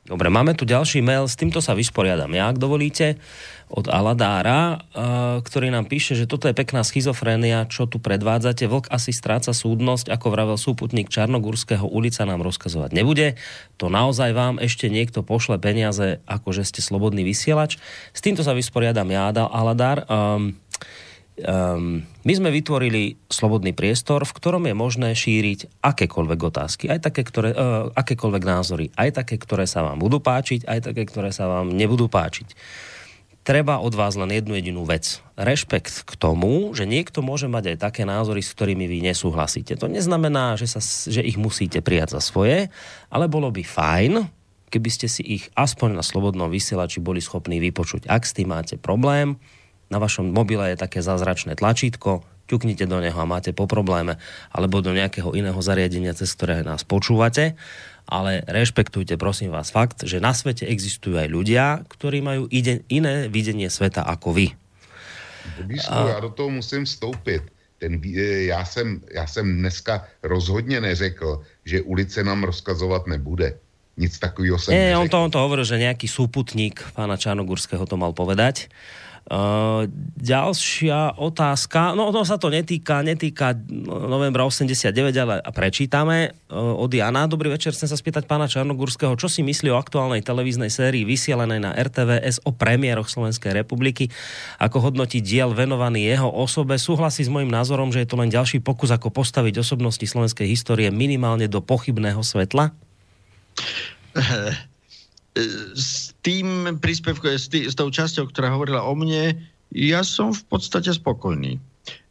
Dobre, 0.00 0.32
máme 0.32 0.56
tu 0.56 0.64
ďalší 0.64 1.04
mail, 1.04 1.28
s 1.28 1.36
týmto 1.36 1.60
sa 1.60 1.76
vysporiadam 1.76 2.32
ja, 2.32 2.48
ak 2.48 2.56
dovolíte, 2.58 3.20
od 3.70 3.86
Aladára, 3.86 4.82
ktorý 5.44 5.70
nám 5.70 5.86
píše, 5.86 6.18
že 6.18 6.26
toto 6.26 6.50
je 6.50 6.56
pekná 6.56 6.82
schizofrénia, 6.82 7.68
čo 7.70 7.86
tu 7.86 8.02
predvádzate. 8.02 8.66
Vlk 8.66 8.90
asi 8.90 9.14
stráca 9.14 9.54
súdnosť, 9.54 10.10
ako 10.10 10.26
vravel 10.34 10.58
súputník 10.58 11.12
Čarnogurského 11.12 11.86
ulica 11.86 12.26
nám 12.26 12.42
rozkazovať 12.42 12.90
nebude. 12.90 13.38
To 13.78 13.86
naozaj 13.86 14.34
vám 14.34 14.58
ešte 14.58 14.90
niekto 14.90 15.22
pošle 15.22 15.62
peniaze, 15.62 16.18
ako 16.26 16.50
že 16.50 16.66
ste 16.66 16.82
slobodný 16.82 17.22
vysielač. 17.22 17.78
S 18.10 18.18
týmto 18.24 18.42
sa 18.42 18.56
vysporiadam 18.56 19.06
ja, 19.14 19.30
Aladár. 19.30 20.10
Um, 20.10 20.58
um, 21.42 22.04
my 22.04 22.32
sme 22.32 22.52
vytvorili 22.52 23.16
slobodný 23.28 23.72
priestor, 23.72 24.22
v 24.22 24.36
ktorom 24.36 24.64
je 24.68 24.74
možné 24.76 25.10
šíriť 25.16 25.80
akékoľvek 25.80 26.40
otázky, 26.40 26.84
aj 26.92 27.00
také, 27.10 27.22
ktoré, 27.24 27.50
uh, 27.52 27.90
akékoľvek 27.92 28.44
názory, 28.44 28.86
aj 28.94 29.24
také, 29.24 29.40
ktoré 29.40 29.64
sa 29.64 29.84
vám 29.84 29.98
budú 29.98 30.20
páčiť, 30.20 30.68
aj 30.68 30.92
také, 30.92 31.02
ktoré 31.08 31.32
sa 31.32 31.48
vám 31.48 31.72
nebudú 31.72 32.06
páčiť. 32.06 32.52
Treba 33.40 33.80
od 33.80 33.96
vás 33.96 34.20
len 34.20 34.36
jednu 34.36 34.52
jedinú 34.52 34.84
vec. 34.84 35.24
Rešpekt 35.34 36.04
k 36.04 36.12
tomu, 36.20 36.76
že 36.76 36.84
niekto 36.84 37.24
môže 37.24 37.48
mať 37.48 37.72
aj 37.72 37.76
také 37.88 38.02
názory, 38.04 38.44
s 38.44 38.52
ktorými 38.52 38.84
vy 38.84 39.00
nesúhlasíte. 39.00 39.80
To 39.80 39.88
neznamená, 39.88 40.60
že, 40.60 40.68
sa, 40.68 40.84
že 40.84 41.24
ich 41.24 41.40
musíte 41.40 41.80
prijať 41.80 42.20
za 42.20 42.20
svoje, 42.20 42.68
ale 43.08 43.32
bolo 43.32 43.48
by 43.48 43.64
fajn, 43.64 44.12
keby 44.68 44.88
ste 44.92 45.08
si 45.08 45.24
ich 45.24 45.48
aspoň 45.56 45.98
na 45.98 46.04
slobodnom 46.04 46.52
vysielači 46.52 47.02
boli 47.02 47.18
schopní 47.18 47.58
vypočuť. 47.58 48.06
Ak 48.06 48.28
s 48.28 48.36
tým 48.36 48.52
máte 48.52 48.76
problém, 48.76 49.40
na 49.90 49.98
vašom 49.98 50.30
mobile 50.30 50.72
je 50.72 50.78
také 50.78 51.02
zázračné 51.02 51.58
tlačítko, 51.58 52.22
ťuknite 52.46 52.86
do 52.86 52.98
neho 52.98 53.14
a 53.14 53.26
máte 53.26 53.54
po 53.54 53.70
probléme, 53.70 54.18
alebo 54.50 54.82
do 54.82 54.90
nejakého 54.90 55.34
iného 55.38 55.58
zariadenia, 55.62 56.14
cez 56.14 56.34
ktoré 56.34 56.66
nás 56.66 56.82
počúvate, 56.82 57.54
ale 58.10 58.42
rešpektujte 58.46 59.14
prosím 59.14 59.54
vás 59.54 59.70
fakt, 59.70 60.02
že 60.02 60.18
na 60.18 60.34
svete 60.34 60.66
existujú 60.66 61.14
aj 61.18 61.28
ľudia, 61.30 61.86
ktorí 61.86 62.18
majú 62.22 62.50
ide, 62.50 62.82
iné 62.90 63.30
videnie 63.30 63.70
sveta 63.70 64.02
ako 64.02 64.34
vy. 64.34 64.46
Bobísku, 65.58 65.94
a... 65.94 66.08
já 66.08 66.20
do 66.20 66.30
toho 66.30 66.50
musím 66.50 66.84
vstoupit. 66.84 67.42
Ten, 67.78 68.00
e, 68.04 68.44
já, 68.52 68.64
jsem, 68.64 69.00
já 69.14 69.26
jsem 69.26 69.58
dneska 69.58 70.04
rozhodně 70.22 70.80
neřekl, 70.80 71.40
že 71.64 71.80
ulice 71.80 72.24
nám 72.24 72.44
rozkazovat 72.44 73.06
nebude. 73.06 73.54
Nic 73.96 74.18
takového 74.18 74.58
jsem 74.58 74.74
Nie, 74.74 74.96
on 74.96 75.08
to, 75.08 75.24
on 75.24 75.30
to 75.30 75.38
hovoril, 75.38 75.64
že 75.64 75.76
nejaký 75.76 76.08
súputník 76.08 76.80
pána 76.96 77.20
Čarnogurského 77.20 77.84
to 77.84 78.00
mal 78.00 78.16
povedať. 78.16 78.72
Uh, 79.30 79.84
ďalšia 80.18 81.20
otázka, 81.20 81.94
no 81.94 82.10
ono 82.10 82.26
sa 82.26 82.40
to 82.40 82.50
netýka, 82.50 83.04
netýka 83.04 83.54
novembra 83.84 84.42
89, 84.48 84.90
ale 85.14 85.44
prečítame 85.54 86.34
uh, 86.50 86.74
od 86.74 86.90
Jana. 86.90 87.30
Dobrý 87.30 87.52
večer, 87.52 87.76
chcem 87.76 87.86
sa 87.86 87.94
spýtať 87.94 88.26
pána 88.26 88.50
Čarnogurského, 88.50 89.14
čo 89.14 89.30
si 89.30 89.44
myslí 89.46 89.70
o 89.70 89.78
aktuálnej 89.78 90.24
televíznej 90.24 90.72
sérii 90.72 91.06
vysielanej 91.06 91.60
na 91.62 91.70
RTVS 91.76 92.42
o 92.48 92.50
premiéroch 92.50 93.06
Slovenskej 93.06 93.54
republiky, 93.54 94.10
ako 94.58 94.90
hodnotí 94.90 95.22
diel 95.22 95.54
venovaný 95.54 96.10
jeho 96.10 96.26
osobe. 96.26 96.80
Súhlasí 96.80 97.22
s 97.22 97.30
môjim 97.30 97.52
názorom, 97.52 97.94
že 97.94 98.02
je 98.02 98.10
to 98.10 98.18
len 98.18 98.32
ďalší 98.32 98.64
pokus, 98.64 98.90
ako 98.90 99.14
postaviť 99.14 99.62
osobnosti 99.62 100.02
slovenskej 100.02 100.48
histórie 100.48 100.88
minimálne 100.88 101.46
do 101.46 101.62
pochybného 101.62 102.24
svetla? 102.24 102.72
s 105.76 106.16
tým 106.24 106.78
príspevkom, 106.78 107.36
s, 107.36 107.46
tý, 107.48 107.66
s 107.66 107.74
tou 107.74 107.88
časťou, 107.88 108.28
ktorá 108.30 108.52
hovorila 108.52 108.84
o 108.84 108.94
mne, 108.96 109.36
ja 109.70 110.02
som 110.02 110.34
v 110.34 110.42
podstate 110.50 110.90
spokojný. 110.90 111.56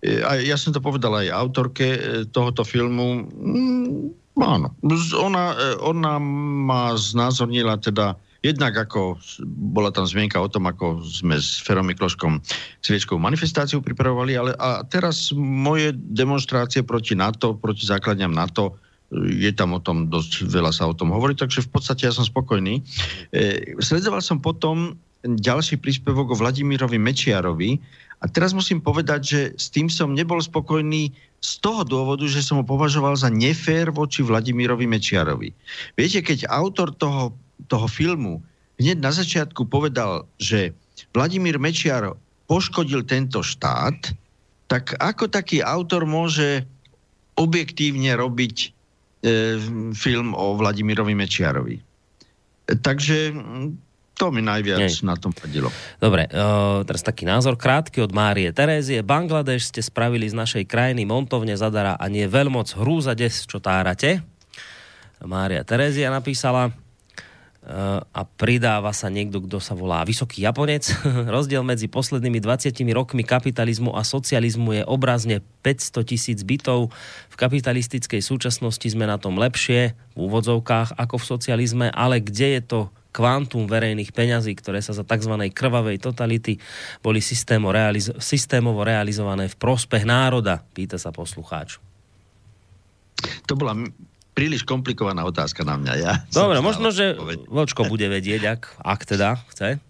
E, 0.01 0.23
a 0.23 0.39
ja 0.39 0.56
som 0.56 0.72
to 0.72 0.80
povedal 0.80 1.15
aj 1.15 1.34
autorke 1.34 1.88
e, 1.95 1.99
tohoto 2.31 2.64
filmu. 2.64 3.27
Mm, 3.27 4.15
áno. 4.39 4.72
Ona, 5.19 5.43
e, 5.56 5.68
ona 5.84 6.18
ma 6.19 6.95
znázornila 6.95 7.80
teda 7.80 8.15
jednak 8.39 8.72
ako 8.72 9.19
bola 9.76 9.91
tam 9.91 10.07
zmienka 10.07 10.39
o 10.39 10.47
tom, 10.47 10.68
ako 10.72 11.03
sme 11.03 11.35
s 11.35 11.60
Ferom 11.60 11.88
Mikloškom 11.91 12.39
sviečkou 12.80 13.19
manifestáciu 13.19 13.84
pripravovali, 13.84 14.34
ale 14.39 14.51
a 14.56 14.84
teraz 14.88 15.35
moje 15.35 15.91
demonstrácie 15.95 16.88
proti 16.88 17.19
NATO, 17.19 17.60
proti 17.60 17.84
základňam 17.84 18.31
NATO, 18.31 18.80
je 19.14 19.52
tam 19.57 19.73
o 19.73 19.81
tom 19.81 20.10
dosť 20.10 20.45
veľa 20.45 20.69
sa 20.69 20.86
o 20.86 20.94
tom 20.94 21.10
hovorí, 21.10 21.34
takže 21.34 21.65
v 21.65 21.69
podstate 21.73 22.06
ja 22.06 22.14
som 22.14 22.26
spokojný. 22.26 22.86
E, 23.34 23.73
sledoval 23.81 24.22
som 24.22 24.38
potom 24.38 24.98
ďalší 25.26 25.81
príspevok 25.81 26.31
o 26.31 26.40
Vladimirovi 26.40 27.02
Mečiarovi 27.02 27.81
a 28.22 28.26
teraz 28.30 28.53
musím 28.53 28.80
povedať, 28.80 29.22
že 29.23 29.40
s 29.57 29.68
tým 29.73 29.91
som 29.91 30.14
nebol 30.14 30.40
spokojný 30.40 31.11
z 31.40 31.52
toho 31.64 31.84
dôvodu, 31.84 32.27
že 32.27 32.44
som 32.44 32.60
ho 32.61 32.65
považoval 32.68 33.15
za 33.15 33.31
nefér 33.31 33.91
voči 33.91 34.22
Vladimirovi 34.23 34.86
Mečiarovi. 34.88 35.49
Viete, 35.95 36.19
keď 36.23 36.48
autor 36.52 36.94
toho, 36.95 37.31
toho 37.68 37.88
filmu 37.88 38.44
hneď 38.80 38.98
na 39.03 39.11
začiatku 39.11 39.68
povedal, 39.68 40.23
že 40.40 40.72
Vladimír 41.11 41.60
Mečiar 41.60 42.15
poškodil 42.48 43.03
tento 43.03 43.44
štát, 43.44 44.15
tak 44.72 44.95
ako 44.99 45.27
taký 45.27 45.60
autor 45.65 46.07
môže 46.07 46.64
objektívne 47.36 48.15
robiť 48.15 48.78
film 49.94 50.32
o 50.32 50.56
Vladimirovi 50.56 51.12
Mečiarovi. 51.12 51.78
Takže 52.70 53.36
to 54.20 54.36
mi 54.36 54.44
najviac 54.44 54.84
Nie. 54.84 54.91
na 55.08 55.16
tom 55.16 55.32
padilo. 55.32 55.72
Dobre, 55.96 56.28
uh, 56.28 56.84
teraz 56.84 57.00
taký 57.08 57.24
názor 57.24 57.56
krátky 57.56 58.04
od 58.04 58.12
Márie 58.12 58.52
Terézie. 58.52 59.00
Bangladeš 59.00 59.72
ste 59.72 59.80
spravili 59.80 60.28
z 60.28 60.36
našej 60.36 60.68
krajiny 60.68 61.08
montovne 61.08 61.56
zadara 61.56 61.96
a 61.96 62.06
nie 62.12 62.28
veľmoc 62.28 62.76
hrúza 62.76 63.16
des, 63.16 63.48
čo 63.48 63.64
tárate. 63.64 64.20
Mária 65.24 65.64
Terézia 65.64 66.12
napísala. 66.12 66.76
A 68.15 68.22
pridáva 68.23 68.95
sa 68.95 69.11
niekto, 69.11 69.44
kto 69.44 69.60
sa 69.60 69.76
volá 69.76 70.02
Vysoký 70.07 70.48
Japonec. 70.48 70.90
Rozdiel 71.36 71.61
medzi 71.61 71.91
poslednými 71.91 72.40
20 72.40 72.72
rokmi 72.95 73.27
kapitalizmu 73.27 73.94
a 73.94 74.02
socializmu 74.07 74.80
je 74.80 74.84
obrazne 74.88 75.44
500 75.61 76.07
tisíc 76.07 76.40
bytov. 76.48 76.90
V 77.27 77.36
kapitalistickej 77.36 78.23
súčasnosti 78.23 78.88
sme 78.88 79.03
na 79.06 79.19
tom 79.19 79.36
lepšie, 79.36 79.91
v 79.91 80.18
úvodzovkách, 80.18 80.95
ako 80.95 81.19
v 81.19 81.27
socializme, 81.30 81.88
ale 81.91 82.23
kde 82.23 82.57
je 82.57 82.61
to 82.64 82.80
kvantum 83.11 83.68
verejných 83.68 84.15
peňazí, 84.15 84.56
ktoré 84.56 84.80
sa 84.80 84.95
za 84.95 85.03
tzv. 85.03 85.34
krvavej 85.52 85.99
totality 85.99 86.61
boli 87.03 87.19
systémo 87.19 87.76
realizo- 87.76 88.15
systémovo 88.23 88.88
realizované 88.88 89.52
v 89.52 89.60
prospech 89.60 90.07
národa, 90.07 90.64
pýta 90.73 90.95
sa 90.95 91.11
poslucháč. 91.11 91.81
To 93.52 93.60
bola 93.60 93.76
príliš 94.40 94.64
komplikovaná 94.64 95.28
otázka 95.28 95.68
na 95.68 95.76
mňa. 95.76 95.94
Ja 95.99 96.24
Dobre, 96.32 96.64
možno, 96.64 96.95
že 96.95 97.20
Vočko 97.52 97.84
bude 97.91 98.07
vedieť, 98.07 98.41
ak, 98.48 98.61
ak 98.80 99.02
teda 99.03 99.36
chce. 99.52 99.84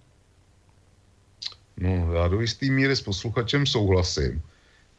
No, 1.77 2.13
já 2.13 2.27
do 2.27 2.41
jistý 2.41 2.71
míry 2.73 2.95
s 2.95 3.01
posluchačem 3.01 3.63
souhlasím, 3.63 4.41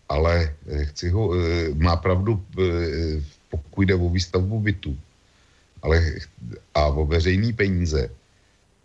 ale 0.09 0.55
eh, 0.71 0.85
chci 0.95 1.11
ho, 1.11 1.35
eh, 1.35 1.75
má 1.75 1.97
pravdu, 1.97 2.41
eh, 2.57 3.21
pokud 3.51 3.83
jde 3.83 3.95
o 3.95 4.09
výstavbu 4.09 4.61
bytu 4.61 4.97
ale, 5.83 6.01
a 6.75 6.87
o 6.87 7.07
veřejný 7.07 7.53
peníze. 7.53 8.09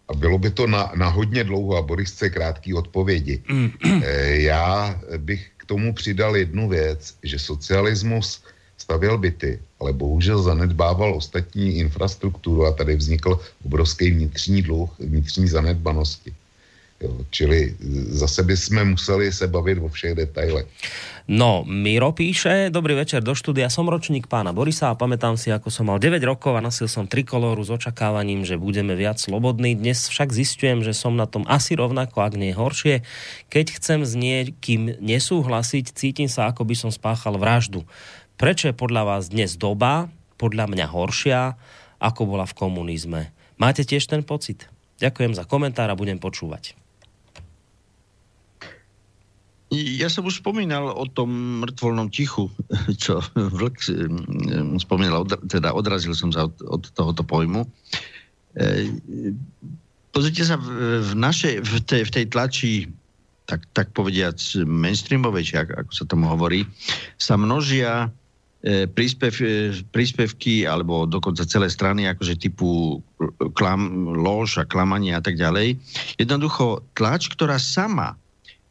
A 0.10 0.14
bylo 0.14 0.38
by 0.38 0.50
to 0.50 0.68
na, 0.68 0.92
na 0.96 1.10
hodně 1.10 1.44
dlouho 1.44 1.78
a 1.78 1.82
Boris 1.82 2.12
chce 2.12 2.30
krátký 2.30 2.74
odpovědi. 2.74 3.42
Já 4.30 5.02
bych 5.18 5.52
k 5.58 5.66
tomu 5.66 5.94
přidal 5.94 6.38
jednu 6.38 6.70
věc, 6.70 7.18
že 7.24 7.40
socialismus 7.40 8.44
stavěl 8.78 9.18
byty, 9.18 9.60
ale 9.80 9.94
bohužel 9.94 10.42
zanedbával 10.42 11.16
ostatní 11.16 11.78
infrastrukturu 11.78 12.66
a 12.66 12.72
tady 12.72 12.96
vznikl 12.96 13.40
obrovský 13.66 14.12
vnitřní 14.12 14.62
dluh, 14.62 14.90
vnitřní 15.00 15.48
zanedbanosti. 15.48 16.34
Jo, 17.02 17.12
čili 17.30 17.76
zase 18.10 18.44
bychom 18.44 18.96
museli 18.96 19.32
se 19.32 19.48
bavit 19.48 19.78
o 19.78 19.88
všech 19.88 20.16
detailech. 20.16 20.66
No, 21.28 21.66
Miro 21.68 22.14
píše, 22.14 22.70
dobrý 22.70 22.94
večer 22.94 23.20
do 23.20 23.34
štúdia, 23.34 23.66
som 23.74 23.90
ročník 23.90 24.30
pána 24.30 24.54
Borisa 24.54 24.94
a 24.94 24.96
pamätám 24.96 25.42
si, 25.42 25.50
ako 25.50 25.74
som 25.74 25.90
mal 25.90 25.98
9 25.98 26.22
rokov 26.22 26.54
a 26.54 26.62
nosil 26.62 26.86
som 26.86 27.10
trikolóru 27.10 27.66
s 27.66 27.74
očakávaním, 27.74 28.46
že 28.46 28.62
budeme 28.62 28.94
viac 28.94 29.18
slobodní. 29.18 29.74
Dnes 29.74 30.06
však 30.06 30.30
zistujem, 30.30 30.86
že 30.86 30.94
som 30.94 31.18
na 31.18 31.26
tom 31.26 31.42
asi 31.50 31.74
rovnako, 31.74 32.22
ak 32.22 32.38
nie 32.38 32.54
horšie. 32.54 33.02
Keď 33.50 33.66
chcem 33.82 34.06
s 34.06 34.14
niekým 34.14 35.02
nesúhlasiť, 35.02 35.98
cítim 35.98 36.30
sa, 36.30 36.54
ako 36.54 36.62
by 36.62 36.78
som 36.78 36.94
spáchal 36.94 37.42
vraždu. 37.42 37.82
Prečo 38.36 38.68
je 38.68 38.76
podľa 38.76 39.08
vás 39.08 39.32
dnes 39.32 39.56
doba, 39.56 40.12
podľa 40.36 40.68
mňa 40.68 40.92
horšia, 40.92 41.56
ako 42.04 42.36
bola 42.36 42.44
v 42.44 42.58
komunizme? 42.60 43.32
Máte 43.56 43.88
tiež 43.88 44.12
ten 44.12 44.28
pocit? 44.28 44.68
Ďakujem 45.00 45.40
za 45.40 45.48
komentár 45.48 45.88
a 45.88 45.96
budem 45.96 46.20
počúvať. 46.20 46.76
Ja 49.72 50.12
som 50.12 50.28
už 50.28 50.44
spomínal 50.44 50.92
o 50.92 51.08
tom 51.08 51.64
mŕtvolnom 51.64 52.12
tichu, 52.12 52.52
čo 53.04 53.24
Vlk 53.40 53.88
mm, 53.88 54.84
spomínal, 54.84 55.24
teda 55.48 55.72
odrazil 55.72 56.12
som 56.12 56.36
sa 56.36 56.52
od, 56.52 56.92
tohoto 56.92 57.24
pojmu. 57.24 57.64
E, 58.60 58.92
pozrite 60.12 60.44
sa, 60.44 60.60
v, 60.60 61.16
našej, 61.16 61.64
v, 61.64 61.74
tej, 61.88 62.02
v 62.04 62.12
tej 62.12 62.26
tlači, 62.28 62.74
tak, 63.48 63.64
tak 63.72 63.96
povediac 63.96 64.36
mainstreamovej, 64.68 65.44
či 65.48 65.54
ako, 65.56 65.92
sa 65.96 66.04
tomu 66.04 66.28
hovorí, 66.28 66.68
sa 67.16 67.40
množia 67.40 68.12
príspev, 68.66 69.34
e, 69.46 69.78
príspevky 69.94 70.66
alebo 70.66 71.06
dokonca 71.06 71.46
celé 71.46 71.70
strany 71.70 72.10
akože 72.10 72.42
typu 72.42 72.98
klam, 73.54 74.10
lož 74.18 74.58
a 74.58 74.66
klamanie 74.66 75.14
a 75.14 75.22
tak 75.22 75.38
ďalej. 75.38 75.78
Jednoducho 76.18 76.82
tlač, 76.98 77.30
ktorá 77.30 77.62
sama 77.62 78.18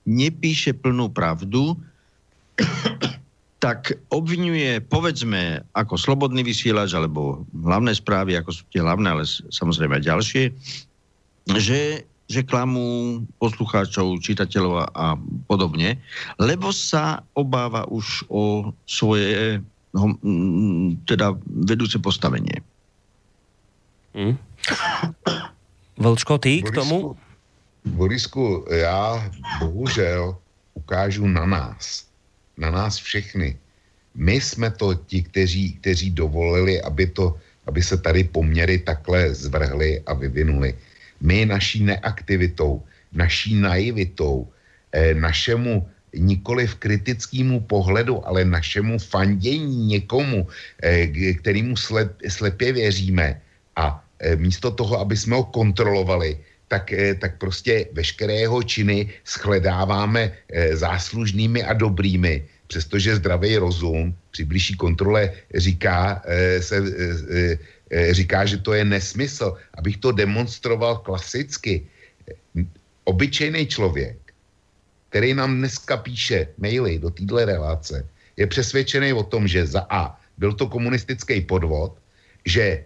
nepíše 0.02 0.74
plnú 0.74 1.14
pravdu, 1.14 1.78
tak 3.64 3.96
obvinuje, 4.12 4.82
povedzme, 4.82 5.64
ako 5.72 5.96
slobodný 5.96 6.44
vysielač 6.44 6.92
alebo 6.92 7.46
hlavné 7.54 7.96
správy, 7.96 8.36
ako 8.36 8.50
sú 8.50 8.62
tie 8.68 8.84
hlavné, 8.84 9.08
ale 9.08 9.24
samozrejme 9.48 10.02
aj 10.02 10.04
ďalšie, 10.04 10.44
že, 11.56 12.04
že 12.28 12.40
klamú 12.44 13.24
poslucháčov, 13.40 14.20
čitateľov 14.20 14.90
a, 14.92 15.16
podobne, 15.48 15.96
lebo 16.36 16.76
sa 16.76 17.24
obáva 17.32 17.88
už 17.88 18.28
o 18.28 18.74
svoje 18.84 19.64
teda 21.06 21.38
vedúce 21.46 21.98
postavenie. 22.02 22.58
Hmm. 24.14 24.38
Vlčko, 25.98 26.38
ty 26.38 26.62
k 26.62 26.70
tomu? 26.74 27.14
Borisku, 27.84 28.64
já 28.70 29.30
bohužel 29.60 30.36
ukážu 30.74 31.26
na 31.26 31.46
nás. 31.46 32.06
Na 32.58 32.70
nás 32.70 32.96
všechny. 32.96 33.58
My 34.14 34.40
jsme 34.40 34.70
to 34.70 34.94
ti, 34.94 35.22
kteří, 35.22 35.72
kteří 35.72 36.10
dovolili, 36.10 36.82
aby, 36.82 37.06
to, 37.06 37.36
aby 37.66 37.82
se 37.82 37.98
tady 37.98 38.24
poměry 38.24 38.78
takhle 38.78 39.34
zvrhly 39.34 40.00
a 40.06 40.14
vyvinuli. 40.14 40.78
My 41.20 41.46
naší 41.46 41.84
neaktivitou, 41.84 42.82
naší 43.12 43.54
naivitou, 43.54 44.48
eh, 44.92 45.14
našemu 45.14 45.86
nikoli 46.16 46.66
v 46.66 46.74
kritickému 46.74 47.60
pohledu, 47.60 48.22
ale 48.26 48.44
našemu 48.44 48.98
fandění 48.98 49.86
někomu, 49.86 50.46
eh, 50.82 51.06
kterýmu 51.40 51.76
slep, 51.76 52.12
slepě 52.28 52.72
věříme 52.72 53.40
a 53.76 54.04
eh, 54.20 54.36
místo 54.36 54.70
toho, 54.70 55.00
aby 55.00 55.16
jsme 55.16 55.36
ho 55.36 55.44
kontrolovali, 55.44 56.38
tak, 56.68 56.92
eh, 56.92 57.14
tak 57.14 57.38
prostě 57.38 57.86
veškeré 57.92 58.46
jeho 58.46 58.62
činy 58.62 59.10
shledáváme 59.26 60.32
záslužnými 60.72 61.62
a 61.62 61.72
dobrými, 61.72 62.44
přestože 62.66 63.16
zdravý 63.20 63.56
rozum 63.56 64.14
při 64.30 64.44
blížší 64.44 64.74
kontrole 64.74 65.30
říká, 65.54 66.22
se, 66.58 66.82
říká, 68.10 68.46
že 68.46 68.58
to 68.58 68.72
je 68.72 68.84
nesmysl. 68.84 69.54
Abych 69.78 69.96
to 70.02 70.10
demonstroval 70.10 71.06
klasicky. 71.06 71.86
Obyčejný 73.04 73.66
člověk, 73.66 74.23
který 75.14 75.30
nám 75.30 75.62
dneska 75.62 76.02
píše 76.02 76.58
maily 76.58 76.98
do 76.98 77.06
téhle 77.06 77.46
relace, 77.46 78.02
je 78.34 78.46
přesvědčený 78.50 79.14
o 79.14 79.22
tom, 79.22 79.46
že 79.46 79.62
za 79.78 79.86
A 79.86 80.18
byl 80.42 80.58
to 80.58 80.66
komunistický 80.66 81.46
podvod, 81.46 81.94
že 82.42 82.82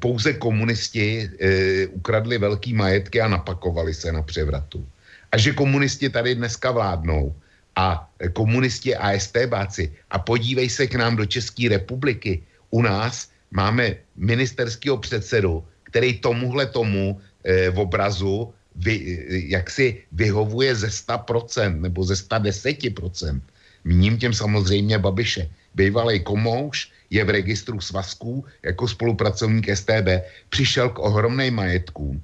pouze 0.00 0.32
komunisti 0.40 1.28
e, 1.28 1.86
ukradli 2.00 2.40
velký 2.40 2.72
majetky 2.72 3.20
a 3.20 3.28
napakovali 3.28 3.92
se 3.92 4.08
na 4.08 4.24
převratu. 4.24 4.88
A 5.32 5.36
že 5.36 5.52
komunisti 5.52 6.08
tady 6.08 6.40
dneska 6.40 6.72
vládnou 6.72 7.36
a 7.76 8.08
komunisti 8.32 8.96
a 8.96 9.20
STBáci 9.20 9.92
a 10.10 10.16
podívej 10.16 10.64
se 10.64 10.88
k 10.88 10.96
nám 10.96 11.20
do 11.20 11.28
České 11.28 11.68
republiky. 11.68 12.40
U 12.72 12.80
nás 12.80 13.28
máme 13.52 14.00
ministerského 14.16 14.96
předsedu, 14.96 15.60
který 15.92 16.24
tomuhle 16.24 16.72
tomu 16.72 17.20
e, 17.44 17.68
v 17.70 17.78
obrazu 17.84 18.48
vy, 18.80 18.96
jak 19.52 19.70
si 19.70 20.02
vyhovuje 20.12 20.74
ze 20.74 20.88
100% 20.88 21.80
nebo 21.80 22.04
ze 22.04 22.14
110%. 22.14 23.40
Míním 23.84 24.18
těm 24.18 24.32
samozřejmě 24.34 24.98
Babiše. 24.98 25.48
Bývalý 25.74 26.20
komouš, 26.20 26.90
je 27.10 27.24
v 27.24 27.30
registru 27.30 27.80
svazků 27.80 28.44
jako 28.62 28.88
spolupracovník 28.88 29.68
STB, 29.76 30.08
přišel 30.48 30.88
k 30.88 30.98
ohromným 30.98 31.54
majetkům 31.54 32.22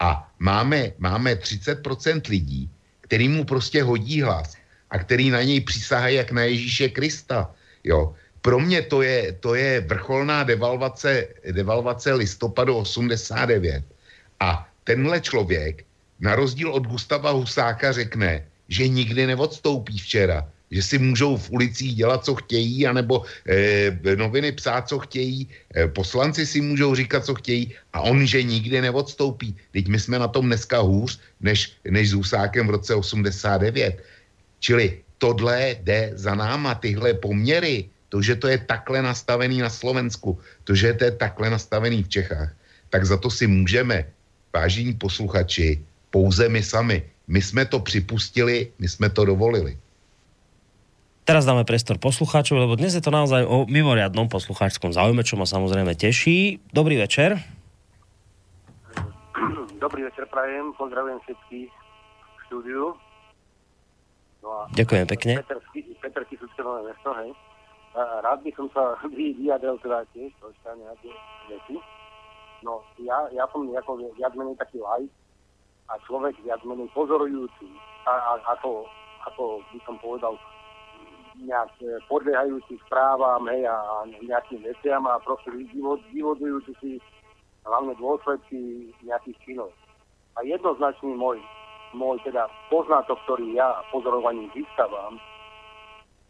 a 0.00 0.30
máme, 0.38 0.92
máme 0.98 1.34
30% 1.34 2.30
lidí, 2.30 2.70
který 3.00 3.28
mu 3.28 3.44
prostě 3.44 3.82
hodí 3.82 4.22
hlas 4.22 4.54
a 4.90 4.98
který 4.98 5.30
na 5.30 5.42
něj 5.42 5.60
přísahají 5.60 6.16
jak 6.16 6.32
na 6.32 6.42
Ježíše 6.42 6.88
Krista. 6.88 7.50
Jo. 7.84 8.14
Pro 8.40 8.60
mě 8.60 8.82
to 8.82 9.02
je, 9.02 9.32
to 9.32 9.54
je 9.54 9.80
vrcholná 9.80 10.44
devalvace, 10.44 11.26
devalvace 11.52 12.14
listopadu 12.14 12.76
89. 12.76 13.84
A 14.40 14.68
tenhle 14.84 15.20
člověk, 15.20 15.84
na 16.20 16.34
rozdíl 16.34 16.70
od 16.70 16.86
Gustava 16.86 17.30
Husáka, 17.30 17.92
řekne, 17.92 18.44
že 18.68 18.88
nikdy 18.88 19.26
neodstoupí 19.26 19.98
včera, 19.98 20.44
že 20.70 20.82
si 20.82 20.98
můžou 20.98 21.36
v 21.36 21.50
ulicích 21.50 21.94
dělat, 21.94 22.24
co 22.24 22.34
chtějí, 22.34 22.86
anebo 22.86 23.24
eh, 23.48 24.16
noviny 24.16 24.52
psát, 24.52 24.88
co 24.88 24.98
chtějí, 24.98 25.48
eh, 25.74 25.88
poslanci 25.88 26.46
si 26.46 26.60
můžou 26.60 26.94
říkat, 26.94 27.24
co 27.24 27.34
chtějí 27.34 27.72
a 27.92 28.00
on, 28.00 28.26
že 28.26 28.42
nikdy 28.42 28.80
neodstoupí. 28.80 29.56
Teď 29.72 29.88
my 29.88 29.98
jsme 30.00 30.18
na 30.18 30.28
tom 30.28 30.46
dneska 30.46 30.80
hůř, 30.80 31.20
než, 31.40 31.72
než 31.84 32.10
s 32.10 32.12
Husákem 32.12 32.66
v 32.66 32.70
roce 32.70 32.94
89. 32.94 34.02
Čili 34.60 35.00
tohle 35.18 35.76
jde 35.82 36.12
za 36.14 36.34
náma, 36.34 36.74
tyhle 36.74 37.14
poměry, 37.14 37.88
to, 38.08 38.22
že 38.22 38.36
to 38.36 38.48
je 38.48 38.58
takhle 38.58 39.02
nastavený 39.02 39.58
na 39.58 39.70
Slovensku, 39.70 40.38
to, 40.64 40.74
že 40.74 40.92
to 40.92 41.04
je 41.04 41.10
takhle 41.10 41.50
nastavený 41.50 42.02
v 42.02 42.08
Čechách, 42.08 42.52
tak 42.90 43.04
za 43.04 43.16
to 43.16 43.30
si 43.30 43.46
můžeme, 43.46 44.04
vážení 44.54 44.94
posluchači, 44.94 45.84
pouze 46.10 46.48
my 46.48 46.62
sami. 46.62 47.02
My 47.28 47.42
jsme 47.42 47.66
to 47.66 47.80
připustili, 47.80 48.72
my 48.78 48.88
jsme 48.88 49.10
to 49.10 49.24
dovolili. 49.24 49.78
Teraz 51.28 51.44
dáme 51.44 51.68
priestor 51.68 52.00
poslucháčov, 52.00 52.56
lebo 52.56 52.72
dnes 52.80 52.96
je 52.96 53.04
to 53.04 53.12
naozaj 53.12 53.44
o 53.44 53.68
mimoriadnom 53.68 54.32
poslucháčskom 54.32 54.96
záujme, 54.96 55.20
čo 55.20 55.36
ma 55.36 55.44
samozrejme 55.44 55.92
teší. 55.92 56.56
Dobrý 56.72 56.96
večer. 56.96 57.36
Dobrý 59.76 60.08
večer, 60.08 60.24
prajem, 60.32 60.72
pozdravujem 60.80 61.20
všetkých 61.28 61.68
v 61.68 62.38
štúdiu. 62.48 62.84
No 64.40 64.48
a 64.48 64.60
Ďakujem 64.72 65.04
pekne. 65.04 65.32
Peter 66.00 66.24
Kisucké 66.32 66.64
nové 66.64 66.88
mesto, 66.88 67.12
hej. 67.20 67.36
A 67.92 68.24
rád 68.24 68.40
by 68.40 68.50
som 68.56 68.72
sa 68.72 68.96
vyjadril 69.12 69.76
teda 69.84 70.08
tiež 70.16 70.32
troška 70.40 70.80
nejaké 70.80 71.12
veci. 71.52 71.76
No, 72.64 72.80
ja, 73.04 73.28
ja 73.36 73.44
som 73.52 73.68
ako 73.68 74.00
viac 74.16 74.32
menej 74.32 74.56
taký 74.56 74.80
lajk 74.80 75.12
a 75.88 75.96
človek 76.04 76.36
viac 76.44 76.60
menej 76.64 76.88
pozorujúci. 76.92 77.66
A, 78.04 78.12
a, 78.12 78.32
ako, 78.56 78.84
ako 79.28 79.64
by 79.72 79.78
som 79.84 79.96
povedal, 80.00 80.34
nejak 81.38 81.70
e, 81.80 82.02
podliehajúci 82.10 82.80
správam 82.86 83.46
hej, 83.48 83.62
a 83.68 83.76
nejakým 84.26 84.64
veciam 84.64 85.06
a 85.06 85.22
proste 85.22 85.54
vyvodujúci 86.10 86.72
si 86.82 86.90
hlavne 87.62 87.94
dôsledky 87.96 88.90
nejakých 89.04 89.38
činov. 89.44 89.70
A 90.34 90.42
jednoznačný 90.42 91.14
môj, 91.14 91.38
môj 91.94 92.18
teda 92.26 92.46
poznatok, 92.70 93.18
ktorý 93.26 93.54
ja 93.54 93.82
pozorovaním 93.94 94.50
získavam, 94.54 95.18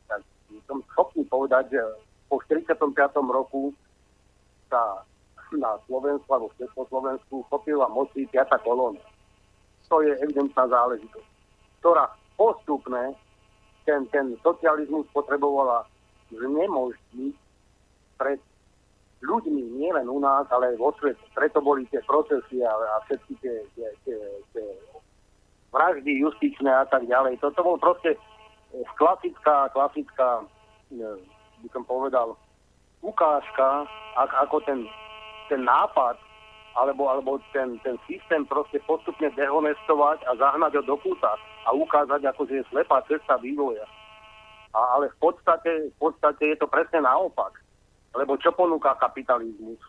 tak 0.09 0.21
som 0.69 0.85
schopný 0.93 1.25
povedať, 1.29 1.79
že 1.79 1.83
po 2.29 2.41
45. 2.45 2.85
roku 3.33 3.73
sa 4.69 5.01
na 5.57 5.81
Slovensku 5.89 6.29
alebo 6.29 6.53
v 6.53 6.61
Československu 6.61 7.41
chopila 7.49 7.89
moci 7.89 8.29
5. 8.29 8.53
kolóna. 8.61 9.01
To 9.89 10.05
je 10.05 10.13
evidentná 10.21 10.69
záležitosť, 10.69 11.29
ktorá 11.81 12.13
postupne 12.37 13.17
ten, 13.89 14.05
ten 14.13 14.37
socializmus 14.45 15.09
potrebovala 15.17 15.89
znemožniť 16.29 17.35
pred 18.21 18.41
ľuďmi, 19.25 19.81
nie 19.81 19.91
len 19.91 20.07
u 20.07 20.21
nás, 20.21 20.47
ale 20.53 20.75
aj 20.75 20.77
vo 20.77 20.93
svete. 21.01 21.25
Preto 21.35 21.59
boli 21.65 21.89
tie 21.89 22.05
procesy 22.05 22.63
a, 22.63 22.71
a 22.71 22.97
všetky 23.09 23.35
tie, 23.41 23.57
tie, 23.75 23.89
tie, 24.05 24.19
tie 24.53 24.67
vraždy 25.73 26.21
justičné 26.23 26.71
a 26.71 26.85
tak 26.87 27.09
ďalej. 27.09 27.41
Toto 27.43 27.65
bol 27.65 27.77
proste 27.81 28.15
eh, 28.15 28.87
klasická, 28.95 29.73
klasická, 29.75 30.45
eh, 30.95 31.19
by 31.65 31.69
som 31.75 31.83
povedal, 31.89 32.39
ukážka, 33.03 33.87
ako 34.19 34.59
ten, 34.67 34.87
ten 35.47 35.63
nápad 35.63 36.19
alebo, 36.79 37.11
alebo 37.11 37.43
ten, 37.51 37.75
ten 37.83 37.99
systém 38.07 38.47
proste 38.47 38.79
postupne 38.87 39.27
dehonestovať 39.35 40.23
a 40.31 40.31
zahnať 40.39 40.79
ho 40.79 40.83
do 40.95 40.97
kúta 41.03 41.35
a 41.67 41.75
ukázať, 41.75 42.23
ako 42.31 42.47
je 42.47 42.63
slepá 42.71 43.03
cesta 43.11 43.35
vývoja. 43.43 43.83
A, 44.73 44.79
ale 44.95 45.11
v 45.11 45.19
podstate, 45.19 45.91
v 45.91 45.97
podstate 45.99 46.55
je 46.55 46.57
to 46.63 46.71
presne 46.71 47.03
naopak. 47.03 47.59
Lebo 48.15 48.39
čo 48.39 48.55
ponúka 48.55 48.95
kapitalizmus? 49.03 49.83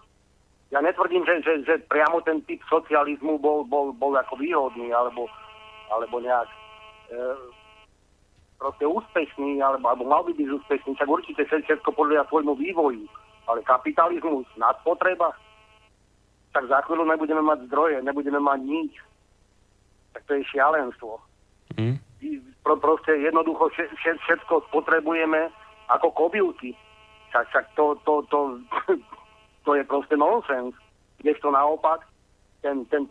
Ja 0.69 0.81
netvrdím, 0.81 1.25
že, 1.25 1.41
že, 1.45 1.53
že 1.65 1.75
priamo 1.89 2.21
ten 2.25 2.41
typ 2.45 2.61
socializmu 2.69 3.37
bol, 3.41 3.65
bol, 3.65 3.93
bol 3.93 4.13
ako 4.17 4.37
výhodný, 4.37 4.93
alebo, 4.93 5.25
alebo 5.89 6.21
nejak 6.21 6.49
e, 7.09 7.17
proste 8.61 8.85
úspešný, 8.85 9.61
alebo, 9.65 9.89
alebo 9.89 10.05
mal 10.05 10.21
by 10.25 10.33
byť 10.33 10.49
úspešný, 10.61 10.93
tak 10.97 11.09
určite 11.09 11.41
všetko 11.45 11.89
podľa 11.93 12.25
svojmu 12.29 12.53
vývoju. 12.53 13.05
Ale 13.49 13.65
kapitalizmus, 13.65 14.45
nadpotreba, 14.61 15.33
tak 16.53 16.65
za 16.65 16.81
chvíľu 16.85 17.05
nebudeme 17.05 17.41
mať 17.45 17.69
zdroje, 17.69 18.01
nebudeme 18.01 18.41
mať 18.41 18.59
nič. 18.65 18.93
Tak 20.13 20.25
to 20.25 20.33
je 20.33 20.49
šialenstvo. 20.49 21.21
Mm. 21.77 22.01
Pro, 22.65 22.75
proste 22.81 23.13
jednoducho 23.21 23.69
všetko 24.25 24.73
potrebujeme 24.73 25.53
ako 25.87 26.11
kobylky. 26.11 26.73
Tak, 27.29 27.45
tak 27.53 27.65
to, 27.77 27.93
to, 28.05 28.25
to, 28.33 28.57
to 29.65 29.71
je 29.77 29.83
proste 29.85 30.17
nonsens. 30.17 30.73
to 31.21 31.49
naopak, 31.53 32.01
ten, 32.65 32.85
ten, 32.89 33.05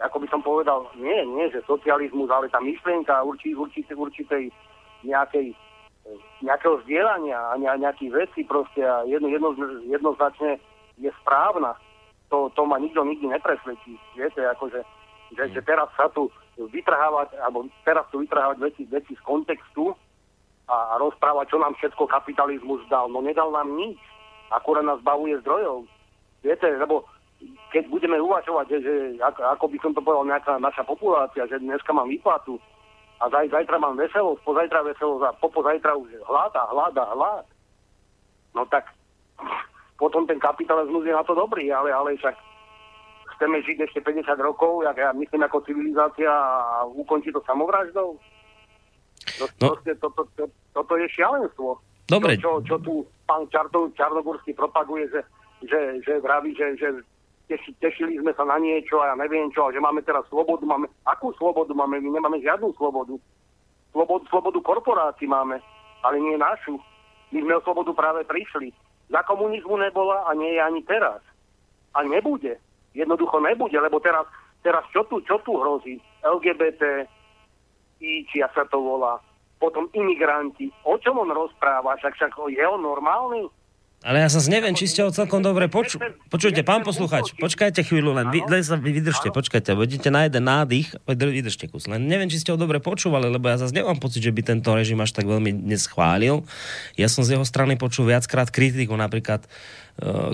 ako 0.00 0.24
by 0.24 0.26
som 0.32 0.40
povedal, 0.40 0.88
nie, 0.96 1.20
nie, 1.36 1.52
že 1.52 1.60
socializmus, 1.68 2.32
ale 2.32 2.48
tá 2.48 2.58
myšlienka 2.64 3.20
určitej, 3.22 3.58
určitej, 3.60 3.96
určitej 3.96 4.44
nejakej, 5.04 5.52
nejakého 6.40 6.80
vzdielania 6.82 7.36
a 7.36 7.54
nejakých 7.60 8.12
vecí 8.16 8.40
proste 8.48 8.80
a 8.80 9.04
jedno, 9.04 9.28
jedno, 9.28 9.52
jednoznačne 9.84 10.56
je 10.96 11.12
správna 11.22 11.76
to, 12.28 12.52
to 12.52 12.62
ma 12.64 12.76
nikto 12.76 13.04
nikdy 13.04 13.26
nepresvedčí. 13.28 13.96
Viete, 14.16 14.44
akože, 14.44 14.80
že, 15.36 15.44
že 15.52 15.60
teraz 15.64 15.88
sa 15.96 16.08
tu 16.12 16.28
vytrhávať, 16.56 17.36
alebo 17.40 17.68
teraz 17.84 18.04
tu 18.12 18.20
vytrhávať 18.20 18.58
veci, 18.60 18.82
veci 18.88 19.12
z 19.16 19.22
kontextu 19.24 19.92
a, 20.68 20.92
a 20.92 21.00
rozprávať, 21.00 21.52
čo 21.52 21.58
nám 21.60 21.72
všetko 21.76 22.04
kapitalizmus 22.08 22.84
dal. 22.92 23.08
No 23.08 23.24
nedal 23.24 23.48
nám 23.52 23.72
nič. 23.72 23.98
Akurát 24.52 24.84
nás 24.84 25.00
bavuje 25.04 25.36
zdrojov. 25.44 25.84
Viete, 26.44 26.68
lebo 26.76 27.04
keď 27.70 27.84
budeme 27.88 28.18
uvažovať, 28.20 28.66
že, 28.72 28.78
že 28.82 28.94
ako, 29.20 29.40
ako 29.44 29.64
by 29.68 29.78
som 29.80 29.92
to 29.94 30.00
povedal, 30.02 30.24
nejaká 30.26 30.56
naša 30.58 30.82
populácia, 30.82 31.46
že 31.46 31.60
dneska 31.60 31.92
mám 31.92 32.08
výplatu 32.08 32.58
a 33.18 33.28
zaj, 33.30 33.50
zajtra 33.50 33.76
mám 33.78 33.98
veselosť, 33.98 34.40
pozajtra 34.42 34.80
veselosť 34.86 35.22
a 35.26 35.36
popozajtra 35.42 35.92
už 35.94 36.08
hlad 36.26 36.52
a 36.54 36.64
hlad 36.70 36.94
a 36.98 37.06
hlad. 37.14 37.46
No 38.54 38.62
tak 38.66 38.90
potom 39.98 40.24
ten 40.24 40.38
kapitalizmus 40.38 41.02
je 41.02 41.12
na 41.12 41.26
to 41.26 41.34
dobrý, 41.34 41.74
ale, 41.74 41.90
ale 41.90 42.14
však 42.14 42.38
chceme 43.34 43.58
žiť 43.66 43.78
ešte 43.90 44.00
50 44.02 44.30
rokov, 44.38 44.86
ja, 44.86 44.94
ja 44.94 45.10
myslím 45.10 45.42
ako 45.42 45.66
civilizácia 45.66 46.30
a 46.30 46.86
ukončiť 46.86 47.34
to 47.34 47.42
samovraždou. 47.42 48.14
To, 49.38 49.44
no. 49.62 49.74
to, 49.74 49.94
to, 49.98 50.08
to, 50.14 50.22
to, 50.38 50.44
toto 50.74 50.94
je 50.98 51.06
šialenstvo. 51.10 51.82
Dobre. 52.08 52.38
Čo, 52.38 52.62
čo, 52.62 52.74
čo 52.74 52.76
tu 52.80 52.94
pán 53.28 53.44
Čarto, 53.50 53.92
Čarnogórsky 53.92 54.56
propaguje, 54.56 55.10
že, 55.12 55.20
že, 55.66 55.80
že 56.06 56.22
vraví, 56.24 56.56
že, 56.56 56.78
že 56.78 56.88
teši, 57.50 57.74
tešili 57.82 58.16
sme 58.22 58.32
sa 58.32 58.48
na 58.48 58.56
niečo 58.56 59.02
a 59.02 59.12
ja 59.12 59.14
neviem 59.18 59.52
čo, 59.52 59.68
a 59.68 59.74
že 59.74 59.82
máme 59.82 60.00
teraz 60.06 60.24
slobodu. 60.32 60.64
Máme, 60.64 60.88
akú 61.04 61.34
slobodu 61.36 61.74
máme? 61.76 62.00
My 62.00 62.16
nemáme 62.16 62.40
žiadnu 62.40 62.72
slobodu. 62.78 63.18
Slobodu, 63.92 64.24
slobodu 64.30 64.58
korporácií 64.62 65.28
máme, 65.28 65.60
ale 66.00 66.16
nie 66.22 66.40
našu. 66.40 66.80
My 67.28 67.44
sme 67.44 67.52
o 67.58 67.64
slobodu 67.64 67.92
práve 67.92 68.24
prišli. 68.24 68.72
Za 69.08 69.24
komunizmu 69.24 69.76
nebola 69.76 70.28
a 70.28 70.36
nie 70.36 70.56
je 70.56 70.60
ani 70.60 70.82
teraz. 70.84 71.24
A 71.96 72.04
nebude. 72.04 72.60
Jednoducho 72.92 73.40
nebude, 73.40 73.80
lebo 73.80 74.00
teraz, 74.00 74.28
teraz 74.60 74.84
čo, 74.92 75.04
tu, 75.08 75.24
čo 75.24 75.40
tu 75.40 75.56
hrozí? 75.56 75.96
LGBT, 76.20 77.08
I, 77.98 78.22
či 78.28 78.38
sa 78.44 78.62
to 78.68 78.78
volá, 78.78 79.18
potom 79.58 79.90
imigranti. 79.90 80.70
O 80.86 81.00
čom 81.02 81.18
on 81.18 81.34
rozpráva? 81.34 81.98
Však, 81.98 82.14
však 82.14 82.32
je 82.52 82.62
on 82.62 82.82
normálny? 82.82 83.48
Ale 83.98 84.22
ja 84.22 84.30
sa 84.30 84.38
neviem, 84.46 84.78
či 84.78 84.86
ste 84.86 85.02
ho 85.02 85.10
celkom 85.10 85.42
dobre 85.42 85.66
poču... 85.66 85.98
Počujte, 86.30 86.62
pán 86.62 86.86
posluchač, 86.86 87.34
počkajte 87.34 87.82
chvíľu, 87.82 88.14
len, 88.14 88.30
vy, 88.30 88.46
len 88.46 88.62
sa 88.62 88.78
vy 88.78 88.94
vydržte, 88.94 89.34
počkajte, 89.34 89.74
budete 89.74 90.14
na 90.14 90.30
jeden 90.30 90.46
nádych, 90.46 90.94
vydržte 91.02 91.66
kus. 91.66 91.90
Len 91.90 92.06
neviem, 92.06 92.30
či 92.30 92.38
ste 92.38 92.54
ho 92.54 92.58
dobre 92.60 92.78
počúvali, 92.78 93.26
lebo 93.26 93.50
ja 93.50 93.58
zase 93.58 93.74
nemám 93.74 93.98
pocit, 93.98 94.22
že 94.22 94.30
by 94.30 94.54
tento 94.54 94.70
režim 94.70 95.02
až 95.02 95.18
tak 95.18 95.26
veľmi 95.26 95.50
neschválil. 95.50 96.46
Ja 96.94 97.10
som 97.10 97.26
z 97.26 97.34
jeho 97.34 97.42
strany 97.42 97.74
počul 97.74 98.06
viackrát 98.06 98.54
kritiku, 98.54 98.94
napríklad 98.94 99.42
e, 99.42 99.48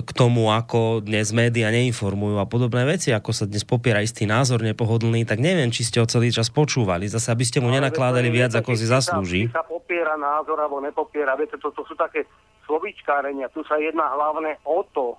k 0.05 0.09
tomu, 0.13 0.53
ako 0.53 1.01
dnes 1.01 1.33
médiá 1.33 1.73
neinformujú 1.73 2.37
a 2.37 2.45
podobné 2.45 2.85
veci, 2.85 3.17
ako 3.17 3.33
sa 3.33 3.49
dnes 3.49 3.65
popiera 3.65 4.05
istý 4.05 4.29
názor 4.29 4.61
nepohodlný, 4.61 5.25
tak 5.25 5.41
neviem, 5.41 5.73
či 5.73 5.89
ste 5.89 5.97
ho 5.97 6.05
celý 6.05 6.29
čas 6.29 6.53
počúvali. 6.53 7.09
Zase, 7.09 7.33
aby 7.33 7.41
ste 7.41 7.65
mu 7.65 7.73
nenakládali 7.73 8.29
viac, 8.29 8.53
ako 8.53 8.77
si 8.77 8.85
zaslúži. 8.85 9.49
Či 9.49 9.57
sa 9.57 9.65
popiera 9.65 10.13
názor, 10.21 10.61
alebo 10.61 10.77
nepopiera, 10.85 11.33
viete, 11.33 11.57
to, 11.57 11.73
to 11.73 11.81
sú 11.89 11.97
také 11.97 12.29
slovíčkárenia. 12.65 13.53
Tu 13.53 13.63
sa 13.65 13.79
jedná 13.79 14.11
hlavne 14.13 14.57
o 14.65 14.83
to, 14.91 15.15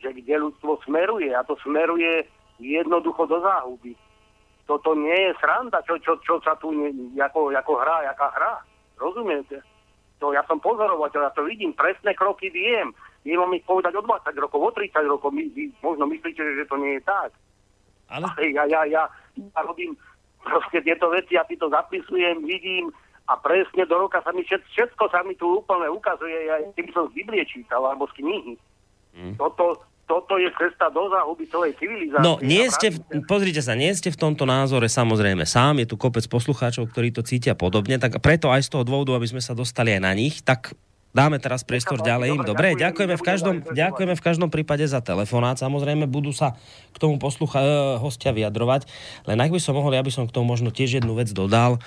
že 0.00 0.12
kde 0.12 0.44
ľudstvo 0.44 0.84
smeruje 0.84 1.32
a 1.32 1.44
to 1.44 1.56
smeruje 1.64 2.28
jednoducho 2.60 3.26
do 3.26 3.40
záhuby. 3.40 3.96
Toto 4.66 4.98
nie 4.98 5.14
je 5.14 5.32
sranda, 5.38 5.80
čo, 5.86 5.96
čo, 6.02 6.18
čo 6.20 6.42
sa 6.42 6.58
tu 6.58 6.74
ne, 6.74 6.90
ako, 7.22 7.54
ako 7.54 7.72
hrá, 7.80 8.02
jaká 8.12 8.28
hra. 8.34 8.54
Rozumiete? 8.98 9.62
To 10.18 10.32
ja 10.32 10.42
som 10.48 10.58
pozorovateľ, 10.58 11.28
ja 11.28 11.32
to 11.36 11.44
vidím, 11.44 11.76
presné 11.76 12.16
kroky 12.16 12.48
viem. 12.48 12.90
Viem 13.22 13.42
vám 13.42 13.52
ich 13.54 13.66
povedať 13.68 13.92
o 13.94 14.02
20 14.02 14.32
rokov, 14.38 14.58
o 14.58 14.70
30 14.72 15.06
rokov. 15.06 15.30
My, 15.30 15.44
vy 15.52 15.70
možno 15.84 16.08
myslíte, 16.08 16.40
že 16.40 16.64
to 16.66 16.76
nie 16.80 16.98
je 16.98 17.02
tak. 17.04 17.30
Ale... 18.10 18.26
Ja, 18.54 18.64
ja, 18.64 18.82
ja, 18.88 19.02
ja 19.36 19.60
robím 19.60 19.98
proste 20.46 20.78
tieto 20.82 21.10
veci, 21.10 21.34
ja 21.34 21.42
si 21.44 21.58
to 21.58 21.66
zapisujem, 21.66 22.46
vidím, 22.46 22.94
a 23.26 23.34
presne 23.34 23.82
do 23.90 23.96
roka 23.98 24.22
sa 24.22 24.30
mi 24.30 24.46
všetko, 24.46 24.70
všetko 24.70 25.04
sa 25.10 25.20
mi 25.26 25.34
tu 25.34 25.58
úplne 25.58 25.90
ukazuje, 25.90 26.46
ja 26.46 26.62
tým 26.78 26.88
som 26.94 27.10
z 27.10 27.22
Biblie 27.22 27.42
čítal, 27.42 27.82
alebo 27.82 28.06
z 28.06 28.22
knihy. 28.22 28.54
Mm. 29.18 29.34
Toto, 29.34 29.82
toto 30.06 30.38
je 30.38 30.46
cesta 30.54 30.86
do 30.94 31.10
záhuby 31.10 31.50
celej 31.50 31.74
civilizácie. 31.82 32.22
No, 32.22 32.38
nie 32.38 32.62
ste, 32.70 32.94
v, 32.94 33.26
pozrite 33.26 33.58
sa, 33.58 33.74
nie 33.74 33.90
ste 33.98 34.14
v 34.14 34.18
tomto 34.18 34.46
názore 34.46 34.86
samozrejme 34.86 35.42
sám, 35.42 35.82
je 35.82 35.90
tu 35.90 35.98
kopec 35.98 36.22
poslucháčov, 36.30 36.86
ktorí 36.94 37.10
to 37.10 37.26
cítia 37.26 37.58
podobne, 37.58 37.98
tak 37.98 38.22
preto 38.22 38.54
aj 38.54 38.70
z 38.70 38.78
toho 38.78 38.86
dôvodu, 38.86 39.18
aby 39.18 39.26
sme 39.26 39.42
sa 39.42 39.58
dostali 39.58 39.90
aj 39.90 40.02
na 40.06 40.12
nich, 40.14 40.46
tak 40.46 40.78
Dáme 41.16 41.40
teraz 41.40 41.64
priestor 41.64 42.04
ďalej 42.04 42.36
im. 42.36 42.42
Dobre, 42.44 42.76
ďakujeme 42.76 43.16
v, 43.16 43.24
každom, 43.24 43.54
ďakujeme 43.72 44.12
v 44.12 44.20
každom 44.20 44.52
prípade 44.52 44.84
za 44.84 45.00
telefonát. 45.00 45.56
Samozrejme, 45.56 46.04
budú 46.04 46.28
sa 46.28 46.60
k 46.92 47.00
tomu 47.00 47.16
poslucha, 47.16 47.64
e, 47.64 47.68
hostia 47.96 48.36
vyjadrovať. 48.36 48.84
Len 49.24 49.40
ak 49.40 49.48
by 49.48 49.56
som 49.56 49.80
mohol, 49.80 49.96
ja 49.96 50.04
by 50.04 50.12
som 50.12 50.28
k 50.28 50.34
tomu 50.36 50.52
možno 50.52 50.68
tiež 50.68 51.00
jednu 51.00 51.16
vec 51.16 51.32
dodal, 51.32 51.80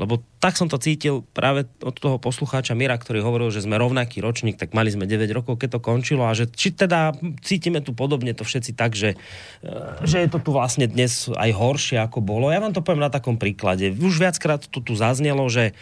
lebo 0.00 0.24
tak 0.40 0.56
som 0.56 0.72
to 0.72 0.80
cítil 0.80 1.28
práve 1.36 1.68
od 1.84 1.92
toho 1.92 2.16
poslucháča 2.16 2.72
Mira, 2.72 2.96
ktorý 2.96 3.20
hovoril, 3.20 3.52
že 3.52 3.60
sme 3.60 3.76
rovnaký 3.76 4.24
ročník, 4.24 4.56
tak 4.56 4.72
mali 4.72 4.88
sme 4.88 5.04
9 5.04 5.28
rokov, 5.36 5.60
keď 5.60 5.76
to 5.76 5.80
končilo 5.84 6.24
a 6.24 6.32
že 6.32 6.48
či 6.48 6.72
teda 6.72 7.12
cítime 7.44 7.84
tu 7.84 7.92
podobne 7.92 8.32
to 8.32 8.48
všetci 8.48 8.72
tak, 8.72 8.96
že, 8.96 9.12
e, 9.60 9.68
že 10.08 10.24
je 10.24 10.28
to 10.32 10.40
tu 10.40 10.56
vlastne 10.56 10.88
dnes 10.88 11.28
aj 11.28 11.52
horšie 11.52 12.00
ako 12.00 12.24
bolo. 12.24 12.48
Ja 12.48 12.64
vám 12.64 12.72
to 12.72 12.80
poviem 12.80 13.04
na 13.04 13.12
takom 13.12 13.36
príklade. 13.36 13.92
Už 13.92 14.24
viackrát 14.24 14.64
to 14.64 14.80
tu 14.80 14.96
zaznelo, 14.96 15.44
že 15.52 15.76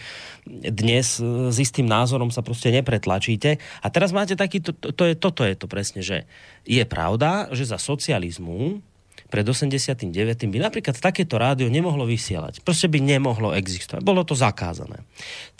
dnes 0.49 1.21
e, 1.21 1.53
s 1.53 1.57
istým 1.61 1.85
názorom 1.85 2.33
sa 2.33 2.41
proste 2.41 2.73
nepretlačíte. 2.73 3.61
A 3.85 3.87
teraz 3.93 4.11
máte 4.17 4.35
taký, 4.35 4.65
to, 4.65 4.73
to 4.73 5.03
je, 5.05 5.15
toto 5.15 5.45
je 5.45 5.55
to 5.55 5.69
presne, 5.69 6.01
že 6.01 6.25
je 6.65 6.83
pravda, 6.89 7.53
že 7.53 7.69
za 7.69 7.77
socializmu 7.77 8.81
pred 9.29 9.45
89. 9.45 10.09
by 10.49 10.59
napríklad 10.59 10.97
takéto 10.97 11.37
rádio 11.37 11.69
nemohlo 11.69 12.09
vysielať. 12.09 12.65
Proste 12.65 12.89
by 12.89 12.97
nemohlo 12.97 13.53
existovať. 13.53 14.01
Bolo 14.01 14.25
to 14.25 14.33
zakázané. 14.33 15.05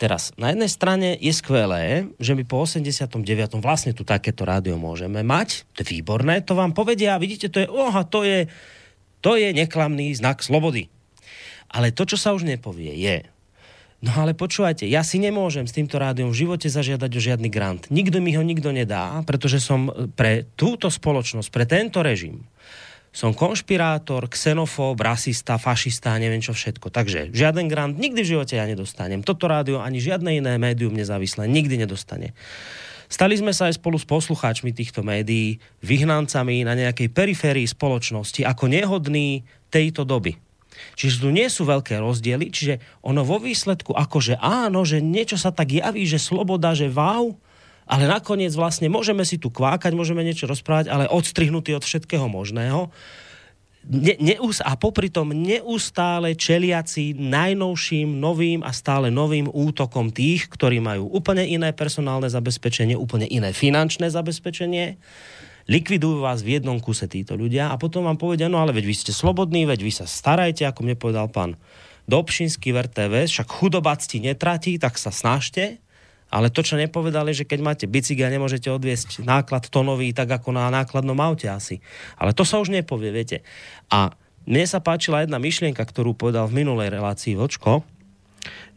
Teraz, 0.01 0.33
na 0.41 0.49
jednej 0.49 0.71
strane 0.73 1.07
je 1.21 1.29
skvelé, 1.29 2.09
že 2.17 2.33
my 2.33 2.43
po 2.49 2.65
89. 2.65 3.13
vlastne 3.61 3.93
tu 3.93 4.01
takéto 4.01 4.41
rádio 4.41 4.73
môžeme 4.81 5.21
mať. 5.21 5.69
To 5.77 5.85
je 5.85 6.01
výborné, 6.01 6.41
to 6.41 6.57
vám 6.57 6.73
povedia, 6.73 7.21
vidíte, 7.21 7.53
to 7.53 7.61
je, 7.61 7.67
oha, 7.69 8.01
to 8.09 8.25
je, 8.25 8.49
to 9.21 9.37
je 9.37 9.53
neklamný 9.53 10.17
znak 10.17 10.41
slobody. 10.41 10.89
Ale 11.69 11.93
to, 11.93 12.09
čo 12.09 12.17
sa 12.17 12.33
už 12.33 12.49
nepovie, 12.49 12.89
je, 12.97 13.21
No 13.99 14.15
ale 14.15 14.31
počúvajte, 14.31 14.87
ja 14.87 15.03
si 15.03 15.19
nemôžem 15.19 15.67
s 15.67 15.75
týmto 15.75 15.99
rádiom 15.99 16.31
v 16.31 16.47
živote 16.47 16.71
zažiadať 16.71 17.11
o 17.11 17.19
žiadny 17.19 17.51
grant. 17.51 17.91
Nikto 17.91 18.23
mi 18.23 18.31
ho 18.31 18.39
nikto 18.39 18.71
nedá, 18.71 19.19
pretože 19.27 19.59
som 19.59 19.91
pre 20.15 20.47
túto 20.55 20.87
spoločnosť, 20.87 21.49
pre 21.51 21.67
tento 21.67 21.99
režim, 21.99 22.47
som 23.11 23.35
konšpirátor, 23.35 24.31
xenofób, 24.31 24.95
rasista, 25.01 25.59
fašista 25.59 26.15
neviem 26.15 26.39
čo 26.39 26.55
všetko. 26.55 26.93
Takže 26.93 27.35
žiaden 27.35 27.67
grant 27.67 27.99
nikdy 27.99 28.23
v 28.23 28.31
živote 28.37 28.55
ja 28.55 28.63
nedostanem. 28.63 29.25
Toto 29.25 29.51
rádio 29.51 29.83
ani 29.83 29.99
žiadne 29.99 30.31
iné 30.39 30.55
médium 30.55 30.95
nezávislé 30.95 31.49
nikdy 31.49 31.83
nedostane. 31.83 32.31
Stali 33.09 33.33
sme 33.33 33.49
sa 33.51 33.67
aj 33.67 33.81
spolu 33.81 33.97
s 33.97 34.05
poslucháčmi 34.05 34.69
týchto 34.69 35.01
médií 35.01 35.57
vyhnancami 35.81 36.61
na 36.61 36.77
nejakej 36.77 37.09
periférii 37.09 37.65
spoločnosti 37.65 38.45
ako 38.45 38.69
nehodní 38.69 39.41
tejto 39.73 40.05
doby. 40.05 40.37
Čiže 40.95 41.15
tu 41.23 41.29
nie 41.31 41.47
sú 41.47 41.65
veľké 41.67 41.99
rozdiely, 41.99 42.51
čiže 42.51 42.79
ono 43.05 43.23
vo 43.23 43.39
výsledku 43.39 43.95
akože 43.95 44.39
áno, 44.39 44.83
že 44.83 44.99
niečo 44.99 45.35
sa 45.35 45.53
tak 45.53 45.73
javí, 45.73 46.03
že 46.05 46.21
sloboda, 46.21 46.75
že 46.75 46.91
wow, 46.91 47.35
ale 47.89 48.05
nakoniec 48.05 48.53
vlastne 48.53 48.85
môžeme 48.85 49.25
si 49.25 49.41
tu 49.41 49.49
kvákať, 49.49 49.97
môžeme 49.97 50.21
niečo 50.21 50.45
rozprávať, 50.45 50.93
ale 50.93 51.09
odstrihnutý 51.09 51.73
od 51.73 51.81
všetkého 51.81 52.29
možného. 52.29 52.93
Ne, 53.89 54.13
neus, 54.19 54.61
a 54.61 54.75
popri 54.75 55.09
tom 55.09 55.33
neustále 55.33 56.37
čeliaci 56.37 57.17
najnovším, 57.17 58.21
novým 58.21 58.61
a 58.61 58.75
stále 58.75 59.09
novým 59.09 59.49
útokom 59.49 60.13
tých, 60.13 60.51
ktorí 60.51 60.77
majú 60.83 61.09
úplne 61.09 61.47
iné 61.47 61.73
personálne 61.73 62.29
zabezpečenie, 62.29 62.93
úplne 62.93 63.25
iné 63.25 63.55
finančné 63.55 64.11
zabezpečenie 64.11 64.99
likvidujú 65.69 66.25
vás 66.25 66.41
v 66.41 66.57
jednom 66.57 66.81
kuse 66.81 67.05
títo 67.05 67.37
ľudia 67.37 67.69
a 67.69 67.77
potom 67.77 68.09
vám 68.09 68.17
povedia, 68.17 68.49
no 68.49 68.57
ale 68.57 68.73
veď 68.73 68.89
vy 68.89 68.95
ste 68.97 69.13
slobodní, 69.13 69.69
veď 69.69 69.79
vy 69.85 69.93
sa 69.93 70.05
starajte, 70.09 70.65
ako 70.65 70.81
mne 70.81 70.97
povedal 70.97 71.29
pán 71.29 71.55
Dobšinský 72.09 72.73
v 72.73 72.89
RTV, 72.89 73.13
však 73.29 73.47
chudobácti 73.53 74.17
netratí, 74.17 74.81
tak 74.81 74.97
sa 74.97 75.13
snažte, 75.13 75.77
ale 76.33 76.49
to, 76.49 76.65
čo 76.65 76.77
nepovedali, 76.77 77.33
že 77.37 77.45
keď 77.45 77.59
máte 77.61 77.85
bicykel, 77.85 78.33
nemôžete 78.33 78.69
odviesť 78.69 79.21
náklad 79.25 79.69
tonový 79.69 80.09
tak 80.13 80.29
ako 80.29 80.53
na 80.53 80.73
nákladnom 80.73 81.17
aute 81.21 81.45
asi. 81.49 81.81
Ale 82.17 82.33
to 82.33 82.45
sa 82.45 82.61
už 82.61 82.73
nepovie, 82.73 83.13
viete. 83.13 83.45
A 83.93 84.13
mne 84.49 84.65
sa 84.65 84.81
páčila 84.81 85.21
jedna 85.21 85.37
myšlienka, 85.37 85.81
ktorú 85.81 86.17
povedal 86.17 86.49
v 86.49 86.65
minulej 86.65 86.93
relácii 86.93 87.37
Vočko, 87.37 87.85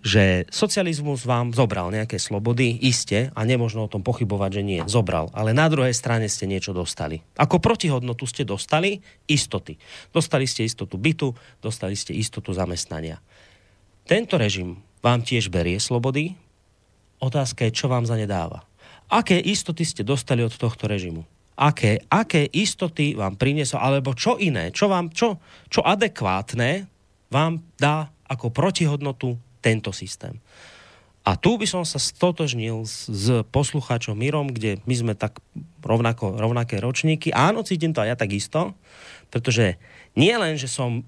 že 0.03 0.51
socializmus 0.51 1.23
vám 1.23 1.55
zobral 1.55 1.95
nejaké 1.95 2.19
slobody, 2.19 2.75
iste, 2.83 3.31
a 3.33 3.41
nemožno 3.47 3.87
o 3.87 3.93
tom 3.93 4.03
pochybovať, 4.03 4.51
že 4.59 4.63
nie, 4.67 4.81
zobral. 4.91 5.31
Ale 5.31 5.55
na 5.55 5.71
druhej 5.71 5.95
strane 5.95 6.27
ste 6.27 6.51
niečo 6.51 6.75
dostali. 6.75 7.23
Ako 7.39 7.63
protihodnotu 7.63 8.27
ste 8.27 8.43
dostali 8.43 8.99
istoty. 9.31 9.79
Dostali 10.11 10.51
ste 10.51 10.67
istotu 10.67 10.99
bytu, 10.99 11.31
dostali 11.63 11.95
ste 11.95 12.19
istotu 12.19 12.51
zamestnania. 12.51 13.23
Tento 14.03 14.35
režim 14.35 14.83
vám 14.99 15.23
tiež 15.23 15.47
berie 15.47 15.79
slobody. 15.79 16.35
Otázka 17.23 17.71
je, 17.71 17.79
čo 17.79 17.87
vám 17.87 18.03
za 18.03 18.19
ne 18.19 18.27
dáva. 18.27 18.67
Aké 19.07 19.39
istoty 19.39 19.87
ste 19.87 20.03
dostali 20.03 20.43
od 20.43 20.51
tohto 20.59 20.91
režimu? 20.91 21.23
Aké, 21.55 22.03
aké 22.11 22.49
istoty 22.51 23.15
vám 23.15 23.39
priniesol, 23.39 23.79
alebo 23.79 24.17
čo 24.19 24.35
iné, 24.41 24.75
čo, 24.75 24.91
vám, 24.91 25.15
čo, 25.15 25.39
čo 25.71 25.85
adekvátne 25.85 26.91
vám 27.31 27.63
dá 27.79 28.11
ako 28.27 28.51
protihodnotu 28.51 29.37
tento 29.63 29.95
systém. 29.95 30.43
A 31.23 31.39
tu 31.39 31.55
by 31.55 31.71
som 31.71 31.87
sa 31.87 32.03
stotožnil 32.03 32.83
s, 32.83 33.07
s 33.07 33.47
poslucháčom 33.55 34.19
Mirom, 34.19 34.51
kde 34.51 34.83
my 34.91 34.95
sme 34.99 35.13
tak 35.15 35.39
rovnako, 35.79 36.35
rovnaké 36.35 36.83
ročníky. 36.83 37.31
Áno, 37.31 37.63
cítim 37.63 37.95
to 37.95 38.03
aj 38.03 38.09
ja 38.11 38.17
takisto, 38.19 38.75
pretože 39.31 39.79
nie 40.19 40.35
len, 40.35 40.59
že 40.59 40.67
som 40.67 41.07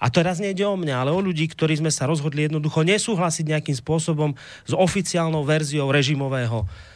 a 0.00 0.08
to 0.08 0.24
raz 0.24 0.40
nejde 0.40 0.64
o 0.64 0.72
mňa, 0.72 1.04
ale 1.04 1.10
o 1.12 1.20
ľudí, 1.20 1.52
ktorí 1.52 1.76
sme 1.76 1.92
sa 1.92 2.08
rozhodli 2.08 2.48
jednoducho 2.48 2.80
nesúhlasiť 2.80 3.44
nejakým 3.44 3.76
spôsobom 3.76 4.32
s 4.64 4.72
oficiálnou 4.72 5.44
verziou 5.44 5.92
režimového 5.92 6.64
E, 6.64 6.95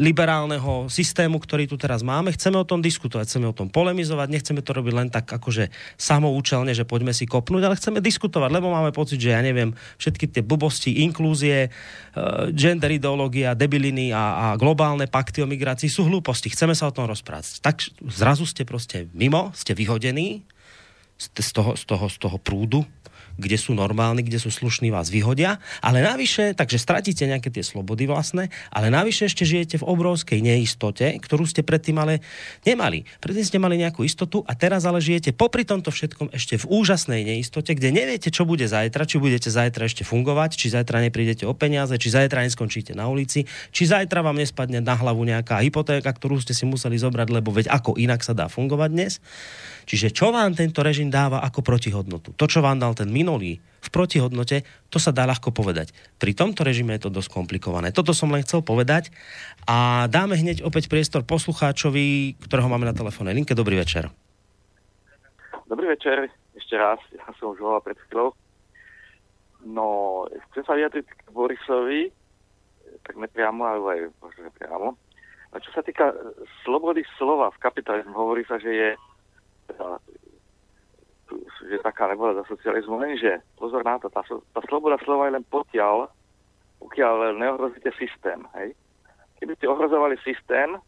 liberálneho 0.00 0.88
systému, 0.88 1.36
ktorý 1.36 1.68
tu 1.68 1.76
teraz 1.76 2.00
máme. 2.00 2.32
Chceme 2.32 2.56
o 2.56 2.64
tom 2.64 2.80
diskutovať, 2.80 3.28
chceme 3.28 3.46
o 3.52 3.56
tom 3.56 3.68
polemizovať, 3.68 4.32
nechceme 4.32 4.64
to 4.64 4.72
robiť 4.72 4.94
len 4.96 5.08
tak 5.12 5.28
akože 5.28 5.68
samoučelne, 6.00 6.72
že 6.72 6.88
poďme 6.88 7.12
si 7.12 7.28
kopnúť, 7.28 7.62
ale 7.68 7.76
chceme 7.76 8.00
diskutovať, 8.00 8.48
lebo 8.48 8.72
máme 8.72 8.96
pocit, 8.96 9.20
že 9.20 9.36
ja 9.36 9.44
neviem, 9.44 9.76
všetky 10.00 10.32
tie 10.32 10.40
blbosti, 10.40 11.04
inklúzie, 11.04 11.68
uh, 11.68 12.48
gender 12.56 12.96
ideológia, 12.96 13.52
debiliny 13.52 14.08
a, 14.08 14.24
a 14.52 14.56
globálne 14.56 15.04
pakty 15.04 15.44
o 15.44 15.50
migrácii 15.50 15.92
sú 15.92 16.08
hlúposti. 16.08 16.48
Chceme 16.48 16.72
sa 16.72 16.88
o 16.88 16.96
tom 16.96 17.04
rozprávať. 17.04 17.60
Tak 17.60 17.92
zrazu 18.08 18.48
ste 18.48 18.64
proste 18.64 19.04
mimo, 19.12 19.52
ste 19.52 19.76
vyhodení 19.76 20.48
z 21.20 21.52
toho, 21.52 21.76
z 21.76 21.84
toho, 21.84 22.08
z 22.08 22.16
toho 22.16 22.36
prúdu 22.40 22.88
kde 23.36 23.56
sú 23.60 23.76
normálni, 23.76 24.24
kde 24.24 24.40
sú 24.40 24.48
slušní, 24.48 24.88
vás 24.92 25.12
vyhodia, 25.12 25.60
ale 25.84 26.00
navyše, 26.00 26.56
takže 26.56 26.80
stratíte 26.80 27.28
nejaké 27.28 27.52
tie 27.52 27.64
slobody 27.64 28.08
vlastné, 28.08 28.48
ale 28.72 28.88
navyše 28.88 29.28
ešte 29.28 29.44
žijete 29.44 29.80
v 29.80 29.88
obrovskej 29.88 30.40
neistote, 30.40 31.16
ktorú 31.20 31.44
ste 31.44 31.60
predtým 31.64 32.00
ale 32.00 32.24
nemali. 32.64 33.04
Predtým 33.20 33.46
ste 33.46 33.58
mali 33.60 33.80
nejakú 33.80 34.02
istotu 34.04 34.42
a 34.48 34.52
teraz 34.56 34.84
ale 34.88 35.00
žijete 35.00 35.36
popri 35.36 35.68
tomto 35.68 35.92
všetkom 35.92 36.32
ešte 36.32 36.60
v 36.60 36.64
úžasnej 36.68 37.22
neistote, 37.24 37.76
kde 37.76 37.92
neviete, 37.92 38.32
čo 38.32 38.48
bude 38.48 38.64
zajtra, 38.64 39.04
či 39.04 39.20
budete 39.20 39.52
zajtra 39.52 39.88
ešte 39.88 40.02
fungovať, 40.02 40.56
či 40.56 40.72
zajtra 40.72 41.04
neprídete 41.04 41.44
o 41.44 41.52
peniaze, 41.52 41.94
či 42.00 42.08
zajtra 42.12 42.44
neskončíte 42.48 42.96
na 42.96 43.06
ulici, 43.06 43.44
či 43.70 43.82
zajtra 43.84 44.24
vám 44.24 44.40
nespadne 44.40 44.80
na 44.80 44.94
hlavu 44.96 45.22
nejaká 45.22 45.60
hypotéka, 45.62 46.08
ktorú 46.10 46.40
ste 46.40 46.56
si 46.56 46.64
museli 46.64 46.96
zobrať, 46.96 47.28
lebo 47.30 47.52
veď 47.52 47.68
ako 47.68 48.00
inak 48.00 48.24
sa 48.24 48.32
dá 48.32 48.48
fungovať 48.48 48.90
dnes. 48.92 49.12
Čiže 49.86 50.10
čo 50.10 50.34
vám 50.34 50.50
tento 50.58 50.82
režim 50.82 51.14
dáva 51.14 51.46
ako 51.46 51.62
protihodnotu? 51.62 52.34
To, 52.34 52.50
čo 52.50 52.58
vám 52.58 52.82
dal 52.82 52.98
ten 52.98 53.06
minulý 53.06 53.62
v 53.62 53.88
protihodnote, 53.94 54.66
to 54.90 54.98
sa 54.98 55.14
dá 55.14 55.22
ľahko 55.30 55.54
povedať. 55.54 55.94
Pri 56.18 56.34
tomto 56.34 56.66
režime 56.66 56.98
je 56.98 57.06
to 57.06 57.14
dosť 57.14 57.30
komplikované. 57.30 57.94
Toto 57.94 58.10
som 58.10 58.34
len 58.34 58.42
chcel 58.42 58.66
povedať 58.66 59.14
a 59.62 60.10
dáme 60.10 60.34
hneď 60.34 60.66
opäť 60.66 60.90
priestor 60.90 61.22
poslucháčovi, 61.22 62.34
ktorého 62.42 62.66
máme 62.66 62.90
na 62.90 62.98
telefónnej 62.98 63.38
linke. 63.38 63.54
Dobrý 63.54 63.78
večer. 63.78 64.10
Dobrý 65.70 65.86
večer, 65.86 66.34
ešte 66.58 66.74
raz, 66.74 66.98
ja 67.14 67.22
som 67.38 67.54
už 67.54 67.62
volal 67.62 67.78
pred 67.78 67.94
chvíľou. 68.06 68.34
No, 69.66 69.86
chcem 70.50 70.62
sa 70.66 70.74
vyjadriť 70.74 71.06
k 71.06 71.30
Borisovi, 71.30 72.10
tak 73.06 73.14
nepriamo, 73.18 73.62
ale 73.62 73.86
aj 73.86 74.00
možno 74.18 74.50
priamo. 74.54 74.98
A 75.54 75.62
čo 75.62 75.70
sa 75.70 75.82
týka 75.82 76.10
slobody 76.66 77.06
slova 77.18 77.54
v 77.54 77.62
kapitalizmu, 77.62 78.14
hovorí 78.14 78.42
sa, 78.50 78.58
že 78.58 78.70
je 78.70 78.90
teda, 79.66 79.98
že 81.66 81.82
taká 81.82 82.08
nebola 82.10 82.42
za 82.42 82.44
socializmu, 82.46 82.98
lenže 82.98 83.42
pozor 83.58 83.82
na 83.82 83.98
to, 83.98 84.08
tá, 84.08 84.22
tá 84.26 84.60
sloboda 84.70 84.96
slova 85.02 85.26
je 85.26 85.36
len 85.38 85.44
potiaľ, 85.50 86.06
pokiaľ 86.78 87.36
neohrozíte 87.36 87.90
systém. 87.98 88.42
Hej? 88.54 88.78
Keby 89.42 89.52
ste 89.58 89.66
ohrozovali 89.68 90.16
systém, 90.22 90.78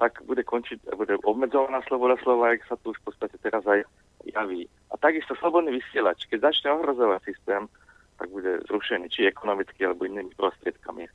tak 0.00 0.24
bude 0.24 0.40
končiť, 0.40 0.96
bude 0.96 1.20
obmedzovaná 1.28 1.84
sloboda 1.84 2.16
slova, 2.24 2.56
jak 2.56 2.64
sa 2.64 2.76
tu 2.80 2.96
už 2.96 2.98
v 3.04 3.12
podstate 3.12 3.36
teraz 3.44 3.60
aj 3.68 3.84
javí. 4.24 4.64
A 4.88 4.96
takisto 4.96 5.36
slobodný 5.36 5.76
vysielač, 5.76 6.24
keď 6.32 6.48
začne 6.48 6.72
ohrozovať 6.72 7.20
systém, 7.28 7.68
tak 8.16 8.28
bude 8.32 8.64
zrušený, 8.68 9.08
či 9.12 9.28
ekonomicky, 9.28 9.84
alebo 9.84 10.08
inými 10.08 10.32
prostriedkami. 10.36 11.08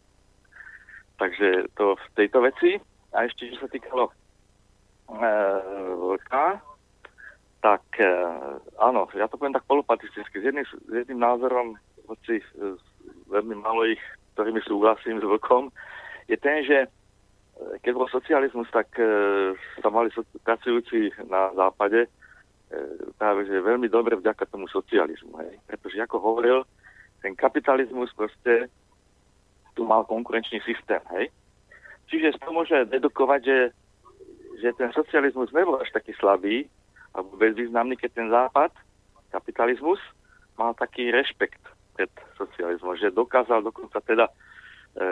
Takže 1.17 1.69
to 1.77 1.95
v 1.95 2.05
tejto 2.17 2.41
veci. 2.45 2.71
A 3.15 3.23
ešte, 3.23 3.47
čo 3.47 3.63
sa 3.63 3.69
týkalo 3.71 4.09
e, 4.09 4.13
vlka, 5.95 6.59
tak 7.65 7.81
e, 7.97 8.05
áno, 8.77 9.09
ja 9.17 9.25
to 9.25 9.41
poviem 9.41 9.57
tak 9.57 9.65
polopatisticky. 9.65 10.37
S 10.37 10.45
jedným, 10.45 10.69
s 10.69 10.91
jedným 10.93 11.17
názorom, 11.17 11.73
hoci 12.05 12.37
e, 12.37 12.45
veľmi 13.25 13.57
malo 13.57 13.89
ich, 13.89 14.01
ktorými 14.37 14.61
súhlasím 14.61 15.17
s 15.17 15.25
vlkom, 15.25 15.73
je 16.29 16.37
ten, 16.37 16.61
že 16.61 16.85
keď 17.81 17.91
bol 17.97 18.05
socializmus, 18.11 18.69
tak 18.69 18.93
e, 19.01 19.09
sa 19.81 19.89
mali 19.89 20.13
so, 20.13 20.21
pracujúci 20.45 21.09
na 21.25 21.49
západe 21.57 22.05
e, 22.05 22.09
práve 23.17 23.49
že 23.49 23.65
veľmi 23.65 23.89
dobre 23.89 24.13
vďaka 24.13 24.45
tomu 24.45 24.69
socializmu. 24.69 25.33
Hej. 25.41 25.57
Pretože 25.65 26.05
ako 26.05 26.21
hovoril, 26.21 26.69
ten 27.25 27.33
kapitalizmus 27.33 28.13
proste 28.13 28.69
tu 29.73 29.89
mal 29.89 30.05
konkurenčný 30.05 30.61
systém. 30.61 31.01
Hej. 31.17 31.33
Čiže 32.13 32.37
z 32.37 32.39
toho 32.45 32.53
môže 32.53 32.77
dedukovať, 32.93 33.41
že, 33.41 33.59
že 34.61 34.69
ten 34.77 34.93
socializmus 34.93 35.49
nebol 35.49 35.81
až 35.81 35.89
taký 35.89 36.13
slabý 36.21 36.69
alebo 37.15 37.39
bezvýznamný, 37.39 37.95
keď 37.95 38.11
ten 38.11 38.27
západ, 38.27 38.75
kapitalizmus, 39.31 39.99
mal 40.59 40.75
taký 40.75 41.11
rešpekt 41.11 41.63
pred 41.95 42.11
socializmom, 42.35 42.99
že 42.99 43.15
dokázal 43.15 43.63
dokonca 43.63 44.03
teda 44.03 44.27
E, 44.95 45.05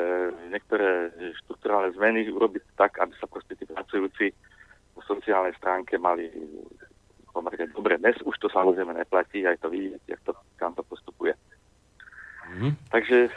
niektoré 0.48 1.12
štruktúrálne 1.44 1.92
zmeny 1.92 2.32
urobiť 2.32 2.80
tak, 2.80 3.04
aby 3.04 3.12
sa 3.20 3.28
proste 3.28 3.52
tí 3.60 3.68
pracujúci 3.68 4.32
po 4.96 5.04
sociálnej 5.04 5.52
stránke 5.60 6.00
mali 6.00 6.32
pomerne 7.36 7.68
dobre. 7.76 8.00
Dnes 8.00 8.16
už 8.24 8.32
to 8.40 8.48
samozrejme 8.48 8.96
neplatí, 8.96 9.44
aj 9.44 9.60
to 9.60 9.68
vidíte, 9.68 10.00
jak 10.08 10.24
to, 10.24 10.32
kam 10.56 10.72
to 10.72 10.88
postupuje. 10.88 11.36
Mm. 12.48 12.80
Takže 12.96 13.28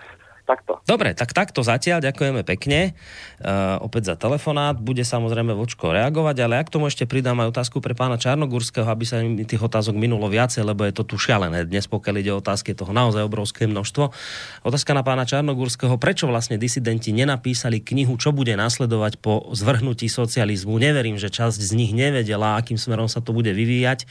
takto. 0.46 0.78
Dobre, 0.86 1.12
tak 1.18 1.34
takto 1.34 1.66
zatiaľ, 1.66 1.98
ďakujeme 1.98 2.46
pekne. 2.46 2.94
Uh, 3.42 3.82
opäť 3.82 4.14
za 4.14 4.16
telefonát, 4.16 4.78
bude 4.78 5.02
samozrejme 5.02 5.50
vočko 5.52 5.90
reagovať, 5.90 6.36
ale 6.46 6.62
ak 6.62 6.70
tomu 6.70 6.86
ešte 6.86 7.04
pridám 7.04 7.42
aj 7.42 7.50
otázku 7.50 7.82
pre 7.82 7.98
pána 7.98 8.14
Čarnogurského, 8.14 8.86
aby 8.86 9.02
sa 9.02 9.18
mi 9.20 9.42
tých 9.42 9.58
otázok 9.58 9.98
minulo 9.98 10.30
viacej, 10.30 10.62
lebo 10.62 10.86
je 10.86 10.94
to 10.94 11.02
tu 11.02 11.18
šialené 11.18 11.66
dnes, 11.66 11.90
pokiaľ 11.90 12.14
ide 12.22 12.30
o 12.30 12.38
otázky, 12.38 12.76
toho 12.76 12.94
naozaj 12.94 13.26
obrovské 13.26 13.66
množstvo. 13.66 14.14
Otázka 14.62 14.92
na 14.94 15.02
pána 15.02 15.26
Čarnogurského, 15.26 15.98
prečo 15.98 16.30
vlastne 16.30 16.60
disidenti 16.60 17.10
nenapísali 17.10 17.82
knihu, 17.82 18.14
čo 18.20 18.30
bude 18.30 18.54
nasledovať 18.54 19.18
po 19.18 19.50
zvrhnutí 19.50 20.06
socializmu? 20.06 20.78
Neverím, 20.78 21.16
že 21.16 21.32
časť 21.32 21.58
z 21.58 21.72
nich 21.74 21.96
nevedela, 21.96 22.60
akým 22.60 22.76
smerom 22.76 23.08
sa 23.08 23.24
to 23.24 23.32
bude 23.32 23.50
vyvíjať. 23.50 24.04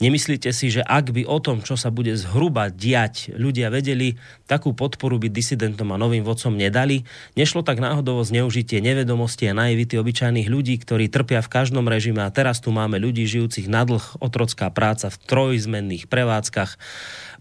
Nemyslíte 0.00 0.50
si, 0.56 0.72
že 0.72 0.80
ak 0.80 1.12
by 1.12 1.28
o 1.28 1.38
tom, 1.38 1.60
čo 1.60 1.76
sa 1.76 1.92
bude 1.92 2.16
zhruba 2.16 2.72
diať, 2.72 3.36
ľudia 3.36 3.68
vedeli, 3.68 4.16
takú 4.48 4.72
podporu 4.72 5.20
by 5.20 5.28
disident 5.28 5.67
prezidentom 5.68 5.92
a 5.92 6.00
novým 6.00 6.24
vodcom 6.24 6.56
nedali. 6.56 7.04
Nešlo 7.36 7.60
tak 7.60 7.76
náhodou 7.76 8.24
o 8.24 8.24
zneužitie 8.24 8.80
nevedomosti 8.80 9.52
a 9.52 9.52
naivity 9.52 10.00
obyčajných 10.00 10.48
ľudí, 10.48 10.80
ktorí 10.80 11.12
trpia 11.12 11.44
v 11.44 11.52
každom 11.52 11.84
režime 11.84 12.24
a 12.24 12.32
teraz 12.32 12.64
tu 12.64 12.72
máme 12.72 12.96
ľudí 12.96 13.28
žijúcich 13.28 13.68
na 13.68 13.84
dlh, 13.84 14.16
otrocká 14.16 14.72
práca 14.72 15.12
v 15.12 15.20
trojzmenných 15.28 16.08
prevádzkach, 16.08 16.80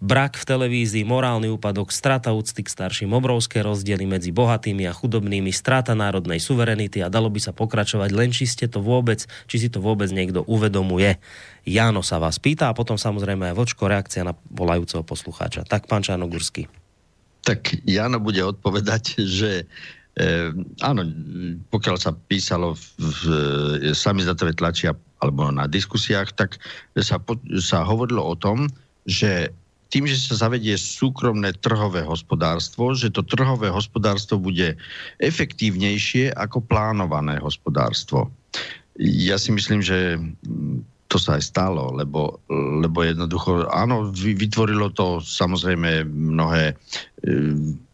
brak 0.04 0.36
v 0.36 0.44
televízii, 0.44 1.08
morálny 1.08 1.48
úpadok, 1.56 1.96
strata 1.96 2.36
úcty 2.36 2.68
k 2.68 2.70
starším, 2.70 3.16
obrovské 3.16 3.64
rozdiely 3.64 4.04
medzi 4.04 4.36
bohatými 4.36 4.84
a 4.84 4.94
chudobnými, 4.94 5.56
strata 5.56 5.96
národnej 5.96 6.44
suverenity 6.44 7.00
a 7.00 7.08
dalo 7.08 7.32
by 7.32 7.40
sa 7.40 7.56
pokračovať 7.56 8.12
len 8.12 8.36
či 8.36 8.44
ste 8.44 8.68
to 8.68 8.84
vôbec, 8.84 9.24
či 9.48 9.56
si 9.56 9.72
to 9.72 9.80
vôbec 9.80 10.12
niekto 10.12 10.44
uvedomuje. 10.44 11.16
Jano 11.64 12.04
sa 12.04 12.20
vás 12.20 12.44
pýta 12.44 12.68
a 12.68 12.76
potom 12.76 13.00
samozrejme 13.00 13.50
aj 13.50 13.56
vočko 13.56 13.88
reakcia 13.88 14.28
na 14.28 14.36
volajúceho 14.52 15.08
poslucháča. 15.08 15.64
Tak, 15.64 15.88
pán 15.88 16.04
Čarnogurský 16.04 16.77
tak 17.48 17.80
Jano 17.88 18.20
bude 18.20 18.44
odpovedať, 18.44 19.04
že 19.40 19.64
e, 20.20 20.52
áno, 20.84 21.02
pokiaľ 21.72 21.96
sa 21.96 22.12
písalo 22.28 22.76
v, 22.76 22.84
v 23.00 23.22
samizdatové 23.96 24.52
tlači 24.52 24.92
alebo 25.24 25.48
na 25.50 25.66
diskusiách, 25.66 26.36
tak 26.36 26.60
sa, 27.00 27.18
sa 27.64 27.88
hovorilo 27.88 28.22
o 28.22 28.36
tom, 28.36 28.68
že 29.08 29.50
tým, 29.88 30.04
že 30.04 30.20
sa 30.20 30.36
zavedie 30.36 30.76
súkromné 30.76 31.56
trhové 31.64 32.04
hospodárstvo, 32.04 32.92
že 32.92 33.08
to 33.08 33.24
trhové 33.24 33.72
hospodárstvo 33.72 34.36
bude 34.36 34.76
efektívnejšie 35.24 36.36
ako 36.36 36.60
plánované 36.60 37.40
hospodárstvo. 37.40 38.28
Ja 39.00 39.40
si 39.40 39.56
myslím, 39.56 39.80
že 39.80 40.20
to 41.08 41.18
sa 41.18 41.40
aj 41.40 41.44
stalo, 41.44 41.96
lebo, 41.96 42.44
lebo 42.84 43.00
jednoducho, 43.04 43.68
áno, 43.72 44.12
vytvorilo 44.12 44.92
to 44.92 45.24
samozrejme 45.24 46.04
mnohé 46.08 46.72
e, 46.72 46.76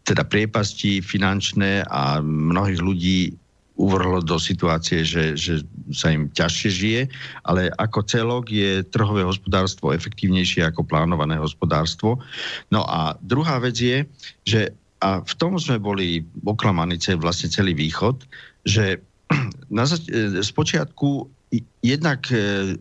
teda 0.02 0.26
priepasti 0.26 0.98
finančné 0.98 1.86
a 1.86 2.18
mnohých 2.20 2.80
ľudí 2.82 3.18
uvrhlo 3.74 4.22
do 4.22 4.38
situácie, 4.38 5.02
že, 5.02 5.34
že 5.34 5.66
sa 5.90 6.14
im 6.14 6.30
ťažšie 6.30 6.70
žije, 6.70 7.02
ale 7.42 7.74
ako 7.74 8.06
celok 8.06 8.46
je 8.46 8.86
trhové 8.86 9.26
hospodárstvo 9.26 9.90
efektívnejšie 9.90 10.62
ako 10.62 10.86
plánované 10.86 11.34
hospodárstvo. 11.42 12.22
No 12.70 12.86
a 12.86 13.18
druhá 13.18 13.58
vec 13.58 13.74
je, 13.78 14.06
že 14.46 14.60
a 15.02 15.20
v 15.20 15.34
tom 15.36 15.60
sme 15.60 15.76
boli 15.76 16.24
oklamaní 16.48 16.96
vlastne 17.20 17.52
celý 17.52 17.76
východ, 17.76 18.24
že 18.64 19.02
na, 19.74 19.84
e, 19.84 20.40
z 20.40 20.50
počiatku 20.54 21.28
jednak 21.84 22.24
e, 22.32 22.78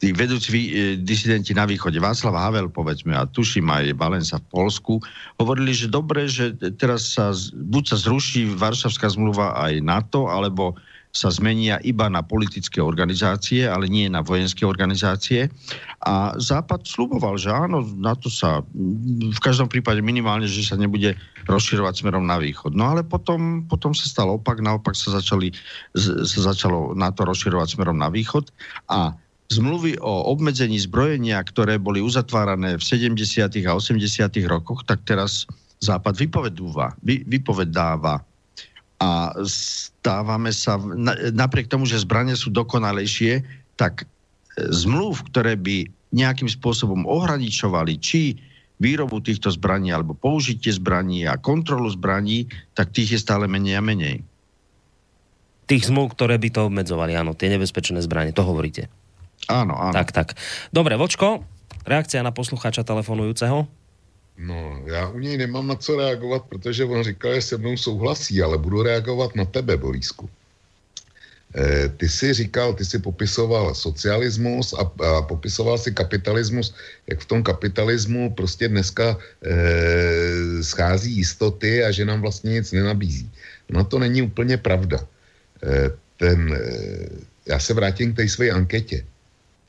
tí 0.00 0.16
vedúci 0.16 0.48
e, 0.50 0.66
disidenti 0.96 1.52
na 1.52 1.68
východe, 1.68 2.00
Václav 2.00 2.32
Havel, 2.32 2.72
povedzme, 2.72 3.12
a 3.12 3.28
tuším 3.28 3.68
aj 3.68 4.00
Valensa 4.00 4.40
v 4.40 4.48
Polsku, 4.48 4.92
hovorili, 5.36 5.76
že 5.76 5.92
dobre, 5.92 6.24
že 6.24 6.56
teraz 6.80 7.14
sa, 7.14 7.36
buď 7.52 7.94
sa 7.94 7.96
zruší 8.00 8.48
Varšavská 8.56 9.12
zmluva 9.12 9.52
aj 9.60 9.84
NATO, 9.84 10.32
alebo 10.32 10.74
sa 11.10 11.26
zmenia 11.26 11.82
iba 11.82 12.06
na 12.06 12.22
politické 12.22 12.78
organizácie, 12.78 13.66
ale 13.66 13.90
nie 13.90 14.06
na 14.06 14.22
vojenské 14.22 14.62
organizácie. 14.62 15.50
A 16.06 16.38
Západ 16.38 16.86
sluboval, 16.86 17.34
že 17.34 17.50
áno, 17.50 17.82
na 17.98 18.14
to 18.14 18.30
sa 18.30 18.62
v 19.18 19.40
každom 19.42 19.66
prípade 19.66 19.98
minimálne, 20.06 20.46
že 20.46 20.62
sa 20.62 20.78
nebude 20.78 21.18
rozširovať 21.50 22.06
smerom 22.06 22.30
na 22.30 22.38
východ. 22.38 22.78
No 22.78 22.94
ale 22.94 23.02
potom, 23.02 23.66
potom 23.66 23.90
sa 23.90 24.06
stal 24.06 24.30
opak, 24.30 24.62
naopak 24.62 24.94
sa, 24.94 25.18
začali, 25.18 25.50
sa 25.98 26.40
začalo 26.54 26.94
na 26.94 27.10
to 27.10 27.26
rozširovať 27.26 27.74
smerom 27.74 27.98
na 27.98 28.06
východ 28.06 28.46
a 28.86 29.10
zmluvy 29.50 29.98
o 29.98 30.30
obmedzení 30.30 30.78
zbrojenia, 30.78 31.42
ktoré 31.42 31.76
boli 31.76 31.98
uzatvárané 31.98 32.78
v 32.78 32.82
70. 32.82 33.50
a 33.66 33.72
80. 33.74 33.98
rokoch, 34.46 34.86
tak 34.86 35.02
teraz 35.04 35.50
Západ 35.80 36.12
vypovedúva, 36.12 36.92
vy, 37.00 37.24
vypovedáva. 37.24 38.20
A 39.00 39.32
stávame 39.48 40.52
sa, 40.52 40.76
napriek 41.32 41.72
tomu, 41.72 41.88
že 41.88 42.04
zbranie 42.04 42.36
sú 42.36 42.52
dokonalejšie, 42.52 43.40
tak 43.80 44.04
e, 44.04 44.06
zmluv, 44.68 45.24
ktoré 45.32 45.56
by 45.56 45.88
nejakým 46.12 46.52
spôsobom 46.52 47.08
ohraničovali 47.08 47.96
či 47.96 48.36
výrobu 48.76 49.24
týchto 49.24 49.48
zbraní 49.48 49.88
alebo 49.88 50.12
použitie 50.12 50.68
zbraní 50.68 51.24
a 51.24 51.40
kontrolu 51.40 51.88
zbraní, 51.88 52.44
tak 52.76 52.92
tých 52.92 53.16
je 53.16 53.20
stále 53.24 53.48
menej 53.48 53.80
a 53.80 53.82
menej. 53.84 54.20
Tých 55.64 55.88
zmluv, 55.88 56.12
ktoré 56.12 56.36
by 56.36 56.48
to 56.52 56.68
obmedzovali, 56.68 57.16
áno, 57.16 57.32
tie 57.32 57.48
nebezpečné 57.48 58.04
zbranie, 58.04 58.36
to 58.36 58.44
hovoríte. 58.44 58.92
Áno, 59.50 59.74
áno. 59.74 59.94
Tak, 59.94 60.14
tak. 60.14 60.38
Dobre, 60.70 60.94
Vočko, 60.94 61.42
reakcia 61.82 62.22
na 62.22 62.30
posluchača 62.30 62.86
telefonujúceho? 62.86 63.66
No, 64.40 64.80
já 64.86 65.08
u 65.08 65.18
něj 65.18 65.36
nemám 65.36 65.66
na 65.66 65.76
co 65.76 65.96
reagovat, 65.96 66.42
protože 66.48 66.84
on 66.84 67.04
říkal, 67.04 67.34
že 67.34 67.42
se 67.42 67.56
mnou 67.56 67.76
souhlasí, 67.76 68.42
ale 68.42 68.58
budu 68.58 68.82
reagovat 68.82 69.36
na 69.36 69.44
tebe, 69.44 69.76
Borísku. 69.76 70.30
E, 71.56 71.88
ty 71.88 72.08
si 72.08 72.32
říkal, 72.32 72.74
ty 72.74 72.84
si 72.84 72.98
popisoval 72.98 73.74
socialismus 73.74 74.72
a, 74.72 74.86
a 75.04 75.22
popisoval 75.22 75.78
si 75.78 75.92
kapitalismus, 75.92 76.74
jak 77.06 77.20
v 77.20 77.26
tom 77.26 77.42
kapitalismu 77.42 78.30
prostě 78.34 78.68
dneska 78.68 79.18
e, 79.42 80.62
schází 80.62 81.16
jistoty 81.16 81.84
a 81.84 81.90
že 81.90 82.04
nám 82.04 82.20
vlastně 82.20 82.50
nic 82.52 82.72
nenabízí. 82.72 83.30
No 83.70 83.84
to 83.84 83.98
není 83.98 84.22
úplně 84.22 84.56
pravda. 84.56 84.98
E, 85.62 85.90
ten, 86.16 86.54
e, 86.54 86.60
já 87.46 87.58
se 87.58 87.74
vrátím 87.74 88.12
k 88.12 88.16
té 88.16 88.28
své 88.28 88.50
anketě 88.50 89.04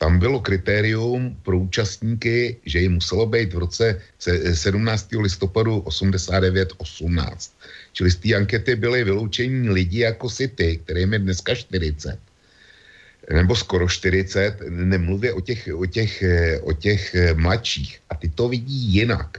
tam 0.02 0.18
bylo 0.18 0.42
kritérium 0.42 1.38
pro 1.46 1.58
účastníky, 1.58 2.58
že 2.66 2.82
jim 2.82 2.98
muselo 2.98 3.26
být 3.26 3.54
v 3.54 3.58
roce 3.58 4.02
17. 4.18 5.14
listopadu 5.14 5.78
89-18. 5.86 7.50
Čili 7.92 8.10
z 8.10 8.16
té 8.16 8.34
ankety 8.34 8.74
byly 8.76 9.04
vyloučení 9.04 9.70
lidi 9.70 9.98
jako 10.10 10.26
si 10.30 10.48
ty, 10.48 10.82
kterým 10.82 11.12
je 11.12 11.18
dneska 11.18 11.54
40, 11.54 12.18
nebo 13.30 13.54
skoro 13.54 13.88
40, 13.88 14.66
nemluvě 14.68 15.32
o 15.32 15.40
těch, 15.40 15.70
o 15.70 15.86
těch, 15.86 16.24
o 16.62 16.72
těch 16.72 17.16
mladších. 17.34 17.98
A 18.10 18.14
ty 18.18 18.28
to 18.28 18.48
vidí 18.48 18.98
jinak. 18.98 19.38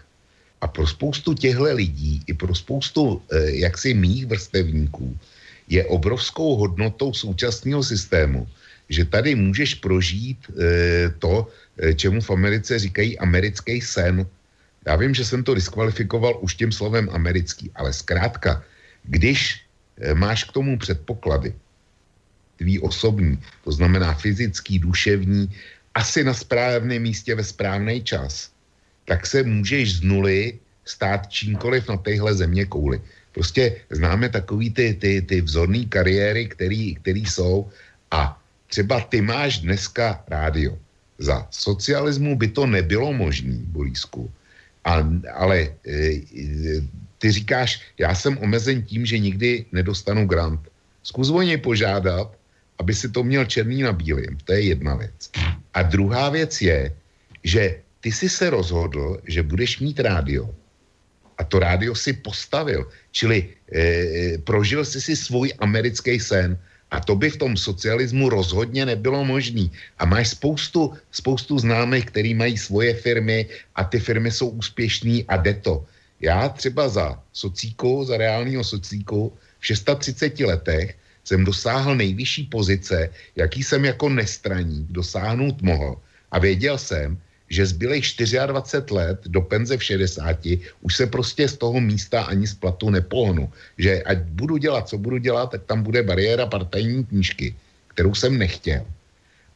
A 0.61 0.67
pro 0.67 0.87
spoustu 0.87 1.33
těchto 1.33 1.75
lidí, 1.75 2.23
i 2.27 2.33
pro 2.33 2.55
spoustu 2.55 3.19
eh, 3.19 3.67
jaksi 3.67 3.93
mých 3.93 4.25
vrstevníků, 4.31 5.17
je 5.67 5.85
obrovskou 5.85 6.55
hodnotou 6.55 7.13
současného 7.13 7.83
systému, 7.83 8.47
že 8.93 9.05
tady 9.05 9.35
můžeš 9.35 9.81
prožít 9.81 10.37
e, 10.53 11.09
to, 11.17 11.49
e, 11.81 11.93
čemu 11.93 12.21
v 12.21 12.29
Americe 12.29 12.79
říkají 12.79 13.19
americký 13.19 13.81
sen. 13.81 14.25
Já 14.85 14.95
vím, 14.95 15.13
že 15.17 15.25
jsem 15.25 15.43
to 15.43 15.57
diskvalifikoval 15.57 16.37
už 16.41 16.55
tím 16.55 16.71
slovem 16.71 17.09
americký, 17.09 17.71
ale 17.75 17.93
zkrátka, 17.93 18.61
když 19.03 19.65
e, 19.97 20.13
máš 20.13 20.43
k 20.43 20.53
tomu 20.53 20.77
předpoklady, 20.77 21.53
tvý 22.61 22.79
osobní, 22.79 23.39
to 23.63 23.71
znamená 23.71 24.13
fyzický, 24.13 24.79
duševní, 24.79 25.49
asi 25.93 26.23
na 26.23 26.33
správném 26.33 27.01
místě 27.01 27.35
ve 27.35 27.43
správný 27.43 28.03
čas, 28.03 28.53
tak 29.05 29.25
se 29.25 29.43
můžeš 29.43 29.97
z 29.97 30.01
nuly 30.01 30.59
stát 30.85 31.27
čímkoliv 31.27 31.89
na 31.89 31.97
téhle 31.97 32.33
země 32.33 32.65
kouli. 32.65 33.01
Prostě 33.33 33.81
známe 33.89 34.29
takový 34.29 34.69
ty, 34.69 34.93
ty, 34.93 35.21
ty 35.21 35.41
vzorné 35.41 35.85
kariéry, 35.89 36.47
který, 36.47 36.95
který 36.95 37.25
jsou 37.25 37.69
a 38.11 38.42
třeba 38.73 39.05
ty 39.05 39.21
máš 39.21 39.61
dneska 39.61 40.25
rádio. 40.25 40.73
Za 41.21 41.45
socialismu 41.53 42.33
by 42.33 42.57
to 42.57 42.65
nebylo 42.65 43.13
možné, 43.13 43.53
Borísku. 43.69 44.25
A, 44.81 45.05
ale 45.29 45.77
e, 45.85 46.21
ty 47.21 47.27
říkáš, 47.31 47.93
já 48.01 48.09
jsem 48.17 48.33
omezen 48.41 48.81
tím, 48.81 49.05
že 49.05 49.21
nikdy 49.21 49.69
nedostanu 49.71 50.25
grant. 50.25 50.65
Zkus 51.05 51.29
o 51.29 51.41
něj 51.45 51.61
požádat, 51.61 52.33
aby 52.81 52.97
si 52.97 53.13
to 53.13 53.21
měl 53.21 53.45
černý 53.45 53.85
na 53.85 53.93
bílým. 53.93 54.41
To 54.49 54.57
je 54.57 54.73
jedna 54.73 54.97
věc. 54.97 55.29
A 55.77 55.79
druhá 55.85 56.33
věc 56.33 56.61
je, 56.61 56.89
že 57.45 57.77
ty 58.01 58.09
jsi 58.09 58.25
se 58.25 58.49
rozhodl, 58.49 59.21
že 59.29 59.45
budeš 59.45 59.85
mít 59.85 60.01
rádio. 60.01 60.49
A 61.37 61.45
to 61.45 61.61
rádio 61.61 61.93
si 61.93 62.13
postavil. 62.25 62.89
Čili 63.13 63.53
e, 63.69 64.41
prožil 64.41 64.81
jsi 64.81 65.01
si 65.01 65.13
svůj 65.13 65.53
americký 65.61 66.17
sen. 66.17 66.57
A 66.93 67.01
to 67.01 67.17
by 67.17 67.33
v 67.33 67.41
tom 67.41 67.57
socialismu 67.57 68.29
rozhodně 68.29 68.85
nebylo 68.85 69.25
možné. 69.25 69.73
A 69.97 70.05
máš 70.05 70.37
spoustu, 70.37 70.93
spoustu 71.09 71.59
známých, 71.59 72.05
který 72.13 72.37
mají 72.37 72.53
svoje 72.57 72.93
firmy 72.93 73.49
a 73.75 73.81
ty 73.83 73.97
firmy 73.99 74.29
jsou 74.31 74.61
úspěšný 74.61 75.25
a 75.25 75.41
jde 75.41 75.53
to. 75.53 75.85
Já 76.21 76.49
třeba 76.49 76.89
za 76.89 77.17
socíku, 77.33 78.05
za 78.05 78.17
reálního 78.17 78.63
socíku 78.63 79.33
v 79.59 79.65
630 79.65 80.39
letech 80.39 80.95
jsem 81.23 81.41
dosáhl 81.41 81.95
nejvyšší 81.95 82.43
pozice, 82.53 83.09
jaký 83.35 83.63
jsem 83.63 83.85
jako 83.85 84.09
nestraník 84.09 84.91
dosáhnout 84.93 85.61
mohl. 85.61 85.97
A 86.31 86.39
věděl 86.39 86.77
jsem, 86.77 87.17
že 87.49 87.65
zbylých 87.65 88.05
24 88.47 88.93
let 88.93 89.19
do 89.27 89.41
penze 89.41 89.77
v 89.77 89.83
60 89.83 90.37
už 90.81 90.95
se 90.95 91.05
prostě 91.07 91.47
z 91.47 91.57
toho 91.57 91.79
místa 91.79 92.23
ani 92.23 92.47
z 92.47 92.55
platu 92.55 92.89
nepohnu. 92.89 93.51
Že 93.77 94.03
ať 94.03 94.17
budu 94.17 94.57
dělat, 94.57 94.89
co 94.89 94.97
budu 94.97 95.17
dělat, 95.17 95.51
tak 95.51 95.63
tam 95.63 95.83
bude 95.83 96.03
bariéra 96.03 96.45
partajní 96.45 97.05
knížky, 97.05 97.55
kterou 97.87 98.15
jsem 98.15 98.37
nechtěl. 98.37 98.85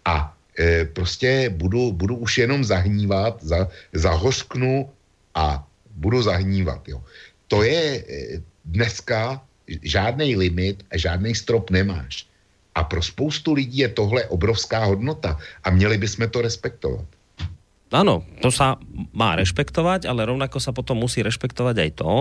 A 0.05 0.35
e, 0.59 0.85
prostě 0.85 1.49
budu, 1.49 1.91
budu 1.91 2.15
už 2.15 2.37
jenom 2.37 2.63
zahnívat, 2.63 3.43
za, 3.43 3.67
zahořknu 3.93 4.89
a 5.35 5.67
budu 5.95 6.21
zahnívat. 6.21 6.87
Jo. 6.87 7.03
To 7.47 7.63
je 7.63 7.81
e, 7.97 8.03
dneska 8.65 9.41
žádný 9.81 10.35
limit 10.35 10.83
a 10.91 10.97
žádný 10.97 11.35
strop 11.35 11.69
nemáš. 11.69 12.27
A 12.75 12.83
pro 12.83 13.01
spoustu 13.01 13.53
lidí 13.53 13.77
je 13.77 13.89
tohle 13.89 14.25
obrovská 14.25 14.85
hodnota 14.85 15.37
a 15.63 15.69
měli 15.69 15.97
bychom 15.97 16.29
to 16.29 16.41
respektovat. 16.41 17.16
Áno, 17.87 18.27
to 18.43 18.51
sa 18.51 18.75
má 19.15 19.39
rešpektovať, 19.39 20.11
ale 20.11 20.27
rovnako 20.27 20.59
sa 20.59 20.75
potom 20.75 20.99
musí 20.99 21.23
rešpektovať 21.23 21.75
aj 21.87 21.91
to, 21.95 22.11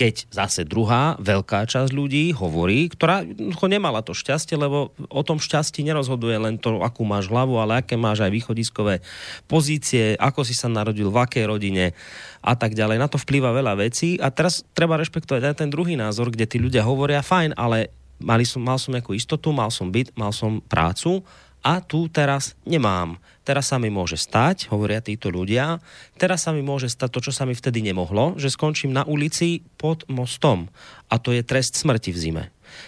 keď 0.00 0.32
zase 0.32 0.64
druhá 0.64 1.20
veľká 1.20 1.68
časť 1.68 1.92
ľudí 1.92 2.32
hovorí, 2.32 2.88
ktorá 2.88 3.20
nemala 3.68 4.00
to 4.00 4.16
šťastie, 4.16 4.56
lebo 4.56 4.96
o 4.96 5.22
tom 5.24 5.36
šťastí 5.36 5.84
nerozhoduje 5.84 6.40
len 6.40 6.56
to, 6.56 6.80
akú 6.80 7.04
máš 7.04 7.28
hlavu, 7.28 7.60
ale 7.60 7.84
aké 7.84 8.00
máš 8.00 8.24
aj 8.24 8.32
východiskové 8.32 9.04
pozície, 9.44 10.16
ako 10.16 10.40
si 10.40 10.56
sa 10.56 10.72
narodil, 10.72 11.12
v 11.12 11.20
akej 11.20 11.44
rodine 11.44 11.92
a 12.40 12.56
tak 12.56 12.72
ďalej. 12.72 12.96
Na 12.96 13.12
to 13.12 13.20
vplýva 13.20 13.52
veľa 13.52 13.76
vecí 13.76 14.16
a 14.16 14.32
teraz 14.32 14.64
treba 14.72 14.96
rešpektovať 14.96 15.52
aj 15.52 15.54
ten 15.64 15.68
druhý 15.68 16.00
názor, 16.00 16.32
kde 16.32 16.48
tí 16.48 16.56
ľudia 16.56 16.80
hovoria, 16.80 17.20
fajn, 17.20 17.60
ale 17.60 17.92
mali 18.24 18.48
som, 18.48 18.64
mal 18.64 18.80
som 18.80 18.96
nejakú 18.96 19.12
istotu, 19.12 19.52
mal 19.52 19.68
som 19.68 19.92
byt, 19.92 20.16
mal 20.16 20.32
som 20.32 20.64
prácu 20.64 21.20
a 21.60 21.80
tu 21.84 22.08
teraz 22.08 22.56
nemám. 22.64 23.20
Teraz 23.44 23.72
sa 23.72 23.80
mi 23.80 23.88
môže 23.92 24.16
stať, 24.16 24.68
hovoria 24.70 25.00
títo 25.00 25.32
ľudia, 25.32 25.80
teraz 26.16 26.44
sa 26.46 26.54
mi 26.54 26.60
môže 26.60 26.88
stať 26.92 27.08
to, 27.10 27.20
čo 27.30 27.32
sa 27.32 27.44
mi 27.48 27.56
vtedy 27.56 27.80
nemohlo, 27.84 28.36
že 28.36 28.52
skončím 28.52 28.92
na 28.92 29.04
ulici 29.04 29.64
pod 29.80 30.04
mostom. 30.08 30.68
A 31.08 31.18
to 31.18 31.32
je 31.34 31.42
trest 31.42 31.74
smrti 31.76 32.12
v 32.14 32.18
zime. 32.18 32.44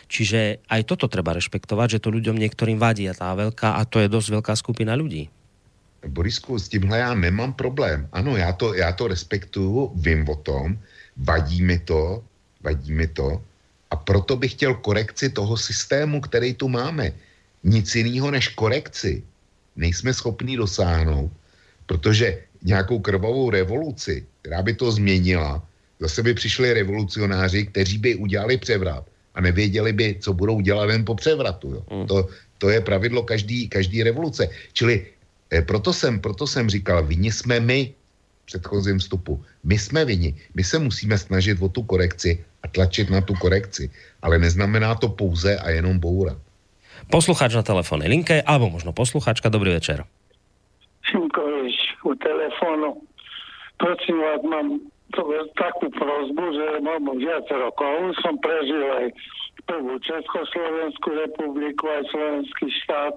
Čiže 0.06 0.62
aj 0.70 0.86
toto 0.86 1.10
treba 1.10 1.34
rešpektovať, 1.34 1.98
že 1.98 2.02
to 2.02 2.14
ľuďom 2.14 2.38
niektorým 2.38 2.78
vadí 2.78 3.10
a 3.10 3.16
tá 3.16 3.34
veľká, 3.34 3.76
a 3.76 3.82
to 3.82 3.98
je 3.98 4.08
dosť 4.12 4.28
veľká 4.38 4.54
skupina 4.54 4.94
ľudí. 4.94 5.26
Borisku, 6.02 6.58
s 6.58 6.68
tímhle 6.68 6.98
já 6.98 7.14
nemám 7.14 7.52
problém. 7.52 8.08
Ano, 8.12 8.36
já 8.36 8.52
to, 8.52 8.74
já 8.74 8.92
to 8.92 9.06
respektuju, 9.08 9.92
vím 9.94 10.28
o 10.28 10.36
tom, 10.36 10.78
vadí 11.16 11.62
mi 11.62 11.78
to, 11.78 12.22
vadí 12.62 12.92
mi 12.92 13.06
to 13.06 13.42
a 13.90 13.96
proto 13.96 14.36
bych 14.36 14.52
chtěl 14.52 14.74
korekci 14.74 15.28
toho 15.28 15.56
systému, 15.56 16.20
který 16.20 16.54
tu 16.54 16.68
máme 16.68 17.12
nic 17.64 17.94
jiného 17.94 18.30
než 18.30 18.48
korekci 18.48 19.22
nejsme 19.76 20.14
schopni 20.14 20.56
dosáhnout, 20.56 21.32
protože 21.86 22.38
nějakou 22.62 22.98
krvavou 22.98 23.50
revoluci, 23.50 24.26
která 24.40 24.62
by 24.62 24.74
to 24.74 24.92
změnila, 24.92 25.62
zase 26.00 26.22
by 26.22 26.34
přišli 26.34 26.72
revolucionáři, 26.72 27.66
kteří 27.66 27.98
by 27.98 28.14
udělali 28.14 28.56
převrat 28.58 29.06
a 29.34 29.40
nevěděli 29.40 29.92
by, 29.92 30.16
co 30.20 30.32
budou 30.32 30.60
dělat 30.60 30.90
jen 30.90 31.04
po 31.04 31.14
převratu. 31.14 31.74
Jo. 31.74 31.82
Mm. 31.90 32.06
To, 32.06 32.28
to 32.58 32.70
je 32.70 32.80
pravidlo 32.80 33.22
každý, 33.22 33.68
každý 33.68 34.02
revoluce. 34.02 34.48
Čili 34.72 35.06
eh, 35.50 35.62
proto, 35.62 35.92
jsem, 35.92 36.20
proto 36.20 36.46
jsem 36.46 36.70
říkal, 36.70 37.06
vyni 37.06 37.32
jsme 37.32 37.60
my 37.60 37.94
v 38.42 38.46
předchozím 38.46 38.98
vstupu. 38.98 39.42
My 39.64 39.78
jsme 39.78 40.04
vyni. 40.04 40.34
My 40.54 40.64
se 40.64 40.78
musíme 40.78 41.18
snažit 41.18 41.62
o 41.62 41.68
tu 41.68 41.82
korekci 41.82 42.44
a 42.62 42.68
tlačit 42.68 43.10
na 43.10 43.20
tu 43.20 43.34
korekci. 43.34 43.90
Ale 44.22 44.38
neznamená 44.38 44.94
to 44.94 45.08
pouze 45.08 45.56
a 45.56 45.70
jenom 45.70 45.98
bourat. 45.98 46.38
Poslucháč 47.10 47.58
na 47.58 47.64
telefónnej 47.66 48.08
linke, 48.10 48.44
alebo 48.44 48.70
možno 48.70 48.94
poslucháčka. 48.94 49.50
Dobrý 49.50 49.74
večer. 49.74 50.06
Šimkovič 51.08 51.76
u 52.06 52.14
telefónu. 52.18 53.02
Prosím 53.78 54.22
vás, 54.22 54.40
mám 54.46 54.66
takú 55.58 55.90
prozbu, 55.92 56.44
že 56.54 56.66
mám 56.80 57.04
viac 57.18 57.44
rokov. 57.50 58.14
Som 58.22 58.38
prežil 58.38 58.86
aj 58.86 59.06
prvú 59.66 59.98
Československú 60.00 61.10
republiku, 61.12 61.90
aj 61.90 62.02
slovenský 62.10 62.66
štát 62.84 63.14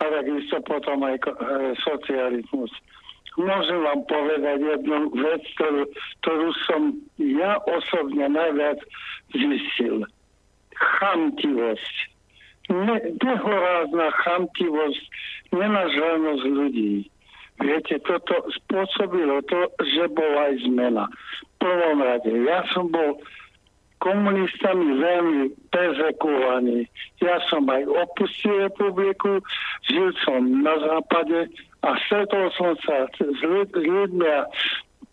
a 0.00 0.04
takisto 0.20 0.56
potom 0.64 1.02
aj 1.04 1.16
e, 1.18 1.22
socializmus. 1.82 2.70
Môžem 3.40 3.80
vám 3.80 4.00
povedať 4.04 4.60
jednu 4.60 5.08
vec, 5.16 5.42
ktorú, 5.56 5.82
ktorú 6.20 6.48
som 6.68 6.82
ja 7.16 7.56
osobne 7.64 8.28
najviac 8.28 8.76
zistil. 9.32 10.04
Chamtivosť 10.76 12.11
ne, 12.68 12.96
nehorázna 13.18 14.06
chamtivosť, 14.22 15.02
nenažranosť 15.50 16.44
ľudí. 16.46 16.92
Viete, 17.62 17.98
toto 18.02 18.48
spôsobilo 18.50 19.38
to, 19.46 19.70
že 19.82 20.10
bola 20.10 20.50
aj 20.50 20.54
zmena. 20.66 21.04
V 21.06 21.54
prvom 21.62 21.98
rade, 22.02 22.32
ja 22.42 22.66
som 22.74 22.90
bol 22.90 23.22
komunistami 24.02 24.98
veľmi 24.98 25.42
perzekovaný. 25.70 26.90
Ja 27.22 27.38
som 27.46 27.70
aj 27.70 27.86
opustil 27.86 28.66
republiku, 28.66 29.38
žil 29.86 30.10
som 30.26 30.42
na 30.66 30.74
západe 30.82 31.46
a 31.86 31.90
stretol 32.06 32.50
som 32.58 32.74
sa 32.82 33.06
s, 33.14 33.40
ľud- 33.46 33.70
s 33.70 33.86
ľuďmi 33.86 34.26
a 34.26 34.42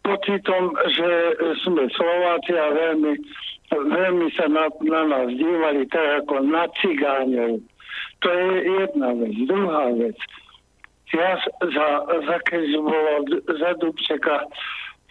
pocitom, 0.01 0.73
že 0.89 1.09
sme 1.61 1.85
Slováci 1.93 2.53
a 2.57 2.67
veľmi 2.73 3.13
veľmi 3.71 4.27
sa 4.33 4.49
na, 4.49 4.67
na 4.81 5.01
nás 5.05 5.27
dívali 5.33 5.85
tak 5.89 6.25
ako 6.25 6.45
na 6.45 6.65
cigáňov. 6.81 7.61
To 8.21 8.27
je 8.29 8.55
jedna 8.83 9.09
vec. 9.15 9.33
Druhá 9.47 9.85
vec. 9.95 10.17
Ja 11.09 11.41
za, 11.61 11.87
za 12.05 12.37
keď 12.45 12.63
bolo 12.77 13.13
za 13.49 13.71
Dubčeka 13.81 14.45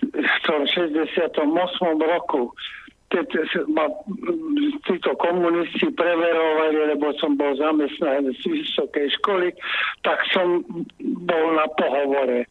v 0.02 0.36
tom 0.46 0.62
68. 0.62 1.34
roku 1.98 2.54
keď 3.08 3.28
ma 3.72 3.88
títo 4.84 5.16
komunisti 5.16 5.88
preverovali, 5.96 6.92
lebo 6.92 7.08
som 7.16 7.40
bol 7.40 7.56
zamestnanec 7.56 8.36
z 8.36 8.44
vysokej 8.52 9.08
školy, 9.20 9.48
tak 10.04 10.20
som 10.28 10.60
bol 11.00 11.44
na 11.56 11.64
pohovore 11.72 12.44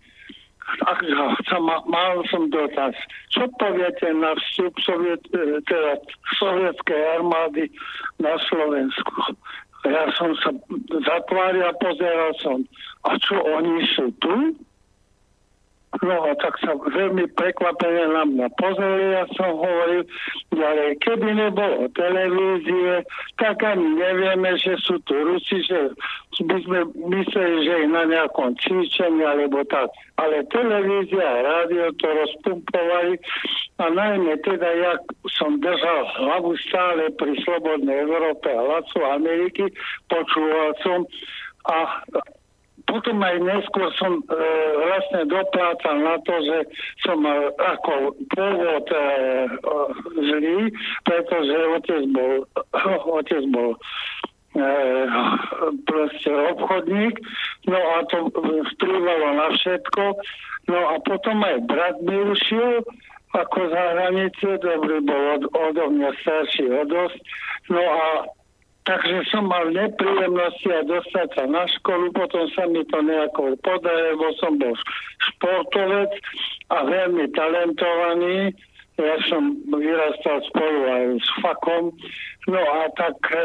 ak 0.84 1.00
sa 1.48 1.58
ma, 1.64 1.80
mal 1.88 2.20
som 2.28 2.52
dotaz. 2.52 2.94
Čo 3.32 3.48
poviete 3.56 4.12
na 4.12 4.36
vstup 4.36 4.76
soviet, 4.84 5.24
e, 5.32 5.64
teda 5.64 6.00
sovietskej 6.36 7.02
armády 7.20 7.72
na 8.20 8.36
Slovensku? 8.52 9.36
Ja 9.88 10.12
som 10.20 10.36
sa 10.44 10.52
zatváril 11.08 11.64
a 11.64 11.72
pozeral 11.80 12.34
som. 12.44 12.60
A 13.08 13.16
čo, 13.24 13.40
oni 13.40 13.88
sú 13.96 14.12
tu? 14.20 14.58
No 16.06 16.30
a 16.30 16.32
tak 16.38 16.54
sa 16.62 16.78
veľmi 16.78 17.26
prekvapene 17.34 18.14
na 18.14 18.24
mňa 18.30 18.48
pozreli 18.62 19.18
a 19.18 19.26
som 19.34 19.58
hovoril 19.58 20.06
ďalej, 20.54 21.02
keby 21.02 21.30
nebolo 21.34 21.90
televízie, 21.98 23.02
tak 23.42 23.66
ani 23.66 23.98
nevieme, 23.98 24.54
že 24.62 24.78
sú 24.86 25.02
tu 25.10 25.18
Rusi, 25.18 25.58
že 25.66 25.90
by 26.38 26.58
sme 26.70 26.80
mysleli, 27.18 27.58
že 27.66 27.74
ich 27.82 27.90
na 27.90 28.06
nejakom 28.06 28.54
cvičení 28.62 29.26
alebo 29.26 29.66
tak. 29.66 29.90
Ale 30.22 30.46
televízia 30.54 31.26
a 31.26 31.44
rádio 31.46 31.90
to 31.98 32.06
rozpumpovali 32.06 33.18
a 33.82 33.86
najmä 33.90 34.38
teda, 34.46 34.70
jak 34.78 35.02
som 35.34 35.58
držal 35.58 36.02
hlavu 36.22 36.54
stále 36.70 37.10
pri 37.18 37.34
Slobodnej 37.42 38.06
Európe 38.06 38.54
a 38.54 38.62
Lacu 38.62 39.02
Ameriky, 39.02 39.66
počúval 40.14 40.78
som 40.86 41.10
a 41.68 42.06
potom 42.88 43.20
aj 43.20 43.36
neskôr 43.44 43.92
som 44.00 44.24
e, 44.24 44.24
vlastne 44.80 45.28
doplácal 45.28 45.96
na 46.00 46.16
to, 46.24 46.34
že 46.40 46.58
som 47.04 47.20
mal 47.20 47.52
ako 47.60 48.16
pôvod 48.32 48.86
e, 48.88 49.00
zlý, 50.16 50.60
pretože 51.04 51.56
otec 51.78 52.04
bol, 52.16 52.34
otec 53.20 53.44
bol 53.52 53.76
e, 53.76 53.80
proste 55.84 56.32
obchodník, 56.56 57.20
no 57.68 57.78
a 57.78 57.98
to 58.08 58.32
vplyvalo 58.76 59.28
na 59.36 59.48
všetko. 59.60 60.04
No 60.68 60.80
a 60.92 60.96
potom 61.04 61.44
aj 61.44 61.64
brat 61.68 61.96
mi 62.04 62.16
ušiel 62.28 62.84
ako 63.36 63.60
za 63.70 63.84
hranice, 63.94 64.48
dobrý 64.64 65.04
bol 65.04 65.24
od, 65.36 65.44
odo 65.52 65.84
mňa 65.92 66.12
starší 66.24 66.66
o 66.72 66.84
dosť. 66.88 67.20
No 67.68 67.84
a 67.84 68.08
Takže 68.88 69.28
som 69.28 69.52
mal 69.52 69.68
nepríjemnosti 69.76 70.72
a 70.72 70.88
dostať 70.88 71.28
sa 71.36 71.44
na 71.44 71.68
školu, 71.68 72.08
potom 72.16 72.48
sa 72.56 72.64
mi 72.72 72.88
to 72.88 73.04
nejako 73.04 73.60
podarilo, 73.60 74.32
som 74.40 74.56
bol 74.56 74.72
športovec 75.20 76.16
a 76.72 76.88
veľmi 76.88 77.28
talentovaný. 77.36 78.56
Ja 78.96 79.20
som 79.28 79.60
vyrastal 79.68 80.40
spolu 80.48 80.80
aj 80.88 81.04
s 81.20 81.30
fakom 81.44 81.92
No 82.48 82.64
a 82.64 82.88
tak 82.96 83.20
e, 83.28 83.36
e, 83.36 83.44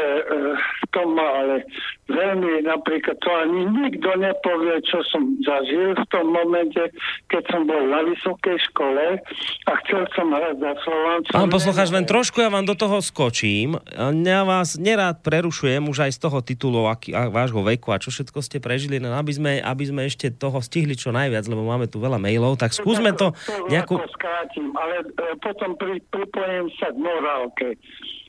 to 0.95 1.01
ma 1.11 1.43
ale 1.43 1.67
veľmi 2.07 2.63
napríklad 2.63 3.19
to 3.19 3.27
ani 3.35 3.67
nikto 3.67 4.15
nepovie, 4.15 4.79
čo 4.87 5.03
som 5.11 5.27
zažil 5.43 5.91
v 5.91 6.05
tom 6.07 6.31
momente, 6.31 6.79
keď 7.27 7.43
som 7.51 7.67
bol 7.67 7.83
na 7.83 7.99
vysokej 8.07 8.55
škole 8.71 9.19
a 9.67 9.71
chcel 9.83 10.07
som 10.15 10.31
hrať 10.31 10.55
za 10.55 10.71
Slováncov. 10.87 11.35
Pán 11.35 11.51
poslucháč, 11.51 11.91
len 11.91 12.07
trošku 12.07 12.39
ja 12.39 12.47
vám 12.47 12.63
do 12.63 12.79
toho 12.79 13.03
skočím. 13.03 13.75
Ja 14.23 14.47
vás 14.47 14.79
nerád 14.79 15.19
prerušujem 15.19 15.83
už 15.83 16.07
aj 16.07 16.11
z 16.15 16.19
toho 16.23 16.39
titulu 16.39 16.87
aký, 16.87 17.11
a 17.11 17.27
vášho 17.27 17.59
veku 17.59 17.91
a 17.91 17.99
čo 17.99 18.07
všetko 18.07 18.39
ste 18.39 18.63
prežili, 18.63 19.03
len 19.03 19.11
aby 19.11 19.31
sme, 19.35 19.51
aby 19.59 19.83
sme 19.83 20.07
ešte 20.07 20.31
toho 20.31 20.63
stihli 20.63 20.95
čo 20.95 21.11
najviac, 21.11 21.43
lebo 21.51 21.67
máme 21.67 21.91
tu 21.91 21.99
veľa 21.99 22.23
mailov, 22.23 22.55
tak 22.55 22.71
skúsme 22.71 23.11
to, 23.19 23.35
to 23.35 23.67
nejakú... 23.67 23.99
skrátim, 24.15 24.71
ale 24.79 25.03
e, 25.03 25.35
potom 25.43 25.75
pri, 25.75 25.99
pripojím 26.07 26.71
sa 26.79 26.87
k 26.87 26.97
morálke 27.03 27.67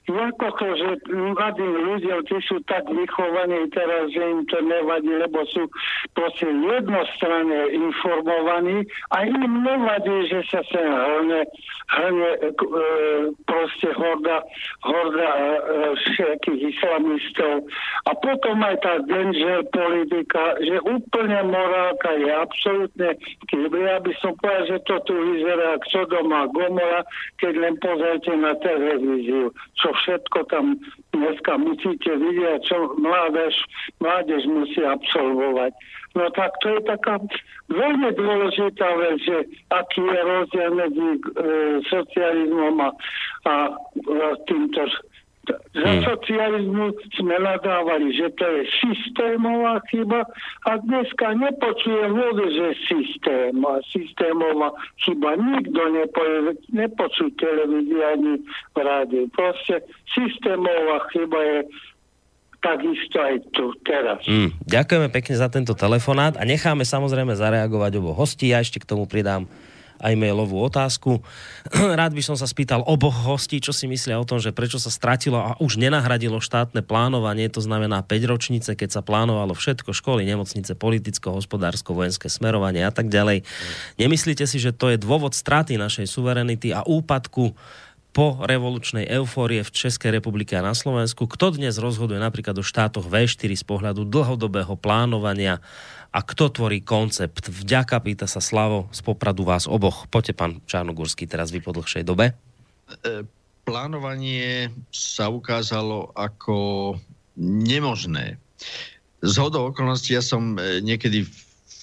to, 0.04 0.66
že 0.76 0.88
mladí 1.08 1.64
ľudia, 1.64 2.20
tí 2.28 2.36
sú 2.44 2.60
tak 2.68 2.84
vychovaní 2.84 3.72
teraz, 3.72 4.12
že 4.12 4.20
im 4.20 4.44
to 4.52 4.60
nevadí, 4.60 5.08
lebo 5.08 5.40
sú 5.48 5.64
proste 6.12 6.44
jednostranne 6.44 7.72
informovaní 7.72 8.84
a 9.16 9.24
im 9.24 9.64
nevadí, 9.64 10.28
že 10.28 10.44
sa 10.52 10.60
sem 10.68 10.84
hrne, 10.84 11.48
hrne 11.88 12.30
e, 12.36 12.48
proste 13.48 13.88
horda, 13.96 14.44
horda 14.84 15.30
e, 15.32 15.56
všetkých 15.96 16.60
islamistov. 16.76 17.64
A 18.04 18.12
potom 18.20 18.60
aj 18.60 18.76
tá 18.84 19.00
danger 19.08 19.64
politika, 19.72 20.60
že 20.60 20.84
úplne 20.84 21.48
morálka 21.48 22.12
je 22.20 22.28
absolútne 22.28 23.10
Ja 23.54 23.96
by 24.02 24.12
som 24.20 24.36
povedal, 24.36 24.68
že 24.68 24.78
to 24.84 24.96
tu 25.08 25.14
vyzerá 25.14 25.80
ako 25.80 25.86
Sodoma 25.88 26.44
Gomora, 26.50 27.06
keď 27.40 27.52
len 27.56 27.74
pozrite 27.80 28.32
na 28.36 28.52
televíziu, 28.60 29.48
čo 29.78 29.93
všetko 30.02 30.38
tam 30.50 30.78
dneska 31.14 31.58
musíte 31.58 32.10
vidieť, 32.18 32.60
čo 32.66 32.94
mládež, 32.98 33.54
mládež 34.02 34.42
musí 34.50 34.82
absolvovať. 34.82 35.72
No 36.14 36.30
tak 36.30 36.54
to 36.62 36.78
je 36.78 36.80
taká 36.86 37.18
veľmi 37.74 38.14
dôležitá 38.14 38.88
vec, 39.02 39.18
že 39.26 39.38
aký 39.74 39.98
je 39.98 40.20
rozdiel 40.22 40.70
medzi 40.78 41.08
e, 41.18 41.20
socializmom 41.90 42.78
a, 42.78 42.90
a 43.50 43.54
a 44.04 44.28
týmto 44.46 44.82
za 45.74 45.90
hmm. 45.90 46.04
socializmu 46.06 46.94
sme 47.18 47.36
nadávali, 47.38 48.14
že 48.14 48.30
to 48.38 48.46
je 48.46 48.62
systémová 48.80 49.82
chyba 49.90 50.22
a 50.70 50.78
dneska 50.80 51.34
nepočujem 51.34 52.10
vôbec, 52.14 52.50
že 52.54 52.68
systém 52.86 53.58
a 53.64 53.82
systémová 53.90 54.70
chyba. 55.02 55.34
Nikto 55.36 55.82
nepočuje, 55.92 56.40
nepočuje 56.72 57.30
televízii 57.36 58.02
ani 58.02 58.34
v 58.72 58.78
rádiu. 58.78 59.24
Proste 59.34 59.82
systémová 60.14 61.04
chyba 61.10 61.38
je 61.42 61.58
takisto 62.64 63.20
aj 63.20 63.34
tu 63.52 63.76
teraz. 63.84 64.24
Hmm. 64.24 64.48
ďakujeme 64.64 65.12
pekne 65.12 65.36
za 65.36 65.52
tento 65.52 65.76
telefonát 65.76 66.40
a 66.40 66.48
necháme 66.48 66.88
samozrejme 66.88 67.36
zareagovať 67.36 67.92
obo 68.00 68.16
hostí. 68.16 68.56
Ja 68.56 68.64
ešte 68.64 68.80
k 68.80 68.88
tomu 68.88 69.04
pridám 69.04 69.44
aj 70.00 70.14
mailovú 70.18 70.58
otázku. 70.64 71.22
Rád 72.00 72.12
by 72.14 72.22
som 72.22 72.36
sa 72.38 72.48
spýtal 72.48 72.82
oboch 72.86 73.14
hostí, 73.26 73.58
čo 73.58 73.70
si 73.70 73.86
myslia 73.86 74.18
o 74.18 74.26
tom, 74.26 74.42
že 74.42 74.54
prečo 74.54 74.78
sa 74.82 74.90
stratilo 74.90 75.38
a 75.38 75.54
už 75.60 75.78
nenahradilo 75.78 76.42
štátne 76.42 76.82
plánovanie, 76.82 77.46
to 77.50 77.62
znamená 77.62 78.02
5 78.02 78.30
ročnice, 78.30 78.74
keď 78.74 79.00
sa 79.00 79.02
plánovalo 79.02 79.54
všetko, 79.54 79.94
školy, 79.94 80.26
nemocnice, 80.26 80.74
politicko, 80.74 81.36
hospodársko, 81.36 81.94
vojenské 81.94 82.26
smerovanie 82.26 82.82
a 82.82 82.92
tak 82.94 83.10
ďalej. 83.10 83.46
Nemyslíte 84.00 84.48
si, 84.48 84.58
že 84.58 84.74
to 84.74 84.90
je 84.90 84.98
dôvod 84.98 85.34
straty 85.36 85.78
našej 85.78 86.10
suverenity 86.10 86.74
a 86.74 86.82
úpadku 86.82 87.54
po 88.14 88.38
revolučnej 88.46 89.10
eufórie 89.10 89.66
v 89.66 89.74
Českej 89.74 90.14
republike 90.14 90.54
a 90.54 90.62
na 90.62 90.70
Slovensku. 90.70 91.26
Kto 91.26 91.58
dnes 91.58 91.82
rozhoduje 91.82 92.22
napríklad 92.22 92.54
o 92.54 92.62
štátoch 92.62 93.10
V4 93.10 93.50
z 93.58 93.64
pohľadu 93.66 94.06
dlhodobého 94.06 94.78
plánovania 94.78 95.58
a 96.14 96.22
kto 96.22 96.54
tvorí 96.54 96.78
koncept. 96.86 97.50
Vďaka, 97.50 97.98
pýta 97.98 98.30
sa 98.30 98.38
Slavo 98.38 98.86
z 98.94 99.02
Popradu 99.02 99.42
vás 99.42 99.66
oboch. 99.66 100.06
Poďte, 100.06 100.38
pán 100.38 100.62
Čarnogurský, 100.62 101.26
teraz 101.26 101.50
vy 101.50 101.58
po 101.58 101.74
dlhšej 101.74 102.06
dobe. 102.06 102.30
E, 103.02 103.26
plánovanie 103.66 104.70
sa 104.94 105.26
ukázalo 105.26 106.14
ako 106.14 106.94
nemožné. 107.42 108.38
Z 109.26 109.34
hodou 109.42 109.74
okolností 109.74 110.14
ja 110.14 110.22
som 110.22 110.54
e, 110.54 110.78
niekedy 110.78 111.26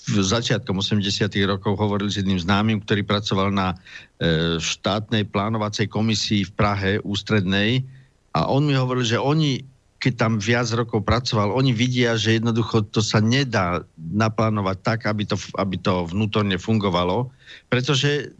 v 0.01 0.17
začiatkom 0.23 0.79
80. 0.79 1.27
rokov 1.43 1.75
hovoril 1.75 2.07
s 2.07 2.23
jedným 2.23 2.39
známym, 2.39 2.79
ktorý 2.87 3.03
pracoval 3.03 3.51
na 3.51 3.75
e, 3.75 4.55
štátnej 4.63 5.27
plánovacej 5.27 5.91
komisii 5.91 6.47
v 6.47 6.55
Prahe 6.55 6.91
ústrednej 7.03 7.83
a 8.31 8.47
on 8.47 8.63
mi 8.63 8.79
hovoril, 8.79 9.03
že 9.03 9.19
oni 9.19 9.59
keď 10.01 10.13
tam 10.17 10.33
viac 10.41 10.65
rokov 10.73 11.05
pracoval, 11.05 11.53
oni 11.53 11.77
vidia, 11.77 12.17
že 12.17 12.41
jednoducho 12.41 12.89
to 12.89 13.05
sa 13.05 13.21
nedá 13.21 13.85
naplánovať 14.01 14.77
tak, 14.81 14.99
aby 15.05 15.29
to, 15.29 15.37
aby 15.61 15.77
to 15.77 16.09
vnútorne 16.09 16.57
fungovalo, 16.57 17.29
pretože 17.69 18.33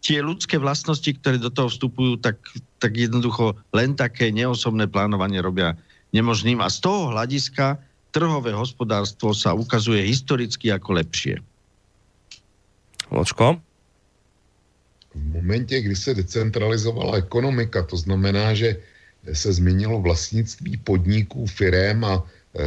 tie 0.00 0.24
ľudské 0.24 0.56
vlastnosti, 0.56 1.12
ktoré 1.20 1.36
do 1.36 1.52
toho 1.52 1.68
vstupujú, 1.68 2.24
tak, 2.24 2.40
tak 2.80 2.96
jednoducho 2.96 3.52
len 3.76 3.92
také 3.92 4.32
neosobné 4.32 4.88
plánovanie 4.88 5.44
robia 5.44 5.76
nemožným 6.16 6.64
a 6.64 6.72
z 6.72 6.80
toho 6.80 7.12
hľadiska 7.12 7.76
trhové 8.08 8.56
hospodárstvo 8.56 9.36
sa 9.36 9.52
ukazuje 9.52 10.08
historicky 10.08 10.72
ako 10.72 11.04
lepšie. 11.04 11.44
Ločko? 13.12 13.60
V 15.14 15.24
momentě, 15.30 15.80
kdy 15.80 15.96
se 15.96 16.14
decentralizovala 16.14 17.22
ekonomika, 17.22 17.82
to 17.82 17.96
znamená, 17.96 18.54
že 18.54 18.82
se 19.32 19.52
změnilo 19.52 20.00
vlastnictví 20.00 20.76
podniků, 20.76 21.46
firem 21.46 22.04
a 22.04 22.20
e, 22.20 22.60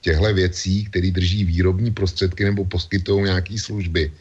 těchto 0.00 0.34
věcí, 0.34 0.84
které 0.84 1.10
drží 1.10 1.44
výrobní 1.44 1.90
prostředky 1.90 2.44
nebo 2.44 2.64
poskytují 2.64 3.24
nějaké 3.24 3.58
služby, 3.58 4.12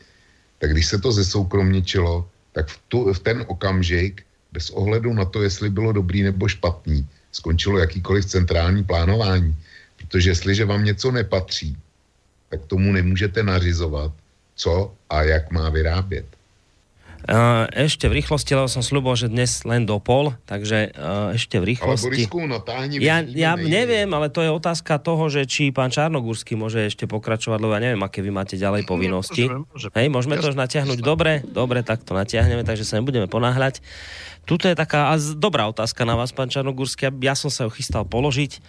tak 0.60 0.72
když 0.72 0.86
se 0.86 0.98
to 0.98 1.11
zesoukromničilo, 1.11 2.30
tak 2.52 2.68
v, 2.68 2.78
tu, 2.88 3.14
v 3.14 3.19
ten 3.19 3.45
okamžik, 3.48 4.26
bez 4.52 4.69
ohledu 4.69 5.14
na 5.14 5.26
to, 5.26 5.44
jestli 5.44 5.69
bylo 5.69 5.91
dobrý 5.91 6.24
nebo 6.24 6.48
špatný, 6.48 7.06
skončilo 7.32 7.78
jakýkoliv 7.80 8.26
centrální 8.26 8.84
plánování. 8.84 9.56
Protože 9.98 10.30
jestliže 10.30 10.65
vám 10.65 10.84
něco 10.84 11.11
nepatří, 11.11 11.78
tak 12.49 12.65
tomu 12.65 12.91
nemůžete 12.91 13.44
nařizovat, 13.44 14.11
co 14.56 14.94
a 15.10 15.24
jak 15.24 15.52
má 15.52 15.69
vyrábět. 15.69 16.36
Ešte 17.73 18.06
v 18.06 18.22
rýchlosti, 18.22 18.53
lebo 18.53 18.69
som 18.69 18.85
slúbol, 18.85 19.18
že 19.18 19.31
dnes 19.31 19.65
len 19.65 19.89
do 19.89 19.98
pol, 19.98 20.38
takže 20.45 20.94
ešte 21.34 21.57
v 21.57 21.73
rýchlosti. 21.73 22.07
Ale 22.07 22.14
Borisku, 22.14 22.39
no 22.45 22.61
táhni, 22.61 23.02
ja, 23.02 23.26
ja 23.26 23.57
neviem, 23.57 24.06
ale 24.14 24.30
to 24.30 24.45
je 24.45 24.52
otázka 24.53 25.02
toho, 25.02 25.26
že 25.27 25.49
či 25.49 25.73
pán 25.73 25.89
Čarnogórsky 25.89 26.53
môže 26.53 26.85
ešte 26.88 27.10
pokračovať, 27.10 27.57
lebo 27.57 27.73
ja 27.73 27.81
neviem, 27.81 28.02
aké 28.06 28.22
vy 28.22 28.30
máte 28.30 28.56
ďalej 28.56 28.85
povinnosti. 28.85 29.49
Môžeme, 29.49 29.65
môžeme. 29.68 29.94
Hej, 29.98 30.07
môžeme 30.14 30.35
to 30.38 30.52
už 30.53 30.57
natiahnuť. 30.60 30.99
Dobre, 31.02 31.41
dobre, 31.48 31.81
tak 31.81 32.06
to 32.06 32.14
natiahneme, 32.14 32.61
takže 32.61 32.85
sa 32.85 33.02
nebudeme 33.02 33.26
ponáhľať. 33.26 33.81
Tuto 34.48 34.72
je 34.72 34.80
taká 34.80 35.11
dobrá 35.36 35.68
otázka 35.68 36.07
na 36.07 36.15
vás, 36.15 36.32
pán 36.32 36.48
Čarnogórsky. 36.48 37.11
Ja 37.19 37.36
som 37.36 37.52
sa 37.52 37.68
ju 37.68 37.72
chystal 37.76 38.07
položiť 38.07 38.64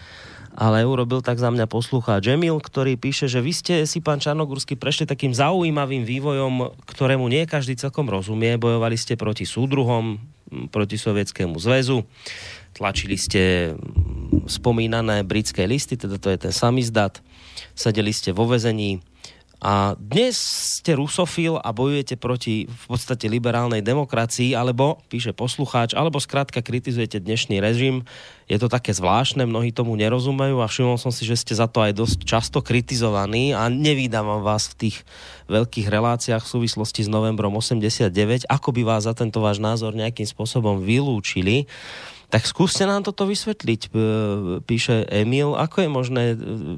ale 0.59 0.83
urobil 0.83 1.23
tak 1.23 1.39
za 1.39 1.55
mňa 1.55 1.71
poslucháč 1.71 2.35
Emil, 2.35 2.59
ktorý 2.59 2.99
píše, 2.99 3.31
že 3.31 3.39
vy 3.39 3.53
ste 3.55 3.75
si, 3.87 4.03
pán 4.03 4.19
Čarnogórsky, 4.19 4.75
prešli 4.75 5.07
takým 5.07 5.31
zaujímavým 5.31 6.03
vývojom, 6.03 6.75
ktorému 6.83 7.31
nie 7.31 7.47
každý 7.47 7.79
celkom 7.79 8.11
rozumie. 8.11 8.59
Bojovali 8.59 8.99
ste 8.99 9.15
proti 9.15 9.47
súdruhom, 9.47 10.19
proti 10.75 10.99
Sovietskému 10.99 11.55
zväzu, 11.63 12.03
tlačili 12.75 13.15
ste 13.15 13.75
spomínané 14.51 15.23
britské 15.23 15.63
listy, 15.71 15.95
teda 15.95 16.19
to 16.19 16.35
je 16.35 16.51
ten 16.51 16.55
samizdat, 16.55 17.23
sedeli 17.79 18.11
ste 18.11 18.35
vo 18.35 18.51
vezení, 18.51 18.99
A 19.59 19.99
dnes 19.99 20.39
ste 20.79 20.95
rusofil 20.95 21.59
a 21.59 21.75
bojujete 21.75 22.15
proti 22.15 22.71
v 22.71 22.85
podstate 22.87 23.27
liberálnej 23.27 23.83
demokracii, 23.83 24.55
alebo, 24.55 25.03
píše 25.11 25.35
poslucháč, 25.35 25.99
alebo 25.99 26.23
skrátka 26.23 26.63
kritizujete 26.63 27.19
dnešný 27.19 27.59
režim. 27.59 28.07
Je 28.47 28.55
to 28.55 28.71
také 28.71 28.95
zvláštne, 28.95 29.43
mnohí 29.51 29.75
tomu 29.75 29.99
nerozumejú 29.99 30.63
a 30.63 30.71
všimol 30.71 30.95
som 30.95 31.11
si, 31.11 31.27
že 31.27 31.35
ste 31.35 31.59
za 31.59 31.67
to 31.67 31.83
aj 31.83 31.91
dosť 31.91 32.19
často 32.23 32.63
kritizovaní 32.63 33.51
a 33.51 33.67
nevídam 33.67 34.47
vás 34.47 34.71
v 34.71 34.87
tých 34.87 34.97
veľkých 35.51 35.91
reláciách 35.91 36.47
v 36.47 36.53
súvislosti 36.55 37.03
s 37.03 37.11
novembrom 37.11 37.51
89. 37.59 38.47
Ako 38.47 38.71
by 38.71 38.83
vás 38.87 39.11
za 39.11 39.15
tento 39.19 39.43
váš 39.43 39.59
názor 39.59 39.91
nejakým 39.91 40.31
spôsobom 40.31 40.87
vylúčili? 40.87 41.67
Tak 42.31 42.47
skúste 42.47 42.87
nám 42.87 43.03
toto 43.03 43.27
vysvetliť, 43.27 43.91
píše 44.71 45.03
Emil. 45.11 45.59
Ako 45.59 45.83
je 45.83 45.91
možné, 45.91 46.23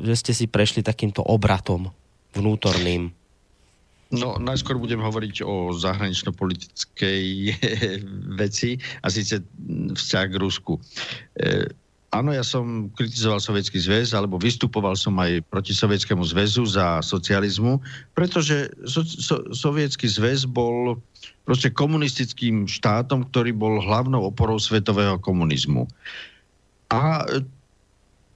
že 0.07 0.15
ste 0.17 0.33
si 0.33 0.49
prešli 0.49 0.81
takýmto 0.81 1.21
obratom? 1.21 1.93
Vnútorným? 2.35 3.11
No, 4.11 4.43
najskôr 4.43 4.75
budem 4.75 4.99
hovoriť 4.99 5.47
o 5.47 5.71
zahranično-politickej 5.71 7.25
veci 8.43 8.75
a 9.03 9.07
síce 9.07 9.39
vzťah 9.95 10.27
k 10.27 10.41
Rusku. 10.43 10.83
E, 11.39 11.71
áno, 12.11 12.35
ja 12.35 12.43
som 12.43 12.91
kritizoval 12.99 13.39
Sovietský 13.39 13.79
zväz, 13.79 14.11
alebo 14.11 14.35
vystupoval 14.35 14.99
som 14.99 15.15
aj 15.23 15.47
proti 15.47 15.71
Sovietskému 15.71 16.27
zväzu 16.27 16.67
za 16.67 16.99
socializmu, 17.07 17.79
pretože 18.19 18.75
so, 18.83 19.07
so, 19.07 19.47
Sovietský 19.55 20.11
zväz 20.11 20.43
bol 20.43 20.99
proste 21.47 21.71
komunistickým 21.71 22.67
štátom, 22.67 23.31
ktorý 23.31 23.55
bol 23.55 23.79
hlavnou 23.79 24.27
oporou 24.27 24.59
svetového 24.59 25.23
komunizmu. 25.23 25.87
A 26.91 27.23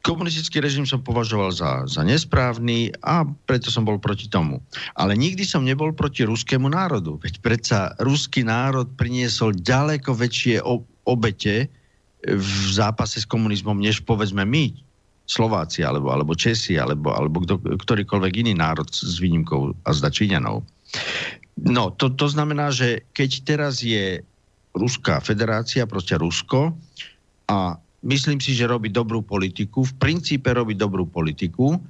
komunistický 0.04 0.60
režim 0.60 0.84
som 0.84 1.00
považoval 1.00 1.48
za, 1.48 1.88
za 1.88 2.04
nesprávny 2.04 2.92
a 3.00 3.24
preto 3.48 3.72
som 3.72 3.88
bol 3.88 3.96
proti 3.96 4.28
tomu. 4.28 4.60
Ale 4.92 5.16
nikdy 5.16 5.48
som 5.48 5.64
nebol 5.64 5.96
proti 5.96 6.28
ruskému 6.28 6.68
národu. 6.68 7.16
Veď 7.24 7.40
predsa 7.40 7.96
ruský 7.96 8.44
národ 8.44 8.92
priniesol 9.00 9.56
ďaleko 9.56 10.12
väčšie 10.12 10.60
obete 11.08 11.72
v 12.20 12.52
zápase 12.68 13.24
s 13.24 13.26
komunizmom, 13.26 13.80
než 13.80 14.04
povedzme 14.04 14.44
my, 14.44 14.76
Slováci, 15.24 15.80
alebo, 15.80 16.12
alebo 16.12 16.36
Česi, 16.36 16.76
alebo, 16.76 17.08
alebo 17.08 17.40
kdo, 17.40 17.56
ktorýkoľvek 17.56 18.44
iný 18.44 18.52
národ 18.52 18.92
s 18.92 19.16
výnimkou 19.16 19.72
a 19.72 19.90
zda. 19.96 20.12
No, 21.64 21.82
to, 21.96 22.12
to 22.12 22.26
znamená, 22.28 22.68
že 22.68 23.08
keď 23.16 23.30
teraz 23.48 23.80
je 23.80 24.20
Ruská 24.76 25.24
federácia, 25.24 25.88
proste 25.88 26.20
Rusko, 26.20 26.76
a 27.48 27.76
myslím 28.04 28.38
si, 28.38 28.52
že 28.52 28.68
robí 28.68 28.92
dobrú 28.92 29.24
politiku. 29.24 29.82
V 29.82 29.94
princípe 29.96 30.52
robí 30.52 30.76
dobrú 30.76 31.08
politiku. 31.08 31.80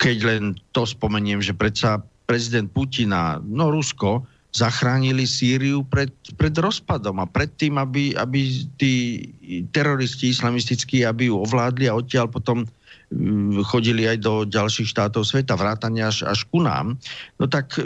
Keď 0.00 0.16
len 0.24 0.56
to 0.72 0.88
spomeniem, 0.88 1.44
že 1.44 1.52
predsa 1.52 2.00
prezident 2.24 2.66
Putina, 2.72 3.38
no 3.44 3.68
Rusko, 3.68 4.24
zachránili 4.52 5.24
Sýriu 5.24 5.80
pred, 5.88 6.12
pred 6.36 6.52
rozpadom 6.52 7.24
a 7.24 7.26
pred 7.26 7.48
tým, 7.56 7.80
aby, 7.80 8.12
aby 8.12 8.68
tí 8.76 9.24
teroristi 9.72 10.28
islamistickí, 10.28 11.08
aby 11.08 11.32
ju 11.32 11.40
ovládli 11.40 11.88
a 11.88 11.96
odtiaľ 11.96 12.28
potom 12.28 12.68
mm, 13.08 13.64
chodili 13.64 14.04
aj 14.04 14.20
do 14.20 14.44
ďalších 14.44 14.92
štátov 14.92 15.24
sveta, 15.24 15.56
vrátane 15.56 16.04
až, 16.04 16.28
až 16.28 16.44
ku 16.52 16.60
nám, 16.60 17.00
no 17.40 17.48
tak 17.48 17.80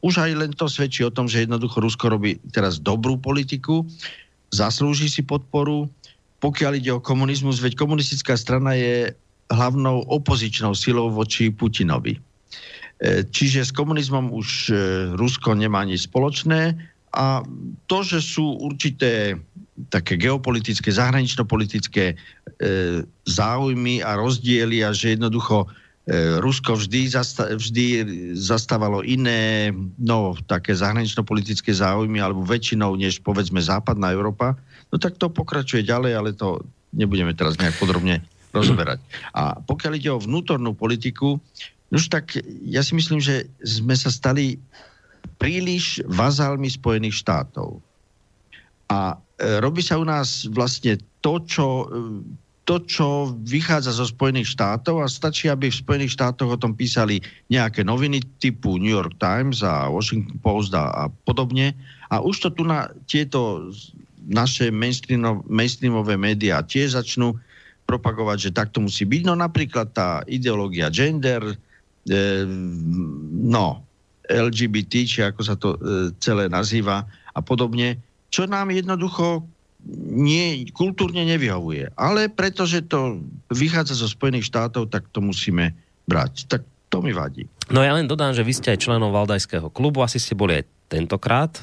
už 0.00 0.14
aj 0.24 0.32
len 0.32 0.52
to 0.56 0.72
svedčí 0.72 1.04
o 1.04 1.12
tom, 1.12 1.28
že 1.28 1.44
jednoducho 1.44 1.84
Rusko 1.84 2.08
robí 2.08 2.40
teraz 2.48 2.80
dobrú 2.80 3.20
politiku, 3.20 3.84
zaslúži 4.56 5.12
si 5.12 5.20
podporu, 5.20 5.92
pokiaľ 6.46 6.78
ide 6.78 6.94
o 6.94 7.02
komunizmus, 7.02 7.58
veď 7.58 7.74
komunistická 7.74 8.38
strana 8.38 8.78
je 8.78 9.10
hlavnou 9.50 10.06
opozičnou 10.06 10.78
silou 10.78 11.10
voči 11.10 11.50
Putinovi. 11.50 12.14
E, 12.14 13.26
čiže 13.26 13.66
s 13.66 13.74
komunizmom 13.74 14.30
už 14.30 14.70
e, 14.70 14.74
Rusko 15.18 15.58
nemá 15.58 15.82
nič 15.82 16.06
spoločné 16.06 16.78
a 17.18 17.42
to, 17.90 17.98
že 18.06 18.22
sú 18.22 18.62
určité 18.62 19.34
také 19.90 20.14
geopolitické, 20.14 20.86
zahranično-politické 20.86 22.14
e, 22.14 22.16
záujmy 23.26 24.06
a 24.06 24.14
rozdiely 24.14 24.86
a 24.86 24.94
že 24.94 25.18
jednoducho 25.18 25.66
Rusko 26.38 26.78
vždy, 26.78 27.10
zasta- 27.10 27.50
vždy 27.50 28.06
zastávalo 28.38 29.02
iné, 29.02 29.74
no, 29.98 30.38
také 30.46 30.70
zahranično-politické 30.70 31.74
záujmy, 31.74 32.22
alebo 32.22 32.46
väčšinou, 32.46 32.94
než 32.94 33.18
povedzme 33.26 33.58
západná 33.58 34.14
Európa, 34.14 34.54
no 34.90 34.96
tak 34.96 35.18
to 35.18 35.32
pokračuje 35.32 35.86
ďalej, 35.86 36.12
ale 36.14 36.30
to 36.36 36.62
nebudeme 36.94 37.34
teraz 37.36 37.58
nejak 37.58 37.76
podrobne 37.76 38.24
rozoberať. 38.56 38.98
A 39.36 39.60
pokiaľ 39.60 39.92
ide 40.00 40.10
o 40.12 40.22
vnútornú 40.22 40.72
politiku, 40.72 41.36
už 41.92 42.08
tak 42.10 42.40
ja 42.66 42.80
si 42.82 42.96
myslím, 42.96 43.20
že 43.22 43.46
sme 43.62 43.94
sa 43.94 44.10
stali 44.10 44.58
príliš 45.36 46.00
vazálmi 46.08 46.66
Spojených 46.66 47.20
štátov. 47.20 47.78
A 48.88 49.14
e, 49.14 49.60
robí 49.60 49.82
sa 49.84 50.00
u 50.00 50.06
nás 50.06 50.48
vlastne 50.48 50.96
to, 51.20 51.42
čo, 51.44 51.86
e, 51.86 52.22
to, 52.64 52.82
čo 52.86 53.36
vychádza 53.44 53.94
zo 53.94 54.06
Spojených 54.08 54.56
štátov 54.56 55.02
a 55.02 55.10
stačí, 55.10 55.50
aby 55.50 55.68
v 55.68 55.82
Spojených 55.82 56.14
štátoch 56.16 56.56
o 56.56 56.58
tom 56.58 56.74
písali 56.74 57.20
nejaké 57.50 57.82
noviny 57.86 58.22
typu 58.40 58.78
New 58.78 58.90
York 58.90 59.18
Times 59.18 59.60
a 59.62 59.90
Washington 59.90 60.38
Post 60.40 60.72
a, 60.74 60.90
a 60.90 61.04
podobne. 61.26 61.74
A 62.10 62.22
už 62.22 62.46
to 62.46 62.48
tu 62.54 62.62
na 62.62 62.90
tieto 63.06 63.70
naše 64.26 64.74
mainstreamové 65.46 66.18
médiá 66.18 66.60
tiež 66.66 66.98
začnú 66.98 67.38
propagovať, 67.86 68.50
že 68.50 68.56
takto 68.56 68.82
musí 68.82 69.06
byť. 69.06 69.22
No 69.22 69.38
napríklad 69.38 69.94
tá 69.94 70.26
ideológia 70.26 70.90
gender, 70.90 71.54
e, 72.10 72.42
no, 73.46 73.86
LGBT, 74.26 74.92
či 75.06 75.18
ako 75.22 75.40
sa 75.46 75.54
to 75.54 75.78
e, 75.78 75.78
celé 76.18 76.50
nazýva 76.50 77.06
a 77.30 77.40
podobne, 77.40 78.02
čo 78.26 78.50
nám 78.50 78.74
jednoducho 78.74 79.46
nie, 80.10 80.66
kultúrne 80.74 81.22
nevyhovuje. 81.22 81.94
Ale 81.94 82.26
pretože 82.26 82.82
to 82.90 83.22
vychádza 83.54 84.02
zo 84.02 84.10
Spojených 84.10 84.50
štátov, 84.50 84.90
tak 84.90 85.06
to 85.14 85.22
musíme 85.22 85.70
brať. 86.10 86.50
Tak 86.50 86.66
to 86.90 86.98
mi 86.98 87.14
vadí. 87.14 87.46
No 87.70 87.86
ja 87.86 87.94
len 87.94 88.10
dodám, 88.10 88.34
že 88.34 88.42
vy 88.42 88.50
ste 88.50 88.74
aj 88.74 88.82
členom 88.82 89.14
Valdajského 89.14 89.70
klubu, 89.70 90.02
asi 90.02 90.18
ste 90.18 90.34
boli 90.34 90.58
aj 90.58 90.64
tentokrát 90.90 91.54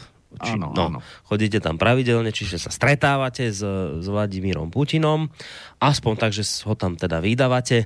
či, 0.41 0.57
áno, 0.57 0.73
no, 0.73 0.83
áno. 0.89 0.99
Chodíte 1.27 1.61
tam 1.61 1.77
pravidelne, 1.77 2.33
čiže 2.33 2.57
sa 2.57 2.73
stretávate 2.73 3.53
s, 3.53 3.61
s 3.99 4.05
Vladimírom 4.07 4.73
Putinom, 4.73 5.29
aspoň 5.77 6.13
tak, 6.17 6.31
že 6.33 6.41
ho 6.65 6.73
tam 6.73 6.97
teda 6.97 7.21
vydávate. 7.21 7.85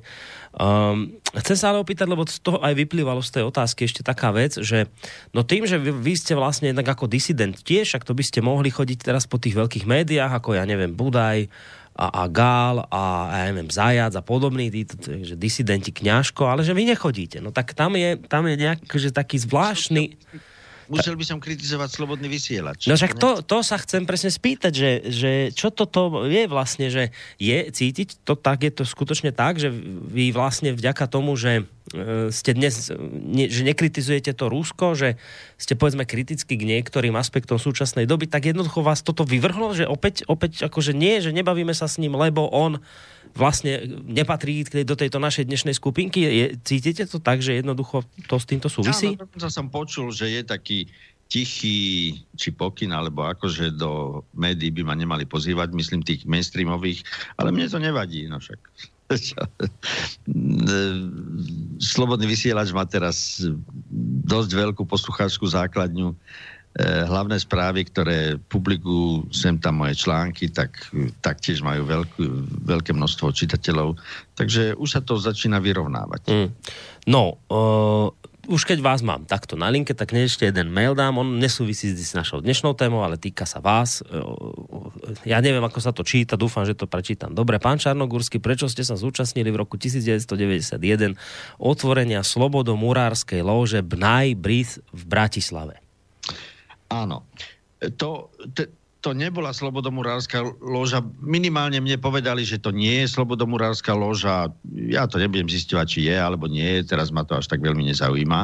Um, 0.57 1.19
chcem 1.37 1.57
sa 1.59 1.73
ale 1.73 1.83
opýtať, 1.83 2.07
lebo 2.07 2.25
z 2.25 2.39
toho 2.39 2.63
aj 2.63 2.73
vyplývalo 2.73 3.21
z 3.21 3.39
tej 3.39 3.43
otázky 3.45 3.85
ešte 3.85 4.01
taká 4.01 4.31
vec, 4.31 4.57
že 4.57 4.89
no 5.35 5.43
tým, 5.43 5.67
že 5.67 5.77
vy, 5.77 5.91
vy 5.91 6.13
ste 6.15 6.33
vlastne 6.33 6.71
jednak 6.71 6.87
ako 6.87 7.05
disident 7.05 7.53
tiež, 7.53 7.97
ak 7.97 8.07
to 8.07 8.17
by 8.17 8.23
ste 8.25 8.39
mohli 8.41 8.71
chodiť 8.71 8.99
teraz 9.03 9.29
po 9.29 9.37
tých 9.37 9.53
veľkých 9.53 9.85
médiách, 9.85 10.33
ako 10.33 10.57
ja 10.57 10.65
neviem, 10.65 10.95
Budaj, 10.97 11.51
a, 11.97 12.07
a 12.13 12.23
Gál 12.29 12.85
a 12.93 13.01
ja 13.33 13.45
neviem, 13.49 13.73
Zajac 13.73 14.13
a 14.13 14.21
podobní 14.21 14.69
tí, 14.69 14.85
že 15.25 15.33
disidenti 15.33 15.89
Kňažko, 15.89 16.45
ale 16.45 16.61
že 16.61 16.77
vy 16.77 16.93
nechodíte. 16.93 17.41
No 17.41 17.49
tak 17.49 17.73
tam 17.73 17.97
je, 17.97 18.21
tam 18.29 18.45
je 18.45 18.55
nejak, 18.55 18.85
že 18.85 19.09
taký 19.09 19.41
zvláštny 19.41 20.13
musel 20.87 21.15
by 21.15 21.25
som 21.27 21.37
kritizovať 21.39 21.89
slobodný 21.93 22.27
vysielač. 22.31 22.87
No 22.87 22.95
však 22.95 23.19
to, 23.19 23.43
to 23.43 23.59
sa 23.63 23.77
chcem 23.79 24.07
presne 24.07 24.31
spýtať, 24.31 24.73
že, 24.73 24.91
že 25.07 25.31
čo 25.51 25.71
toto 25.71 26.25
je 26.27 26.47
vlastne, 26.47 26.87
že 26.87 27.11
je 27.37 27.67
cítiť 27.67 28.23
to 28.23 28.39
tak, 28.39 28.63
je 28.63 28.71
to 28.71 28.83
skutočne 28.87 29.35
tak, 29.35 29.59
že 29.59 29.71
vy 29.71 30.31
vlastne 30.31 30.71
vďaka 30.71 31.05
tomu, 31.11 31.35
že 31.35 31.67
e, 31.91 32.31
ste 32.31 32.51
dnes, 32.55 32.91
ne, 33.11 33.51
že 33.51 33.67
nekritizujete 33.67 34.31
to 34.31 34.47
Rusko, 34.47 34.95
že 34.95 35.19
ste 35.59 35.75
povedzme 35.75 36.07
kriticky 36.07 36.55
k 36.55 36.67
niektorým 36.67 37.15
aspektom 37.19 37.59
súčasnej 37.59 38.07
doby, 38.07 38.31
tak 38.31 38.47
jednoducho 38.47 38.81
vás 38.81 39.03
toto 39.03 39.27
vyvrhlo, 39.27 39.75
že 39.75 39.85
opäť, 39.85 40.23
opäť 40.25 40.65
akože 40.65 40.95
nie, 40.95 41.19
že 41.19 41.35
nebavíme 41.35 41.75
sa 41.75 41.91
s 41.91 41.99
ním, 41.99 42.15
lebo 42.15 42.47
on 42.47 42.79
vlastne 43.35 43.83
nepatrí 44.05 44.63
do 44.85 44.95
tejto 44.95 45.17
našej 45.19 45.49
dnešnej 45.49 45.75
skupinky? 45.75 46.19
Je, 46.23 46.45
cítite 46.63 47.03
to 47.09 47.17
tak, 47.19 47.43
že 47.43 47.59
jednoducho 47.59 48.05
to 48.29 48.35
s 48.37 48.45
týmto 48.45 48.69
súvisí? 48.71 49.17
Áno, 49.17 49.49
som 49.49 49.67
počul, 49.67 50.13
že 50.13 50.29
je 50.29 50.41
taký 50.45 50.79
tichý 51.27 52.15
či 52.39 52.49
pokyn, 52.55 52.95
alebo 52.95 53.27
akože 53.27 53.75
do 53.75 54.23
médií 54.31 54.71
by 54.71 54.83
ma 54.87 54.95
nemali 54.95 55.27
pozývať, 55.27 55.75
myslím 55.75 55.99
tých 55.99 56.23
mainstreamových, 56.23 57.03
ale 57.35 57.51
mne 57.51 57.67
to 57.67 57.79
nevadí, 57.83 58.31
no 58.31 58.39
však. 58.39 58.59
Slobodný 61.79 62.27
vysielač 62.27 62.75
má 62.75 62.83
teraz 62.83 63.39
dosť 64.27 64.51
veľkú 64.51 64.83
poslucháčskú 64.83 65.47
základňu 65.47 66.11
hlavné 66.77 67.41
správy, 67.41 67.89
ktoré 67.89 68.37
publikujú 68.37 69.33
sem 69.33 69.57
tam 69.57 69.81
moje 69.81 69.97
články, 69.97 70.53
tak 70.53 70.77
taktiež 71.25 71.65
majú 71.65 71.89
veľkú, 71.89 72.23
veľké 72.69 72.93
množstvo 72.93 73.33
čitateľov. 73.33 73.97
Takže 74.37 74.77
už 74.77 74.89
sa 74.89 75.01
to 75.01 75.17
začína 75.17 75.57
vyrovnávať. 75.57 76.21
Mm. 76.29 76.49
No, 77.09 77.41
uh, 77.49 78.13
už 78.47 78.63
keď 78.63 78.79
vás 78.79 79.01
mám 79.03 79.27
takto 79.27 79.59
na 79.59 79.67
linke, 79.67 79.91
tak 79.91 80.15
ešte 80.15 80.47
jeden 80.47 80.71
mail 80.71 80.95
dám. 80.95 81.19
On 81.19 81.27
nesúvisí 81.35 81.91
s 81.91 82.15
našou 82.15 82.39
dnešnou 82.39 82.77
témou, 82.79 83.03
ale 83.03 83.19
týka 83.19 83.43
sa 83.43 83.59
vás. 83.59 83.99
Ja 85.27 85.43
neviem, 85.43 85.65
ako 85.65 85.79
sa 85.83 85.91
to 85.91 86.07
číta, 86.07 86.39
dúfam, 86.39 86.63
že 86.63 86.77
to 86.77 86.87
prečítam. 86.87 87.35
Dobre, 87.35 87.59
pán 87.59 87.75
Čarnogórsky, 87.75 88.39
prečo 88.39 88.71
ste 88.71 88.87
sa 88.87 88.95
zúčastnili 88.95 89.51
v 89.51 89.67
roku 89.67 89.75
1991 89.75 91.19
otvorenia 91.59 92.23
slobodomurárskej 92.23 93.43
lóže 93.43 93.83
Bnaj 93.83 94.39
Brith 94.39 94.79
v 94.95 95.01
Bratislave? 95.03 95.86
Áno. 96.87 97.27
To, 97.99 98.31
t- 98.55 98.71
to 99.01 99.13
nebola 99.13 99.53
slobodomurárska 99.53 100.43
loža. 100.59 100.99
Minimálne 101.21 101.79
mne 101.79 101.95
povedali, 102.01 102.43
že 102.43 102.59
to 102.59 102.73
nie 102.73 103.05
je 103.05 103.13
slobodomurárska 103.13 103.93
loža. 103.93 104.51
Ja 104.73 105.05
to 105.05 105.21
nebudem 105.21 105.47
zistovať, 105.47 105.85
či 105.87 105.99
je 106.09 106.17
alebo 106.17 106.49
nie. 106.49 106.81
Teraz 106.83 107.13
ma 107.13 107.23
to 107.23 107.37
až 107.37 107.47
tak 107.47 107.61
veľmi 107.61 107.87
nezaujíma. 107.87 108.39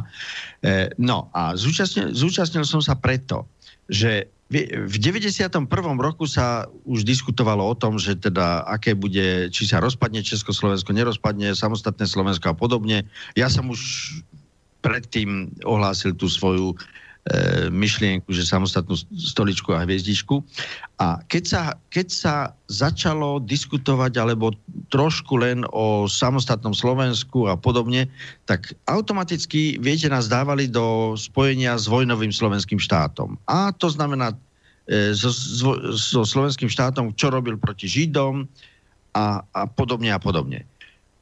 E, 0.64 0.94
no 1.02 1.28
a 1.34 1.57
zúčastnil, 1.57 2.14
zúčastnil 2.14 2.64
som 2.64 2.80
sa 2.80 2.94
preto, 2.95 3.49
že 3.90 4.30
v 4.53 4.95
91. 5.02 5.49
roku 5.98 6.30
sa 6.30 6.70
už 6.86 7.02
diskutovalo 7.02 7.65
o 7.65 7.74
tom, 7.74 7.98
že 7.98 8.14
teda 8.14 8.61
aké 8.70 8.94
bude, 8.94 9.49
či 9.49 9.65
sa 9.65 9.82
rozpadne 9.82 10.22
Československo, 10.22 10.94
nerozpadne, 10.94 11.57
samostatné 11.57 12.06
Slovensko 12.06 12.53
a 12.53 12.56
podobne. 12.56 13.10
Ja 13.34 13.49
som 13.49 13.74
už 13.74 13.82
predtým 14.86 15.49
ohlásil 15.65 16.14
tú 16.14 16.30
svoju 16.30 16.78
myšlienku, 17.72 18.28
že 18.36 18.44
samostatnú 18.44 19.00
stoličku 19.16 19.72
a 19.72 19.88
hviezdičku. 19.88 20.44
A 21.00 21.24
keď 21.32 21.44
sa, 21.48 21.62
keď 21.88 22.08
sa 22.12 22.36
začalo 22.68 23.40
diskutovať 23.40 24.20
alebo 24.20 24.52
trošku 24.91 25.40
len 25.40 25.64
o 25.72 26.04
samostatnom 26.04 26.76
Slovensku 26.76 27.48
a 27.48 27.56
podobne, 27.56 28.12
tak 28.44 28.76
automaticky, 28.91 29.80
viete, 29.80 30.12
nás 30.12 30.28
dávali 30.28 30.68
do 30.68 31.16
spojenia 31.16 31.80
s 31.80 31.88
vojnovým 31.88 32.36
slovenským 32.36 32.80
štátom. 32.84 33.40
A 33.48 33.72
to 33.72 33.88
znamená 33.88 34.36
e, 34.91 35.16
so, 35.16 35.32
so 35.95 36.28
slovenským 36.28 36.68
štátom, 36.68 37.16
čo 37.16 37.32
robil 37.32 37.56
proti 37.56 37.88
Židom 37.88 38.52
a, 39.16 39.48
a 39.56 39.62
podobne 39.64 40.12
a 40.12 40.20
podobne. 40.20 40.68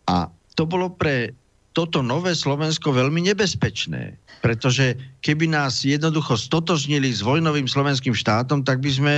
A 0.09 0.33
to 0.57 0.65
bolo 0.65 0.89
pre 0.89 1.37
toto 1.71 2.03
nové 2.03 2.35
Slovensko 2.35 2.91
veľmi 2.91 3.31
nebezpečné, 3.31 4.17
pretože 4.41 4.97
keby 5.21 5.45
nás 5.53 5.85
jednoducho 5.85 6.33
stotožnili 6.33 7.13
s 7.13 7.21
vojnovým 7.21 7.69
slovenským 7.69 8.17
štátom, 8.17 8.65
tak 8.65 8.81
by 8.81 8.89
sme, 8.89 9.13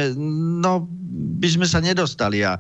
no, 0.59 0.83
by 1.39 1.47
sme 1.47 1.63
sa 1.63 1.79
nedostali 1.79 2.43
a 2.43 2.59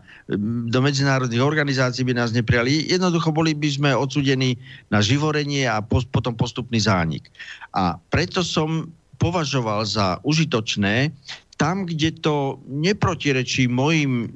do 0.71 0.79
medzinárodných 0.79 1.43
organizácií 1.43 2.07
by 2.07 2.15
nás 2.15 2.31
neprijali. 2.31 2.87
Jednoducho 2.87 3.35
boli 3.35 3.51
by 3.51 3.69
sme 3.69 3.91
odsudení 3.91 4.55
na 4.87 5.03
živorenie 5.03 5.67
a 5.67 5.83
pos, 5.83 6.07
potom 6.07 6.33
postupný 6.39 6.79
zánik. 6.79 7.27
A 7.75 7.99
preto 8.09 8.41
som 8.41 8.87
považoval 9.19 9.83
za 9.83 10.23
užitočné 10.23 11.11
tam, 11.59 11.85
kde 11.85 12.15
to 12.23 12.57
neprotirečí 12.65 13.69
mojim 13.69 14.31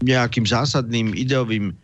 nejakým 0.00 0.48
zásadným 0.48 1.12
ideovým 1.12 1.70
e, 1.70 1.74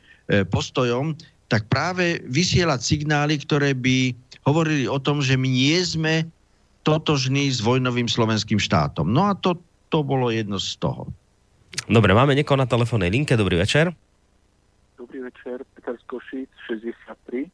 postojom, 0.49 1.19
tak 1.51 1.67
práve 1.67 2.23
vysielať 2.31 2.81
signály, 2.81 3.43
ktoré 3.43 3.75
by 3.75 4.15
hovorili 4.45 4.89
o 4.89 4.97
tom, 5.01 5.21
že 5.21 5.37
my 5.37 5.49
nie 5.49 5.79
sme 5.85 6.29
totožní 6.83 7.53
s 7.53 7.61
vojnovým 7.61 8.09
slovenským 8.09 8.57
štátom. 8.57 9.05
No 9.09 9.29
a 9.29 9.37
to, 9.37 9.61
to 9.93 10.01
bolo 10.01 10.33
jedno 10.33 10.57
z 10.57 10.81
toho. 10.81 11.13
Dobre, 11.87 12.17
máme 12.17 12.35
niekoho 12.35 12.59
na 12.59 12.67
telefónnej 12.67 13.13
linke. 13.13 13.37
Dobrý 13.37 13.61
večer. 13.61 13.93
Dobrý 14.97 15.23
večer, 15.23 15.63
Peter 15.77 15.97
z 15.97 16.05
Košic, 16.09 16.51
63. 16.67 17.51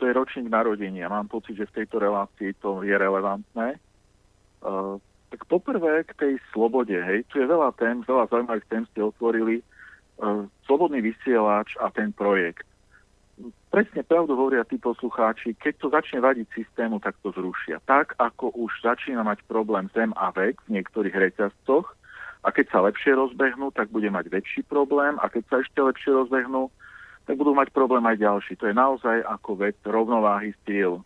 To 0.00 0.02
je 0.08 0.12
ročník 0.16 0.48
narodenia. 0.48 1.12
Mám 1.12 1.28
pocit, 1.28 1.56
že 1.56 1.68
v 1.68 1.76
tejto 1.82 2.00
relácii 2.00 2.56
to 2.60 2.80
je 2.80 2.94
relevantné. 2.96 3.76
Uh, 4.64 4.96
tak 5.28 5.44
poprvé 5.44 6.04
k 6.08 6.12
tej 6.16 6.34
slobode, 6.52 6.96
hej, 6.96 7.24
tu 7.28 7.40
je 7.40 7.46
veľa 7.46 7.76
tém, 7.76 8.00
veľa 8.04 8.28
zaujímavých 8.32 8.68
tém 8.68 8.84
ste 8.92 9.00
otvorili. 9.04 9.60
Uh, 10.20 10.48
slobodný 10.64 11.04
vysielač 11.04 11.76
a 11.80 11.92
ten 11.92 12.12
projekt 12.12 12.64
presne 13.72 14.02
pravdu 14.04 14.36
hovoria 14.36 14.66
tí 14.66 14.76
poslucháči, 14.76 15.56
keď 15.56 15.74
to 15.80 15.86
začne 15.88 16.20
vadiť 16.20 16.46
systému, 16.52 17.00
tak 17.00 17.16
to 17.24 17.32
zrušia. 17.32 17.80
Tak, 17.86 18.18
ako 18.20 18.52
už 18.54 18.70
začína 18.84 19.22
mať 19.22 19.44
problém 19.48 19.88
zem 19.96 20.12
a 20.16 20.30
vek 20.34 20.60
v 20.68 20.80
niektorých 20.80 21.16
reťazcoch, 21.16 21.96
a 22.40 22.48
keď 22.48 22.66
sa 22.72 22.80
lepšie 22.80 23.12
rozbehnú, 23.12 23.68
tak 23.76 23.92
bude 23.92 24.08
mať 24.08 24.32
väčší 24.32 24.64
problém 24.64 25.20
a 25.20 25.28
keď 25.28 25.44
sa 25.48 25.56
ešte 25.60 25.80
lepšie 25.80 26.10
rozbehnú, 26.24 26.72
tak 27.28 27.36
budú 27.36 27.52
mať 27.52 27.68
problém 27.70 28.00
aj 28.08 28.16
ďalší. 28.16 28.56
To 28.56 28.66
je 28.66 28.74
naozaj 28.74 29.20
ako 29.28 29.50
vec 29.60 29.76
rovnováhy 29.84 30.56
síl. 30.64 31.04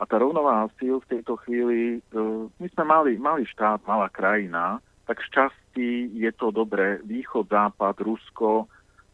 A 0.00 0.08
tá 0.08 0.16
rovnováha 0.18 0.72
síl 0.80 0.98
v 1.04 1.10
tejto 1.20 1.36
chvíli, 1.44 2.00
e, 2.00 2.18
my 2.48 2.68
sme 2.74 2.84
mali, 2.88 3.20
malý 3.20 3.44
štát, 3.46 3.84
malá 3.84 4.08
krajina, 4.10 4.80
tak 5.04 5.20
z 5.20 5.28
časti 5.30 6.10
je 6.16 6.32
to 6.32 6.48
dobré 6.48 6.98
východ, 7.04 7.46
západ, 7.46 7.94
Rusko 8.00 8.66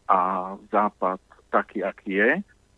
a 0.07 0.55
západ 0.71 1.19
taký, 1.51 1.83
aký 1.83 2.17
je, 2.17 2.31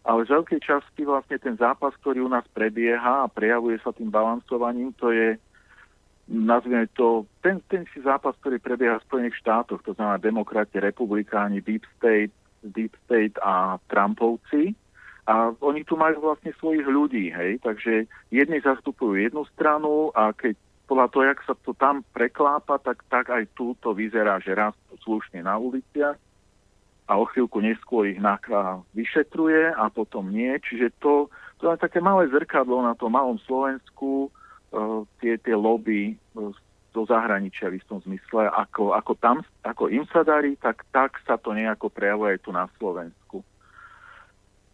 ale 0.03 0.27
z 0.27 0.35
veľkej 0.35 0.59
časti 0.59 1.07
vlastne 1.07 1.39
ten 1.39 1.55
zápas, 1.55 1.95
ktorý 2.03 2.27
u 2.27 2.29
nás 2.29 2.43
prebieha 2.51 3.23
a 3.23 3.31
prejavuje 3.31 3.79
sa 3.79 3.95
tým 3.95 4.11
balansovaním, 4.11 4.91
to 4.99 5.15
je, 5.15 5.39
nazvime 6.27 6.91
to, 6.91 7.23
ten, 7.39 7.63
ten 7.71 7.87
zápas, 8.03 8.35
ktorý 8.43 8.59
prebieha 8.59 8.99
v 8.99 9.07
Spojených 9.07 9.39
štátoch, 9.39 9.79
to 9.87 9.95
znamená 9.95 10.19
demokrati, 10.19 10.75
republikáni, 10.83 11.63
Deep 11.63 11.87
State, 11.95 12.35
Deep 12.67 12.91
State 13.07 13.39
a 13.39 13.79
Trumpovci. 13.87 14.75
A 15.23 15.55
oni 15.63 15.87
tu 15.87 15.95
majú 15.95 16.19
vlastne 16.19 16.51
svojich 16.59 16.83
ľudí, 16.83 17.31
hej, 17.31 17.63
takže 17.63 18.11
jedni 18.27 18.59
zastupujú 18.59 19.15
jednu 19.15 19.47
stranu 19.55 20.11
a 20.11 20.35
keď 20.35 20.59
podľa 20.83 21.07
toho, 21.15 21.23
jak 21.31 21.39
sa 21.47 21.55
to 21.63 21.71
tam 21.79 22.03
preklápa, 22.11 22.75
tak, 22.83 23.07
tak 23.07 23.31
aj 23.31 23.47
tu 23.55 23.71
to 23.79 23.95
vyzerá, 23.95 24.43
že 24.43 24.51
raz 24.51 24.75
slušne 25.07 25.47
na 25.47 25.55
uliciach 25.55 26.19
a 27.03 27.19
o 27.19 27.27
chvíľku 27.27 27.59
neskôr 27.59 28.07
ich 28.07 28.19
NAKA 28.19 28.79
vyšetruje 28.95 29.75
a 29.75 29.91
potom 29.91 30.31
nie. 30.31 30.55
Čiže 30.63 30.95
to, 31.03 31.27
to 31.59 31.67
je 31.67 31.83
také 31.83 31.99
malé 31.99 32.31
zrkadlo 32.31 32.79
na 32.79 32.95
tom 32.95 33.11
malom 33.11 33.35
Slovensku, 33.43 34.31
uh, 34.71 35.03
tie, 35.19 35.35
tie 35.35 35.55
lobby 35.55 36.15
uh, 36.39 36.55
do 36.95 37.03
zahraničia 37.03 37.73
v 37.73 37.81
istom 37.81 37.99
zmysle, 38.05 38.47
ako, 38.47 38.95
ako 38.95 39.13
tam, 39.19 39.43
ako 39.65 39.89
im 39.91 40.05
sa 40.13 40.23
darí, 40.23 40.55
tak, 40.61 40.85
tak 40.93 41.19
sa 41.27 41.35
to 41.35 41.51
nejako 41.51 41.89
prejavuje 41.89 42.37
aj 42.37 42.41
tu 42.45 42.51
na 42.55 42.69
Slovensku. 42.79 43.43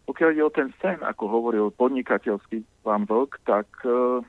Pokiaľ 0.06 0.28
ide 0.30 0.44
o 0.44 0.52
ten 0.52 0.70
sen, 0.78 1.00
ako 1.02 1.24
hovoril 1.26 1.66
podnikateľský 1.74 2.62
pán 2.86 3.10
Vlk, 3.10 3.42
tak 3.42 3.66
uh, 3.82 4.22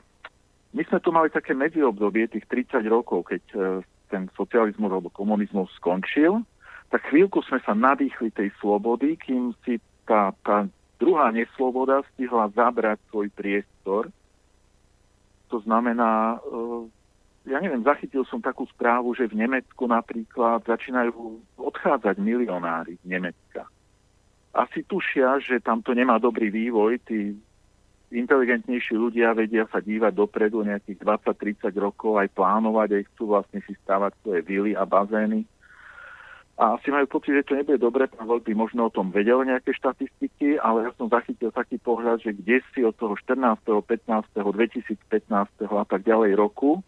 my 0.73 0.81
sme 0.89 0.99
tu 1.03 1.13
mali 1.13 1.29
také 1.29 1.53
medziobdobie, 1.53 2.33
tých 2.33 2.49
30 2.49 2.81
rokov, 2.89 3.29
keď 3.29 3.43
uh, 3.53 3.63
ten 4.09 4.25
socializmus 4.33 4.89
alebo 4.89 5.13
komunizmus 5.13 5.69
skončil 5.77 6.41
tak 6.91 7.07
chvíľku 7.07 7.39
sme 7.47 7.63
sa 7.63 7.71
nadýchli 7.71 8.35
tej 8.35 8.51
slobody, 8.59 9.15
kým 9.15 9.55
si 9.63 9.79
tá, 10.03 10.35
tá 10.43 10.67
druhá 10.99 11.31
nesloboda 11.31 12.03
stihla 12.13 12.51
zabrať 12.51 12.99
svoj 13.07 13.31
priestor. 13.31 14.11
To 15.47 15.57
znamená, 15.63 16.35
eh, 16.43 16.83
ja 17.55 17.63
neviem, 17.63 17.81
zachytil 17.87 18.27
som 18.27 18.43
takú 18.43 18.67
správu, 18.67 19.15
že 19.15 19.31
v 19.31 19.39
Nemecku 19.39 19.87
napríklad 19.87 20.67
začínajú 20.67 21.39
odchádzať 21.55 22.19
milionári 22.19 22.99
z 22.99 23.05
Nemecka. 23.07 23.65
Asi 24.51 24.83
tušia, 24.83 25.39
že 25.39 25.63
tam 25.63 25.79
to 25.79 25.95
nemá 25.95 26.19
dobrý 26.19 26.51
vývoj, 26.51 26.99
tí 27.07 27.39
inteligentnejší 28.11 28.99
ľudia 28.99 29.31
vedia 29.31 29.63
sa 29.71 29.79
dívať 29.79 30.11
dopredu 30.11 30.67
nejakých 30.67 30.99
20-30 30.99 31.71
rokov, 31.79 32.19
aj 32.19 32.35
plánovať, 32.35 32.99
aj 32.99 33.03
chcú 33.15 33.31
vlastne 33.31 33.63
si 33.63 33.71
stávať 33.79 34.11
svoje 34.19 34.43
vily 34.43 34.75
a 34.75 34.83
bazény 34.83 35.47
a 36.59 36.77
asi 36.77 36.91
majú 36.91 37.07
pocit, 37.07 37.31
že 37.41 37.47
to 37.47 37.57
nebude 37.57 37.79
dobre, 37.79 38.11
Volk 38.21 38.43
by 38.43 38.53
možno 38.53 38.91
o 38.91 38.93
tom 38.93 39.09
vedel 39.09 39.41
nejaké 39.41 39.71
štatistiky, 39.71 40.59
ale 40.59 40.87
ja 40.87 40.91
som 40.99 41.07
zachytil 41.07 41.49
taký 41.49 41.79
pohľad, 41.79 42.21
že 42.21 42.35
kde 42.35 42.59
si 42.75 42.83
od 42.83 42.93
toho 42.99 43.15
14., 43.15 43.65
15., 43.65 44.35
2015. 44.35 44.99
a 45.65 45.85
tak 45.87 46.01
ďalej 46.03 46.37
roku, 46.37 46.83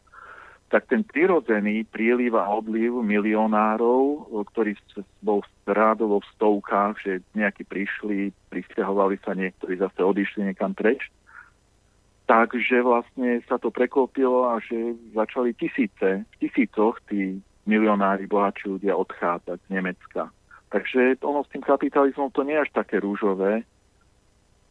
tak 0.74 0.90
ten 0.90 1.06
prirodzený 1.06 1.86
príliv 1.86 2.34
a 2.34 2.50
odliv 2.50 2.98
milionárov, 3.06 4.26
ktorý 4.54 4.74
bol 5.22 5.46
rádovo 5.70 6.18
v 6.18 6.30
stovkách, 6.34 6.94
že 7.06 7.12
nejakí 7.38 7.62
prišli, 7.62 8.34
pristahovali 8.50 9.22
sa, 9.22 9.38
niektorí 9.38 9.78
zase 9.78 10.02
odišli 10.02 10.50
niekam 10.50 10.74
preč, 10.74 11.14
takže 12.26 12.82
vlastne 12.82 13.46
sa 13.46 13.62
to 13.62 13.70
preklopilo 13.70 14.50
a 14.50 14.58
že 14.66 14.98
začali 15.14 15.54
tisíce, 15.54 16.26
v 16.26 16.36
tisícoch 16.42 16.98
tí 17.06 17.38
milionári, 17.70 18.28
bohatší 18.28 18.80
ľudia 18.80 18.94
odchádzať 18.98 19.58
z 19.58 19.70
Nemecka. 19.72 20.30
Takže 20.74 21.22
ono 21.22 21.46
s 21.46 21.52
tým 21.54 21.62
kapitalizmom 21.62 22.34
to 22.34 22.42
nie 22.42 22.58
je 22.58 22.66
až 22.66 22.72
také 22.74 22.98
rúžové. 22.98 23.62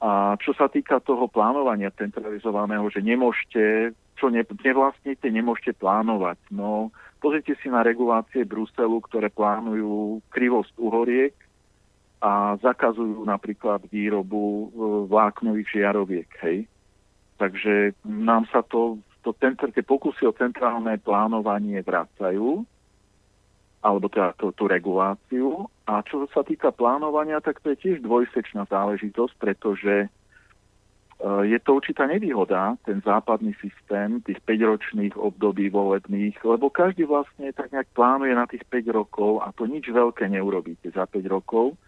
A 0.02 0.34
čo 0.42 0.50
sa 0.50 0.66
týka 0.66 0.98
toho 0.98 1.30
plánovania 1.30 1.94
centralizovaného, 1.94 2.90
že 2.90 2.98
nemôžete, 2.98 3.94
čo 4.18 4.26
ne, 4.34 4.42
nevlastníte, 4.42 5.30
nemôžete 5.30 5.78
plánovať. 5.78 6.42
No, 6.50 6.90
pozrite 7.22 7.54
si 7.62 7.70
na 7.70 7.86
regulácie 7.86 8.42
Bruselu, 8.42 8.98
ktoré 9.06 9.30
plánujú 9.30 10.18
krivosť 10.34 10.74
uhoriek 10.74 11.38
a 12.18 12.58
zakazujú 12.58 13.22
napríklad 13.22 13.86
výrobu 13.94 14.42
e, 14.42 14.66
vláknových 15.06 15.68
žiaroviek. 15.70 16.30
Hej. 16.42 16.66
Takže 17.38 17.94
nám 18.02 18.50
sa 18.50 18.66
to, 18.66 18.98
to 19.22 19.30
tie 19.38 19.86
pokusy 19.86 20.26
o 20.26 20.34
centrálne 20.34 20.98
plánovanie 20.98 21.78
vracajú, 21.78 22.66
alebo 23.82 24.06
teda 24.06 24.32
tú, 24.38 24.54
tú 24.54 24.70
reguláciu. 24.70 25.66
A 25.90 26.00
čo 26.06 26.24
sa 26.30 26.46
týka 26.46 26.70
plánovania, 26.70 27.42
tak 27.42 27.58
to 27.60 27.74
je 27.74 27.80
tiež 27.82 27.96
dvojsečná 28.06 28.70
záležitosť, 28.70 29.34
pretože 29.36 30.06
Eh, 31.22 31.54
je 31.54 31.58
to 31.62 31.78
určitá 31.78 32.10
nevýhoda, 32.10 32.74
ten 32.82 32.98
západný 33.06 33.54
systém 33.62 34.18
tých 34.26 34.42
5-ročných 34.42 35.14
období 35.14 35.70
volebných, 35.70 36.34
lebo 36.42 36.66
každý 36.66 37.06
vlastne 37.06 37.54
tak 37.54 37.70
nejak 37.70 37.86
plánuje 37.94 38.34
na 38.34 38.50
tých 38.50 38.66
5 38.66 38.90
rokov 38.90 39.38
a 39.38 39.54
to 39.54 39.70
nič 39.70 39.86
veľké 39.86 40.26
neurobíte 40.26 40.90
za 40.90 41.06
5 41.06 41.22
rokov. 41.30 41.78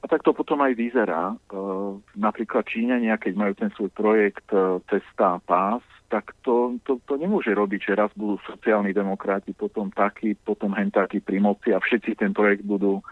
A 0.00 0.08
tak 0.08 0.24
to 0.24 0.32
potom 0.32 0.64
aj 0.64 0.72
vyzerá. 0.76 1.36
Uh, 1.52 1.98
napríklad 2.16 2.68
Číňania, 2.68 3.16
keď 3.16 3.32
majú 3.36 3.52
ten 3.56 3.72
svoj 3.74 3.90
projekt 3.92 4.44
uh, 4.52 4.78
Cesta 4.86 5.36
a 5.36 5.42
pás, 5.42 5.82
tak 6.06 6.34
to, 6.46 6.78
to, 6.86 6.98
to 7.06 7.14
nemôže 7.18 7.50
robiť, 7.50 7.92
že 7.92 7.98
raz 7.98 8.10
budú 8.14 8.38
sociálni 8.46 8.94
demokrati, 8.94 9.50
potom 9.52 9.90
taký, 9.90 10.38
potom 10.38 10.72
hen 10.72 10.90
taký 10.94 11.18
pri 11.18 11.42
moci 11.42 11.74
a 11.74 11.82
všetci 11.82 12.18
ten 12.18 12.30
projekt 12.30 12.62
budú 12.62 13.02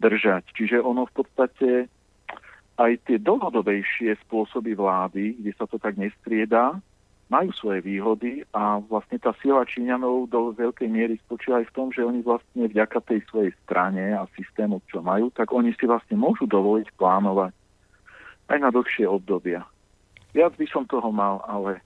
držať. 0.00 0.48
Čiže 0.56 0.80
ono 0.80 1.04
v 1.04 1.14
podstate 1.20 1.68
aj 2.80 2.92
tie 3.04 3.20
dlhodobejšie 3.20 4.16
spôsoby 4.24 4.72
vlády, 4.72 5.36
kde 5.36 5.52
sa 5.52 5.68
to 5.68 5.76
tak 5.76 6.00
nestriedá, 6.00 6.80
majú 7.30 7.54
svoje 7.54 7.86
výhody 7.86 8.42
a 8.50 8.82
vlastne 8.82 9.20
tá 9.22 9.30
sila 9.38 9.62
Číňanov 9.62 10.26
do 10.34 10.50
veľkej 10.50 10.88
miery 10.90 11.14
spočíva 11.22 11.62
aj 11.62 11.70
v 11.70 11.74
tom, 11.78 11.86
že 11.94 12.02
oni 12.02 12.26
vlastne 12.26 12.66
vďaka 12.66 12.98
tej 13.06 13.22
svojej 13.30 13.54
strane 13.62 14.18
a 14.18 14.26
systému, 14.34 14.82
čo 14.90 14.98
majú, 14.98 15.30
tak 15.30 15.54
oni 15.54 15.70
si 15.78 15.86
vlastne 15.86 16.18
môžu 16.18 16.50
dovoliť 16.50 16.90
plánovať 16.98 17.54
aj 18.50 18.58
na 18.58 18.74
dlhšie 18.74 19.06
obdobia. 19.06 19.62
Viac 20.34 20.58
by 20.58 20.66
som 20.66 20.82
toho 20.90 21.14
mal, 21.14 21.38
ale 21.46 21.78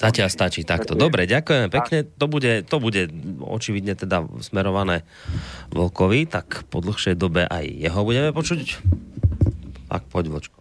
Zatiaľ 0.00 0.32
stačí 0.32 0.64
takto. 0.64 0.96
Dobre, 0.96 1.28
ďakujeme 1.28 1.68
pekne. 1.68 2.08
To 2.16 2.24
bude, 2.24 2.64
to 2.64 2.76
bude 2.80 3.12
očividne 3.44 3.92
teda 3.92 4.24
smerované 4.40 5.04
Vlkovi, 5.76 6.24
tak 6.24 6.64
po 6.72 6.80
dlhšej 6.80 7.20
dobe 7.20 7.44
aj 7.44 7.68
jeho 7.68 8.00
budeme 8.00 8.32
počuť. 8.32 8.80
Tak 9.92 10.08
pojď, 10.08 10.26
Vočko. 10.32 10.58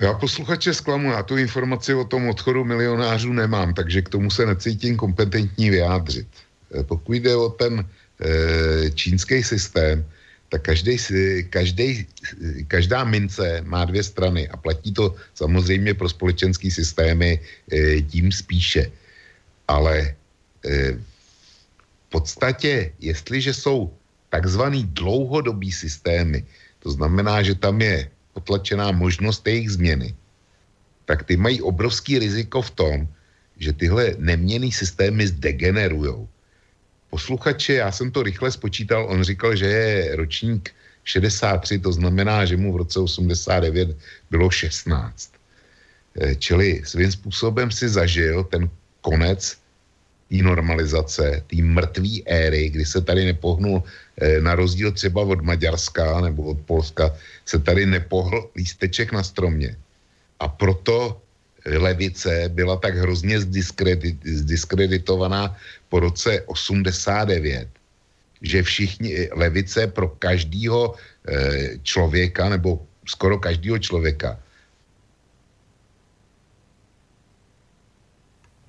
Já 0.00 0.14
posluchače 0.14 0.74
zklamu, 0.74 1.10
já 1.10 1.22
tu 1.22 1.36
informaci 1.36 1.94
o 1.94 2.04
tom 2.04 2.28
odchodu 2.28 2.64
milionářů 2.64 3.32
nemám, 3.32 3.74
takže 3.74 4.02
k 4.02 4.08
tomu 4.08 4.30
se 4.30 4.46
necítím 4.46 4.96
kompetentní 4.96 5.70
vyjádřit. 5.70 6.26
Eh, 6.74 6.82
pokud 6.82 7.12
jde 7.12 7.36
o 7.36 7.48
ten 7.48 7.82
e, 8.20 8.90
čínský 8.90 9.42
systém, 9.42 10.04
tak 10.48 10.62
každý, 10.62 10.96
každý, 11.50 12.06
každá 12.68 13.04
mince 13.04 13.60
má 13.68 13.84
dvě 13.84 14.02
strany 14.02 14.48
a 14.48 14.56
platí 14.56 14.92
to 14.92 15.14
samozřejmě 15.34 15.94
pro 15.94 16.08
společenský 16.08 16.70
systémy 16.70 17.40
e, 17.72 18.00
tím 18.02 18.32
spíše. 18.32 18.90
Ale 19.68 20.16
e, 20.64 20.92
v 22.08 22.08
podstatě, 22.08 22.92
jestliže 23.00 23.54
jsou 23.54 23.92
takzvaný 24.30 24.88
dlouhodobý 24.96 25.72
systémy, 25.72 26.44
to 26.80 26.90
znamená, 26.90 27.42
že 27.42 27.54
tam 27.54 27.80
je 27.80 28.08
potlačená 28.32 28.92
možnost 28.92 29.46
jejich 29.46 29.70
změny, 29.70 30.14
tak 31.04 31.24
ty 31.28 31.36
mají 31.36 31.60
obrovský 31.60 32.18
riziko 32.18 32.62
v 32.62 32.70
tom, 32.70 32.96
že 33.58 33.72
tyhle 33.72 34.14
neměný 34.18 34.72
systémy 34.72 35.26
zdegenerujou. 35.26 36.28
Posluchače, 37.10 37.74
já 37.74 37.92
jsem 37.92 38.10
to 38.10 38.22
rychle 38.22 38.50
spočítal, 38.52 39.06
on 39.08 39.22
říkal, 39.22 39.56
že 39.56 39.66
je 39.66 40.16
ročník 40.16 40.70
63, 41.04 41.78
to 41.78 41.92
znamená, 41.92 42.44
že 42.44 42.56
mu 42.56 42.72
v 42.72 42.76
roce 42.76 43.00
89 43.00 43.96
bylo 44.30 44.50
16. 44.50 45.32
Eh, 46.20 46.34
čili 46.36 46.82
svým 46.84 47.12
způsobem 47.12 47.70
si 47.70 47.88
zažil 47.88 48.44
ten 48.44 48.68
konec 49.00 49.56
té 50.28 50.36
normalizace, 50.44 51.42
té 51.46 51.56
mrtvé 51.56 52.20
éry, 52.26 52.68
kdy 52.68 52.84
se 52.84 53.00
tady 53.00 53.24
nepohnul, 53.24 53.82
eh, 54.20 54.40
na 54.40 54.54
rozdíl 54.54 54.92
třeba 54.92 55.22
od 55.22 55.40
Maďarska 55.40 56.20
nebo 56.20 56.42
od 56.52 56.60
Polska, 56.68 57.16
se 57.48 57.58
tady 57.58 57.86
nepohl 57.86 58.50
lísteček 58.56 59.12
na 59.12 59.22
stromě. 59.22 59.76
A 60.40 60.48
proto 60.48 61.16
levice 61.76 62.48
byla 62.48 62.76
tak 62.76 62.96
hrozně 62.96 63.40
zdiskredit, 63.40 64.16
zdiskreditovaná 64.24 65.56
po 65.88 66.00
roce 66.00 66.42
89, 66.46 67.68
že 68.42 68.62
všichni, 68.62 69.28
levice 69.32 69.86
pro 69.86 70.08
každého 70.08 70.94
eh, 70.94 71.78
člověka, 71.82 72.48
nebo 72.48 72.86
skoro 73.04 73.38
každého 73.38 73.78
člověka, 73.78 74.38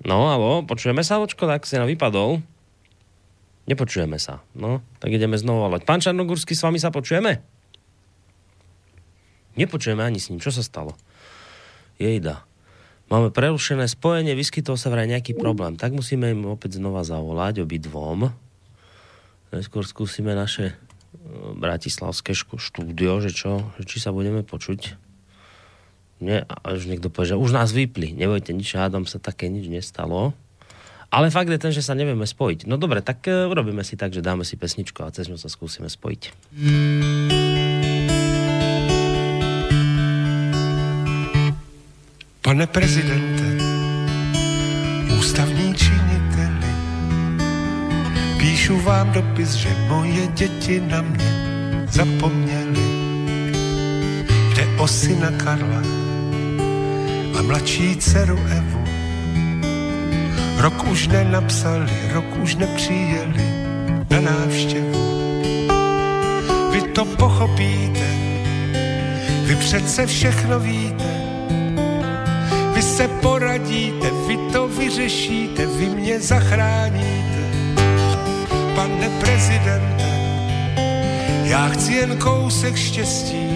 No, 0.00 0.32
alo, 0.32 0.64
počujeme 0.64 1.04
sa, 1.04 1.20
Vočko, 1.20 1.44
tak 1.44 1.68
si 1.68 1.76
na 1.76 1.84
vypadol. 1.84 2.40
Nepočujeme 3.68 4.16
sa. 4.16 4.40
No, 4.56 4.80
tak 4.96 5.12
ideme 5.12 5.36
znovu 5.36 5.68
volať. 5.68 5.84
Pán 5.84 6.00
Čarnogórsky, 6.00 6.56
s 6.56 6.64
vami 6.64 6.80
sa 6.80 6.88
počujeme? 6.88 7.44
Nepočujeme 9.60 10.00
ani 10.00 10.16
s 10.16 10.32
ním. 10.32 10.40
Čo 10.40 10.56
sa 10.56 10.64
stalo? 10.64 10.96
Jejda. 12.00 12.48
Máme 13.10 13.34
prerušené 13.34 13.90
spojenie, 13.90 14.38
vyskytol 14.38 14.78
sa 14.78 14.86
vraj 14.86 15.10
nejaký 15.10 15.34
problém. 15.34 15.74
Tak 15.74 15.90
musíme 15.90 16.30
im 16.30 16.46
opäť 16.46 16.78
znova 16.78 17.02
zavolať, 17.02 17.66
obidvom. 17.66 18.30
Neskôr 19.50 19.82
skúsime 19.82 20.30
naše 20.30 20.70
e, 20.70 20.74
bratislavské 21.58 22.38
štúdio, 22.38 23.18
že 23.18 23.34
čo, 23.34 23.66
že 23.82 23.82
či 23.82 23.98
sa 23.98 24.14
budeme 24.14 24.46
počuť. 24.46 24.94
Nie, 26.22 26.46
a 26.46 26.54
už 26.70 26.86
niekto 26.86 27.10
povie, 27.10 27.34
že 27.34 27.40
už 27.40 27.50
nás 27.50 27.74
vypli. 27.74 28.14
Nebojte, 28.14 28.54
nič, 28.54 28.78
hádam 28.78 29.10
sa 29.10 29.18
také 29.18 29.50
nič 29.50 29.66
nestalo. 29.66 30.30
Ale 31.10 31.34
fakt 31.34 31.50
je 31.50 31.58
ten, 31.58 31.74
že 31.74 31.82
sa 31.82 31.98
nevieme 31.98 32.22
spojiť. 32.22 32.70
No 32.70 32.78
dobre, 32.78 33.02
tak 33.02 33.26
uh, 33.26 33.50
urobíme 33.50 33.82
si 33.82 33.98
tak, 33.98 34.14
že 34.14 34.22
dáme 34.22 34.46
si 34.46 34.54
pesničku 34.54 35.02
a 35.02 35.10
cez 35.10 35.26
ňu 35.26 35.34
sa 35.34 35.50
skúsime 35.50 35.90
spojiť. 35.90 36.54
Pane 42.50 42.66
prezidente, 42.66 43.64
ústavní 45.18 45.74
činiteli, 45.74 46.74
píšu 48.38 48.80
vám 48.80 49.12
dopis, 49.12 49.54
že 49.54 49.68
moje 49.88 50.26
děti 50.26 50.80
na 50.80 51.02
mě 51.02 51.86
zapomněli. 51.90 52.86
Jde 54.54 54.66
o 54.78 54.88
syna 54.88 55.30
Karla, 55.30 55.82
a 57.38 57.42
mladší 57.42 57.96
dceru 57.96 58.38
Evu. 58.50 58.84
Rok 60.58 60.88
už 60.90 61.06
nenapsali, 61.06 61.92
rok 62.12 62.36
už 62.42 62.54
nepřijeli 62.54 63.46
na 64.10 64.20
návštěvu. 64.20 65.22
Vy 66.72 66.82
to 66.82 67.04
pochopíte, 67.04 68.10
vy 69.44 69.56
přece 69.56 70.06
všechno 70.06 70.60
víte. 70.60 71.19
Se 73.00 73.08
poradíte, 73.08 74.10
vy 74.26 74.36
to 74.52 74.68
vyřešíte, 74.68 75.66
vy 75.66 75.86
mě 75.86 76.20
zachráníte. 76.20 77.40
Pane 78.74 79.08
prezidente, 79.20 80.04
já 81.44 81.68
chci 81.68 81.92
jen 81.92 82.16
kousek 82.18 82.76
štěstí, 82.76 83.48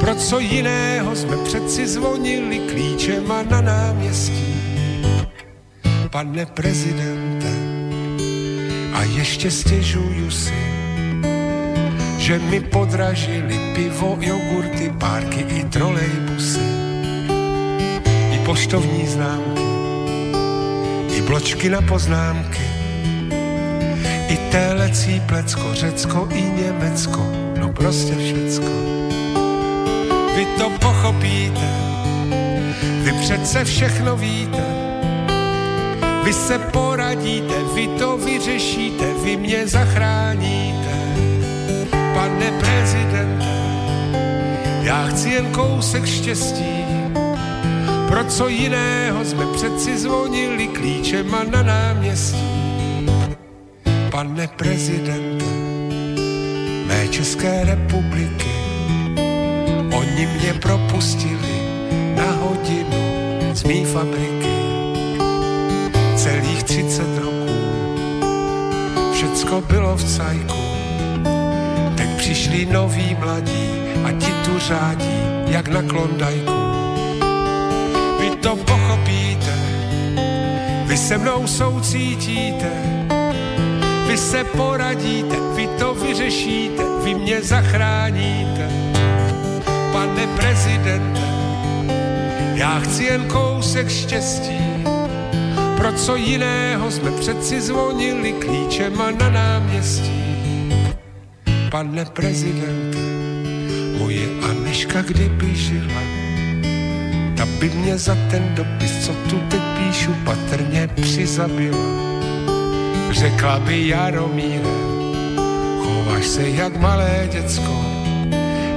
pro 0.00 0.14
co 0.14 0.38
jiného 0.38 1.16
jsme 1.16 1.36
přeci 1.36 1.86
zvonili 1.88 2.58
klíčema 2.58 3.42
na 3.42 3.60
náměstí. 3.60 4.54
Pane 6.10 6.46
prezidente, 6.46 7.52
a 8.92 9.02
ještě 9.02 9.50
stěžuju 9.50 10.30
si, 10.30 10.60
že 12.18 12.38
mi 12.38 12.60
podražili 12.60 13.60
pivo, 13.74 14.18
jogurty, 14.20 14.92
párky 14.98 15.40
i 15.40 15.64
trolejbusy. 15.64 16.77
Poštovní 18.48 19.06
známky, 19.06 19.62
i 21.16 21.22
bločky 21.22 21.68
na 21.68 21.82
poznámky, 21.82 22.64
i 24.28 24.36
telecí 24.50 25.20
plecko, 25.20 25.74
Řecko 25.74 26.28
i 26.32 26.42
Německo, 26.42 27.32
no 27.60 27.72
prostě 27.72 28.14
všecko. 28.16 28.72
Vy 30.36 30.46
to 30.58 30.70
pochopíte, 30.80 31.70
vy 33.02 33.12
přece 33.12 33.64
všechno 33.64 34.16
víte, 34.16 34.64
vy 36.24 36.32
se 36.32 36.58
poradíte, 36.58 37.54
vy 37.74 37.88
to 37.88 38.16
vyřešíte, 38.16 39.04
vy 39.24 39.36
mě 39.36 39.66
zachráníte, 39.66 40.96
pane 42.14 42.52
prezidente, 42.60 43.58
já 44.82 45.06
chci 45.06 45.30
jen 45.30 45.46
kousek 45.52 46.06
štěstí, 46.06 46.77
pro 48.08 48.24
co 48.24 48.48
jiného 48.48 49.24
jsme 49.24 49.46
přeci 49.46 49.98
zvonili 49.98 50.68
klíčema 50.68 51.44
na 51.44 51.62
náměstí. 51.62 53.06
Pane 54.10 54.48
prezidente, 54.48 55.44
mé 56.86 57.08
České 57.08 57.64
republiky, 57.64 58.48
Oni 59.92 60.26
mě 60.26 60.54
propustili 60.54 61.62
na 62.16 62.30
hodinu 62.30 63.04
z 63.54 63.64
mý 63.64 63.84
fabriky. 63.84 64.58
Celých 66.16 66.62
30 66.62 67.18
roků 67.18 67.58
všecko 69.12 69.60
bylo 69.60 69.96
v 69.96 70.04
cajku. 70.04 70.62
Teď 71.96 72.08
přišli 72.16 72.66
noví 72.66 73.16
mladí 73.20 73.70
a 74.04 74.12
ti 74.12 74.32
tu 74.44 74.58
řádí, 74.58 75.18
jak 75.46 75.68
na 75.68 75.82
klondajku. 75.82 76.57
To 78.48 78.56
pochopíte, 78.56 79.54
vy 80.84 80.96
se 80.96 81.18
mnou 81.18 81.46
soucítíte, 81.46 82.70
vy 84.06 84.16
se 84.16 84.44
poradíte, 84.44 85.36
vy 85.56 85.68
to 85.78 85.94
vyřešíte, 85.94 86.82
vy 87.04 87.14
mě 87.14 87.42
zachráníte. 87.42 88.68
Pane 89.92 90.26
prezidente, 90.36 91.20
já 92.54 92.80
chci 92.80 93.04
jen 93.04 93.24
kousek 93.24 93.88
štěstí, 93.88 94.84
pro 95.76 95.92
co 95.92 96.16
jiného 96.16 96.90
jsme 96.90 97.10
přeci 97.10 97.60
zvonili 97.60 98.32
klíčema 98.32 99.10
na 99.10 99.30
náměstí. 99.30 100.24
Pane 101.70 102.04
prezidente, 102.04 102.98
moje 103.98 104.26
Aneška 104.50 105.02
kdyby 105.02 105.56
žila, 105.56 106.17
by 107.60 107.70
mě 107.70 107.98
za 107.98 108.14
ten 108.30 108.54
dopis, 108.54 109.06
co 109.06 109.12
tu 109.12 109.38
teď 109.48 109.60
píšu, 109.78 110.14
patrně 110.24 110.88
přizabila. 110.94 111.78
Řekla 113.10 113.58
by 113.58 113.88
Jaromíre, 113.88 114.74
chováš 115.82 116.26
se 116.26 116.48
jak 116.48 116.76
malé 116.76 117.28
děcko, 117.32 117.84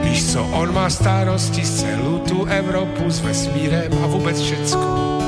Víš 0.03 0.31
co, 0.33 0.43
on 0.43 0.73
má 0.73 0.89
starosti 0.89 1.65
z 1.65 1.81
celou 1.81 2.19
tu 2.19 2.45
Evropu 2.45 3.09
s 3.09 3.19
vesmírem 3.19 3.91
a 4.03 4.07
vůbec 4.07 4.41
všecko. 4.41 5.19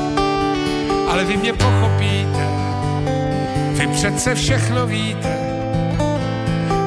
Ale 1.09 1.25
vy 1.25 1.37
mě 1.37 1.53
pochopíte, 1.53 2.47
vy 3.73 3.87
přece 3.87 4.35
všechno 4.35 4.87
víte, 4.87 5.37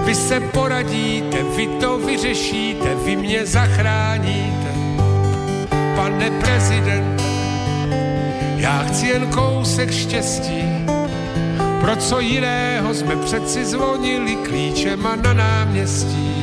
vy 0.05 0.15
se 0.15 0.41
poradíte, 0.41 1.37
vy 1.57 1.67
to 1.67 1.99
vyřešíte, 1.99 2.95
vy 3.05 3.17
mě 3.17 3.47
zachráníte. 3.47 4.56
Pane 6.17 6.31
prezidente, 6.31 7.25
já 8.57 8.79
chci 8.79 9.07
jen 9.07 9.27
kousek 9.27 9.91
štěstí, 9.91 10.63
pro 11.81 11.97
co 11.97 12.21
jiného 12.21 12.95
jsme 12.95 13.17
přeci 13.17 13.65
zvonili 13.65 14.37
klíčema 14.37 15.17
na 15.17 15.33
náměstí. 15.33 16.35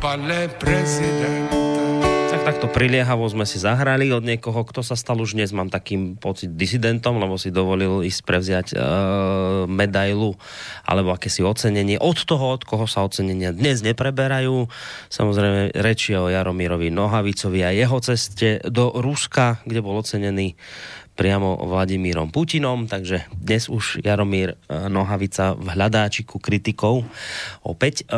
Pane 0.00 0.48
prezidente, 0.48 1.22
Tak 1.52 1.61
takto 2.52 2.68
priliehavo 2.68 3.24
sme 3.32 3.48
si 3.48 3.56
zahrali 3.56 4.12
od 4.12 4.28
niekoho, 4.28 4.60
kto 4.68 4.84
sa 4.84 4.92
stal 4.92 5.16
už 5.24 5.32
dnes, 5.32 5.56
mám 5.56 5.72
takým 5.72 6.20
pocit, 6.20 6.52
disidentom, 6.52 7.16
lebo 7.16 7.40
si 7.40 7.48
dovolil 7.48 8.04
ísť 8.04 8.20
prevziať 8.28 8.66
uh, 8.76 9.64
medailu 9.64 10.36
alebo 10.84 11.16
akési 11.16 11.40
ocenenie 11.40 11.96
od 11.96 12.20
toho, 12.28 12.52
od 12.52 12.68
koho 12.68 12.84
sa 12.84 13.08
ocenenia 13.08 13.56
dnes 13.56 13.80
nepreberajú. 13.80 14.68
Samozrejme 15.08 15.72
reči 15.80 16.12
o 16.12 16.28
Jaromírovi 16.28 16.92
Nohavicovi 16.92 17.64
a 17.64 17.72
jeho 17.72 17.96
ceste 18.04 18.60
do 18.68 19.00
Ruska, 19.00 19.64
kde 19.64 19.80
bol 19.80 19.96
ocenený 19.96 20.52
priamo 21.12 21.60
Vladimírom 21.60 22.32
Putinom, 22.32 22.88
takže 22.88 23.28
dnes 23.36 23.68
už 23.68 24.00
Jaromír 24.00 24.56
e, 24.56 24.56
Nohavica 24.88 25.52
v 25.52 25.66
hľadáčiku 25.76 26.40
kritikov 26.40 27.04
opäť. 27.60 28.08
E, 28.08 28.16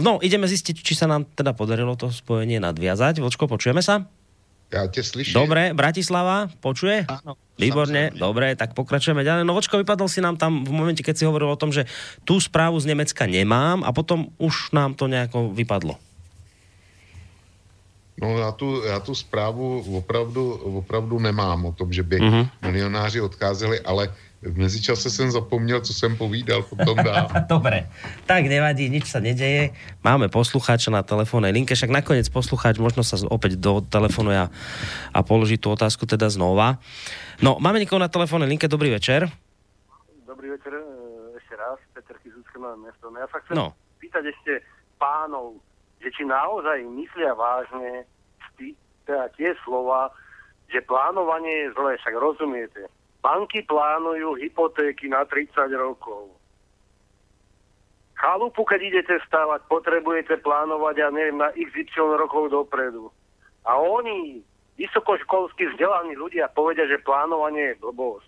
no, 0.00 0.22
ideme 0.22 0.46
zistiť, 0.46 0.76
či 0.78 0.94
sa 0.94 1.10
nám 1.10 1.26
teda 1.34 1.52
podarilo 1.52 1.98
to 1.98 2.14
spojenie 2.14 2.62
nadviazať. 2.62 3.18
Vočko, 3.18 3.50
počujeme 3.50 3.82
sa? 3.82 4.06
Ja 4.72 4.88
te 4.88 5.04
slyším. 5.04 5.36
Dobre, 5.36 5.62
Bratislava, 5.76 6.48
počuje? 6.64 7.04
Áno. 7.04 7.36
Výborne, 7.60 8.08
dobre, 8.16 8.56
tak 8.56 8.72
pokračujeme 8.72 9.20
ďalej. 9.20 9.44
No 9.44 9.52
vočko, 9.52 9.76
vypadol 9.76 10.08
si 10.08 10.24
nám 10.24 10.40
tam 10.40 10.64
v 10.64 10.72
momente, 10.72 11.04
keď 11.04 11.14
si 11.20 11.28
hovoril 11.28 11.52
o 11.52 11.60
tom, 11.60 11.68
že 11.68 11.84
tú 12.24 12.40
správu 12.40 12.80
z 12.80 12.88
Nemecka 12.88 13.28
nemám 13.28 13.84
a 13.84 13.92
potom 13.92 14.32
už 14.40 14.72
nám 14.72 14.96
to 14.96 15.04
nejako 15.06 15.52
vypadlo. 15.52 16.00
No 18.22 18.38
já 18.38 18.52
tu, 18.52 18.82
já 18.86 19.00
tu 19.00 19.14
zprávu 19.14 19.82
opravdu, 19.98 20.54
opravdu 20.78 21.18
nemám 21.18 21.66
o 21.66 21.72
tom, 21.74 21.92
že 21.92 22.02
by 22.02 22.16
Mhm. 22.20 22.28
mm-hmm. 22.30 22.46
milionáři 22.62 23.20
odcházeli, 23.20 23.80
ale 23.82 24.14
v 24.42 24.58
mezičase 24.58 25.10
jsem 25.10 25.30
zapomněl, 25.30 25.80
co 25.80 25.94
jsem 25.94 26.16
povídal, 26.16 26.62
potom 26.62 26.98
dám. 26.98 27.26
Dobre, 27.50 27.86
tak 28.26 28.42
nevadí, 28.50 28.90
nič 28.90 29.06
sa 29.06 29.22
nedeje. 29.22 29.70
Máme 30.02 30.26
poslucháča 30.26 30.90
na 30.90 31.06
telefónnej 31.06 31.54
linke, 31.54 31.78
však 31.78 31.94
nakoniec 31.94 32.26
poslucháč 32.26 32.78
možno 32.82 33.06
sa 33.06 33.18
opäť 33.30 33.54
do 33.54 33.78
telefónu 33.82 34.34
a, 34.34 34.50
a 35.14 35.18
položí 35.22 35.62
tú 35.62 35.70
otázku 35.70 36.10
teda 36.10 36.26
znova. 36.26 36.82
No, 37.38 37.62
máme 37.62 37.78
niekoho 37.78 38.02
na 38.02 38.10
telefónnej 38.10 38.50
linke, 38.50 38.66
dobrý 38.66 38.90
večer. 38.90 39.30
Dobrý 40.26 40.50
večer, 40.50 40.74
e, 40.74 40.82
ešte 41.38 41.54
raz, 41.54 41.78
Peter 41.94 42.18
Kizucké 42.18 42.58
máme 42.58 42.90
mesto. 42.90 43.10
No 43.10 43.22
ja 43.22 43.30
sa 43.30 43.38
chcem 43.42 43.54
No. 43.54 43.78
pýtať 44.02 44.26
ešte 44.26 44.52
pánov, 44.98 45.62
že 46.02 46.10
či 46.10 46.26
naozaj 46.26 46.82
myslia 46.82 47.32
vážne 47.32 48.04
tí, 48.58 48.74
teda 49.06 49.30
tie 49.38 49.54
slova, 49.62 50.10
že 50.68 50.82
plánovanie 50.82 51.68
je 51.68 51.78
zlé, 51.78 51.92
však 52.02 52.14
rozumiete. 52.18 52.90
Banky 53.22 53.62
plánujú 53.62 54.34
hypotéky 54.42 55.06
na 55.06 55.22
30 55.22 55.54
rokov. 55.78 56.34
Chalupu, 58.18 58.62
keď 58.66 58.80
idete 58.82 59.18
stavať, 59.26 59.66
potrebujete 59.66 60.38
plánovať, 60.42 60.94
ja 60.98 61.08
neviem, 61.10 61.38
na 61.38 61.50
XY 61.54 62.18
rokov 62.18 62.50
dopredu. 62.50 63.10
A 63.66 63.78
oni, 63.78 64.42
vysokoškolsky 64.78 65.74
vzdelaní 65.74 66.18
ľudia, 66.18 66.50
povedia, 66.50 66.86
že 66.86 67.02
plánovanie 67.02 67.74
je 67.74 67.80
blbosť. 67.82 68.26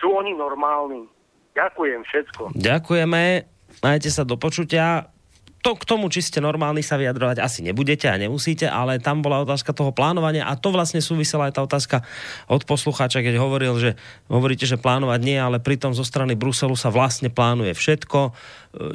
Sú 0.00 0.16
oni 0.16 0.32
normálni. 0.32 1.04
Ďakujem 1.52 2.00
všetko. 2.08 2.42
Ďakujeme, 2.56 3.44
majte 3.84 4.08
sa 4.08 4.24
do 4.24 4.40
počutia. 4.40 5.12
To 5.60 5.76
k 5.76 5.84
tomu, 5.84 6.08
či 6.08 6.24
ste 6.24 6.40
normálni 6.40 6.80
sa 6.80 6.96
vyjadrovať, 6.96 7.36
asi 7.36 7.60
nebudete 7.60 8.08
a 8.08 8.16
nemusíte, 8.16 8.64
ale 8.64 8.96
tam 8.96 9.20
bola 9.20 9.44
otázka 9.44 9.76
toho 9.76 9.92
plánovania 9.92 10.48
a 10.48 10.56
to 10.56 10.72
vlastne 10.72 11.04
súvisela 11.04 11.52
aj 11.52 11.60
tá 11.60 11.60
otázka 11.60 11.96
od 12.48 12.64
poslucháča, 12.64 13.20
keď 13.20 13.36
hovoril, 13.36 13.76
že 13.76 13.90
hovoríte, 14.32 14.64
že 14.64 14.80
plánovať 14.80 15.20
nie, 15.20 15.36
ale 15.36 15.60
pritom 15.60 15.92
zo 15.92 16.00
strany 16.00 16.32
Bruselu 16.32 16.72
sa 16.80 16.88
vlastne 16.88 17.28
plánuje 17.28 17.76
všetko, 17.76 18.20
e, 18.24 18.30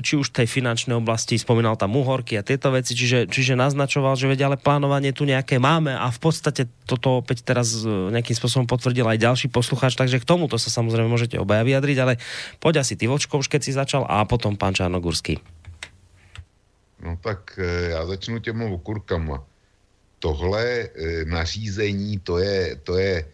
či 0.01 0.17
už 0.17 0.33
v 0.33 0.41
tej 0.41 0.47
finančnej 0.49 0.97
oblasti, 0.97 1.37
spomínal 1.37 1.77
tam 1.77 1.93
uhorky 1.93 2.33
a 2.33 2.41
tieto 2.41 2.73
veci, 2.73 2.97
čiže, 2.97 3.29
čiže 3.29 3.53
naznačoval, 3.53 4.17
že 4.17 4.25
vedia, 4.25 4.49
ale 4.49 4.57
plánovanie 4.57 5.13
tu 5.13 5.29
nejaké 5.29 5.61
máme 5.61 5.93
a 5.93 6.09
v 6.09 6.17
podstate 6.17 6.65
toto 6.89 7.21
opäť 7.21 7.45
teraz 7.45 7.85
e, 7.85 8.09
nejakým 8.09 8.33
spôsobom 8.33 8.65
potvrdil 8.65 9.05
aj 9.05 9.21
ďalší 9.21 9.47
poslucháč, 9.53 9.93
takže 9.93 10.17
k 10.17 10.25
tomuto 10.25 10.57
sa 10.57 10.73
samozrejme 10.73 11.13
môžete 11.13 11.37
obaja 11.37 11.61
vyjadriť, 11.61 11.97
ale 12.01 12.17
poď 12.57 12.81
asi 12.81 12.97
ty 12.97 13.05
Vočko 13.05 13.37
už 13.37 13.53
keď 13.53 13.61
si 13.61 13.69
začal 13.69 14.01
a 14.09 14.25
potom 14.25 14.57
pán 14.57 14.73
Čarnogurský. 14.73 15.54
No 17.05 17.17
tak 17.21 17.53
eh, 17.61 17.89
já 17.93 18.05
začnu 18.05 18.39
těma 18.39 18.65
okurkama. 18.65 19.45
Tohle 20.19 20.65
eh, 20.65 20.89
nařízení, 21.25 22.17
to 22.19 22.41
je, 22.41 22.75
to 22.83 22.97
je 22.97 23.25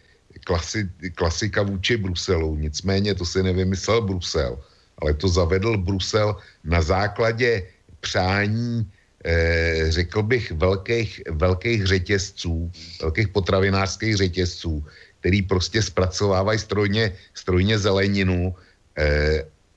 klasi, 0.44 0.88
klasika 1.14 1.62
vůči 1.62 1.96
Bruselu. 1.96 2.56
Nicméně 2.56 3.14
to 3.14 3.24
si 3.24 3.42
nevymyslel 3.42 4.02
Brusel, 4.02 4.60
ale 4.98 5.14
to 5.14 5.28
zavedl 5.28 5.76
Brusel 5.80 6.36
na 6.64 6.82
základě 6.82 7.64
přání, 8.00 8.84
eh, 9.24 9.88
řekl 9.88 10.22
bych, 10.22 10.52
velkých, 10.52 11.22
velkých 11.30 11.86
řetězců, 11.86 12.70
velkých 13.00 13.28
potravinářských 13.28 14.16
řetězců, 14.16 14.84
který 15.20 15.42
prostě 15.42 15.82
zpracovávají 15.82 16.58
strojně, 16.58 17.16
strojně 17.34 17.78
zeleninu 17.78 18.54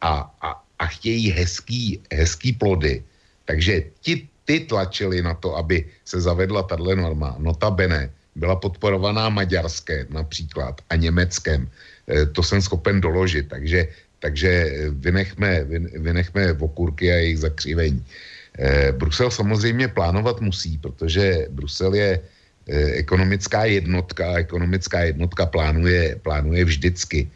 a, 0.01 0.11
a, 0.41 0.49
a 0.80 0.85
chtějí 0.85 1.31
hezký, 1.31 2.03
hezký 2.11 2.53
plody. 2.53 3.03
Takže 3.45 3.84
ti, 4.01 4.27
ty 4.45 4.59
tlačili 4.59 5.22
na 5.22 5.34
to, 5.34 5.55
aby 5.57 5.85
se 6.05 6.22
zavedla 6.22 6.63
tahle 6.63 6.95
norma. 6.95 7.35
Notabene 7.39 8.09
byla 8.35 8.55
podporovaná 8.55 9.30
Maďarskem 9.30 10.07
například 10.09 10.81
a 10.89 10.95
Německem. 10.95 11.69
E, 12.09 12.26
to 12.26 12.43
jsem 12.43 12.61
schopen 12.61 13.01
doložit, 13.01 13.47
takže, 13.49 13.88
takže 14.19 14.49
vynechme, 14.89 15.63
vy- 15.63 15.99
vynechme 15.99 16.53
okurky 16.53 17.11
a 17.11 17.15
jejich 17.15 17.39
zakřivení. 17.39 18.05
E, 18.59 18.91
Brusel 18.91 19.31
samozřejmě 19.31 19.88
plánovat 19.88 20.41
musí, 20.41 20.77
protože 20.77 21.47
Brusel 21.49 21.93
je 21.95 22.19
e, 22.19 22.22
ekonomická 22.99 23.65
jednotka 23.65 24.31
a 24.34 24.39
ekonomická 24.39 24.99
jednotka 25.03 25.45
plánuje, 25.45 26.15
plánuje 26.22 26.65
vždycky. 26.65 27.30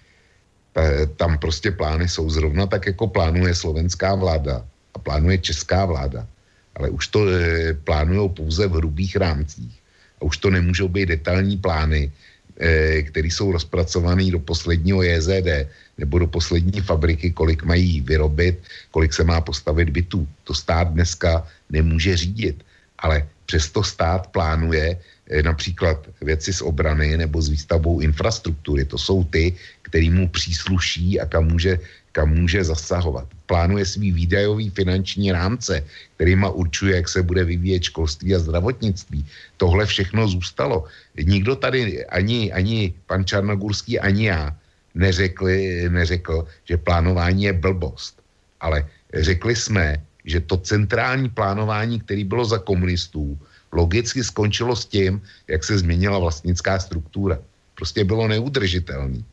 Ta- 0.74 1.06
Tam 1.16 1.38
prostě 1.38 1.72
plány 1.72 2.08
jsou 2.10 2.30
zrovna 2.30 2.68
tak, 2.68 2.86
jako 2.86 3.08
plánuje 3.08 3.56
slovenská 3.56 4.16
vláda 4.16 4.66
plánuje 5.00 5.38
česká 5.38 5.86
vláda. 5.86 6.28
Ale 6.76 6.90
už 6.90 7.08
to 7.08 7.28
e, 7.28 7.74
plánují 7.74 8.30
pouze 8.30 8.68
v 8.68 8.78
hrubých 8.84 9.16
rámcích. 9.16 9.76
A 10.22 10.26
už 10.26 10.38
to 10.38 10.50
nemůžou 10.50 10.88
být 10.88 11.06
detailní 11.06 11.58
plány, 11.58 12.12
e, 12.60 13.02
které 13.04 13.28
jsou 13.28 13.52
rozpracované 13.52 14.32
do 14.32 14.40
posledního 14.40 15.04
JZD 15.04 15.68
nebo 15.98 16.20
do 16.20 16.28
poslední 16.28 16.82
fabriky, 16.82 17.32
kolik 17.32 17.64
mají 17.64 18.02
vyrobit, 18.02 18.60
kolik 18.92 19.14
se 19.14 19.24
má 19.24 19.42
postavit 19.42 19.90
bytů. 19.90 20.28
To 20.44 20.54
stát 20.54 20.88
dneska 20.94 21.48
nemůže 21.70 22.18
řídit. 22.18 22.64
Ale 23.00 23.28
přesto 23.46 23.84
stát 23.84 24.28
plánuje 24.30 24.94
eh, 24.94 25.44
například 25.44 25.98
věci 26.22 26.54
z 26.54 26.62
obrany 26.62 27.18
nebo 27.18 27.42
s 27.42 27.50
výstavbou 27.50 28.00
infrastruktury. 28.00 28.86
To 28.86 28.98
jsou 28.98 29.24
ty, 29.24 29.56
který 29.82 30.10
mu 30.14 30.30
přísluší 30.30 31.20
a 31.20 31.26
kam 31.26 31.50
může, 31.50 31.80
kam 32.12 32.30
může 32.30 32.64
zasahovat. 32.64 33.28
Plánuje 33.46 33.86
svý 33.86 34.12
výdajový 34.12 34.70
finanční 34.70 35.32
rámce, 35.32 35.86
kterýma 36.16 36.50
určuje, 36.50 36.96
jak 36.96 37.10
se 37.10 37.24
bude 37.24 37.44
vyvíjet 37.44 37.84
školství 37.84 38.36
a 38.36 38.40
zdravotnictví. 38.40 39.26
Tohle 39.58 39.86
všechno 39.86 40.28
zůstalo. 40.28 40.86
Nikdo 41.18 41.56
tady, 41.56 42.06
ani, 42.06 42.52
ani 42.52 42.94
pan 43.08 43.26
Čarnogurský, 43.26 44.00
ani 44.00 44.26
já, 44.26 44.56
neřekli, 44.96 45.90
neřekl, 45.90 46.48
že 46.66 46.78
plánování 46.78 47.44
je 47.44 47.54
blbost. 47.54 48.22
Ale 48.60 48.88
řekli 49.14 49.56
jsme, 49.56 49.98
že 50.26 50.40
to 50.40 50.58
centrální 50.58 51.30
plánování, 51.30 52.00
který 52.00 52.24
bylo 52.24 52.46
za 52.46 52.58
komunistů, 52.58 53.38
logicky 53.72 54.24
skončilo 54.24 54.76
s 54.76 54.86
tím, 54.86 55.22
jak 55.48 55.64
se 55.64 55.78
změnila 55.78 56.20
vlastnická 56.20 56.80
struktura. 56.80 57.40
Prostě 57.76 58.04
bylo 58.04 58.28
neudržitelný. 58.28 59.26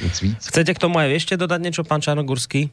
Nic 0.00 0.16
víc. 0.24 0.40
Chcete 0.48 0.72
k 0.72 0.80
tomu 0.80 0.96
aj 0.96 1.12
ešte 1.12 1.34
dodať 1.36 1.60
niečo, 1.60 1.82
pán 1.84 2.00
Čarnogurský? 2.00 2.72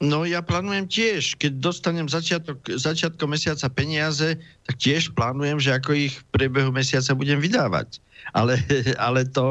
No 0.00 0.24
ja 0.24 0.40
plánujem 0.40 0.88
tiež, 0.88 1.36
keď 1.36 1.60
dostanem 1.60 2.08
začiatok, 2.08 2.56
začiatkom 2.64 3.36
mesiaca 3.36 3.68
peniaze, 3.68 4.40
tak 4.64 4.74
tiež 4.80 5.12
plánujem, 5.12 5.60
že 5.60 5.76
ako 5.76 5.92
ich 5.92 6.16
v 6.16 6.24
priebehu 6.32 6.72
mesiaca 6.72 7.12
budem 7.12 7.36
vydávať. 7.36 8.00
Ale, 8.32 8.56
ale 9.06 9.28
to, 9.28 9.44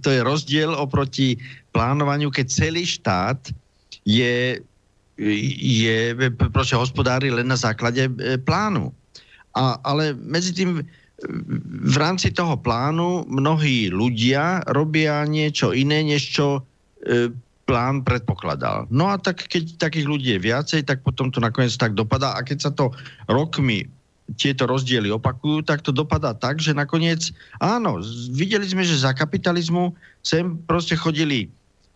to 0.00 0.08
je 0.08 0.24
rozdiel 0.24 0.72
oproti 0.72 1.36
plánovaniu, 1.76 2.32
keď 2.32 2.46
celý 2.48 2.88
štát 2.88 3.52
je, 4.08 4.56
je 5.60 5.96
proste 6.48 6.72
hospodári 6.72 7.28
len 7.28 7.44
na 7.44 7.60
základe 7.60 8.08
e, 8.08 8.40
plánu. 8.40 8.88
A, 9.52 9.76
ale 9.84 10.16
medzi 10.16 10.56
tým 10.56 10.80
v 11.88 11.96
rámci 11.98 12.30
toho 12.30 12.54
plánu 12.54 13.26
mnohí 13.26 13.90
ľudia 13.90 14.62
robia 14.70 15.26
niečo 15.26 15.74
iné, 15.74 16.06
než 16.06 16.30
čo 16.30 16.62
e, 17.02 17.34
plán 17.66 18.06
predpokladal. 18.06 18.86
No 18.88 19.10
a 19.10 19.18
tak 19.18 19.50
keď 19.50 19.82
takých 19.82 20.06
ľudí 20.06 20.28
je 20.38 20.40
viacej, 20.46 20.86
tak 20.86 21.02
potom 21.02 21.34
to 21.34 21.42
nakoniec 21.42 21.74
tak 21.74 21.98
dopadá. 21.98 22.38
A 22.38 22.46
keď 22.46 22.58
sa 22.64 22.70
to 22.70 22.94
rokmi 23.26 23.90
tieto 24.38 24.68
rozdiely 24.68 25.10
opakujú, 25.10 25.66
tak 25.66 25.82
to 25.82 25.90
dopadá 25.90 26.36
tak, 26.36 26.62
že 26.62 26.76
nakoniec, 26.76 27.32
áno, 27.58 27.98
videli 28.30 28.68
sme, 28.68 28.84
že 28.84 29.00
za 29.00 29.16
kapitalizmu 29.16 29.96
sem 30.20 30.54
proste 30.68 30.94
chodili 30.94 31.48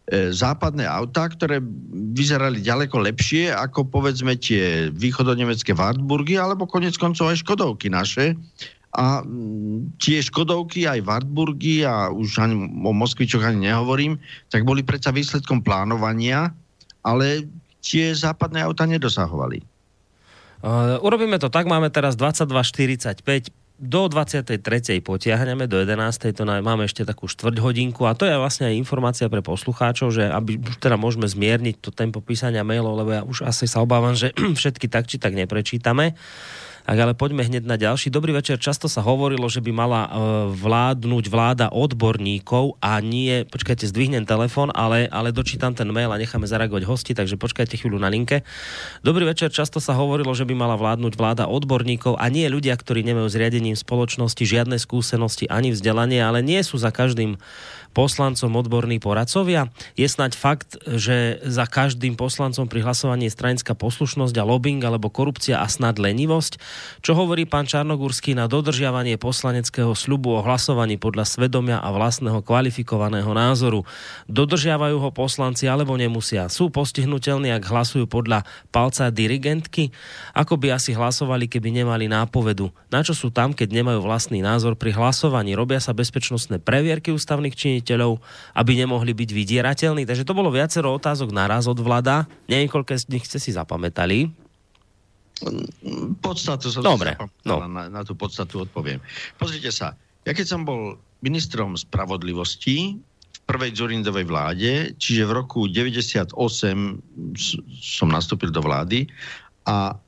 e, 0.09 0.33
západné 0.33 0.89
autá, 0.89 1.29
ktoré 1.29 1.61
vyzerali 2.17 2.65
ďaleko 2.65 2.97
lepšie 3.05 3.53
ako 3.53 3.85
povedzme 3.85 4.35
tie 4.35 4.89
východonemecké 4.97 5.77
Wartburgy 5.77 6.41
alebo 6.41 6.65
konec 6.65 6.97
koncov 6.97 7.31
aj 7.31 7.45
Škodovky 7.45 7.93
naše, 7.93 8.33
a 8.93 9.25
mm, 9.25 9.97
tie 9.97 10.21
Škodovky, 10.21 10.85
aj 10.85 11.01
Wartburgy 11.01 11.89
a 11.89 12.13
už 12.13 12.37
ani 12.45 12.55
o 12.85 12.93
Moskvičoch 12.93 13.41
ani 13.41 13.73
nehovorím, 13.73 14.21
tak 14.53 14.69
boli 14.69 14.85
predsa 14.85 15.09
výsledkom 15.09 15.65
plánovania, 15.65 16.53
ale 17.01 17.49
tie 17.81 18.13
západné 18.13 18.61
auta 18.63 18.85
nedosahovali. 18.85 19.65
Uh, 20.63 21.01
urobíme 21.03 21.41
to 21.43 21.51
tak, 21.51 21.67
máme 21.67 21.91
teraz 21.91 22.15
22.45, 22.15 23.51
do 23.83 24.07
23. 24.07 24.63
potiahneme, 25.03 25.67
do 25.67 25.83
11. 25.83 26.31
to 26.31 26.47
máme 26.47 26.87
ešte 26.87 27.03
takú 27.03 27.27
štvrť 27.27 27.59
hodinku 27.59 28.07
a 28.07 28.15
to 28.15 28.23
je 28.23 28.39
vlastne 28.39 28.71
aj 28.71 28.79
informácia 28.79 29.27
pre 29.27 29.43
poslucháčov, 29.43 30.15
že 30.15 30.31
aby 30.31 30.63
už 30.63 30.79
teda 30.79 30.95
môžeme 30.95 31.27
zmierniť 31.27 31.83
to 31.83 31.91
tempo 31.91 32.23
písania 32.23 32.63
mailov, 32.63 32.95
lebo 32.95 33.11
ja 33.11 33.27
už 33.27 33.43
asi 33.43 33.67
sa 33.67 33.83
obávam, 33.83 34.15
že 34.15 34.31
všetky 34.61 34.87
tak 34.87 35.11
či 35.11 35.19
tak 35.19 35.35
neprečítame. 35.35 36.15
Tak 36.83 36.99
ale 36.99 37.15
poďme 37.15 37.47
hneď 37.47 37.63
na 37.63 37.79
ďalší. 37.79 38.11
Dobrý 38.11 38.35
večer. 38.35 38.59
Často 38.59 38.91
sa 38.91 39.07
hovorilo, 39.07 39.47
že 39.47 39.63
by 39.63 39.71
mala 39.71 40.01
e, 40.03 40.09
vládnuť 40.51 41.25
vláda 41.31 41.67
odborníkov 41.71 42.83
a 42.83 42.99
nie, 42.99 43.47
počkajte, 43.47 43.87
zdvihnem 43.87 44.27
telefon, 44.27 44.75
ale, 44.75 45.07
ale 45.07 45.31
dočítam 45.31 45.79
ten 45.79 45.87
mail 45.95 46.11
a 46.11 46.19
necháme 46.19 46.51
zareagovať 46.51 46.83
hosti, 46.83 47.13
takže 47.15 47.39
počkajte 47.39 47.79
chvíľu 47.79 48.03
na 48.03 48.11
linke. 48.11 48.43
Dobrý 49.07 49.23
večer. 49.23 49.55
Často 49.55 49.79
sa 49.79 49.95
hovorilo, 49.95 50.35
že 50.35 50.43
by 50.43 50.59
mala 50.59 50.75
vládnuť 50.75 51.15
vláda 51.15 51.45
odborníkov 51.47 52.19
a 52.19 52.27
nie 52.27 52.51
ľudia, 52.51 52.75
ktorí 52.75 53.07
nemajú 53.07 53.31
s 53.31 53.39
riadením 53.39 53.79
spoločnosti 53.79 54.43
žiadne 54.43 54.75
skúsenosti 54.75 55.47
ani 55.47 55.71
vzdelanie, 55.71 56.19
ale 56.19 56.43
nie 56.43 56.59
sú 56.67 56.83
za 56.83 56.91
každým 56.91 57.39
poslancom 57.93 58.51
odborní 58.57 58.99
poradcovia? 58.99 59.69
Je 59.95 60.09
snať 60.09 60.33
fakt, 60.35 60.81
že 60.89 61.39
za 61.45 61.69
každým 61.69 62.17
poslancom 62.17 62.65
pri 62.67 62.81
hlasovaní 62.83 63.29
je 63.29 63.37
stranická 63.37 63.77
poslušnosť 63.77 64.35
a 64.41 64.45
lobbying 64.49 64.81
alebo 64.81 65.13
korupcia 65.13 65.61
a 65.61 65.69
snad 65.69 66.01
lenivosť? 66.01 66.57
Čo 67.05 67.13
hovorí 67.15 67.45
pán 67.45 67.69
Čarnogurský 67.69 68.33
na 68.33 68.49
dodržiavanie 68.49 69.21
poslaneckého 69.21 69.93
sľubu 69.93 70.41
o 70.41 70.45
hlasovaní 70.45 70.97
podľa 70.97 71.29
svedomia 71.29 71.79
a 71.79 71.93
vlastného 71.93 72.41
kvalifikovaného 72.41 73.29
názoru? 73.37 73.85
Dodržiavajú 74.27 74.97
ho 74.97 75.11
poslanci 75.13 75.69
alebo 75.69 75.95
nemusia? 75.95 76.49
Sú 76.49 76.73
postihnutelní, 76.73 77.53
ak 77.53 77.69
hlasujú 77.69 78.09
podľa 78.09 78.49
palca 78.73 79.13
dirigentky? 79.13 79.93
Ako 80.33 80.57
by 80.57 80.81
asi 80.81 80.97
hlasovali, 80.97 81.45
keby 81.47 81.85
nemali 81.85 82.09
nápovedu? 82.09 82.73
Na 82.89 83.05
čo 83.05 83.13
sú 83.13 83.29
tam, 83.29 83.53
keď 83.53 83.69
nemajú 83.69 84.01
vlastný 84.01 84.41
názor 84.41 84.81
pri 84.81 84.97
hlasovaní? 84.97 85.53
Robia 85.53 85.79
sa 85.79 85.93
bezpečnostné 85.93 86.57
previerky 86.57 87.13
ústavných 87.13 87.53
činiteľov? 87.53 87.82
Činiteľov, 87.83 88.23
aby 88.55 88.73
nemohli 88.79 89.11
byť 89.11 89.31
vydierateľní. 89.35 90.07
Takže 90.07 90.23
to 90.23 90.39
bolo 90.39 90.55
viacero 90.55 90.95
otázok 90.95 91.35
naraz 91.35 91.67
od 91.67 91.83
vlada. 91.83 92.31
Neviem, 92.47 92.71
koľko 92.71 92.95
z 92.95 93.11
nich 93.11 93.27
ste 93.27 93.43
si 93.43 93.51
zapamätali. 93.51 94.31
Podstatu 96.23 96.71
som 96.71 96.87
Dobre, 96.87 97.19
no. 97.43 97.67
na, 97.67 97.91
na 97.91 98.03
tú 98.07 98.15
podstatu 98.15 98.63
odpoviem. 98.63 99.03
Pozrite 99.35 99.75
sa, 99.75 99.99
ja 100.23 100.31
keď 100.31 100.47
som 100.47 100.63
bol 100.63 101.03
ministrom 101.19 101.75
spravodlivosti 101.75 102.95
v 103.03 103.41
prvej 103.43 103.75
Zurindovej 103.75 104.23
vláde, 104.23 104.95
čiže 105.03 105.27
v 105.27 105.33
roku 105.35 105.67
98 105.67 106.31
som 107.83 108.09
nastúpil 108.09 108.55
do 108.55 108.63
vlády 108.63 109.11
a 109.67 109.99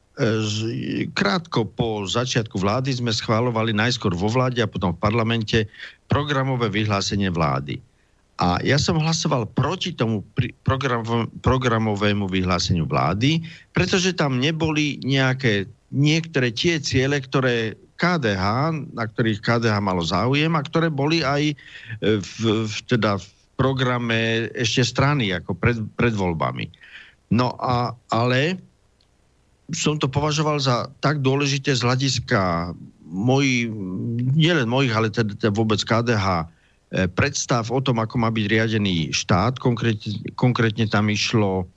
krátko 1.10 1.66
po 1.66 2.06
začiatku 2.06 2.62
vlády 2.62 2.94
sme 2.94 3.10
schválovali 3.10 3.74
najskôr 3.74 4.14
vo 4.14 4.30
vláde 4.30 4.62
a 4.62 4.70
potom 4.70 4.94
v 4.94 5.02
parlamente 5.02 5.66
programové 6.06 6.70
vyhlásenie 6.70 7.34
vlády. 7.34 7.82
A 8.38 8.58
ja 8.66 8.78
som 8.78 8.98
hlasoval 8.98 9.46
proti 9.54 9.94
tomu 9.94 10.26
program, 10.66 11.30
programovému 11.42 12.26
vyhláseniu 12.26 12.86
vlády, 12.86 13.42
pretože 13.70 14.10
tam 14.14 14.42
neboli 14.42 14.98
nejaké 15.06 15.70
niektoré 15.94 16.50
tie 16.50 16.82
ciele, 16.82 17.22
ktoré 17.22 17.78
KDH, 17.94 18.74
na 18.90 19.06
ktorých 19.06 19.38
KDH 19.38 19.78
malo 19.78 20.02
záujem 20.02 20.50
a 20.58 20.66
ktoré 20.66 20.90
boli 20.90 21.22
aj 21.22 21.54
v, 22.02 22.42
v, 22.66 22.74
teda 22.90 23.22
v 23.22 23.26
programe 23.54 24.50
ešte 24.58 24.82
strany, 24.82 25.30
ako 25.30 25.54
pred, 25.54 25.78
pred 25.94 26.10
voľbami. 26.10 26.66
No 27.30 27.54
a, 27.62 27.94
ale 28.10 28.58
som 29.72 29.96
to 29.96 30.12
považoval 30.12 30.60
za 30.60 30.92
tak 31.00 31.24
dôležité 31.24 31.72
z 31.72 31.86
hľadiska 31.86 32.72
moji, 33.14 33.70
nielen 34.34 34.68
mojich, 34.68 34.92
ale 34.92 35.08
teda, 35.08 35.38
teda 35.38 35.54
vôbec 35.54 35.80
KDH, 35.80 36.26
e, 36.26 36.46
predstav 37.08 37.70
o 37.70 37.80
tom, 37.80 38.02
ako 38.02 38.20
má 38.20 38.28
byť 38.28 38.44
riadený 38.50 39.14
štát. 39.14 39.56
Konkrétne, 39.62 40.34
konkrétne 40.34 40.84
tam 40.90 41.08
išlo 41.08 41.70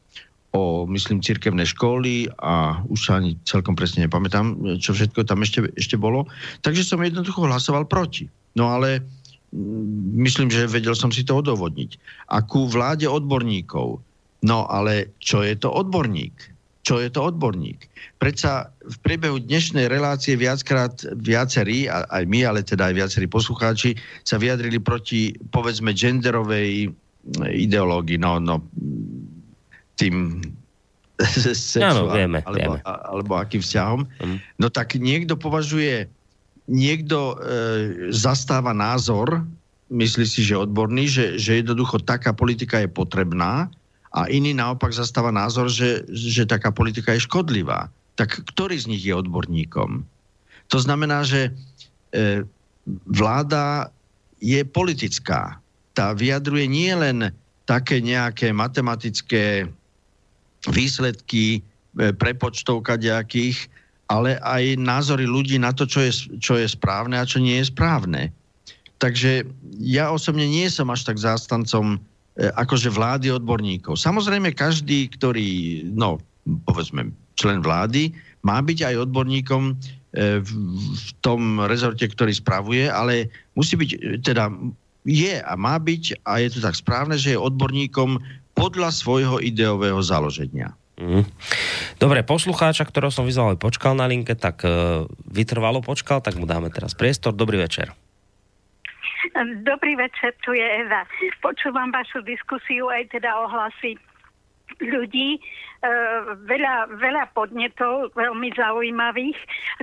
o, 0.52 0.62
myslím, 0.90 1.22
cirkevné 1.22 1.64
školy 1.70 2.28
a 2.42 2.82
už 2.90 3.00
sa 3.00 3.22
ani 3.22 3.38
celkom 3.46 3.78
presne 3.78 4.10
nepamätám, 4.10 4.80
čo 4.82 4.98
všetko 4.98 5.24
tam 5.30 5.46
ešte, 5.46 5.70
ešte 5.78 5.96
bolo. 5.96 6.26
Takže 6.66 6.84
som 6.84 7.00
jednoducho 7.00 7.46
hlasoval 7.46 7.86
proti. 7.86 8.28
No 8.58 8.74
ale 8.74 9.06
mm, 9.54 10.18
myslím, 10.26 10.50
že 10.50 10.68
vedel 10.68 10.98
som 10.98 11.14
si 11.14 11.22
to 11.22 11.40
odovodniť. 11.40 12.02
A 12.34 12.42
ku 12.42 12.66
vláde 12.66 13.06
odborníkov. 13.06 14.02
No 14.46 14.70
ale 14.70 15.14
čo 15.22 15.46
je 15.46 15.54
to 15.58 15.70
odborník? 15.70 16.57
Čo 16.88 17.04
je 17.04 17.12
to 17.12 17.28
odborník. 17.28 17.92
Predsa 18.16 18.72
v 18.80 18.96
priebehu 19.04 19.44
dnešnej 19.44 19.92
relácie 19.92 20.40
viackrát 20.40 20.96
viacerí, 21.20 21.92
aj 21.92 22.24
my, 22.24 22.48
ale 22.48 22.64
teda 22.64 22.88
aj 22.88 22.96
viacerí 22.96 23.28
poslucháči, 23.28 24.00
sa 24.24 24.40
vyjadrili 24.40 24.80
proti, 24.80 25.36
povedzme, 25.52 25.92
genderovej 25.92 26.88
ideológii, 27.44 28.16
no, 28.24 28.40
no 28.40 28.64
tým 30.00 30.40
sexuál, 31.52 32.08
vieme, 32.16 32.40
alebo, 32.48 32.80
vieme. 32.80 32.88
alebo 32.88 33.32
akým 33.36 33.60
vzťahom. 33.60 34.08
Mm. 34.24 34.38
No 34.56 34.72
tak 34.72 34.96
niekto 34.96 35.36
považuje, 35.36 36.08
niekto 36.72 37.36
e, 37.36 38.16
zastáva 38.16 38.72
názor, 38.72 39.44
myslí 39.92 40.24
si, 40.24 40.40
že 40.40 40.56
odborný, 40.56 41.12
že, 41.12 41.36
že 41.36 41.60
jednoducho 41.60 42.00
taká 42.00 42.32
politika 42.32 42.80
je 42.80 42.88
potrebná, 42.88 43.68
a 44.18 44.26
iný 44.34 44.58
naopak 44.58 44.90
zastáva 44.90 45.30
názor, 45.30 45.70
že, 45.70 46.02
že 46.10 46.50
taká 46.50 46.74
politika 46.74 47.14
je 47.14 47.22
škodlivá. 47.30 47.94
Tak 48.18 48.50
ktorý 48.50 48.74
z 48.74 48.90
nich 48.90 49.06
je 49.06 49.14
odborníkom? 49.14 50.02
To 50.74 50.78
znamená, 50.82 51.22
že 51.22 51.54
e, 52.10 52.42
vláda 53.06 53.94
je 54.42 54.66
politická. 54.66 55.62
Tá 55.94 56.18
vyjadruje 56.18 56.66
nie 56.66 56.90
len 56.98 57.30
také 57.70 58.02
nejaké 58.02 58.50
matematické 58.50 59.70
výsledky 60.66 61.62
e, 61.62 62.10
prepočtov 62.18 62.90
kadejakých, 62.90 63.70
ale 64.10 64.42
aj 64.42 64.82
názory 64.82 65.30
ľudí 65.30 65.62
na 65.62 65.78
to, 65.78 65.86
čo 65.86 66.02
je, 66.02 66.12
čo 66.42 66.58
je 66.58 66.66
správne 66.66 67.22
a 67.22 67.30
čo 67.30 67.38
nie 67.38 67.62
je 67.62 67.70
správne. 67.70 68.34
Takže 68.98 69.46
ja 69.78 70.10
osobne 70.10 70.50
nie 70.50 70.66
som 70.74 70.90
až 70.90 71.06
tak 71.06 71.22
zástancom 71.22 72.02
akože 72.38 72.94
vlády 72.94 73.34
odborníkov. 73.34 73.98
Samozrejme, 73.98 74.54
každý, 74.54 75.10
ktorý, 75.10 75.82
no, 75.90 76.22
povedzme, 76.70 77.10
člen 77.34 77.66
vlády, 77.66 78.14
má 78.46 78.62
byť 78.62 78.94
aj 78.94 79.10
odborníkom 79.10 79.64
e, 79.70 79.74
v, 80.42 80.52
tom 81.26 81.62
rezorte, 81.66 82.06
ktorý 82.06 82.34
spravuje, 82.34 82.86
ale 82.88 83.34
musí 83.58 83.74
byť, 83.74 83.90
e, 83.94 83.98
teda 84.22 84.54
je 85.08 85.42
a 85.42 85.54
má 85.58 85.82
byť, 85.82 86.22
a 86.26 86.44
je 86.44 86.50
to 86.58 86.60
tak 86.62 86.78
správne, 86.78 87.18
že 87.18 87.34
je 87.34 87.40
odborníkom 87.40 88.22
podľa 88.54 88.94
svojho 88.94 89.42
ideového 89.42 89.98
založenia. 90.02 90.78
Mm. 90.98 91.30
Dobre, 92.02 92.26
poslucháča, 92.26 92.86
ktorého 92.90 93.14
som 93.14 93.26
vyzval, 93.26 93.58
počkal 93.62 93.94
na 93.94 94.10
linke, 94.10 94.34
tak 94.34 94.66
vytrvalo 95.30 95.86
počkal, 95.86 96.26
tak 96.26 96.34
mu 96.42 96.50
dáme 96.50 96.74
teraz 96.74 96.98
priestor. 96.98 97.38
Dobrý 97.38 97.62
večer. 97.62 97.94
Dobrý 99.64 99.96
večer, 99.96 100.36
tu 100.44 100.54
je 100.54 100.64
Eva. 100.64 101.06
Počúvam 101.42 101.90
vašu 101.90 102.22
diskusiu 102.26 102.90
aj 102.92 103.10
teda 103.14 103.34
ohlasy 103.40 103.98
ľudí, 104.82 105.38
e, 105.38 105.40
veľa, 106.46 107.00
veľa 107.02 107.34
podnetov, 107.34 108.14
veľmi 108.14 108.54
zaujímavých. 108.54 109.38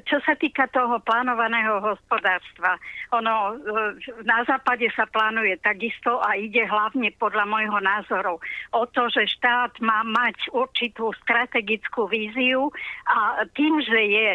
Čo 0.07 0.23
sa 0.23 0.39
týka 0.39 0.71
toho 0.71 1.01
plánovaného 1.03 1.83
hospodárstva, 1.83 2.79
ono 3.11 3.35
e, 3.35 4.23
na 4.23 4.47
západe 4.47 4.87
sa 4.95 5.09
plánuje 5.11 5.59
takisto 5.63 6.23
a 6.23 6.39
ide 6.39 6.63
hlavne 6.69 7.11
podľa 7.19 7.45
môjho 7.49 7.79
názoru 7.83 8.39
o 8.71 8.83
to, 8.87 9.11
že 9.11 9.35
štát 9.39 9.79
má 9.83 10.07
mať 10.07 10.53
určitú 10.55 11.11
strategickú 11.27 12.07
víziu 12.07 12.71
a 13.11 13.43
tým, 13.57 13.83
že 13.83 13.99
je 13.99 14.31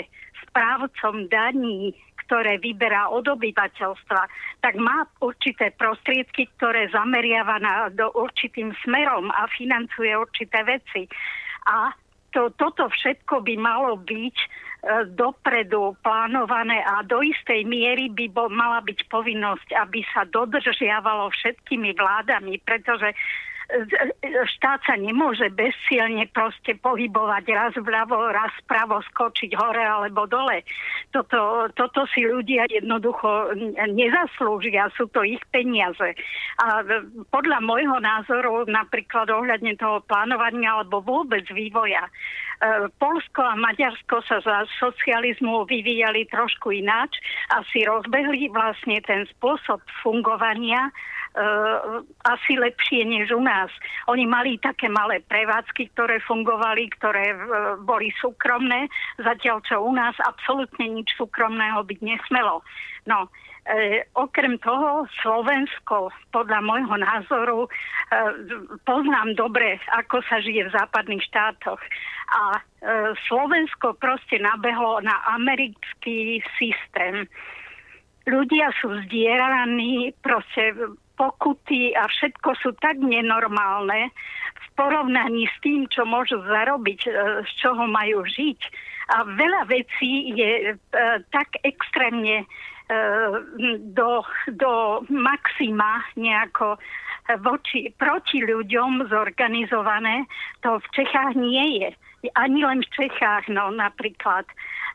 správcom 0.49 1.29
daní 1.29 1.93
ktoré 2.29 2.61
vyberá 2.61 3.09
od 3.09 3.25
obyvateľstva, 3.25 4.21
tak 4.61 4.77
má 4.77 5.01
určité 5.17 5.73
prostriedky, 5.73 6.45
ktoré 6.61 6.85
zameriava 6.93 7.57
na, 7.57 7.73
do 7.89 8.13
určitým 8.13 8.69
smerom 8.85 9.33
a 9.33 9.49
financuje 9.49 10.13
určité 10.13 10.61
veci. 10.61 11.09
A 11.65 11.89
to, 12.29 12.53
toto 12.53 12.85
všetko 12.85 13.41
by 13.41 13.57
malo 13.57 13.97
byť 13.97 14.37
e, 14.37 14.47
dopredu 15.17 15.97
plánované 16.05 16.85
a 16.85 17.01
do 17.01 17.25
istej 17.25 17.65
miery 17.65 18.13
by 18.13 18.29
bo, 18.29 18.45
mala 18.45 18.85
byť 18.85 19.09
povinnosť, 19.09 19.73
aby 19.73 20.05
sa 20.13 20.29
dodržiavalo 20.29 21.33
všetkými 21.33 21.97
vládami, 21.97 22.61
pretože 22.61 23.09
štát 24.57 24.81
sa 24.81 24.95
nemôže 24.97 25.45
bezcielne 25.53 26.25
proste 26.33 26.73
pohybovať 26.81 27.45
raz 27.53 27.73
vľavo, 27.77 28.33
raz 28.33 28.49
pravo, 28.65 28.97
skočiť 29.13 29.53
hore 29.53 29.85
alebo 29.85 30.25
dole. 30.25 30.65
Toto, 31.13 31.69
toto 31.77 32.09
si 32.09 32.25
ľudia 32.25 32.65
jednoducho 32.69 33.53
nezaslúžia, 33.93 34.89
sú 34.97 35.05
to 35.13 35.21
ich 35.21 35.41
peniaze. 35.53 36.17
A 36.57 36.81
podľa 37.29 37.61
môjho 37.61 37.97
názoru 38.01 38.65
napríklad 38.65 39.29
ohľadne 39.29 39.77
toho 39.77 40.01
plánovania 40.09 40.73
alebo 40.81 41.05
vôbec 41.05 41.45
vývoja, 41.53 42.09
e, 42.09 42.11
Polsko 42.99 43.39
a 43.39 43.55
Maďarsko 43.55 44.19
sa 44.27 44.43
za 44.43 44.67
socializmu 44.83 45.63
vyvíjali 45.63 46.27
trošku 46.27 46.75
ináč 46.75 47.15
a 47.55 47.63
si 47.71 47.87
rozbehli 47.87 48.51
vlastne 48.51 48.99
ten 49.07 49.23
spôsob 49.31 49.79
fungovania 50.03 50.91
uh, 50.91 52.03
asi 52.27 52.59
lepšie 52.59 53.07
než 53.07 53.31
u 53.31 53.39
nás. 53.39 53.71
Oni 54.11 54.27
mali 54.27 54.59
také 54.59 54.91
malé 54.91 55.23
prevádzky, 55.23 55.95
ktoré 55.95 56.19
fungovali, 56.27 56.91
ktoré 56.99 57.31
uh, 57.31 57.39
boli 57.79 58.11
súkromné, 58.19 58.91
zatiaľ 59.15 59.63
čo 59.63 59.79
u 59.79 59.95
nás 59.95 60.19
absolútne 60.27 60.83
nič 60.99 61.15
súkromného 61.15 61.79
byť 61.87 61.99
nesmelo. 62.03 62.59
No, 63.07 63.31
E, 63.69 64.01
okrem 64.17 64.57
toho 64.65 65.05
Slovensko, 65.21 66.09
podľa 66.33 66.57
môjho 66.65 66.95
názoru, 66.97 67.59
e, 67.67 67.69
poznám 68.81 69.37
dobre, 69.37 69.77
ako 69.93 70.25
sa 70.25 70.41
žije 70.41 70.65
v 70.65 70.73
západných 70.73 71.21
štátoch. 71.29 71.77
A 72.29 72.57
e, 72.57 72.61
Slovensko 73.25 73.97
proste 73.97 74.37
nabehlo 74.37 75.01
na 75.01 75.17
americký 75.33 76.45
systém. 76.61 77.25
Ľudia 78.29 78.69
sú 78.77 78.93
zdieraní, 79.09 80.13
proste 80.21 80.77
pokuty 81.19 81.91
a 81.99 82.07
všetko 82.07 82.49
sú 82.63 82.71
tak 82.79 82.95
nenormálne 83.03 84.07
v 84.55 84.67
porovnaní 84.79 85.51
s 85.51 85.57
tým, 85.59 85.83
čo 85.91 86.07
môžu 86.07 86.39
zarobiť, 86.47 87.01
e, 87.03 87.11
z 87.43 87.51
čoho 87.59 87.83
majú 87.91 88.23
žiť. 88.23 88.59
A 89.09 89.27
veľa 89.27 89.67
vecí 89.67 90.31
je 90.31 90.51
e, 90.71 90.73
tak 91.33 91.59
extrémne 91.67 92.39
e, 92.39 92.45
do, 93.91 94.23
do 94.55 95.03
maxima 95.11 96.07
nejako 96.15 96.79
voči, 97.43 97.93
proti 97.93 98.41
ľuďom 98.41 99.11
zorganizované. 99.11 100.25
To 100.63 100.79
v 100.79 100.87
Čechách 100.95 101.35
nie 101.35 101.83
je. 101.83 101.89
Ani 102.35 102.61
len 102.67 102.83
v 102.83 102.91
Čechách, 102.95 103.47
no 103.47 103.71
napríklad. 103.71 104.43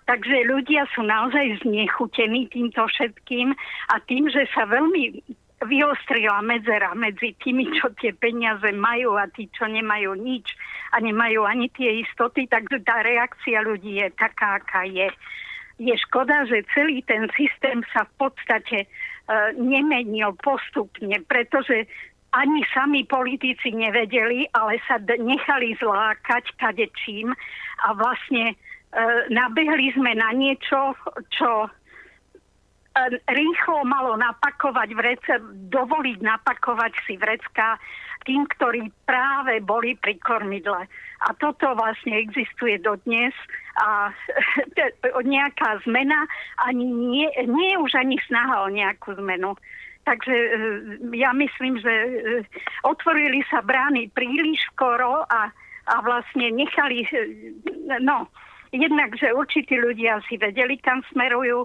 Takže 0.05 0.45
ľudia 0.45 0.85
sú 0.93 1.01
naozaj 1.01 1.65
znechutení 1.65 2.53
týmto 2.53 2.85
všetkým 2.85 3.57
a 3.89 3.95
tým, 4.05 4.29
že 4.29 4.45
sa 4.53 4.69
veľmi 4.69 5.25
vyostrila 5.65 6.45
medzera 6.45 6.93
medzi 6.93 7.33
tými, 7.41 7.73
čo 7.81 7.89
tie 7.97 8.13
peniaze 8.13 8.69
majú 8.77 9.17
a 9.17 9.25
tí, 9.33 9.49
čo 9.57 9.65
nemajú 9.65 10.13
nič 10.21 10.53
a 10.93 11.01
nemajú 11.01 11.49
ani 11.49 11.73
tie 11.73 12.05
istoty, 12.05 12.45
takže 12.47 12.85
tá 12.85 13.01
reakcia 13.01 13.65
ľudí 13.65 13.99
je 14.05 14.09
taká, 14.15 14.61
aká 14.61 14.85
je. 14.85 15.09
Je 15.81 15.95
škoda, 16.07 16.47
že 16.47 16.69
celý 16.77 17.03
ten 17.03 17.27
systém 17.35 17.83
sa 17.91 18.07
v 18.07 18.29
podstate 18.29 18.87
uh, 18.87 19.51
nemenil 19.59 20.37
postupne, 20.39 21.19
pretože 21.27 21.89
ani 22.35 22.67
sami 22.75 23.07
politici 23.07 23.71
nevedeli, 23.71 24.51
ale 24.55 24.83
sa 24.91 24.99
nechali 24.99 25.79
zlákať 25.79 26.51
kadečím 26.59 27.31
a 27.87 27.89
vlastne 27.95 28.55
uh, 28.55 29.27
nabehli 29.31 29.95
sme 29.95 30.19
na 30.19 30.35
niečo, 30.35 30.99
čo 31.31 31.71
rýchlo 33.27 33.83
malo 33.83 34.15
napakovať 34.15 34.89
vrece, 34.95 35.33
dovoliť 35.67 36.19
napakovať 36.23 36.93
si 37.07 37.19
vrecka 37.19 37.75
tým, 38.25 38.47
ktorí 38.57 38.89
práve 39.05 39.61
boli 39.61 39.99
pri 39.99 40.17
kormidle. 40.23 40.87
A 41.27 41.29
toto 41.37 41.75
vlastne 41.75 42.15
existuje 42.17 42.79
dodnes 42.81 43.35
a 43.83 44.15
nejaká 45.35 45.83
zmena 45.85 46.25
ani 46.63 46.87
nie, 46.87 47.29
nie 47.51 47.75
už 47.77 47.99
ani 47.99 48.17
snaha 48.31 48.65
o 48.65 48.69
nejakú 48.71 49.19
zmenu. 49.19 49.59
Takže 50.05 50.35
e, 50.37 50.49
ja 51.17 51.33
myslím, 51.33 51.81
že 51.81 51.89
e, 51.89 52.09
otvorili 52.85 53.41
sa 53.49 53.65
brány 53.65 54.13
príliš 54.13 54.61
skoro 54.73 55.25
a, 55.25 55.49
a 55.89 55.95
vlastne 56.05 56.53
nechali, 56.53 57.09
e, 57.09 57.25
no, 58.05 58.29
jednak, 58.69 59.17
že 59.17 59.33
určití 59.33 59.81
ľudia 59.81 60.21
si 60.29 60.37
vedeli, 60.37 60.77
kam 60.77 61.01
smerujú 61.09 61.65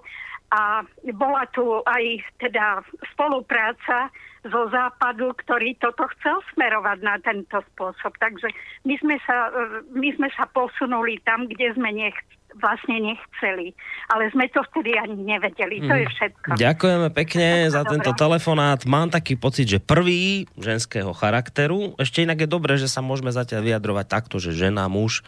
a 0.49 0.81
bola 1.13 1.45
tu 1.53 1.83
aj 1.85 2.25
teda 2.41 2.81
spolupráca 3.13 4.09
zo 4.47 4.71
západu, 4.71 5.35
ktorý 5.45 5.75
toto 5.77 6.07
chcel 6.17 6.39
smerovať 6.55 6.97
na 7.03 7.19
tento 7.19 7.59
spôsob. 7.75 8.15
Takže 8.17 8.49
my 8.87 8.95
sme 9.03 9.19
sa, 9.27 9.51
my 9.91 10.09
sme 10.15 10.31
sa 10.33 10.47
posunuli 10.49 11.19
tam, 11.27 11.45
kde 11.45 11.75
sme 11.75 11.91
nechceli 11.91 12.38
vlastne 12.57 12.97
nechceli. 12.97 13.77
Ale 14.09 14.33
sme 14.33 14.49
to 14.49 14.65
vtedy 14.73 14.97
ani 14.97 15.17
nevedeli. 15.21 15.85
To 15.85 15.93
je 15.93 16.05
mhm. 16.05 16.13
všetko. 16.13 16.47
Ďakujeme 16.57 17.09
pekne 17.13 17.69
za 17.69 17.85
tento 17.85 18.11
telefonát. 18.17 18.81
Mám 18.89 19.13
taký 19.13 19.37
pocit, 19.37 19.69
že 19.69 19.77
prvý 19.77 20.49
ženského 20.57 21.13
charakteru. 21.13 21.93
Ešte 22.01 22.25
inak 22.25 22.41
je 22.41 22.49
dobré, 22.49 22.81
že 22.81 22.89
sa 22.89 23.05
môžeme 23.05 23.29
zatiaľ 23.29 23.65
vyjadrovať 23.65 24.05
takto, 24.09 24.41
že 24.41 24.55
žena, 24.55 24.89
muž 24.89 25.21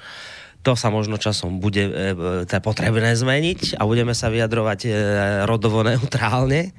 to 0.62 0.78
sa 0.78 0.94
možno 0.94 1.18
časom 1.18 1.58
bude 1.58 1.82
e, 1.82 2.14
e, 2.46 2.60
potrebné 2.62 3.18
zmeniť 3.18 3.82
a 3.82 3.86
budeme 3.90 4.14
sa 4.14 4.30
vyjadrovať 4.30 4.80
e, 4.86 4.90
rodovo 5.50 5.82
neutrálne. 5.82 6.70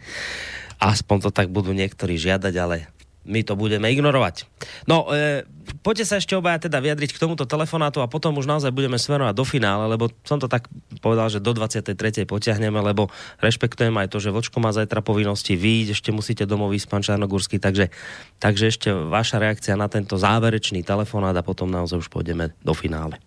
Aspoň 0.78 1.16
to 1.26 1.30
tak 1.34 1.50
budú 1.50 1.74
niektorí 1.74 2.14
žiadať, 2.14 2.54
ale 2.58 2.86
my 3.22 3.40
to 3.46 3.54
budeme 3.54 3.86
ignorovať. 3.86 4.50
No, 4.90 5.06
e, 5.10 5.46
poďte 5.86 6.10
sa 6.10 6.14
ešte 6.18 6.34
obaja 6.34 6.66
teda 6.66 6.82
vyjadriť 6.82 7.14
k 7.14 7.22
tomuto 7.22 7.46
telefonátu 7.46 8.02
a 8.02 8.10
potom 8.10 8.34
už 8.34 8.50
naozaj 8.50 8.74
budeme 8.74 8.98
smerovať 8.98 9.34
do 9.34 9.44
finále, 9.46 9.86
lebo 9.86 10.10
som 10.26 10.42
to 10.42 10.50
tak 10.50 10.66
povedal, 10.98 11.30
že 11.30 11.38
do 11.38 11.54
23. 11.54 11.94
potiahneme, 12.26 12.82
lebo 12.82 13.10
rešpektujem 13.38 13.94
aj 13.94 14.10
to, 14.10 14.18
že 14.18 14.34
Vočko 14.34 14.58
má 14.58 14.74
zajtra 14.74 15.06
povinnosti 15.06 15.54
výjsť, 15.54 15.90
ešte 15.94 16.10
musíte 16.10 16.44
domov 16.46 16.74
ísť, 16.74 16.86
pán 16.90 17.02
Čarnogórsky, 17.06 17.62
takže, 17.62 17.94
takže 18.42 18.74
ešte 18.74 18.88
vaša 18.90 19.38
reakcia 19.38 19.78
na 19.78 19.86
tento 19.86 20.18
záverečný 20.18 20.82
telefonát 20.82 21.34
a 21.38 21.46
potom 21.46 21.70
naozaj 21.70 22.02
už 22.02 22.08
pôjdeme 22.10 22.50
do 22.66 22.74
finále. 22.74 23.22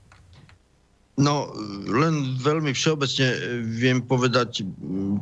No, 1.16 1.48
len 1.88 2.36
veľmi 2.44 2.76
všeobecne 2.76 3.28
viem 3.64 4.04
povedať 4.04 4.68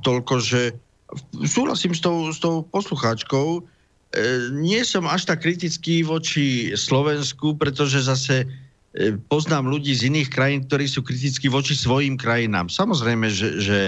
toľko, 0.02 0.42
že 0.42 0.74
súhlasím 1.46 1.94
s 1.94 2.02
tou, 2.02 2.34
s 2.34 2.42
tou 2.42 2.66
poslucháčkou. 2.66 3.62
E, 4.14 4.54
nie 4.54 4.86
som 4.86 5.10
až 5.10 5.26
tak 5.26 5.42
kritický 5.42 6.06
voči 6.06 6.78
Slovensku, 6.78 7.58
pretože 7.58 8.06
zase 8.06 8.46
e, 8.94 9.18
poznám 9.26 9.66
ľudí 9.74 9.90
z 9.90 10.14
iných 10.14 10.30
krajín, 10.30 10.62
ktorí 10.70 10.86
sú 10.86 11.02
kritickí 11.02 11.50
voči 11.50 11.74
svojim 11.74 12.14
krajinám. 12.14 12.70
Samozrejme, 12.70 13.26
že, 13.34 13.58
že 13.58 13.80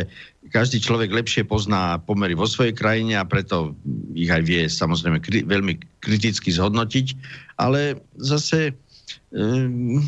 každý 0.49 0.81
človek 0.81 1.13
lepšie 1.13 1.45
pozná 1.45 2.01
pomery 2.01 2.33
vo 2.33 2.49
svojej 2.49 2.73
krajine 2.73 3.21
a 3.21 3.25
preto 3.29 3.77
ich 4.17 4.33
aj 4.33 4.41
vie 4.49 4.65
samozrejme 4.65 5.21
kri, 5.21 5.45
veľmi 5.45 5.77
kriticky 6.01 6.49
zhodnotiť, 6.49 7.13
ale 7.61 8.01
zase 8.17 8.73
um, 9.29 10.01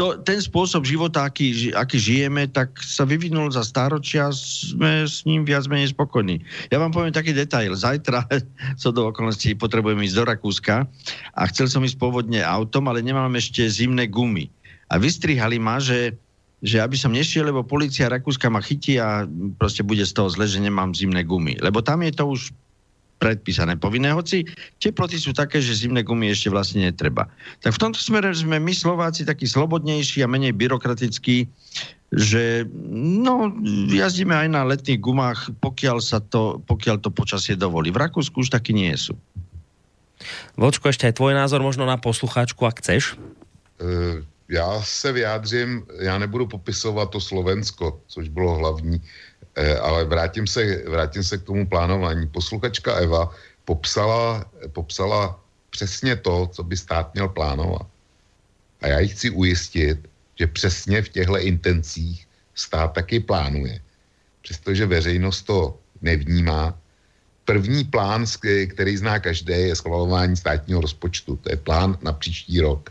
to, 0.00 0.16
ten 0.24 0.40
spôsob 0.40 0.88
života, 0.88 1.28
aký, 1.28 1.76
aký 1.76 2.00
žijeme, 2.00 2.48
tak 2.48 2.72
sa 2.80 3.04
vyvinul 3.04 3.52
za 3.52 3.60
stáročia, 3.60 4.32
sme 4.32 5.04
s 5.04 5.28
ním 5.28 5.44
viac 5.44 5.68
menej 5.68 5.92
spokojní. 5.92 6.40
Ja 6.72 6.80
vám 6.80 6.96
poviem 6.96 7.12
taký 7.12 7.36
detail. 7.36 7.76
Zajtra, 7.76 8.24
co 8.80 8.88
do 8.96 9.12
okolností, 9.12 9.52
potrebujem 9.60 10.00
ísť 10.00 10.16
do 10.16 10.24
Rakúska 10.24 10.88
a 11.36 11.42
chcel 11.52 11.68
som 11.68 11.84
ísť 11.84 12.00
pôvodne 12.00 12.40
autom, 12.40 12.88
ale 12.88 13.04
nemám 13.04 13.28
ešte 13.36 13.60
zimné 13.68 14.08
gumy. 14.08 14.48
A 14.88 14.96
vystrihali 14.96 15.60
ma, 15.60 15.76
že, 15.76 16.16
že 16.64 16.80
aby 16.80 16.96
som 16.96 17.12
nešiel, 17.12 17.52
lebo 17.52 17.60
policia 17.60 18.08
Rakúska 18.08 18.48
ma 18.48 18.64
chytí 18.64 18.96
a 18.96 19.28
proste 19.60 19.84
bude 19.84 20.08
z 20.08 20.16
toho 20.16 20.32
zle, 20.32 20.48
že 20.48 20.64
nemám 20.64 20.96
zimné 20.96 21.28
gumy. 21.28 21.60
Lebo 21.60 21.84
tam 21.84 22.00
je 22.08 22.16
to 22.16 22.24
už 22.24 22.56
predpísané 23.20 23.76
povinné, 23.76 24.16
hoci 24.16 24.48
teploty 24.80 25.20
sú 25.20 25.36
také, 25.36 25.60
že 25.60 25.76
zimné 25.76 26.00
gumy 26.00 26.32
ešte 26.32 26.48
vlastne 26.48 26.88
netreba. 26.88 27.28
Tak 27.60 27.76
v 27.76 27.82
tomto 27.86 28.00
smere 28.00 28.32
sme 28.32 28.56
my 28.56 28.72
Slováci 28.72 29.28
takí 29.28 29.44
slobodnejší 29.44 30.24
a 30.24 30.30
menej 30.32 30.56
byrokratickí, 30.56 31.44
že 32.10 32.66
no, 32.90 33.54
jazdíme 33.92 34.34
aj 34.34 34.48
na 34.50 34.66
letných 34.66 34.98
gumách, 34.98 35.52
pokiaľ, 35.62 36.02
sa 36.02 36.18
to, 36.18 36.58
pokiaľ 36.66 37.04
to 37.04 37.14
počasie 37.14 37.54
dovolí. 37.54 37.92
V 37.94 38.02
Rakúsku 38.02 38.42
už 38.42 38.50
taky 38.50 38.74
nie 38.74 38.90
sú. 38.96 39.14
Vočko, 40.58 40.90
ešte 40.90 41.06
aj 41.06 41.16
tvoj 41.16 41.36
názor 41.36 41.62
možno 41.62 41.86
na 41.86 42.00
poslucháčku, 42.00 42.66
ak 42.66 42.82
chceš? 42.82 43.14
Uh, 43.80 44.20
já 44.48 44.82
se 44.82 45.12
vyjádřím, 45.12 45.86
já 46.00 46.18
nebudu 46.18 46.46
popisovat 46.46 47.10
to 47.10 47.20
Slovensko, 47.20 48.00
což 48.06 48.28
bylo 48.28 48.58
hlavní 48.58 49.00
ale 49.82 50.04
vrátím 50.04 50.46
se, 50.46 50.82
vrátím 50.88 51.24
se 51.24 51.38
k 51.38 51.42
tomu 51.42 51.66
plánování. 51.66 52.26
Posluchačka 52.26 52.94
Eva 52.94 53.30
popsala, 53.64 54.44
popsala 54.72 55.40
přesně 55.70 56.16
to, 56.16 56.46
co 56.52 56.62
by 56.62 56.76
stát 56.76 57.14
měl 57.14 57.28
plánovat. 57.28 57.86
A 58.80 58.86
já 58.86 58.98
ji 59.00 59.08
chci 59.08 59.30
ujistit, 59.30 60.08
že 60.38 60.46
přesně 60.46 61.02
v 61.02 61.08
těchto 61.08 61.38
intencích 61.38 62.26
stát 62.54 62.92
taky 62.92 63.20
plánuje. 63.20 63.80
Přestože 64.42 64.86
veřejnost 64.86 65.42
to 65.42 65.78
nevnímá. 66.02 66.78
První 67.44 67.84
plán, 67.84 68.24
který 68.68 68.96
zná 68.96 69.18
každý, 69.18 69.52
je 69.52 69.76
schvalování 69.76 70.36
státního 70.36 70.80
rozpočtu. 70.80 71.36
To 71.36 71.50
je 71.50 71.56
plán 71.56 71.98
na 72.02 72.12
příští 72.12 72.60
rok. 72.60 72.90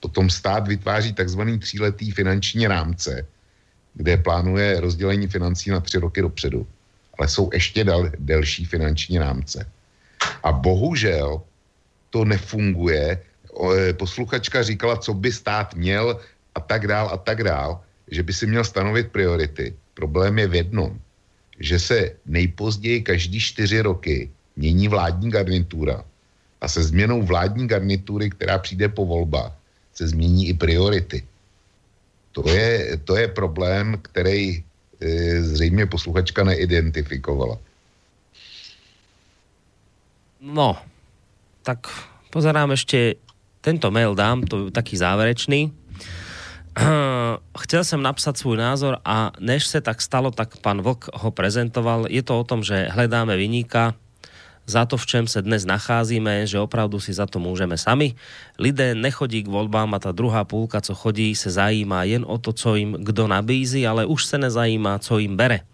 Potom 0.00 0.30
stát 0.30 0.68
vytváří 0.68 1.12
takzvaný 1.12 1.58
tříletý 1.58 2.10
finanční 2.10 2.66
rámce, 2.66 3.26
kde 3.98 4.16
plánuje 4.16 4.80
rozdělení 4.80 5.26
financí 5.26 5.70
na 5.70 5.82
tři 5.82 5.98
roky 5.98 6.22
dopředu. 6.22 6.66
Ale 7.18 7.28
jsou 7.28 7.50
ještě 7.52 7.84
dal, 7.84 8.10
delší 8.18 8.64
finanční 8.64 9.18
rámce. 9.18 9.66
A 10.42 10.52
bohužel 10.54 11.42
to 12.10 12.24
nefunguje. 12.24 13.18
E, 13.18 13.92
posluchačka 13.92 14.62
říkala, 14.62 14.96
co 15.02 15.14
by 15.14 15.32
stát 15.32 15.74
měl 15.74 16.20
a 16.54 16.60
tak 16.62 16.86
dál 16.86 17.10
a 17.12 17.16
tak 17.18 17.42
dál, 17.42 17.82
že 18.10 18.22
by 18.22 18.32
si 18.32 18.46
měl 18.46 18.64
stanovit 18.64 19.10
priority. 19.10 19.74
Problém 19.94 20.38
je 20.38 20.46
v 20.46 20.54
jednom, 20.54 20.90
že 21.58 21.78
se 21.78 21.98
nejpozději 22.26 23.02
každý 23.02 23.40
čtyři 23.40 23.82
roky 23.82 24.30
mění 24.56 24.88
vládní 24.88 25.30
garnitura 25.30 26.06
a 26.60 26.68
se 26.70 26.86
změnou 26.86 27.22
vládní 27.22 27.66
garnitury, 27.66 28.30
která 28.30 28.58
přijde 28.58 28.88
po 28.88 29.06
volbách, 29.06 29.52
se 29.94 30.08
změní 30.08 30.48
i 30.48 30.54
priority. 30.54 31.26
To 32.32 32.48
je, 32.48 32.96
to 33.04 33.16
je 33.16 33.28
problém, 33.28 33.98
který 34.02 34.56
e, 34.56 34.62
zřejmě 35.42 35.86
posluchačka 35.86 36.44
neidentifikovala. 36.44 37.58
No, 40.38 40.78
tak 41.66 41.90
pozerám 42.30 42.70
ešte, 42.72 43.18
tento 43.58 43.90
mail 43.90 44.14
dám, 44.14 44.46
to 44.46 44.70
je 44.70 44.70
taký 44.70 44.94
záverečný. 44.94 45.74
Chcel 47.66 47.82
som 47.82 48.06
napsať 48.06 48.38
svůj 48.38 48.56
názor 48.56 49.02
a 49.02 49.34
než 49.42 49.66
se 49.66 49.80
tak 49.82 49.98
stalo, 49.98 50.30
tak 50.30 50.62
pan 50.62 50.78
Vlk 50.78 51.10
ho 51.10 51.30
prezentoval. 51.34 52.06
Je 52.06 52.22
to 52.22 52.38
o 52.38 52.46
tom, 52.46 52.62
že 52.62 52.86
hledáme 52.94 53.34
vyníka, 53.34 53.98
za 54.68 54.84
to, 54.84 54.96
v 54.96 55.06
čem 55.06 55.24
se 55.26 55.42
dnes 55.42 55.64
nacházíme, 55.64 56.46
že 56.46 56.60
opravdu 56.60 57.00
si 57.00 57.12
za 57.12 57.26
to 57.26 57.40
můžeme 57.40 57.80
sami. 57.80 58.14
Lidé 58.60 58.94
nechodí 58.94 59.42
k 59.42 59.48
voľbám 59.48 59.96
a 59.96 59.98
ta 59.98 60.12
druhá 60.12 60.44
půlka, 60.44 60.84
co 60.84 60.94
chodí, 60.94 61.32
se 61.32 61.50
zajímá 61.50 62.04
jen 62.04 62.24
o 62.28 62.38
to, 62.38 62.52
co 62.52 62.76
jim 62.76 62.92
kdo 63.00 63.24
nabízí, 63.24 63.86
ale 63.86 64.04
už 64.04 64.24
se 64.28 64.36
nezajímá, 64.38 64.98
co 64.98 65.18
jim 65.18 65.36
bere. 65.36 65.64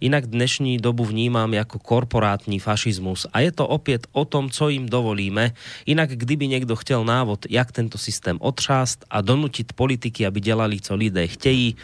Inak 0.00 0.26
dnešní 0.26 0.76
dobu 0.76 1.04
vnímám 1.04 1.54
jako 1.54 1.78
korporátní 1.78 2.60
fašismus 2.60 3.26
a 3.32 3.40
je 3.40 3.52
to 3.52 3.64
opět 3.64 4.06
o 4.12 4.24
tom, 4.24 4.50
co 4.50 4.68
jim 4.68 4.84
dovolíme. 4.88 5.56
Inak 5.86 6.10
kdyby 6.10 6.48
někdo 6.48 6.76
chtěl 6.76 7.04
návod, 7.04 7.48
jak 7.48 7.72
tento 7.72 7.98
systém 7.98 8.36
otřást 8.40 9.04
a 9.10 9.20
donutit 9.20 9.72
politiky, 9.72 10.26
aby 10.26 10.40
dělali, 10.40 10.80
co 10.80 10.94
lidé 10.94 11.26
chtějí, 11.26 11.76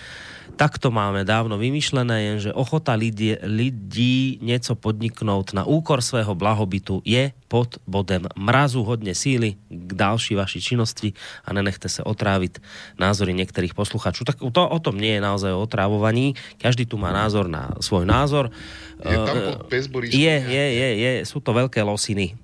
tak 0.57 0.79
to 0.79 0.91
máme 0.91 1.25
dávno 1.25 1.59
vymyšlené, 1.59 2.23
jenže 2.23 2.51
ochota 2.53 2.95
lidí, 2.95 3.37
lidí 3.43 4.39
něco 4.43 4.75
podniknout 4.75 5.53
na 5.53 5.65
úkor 5.65 6.01
svého 6.01 6.35
blahobytu 6.35 7.03
je 7.05 7.33
pod 7.49 7.81
bodem 7.87 8.29
mrazu 8.37 8.85
hodně 8.85 9.15
síly 9.15 9.57
k 9.69 9.91
další 9.95 10.35
vaší 10.35 10.61
činnosti 10.61 11.13
a 11.45 11.53
nenechte 11.53 11.89
se 11.89 12.05
otrávit 12.05 12.63
názory 12.99 13.35
některých 13.35 13.75
posluchačů. 13.75 14.25
Tak 14.25 14.37
to 14.53 14.69
o 14.69 14.79
tom 14.79 15.01
nie 15.01 15.17
je 15.17 15.21
naozaj 15.21 15.53
o 15.53 15.63
otrávovaní. 15.63 16.35
Každý 16.61 16.87
tu 16.87 17.01
má 17.01 17.13
názor 17.13 17.49
na 17.49 17.73
svoj 17.81 18.05
názor. 18.07 18.51
Je 18.99 19.17
tam 19.17 19.37
eh, 19.37 19.47
podpis, 19.53 19.85
je, 20.13 20.35
je, 20.49 20.65
je, 20.75 20.89
je, 20.99 21.13
sú 21.25 21.41
to 21.41 21.55
veľké 21.55 21.81
losiny. 21.87 22.35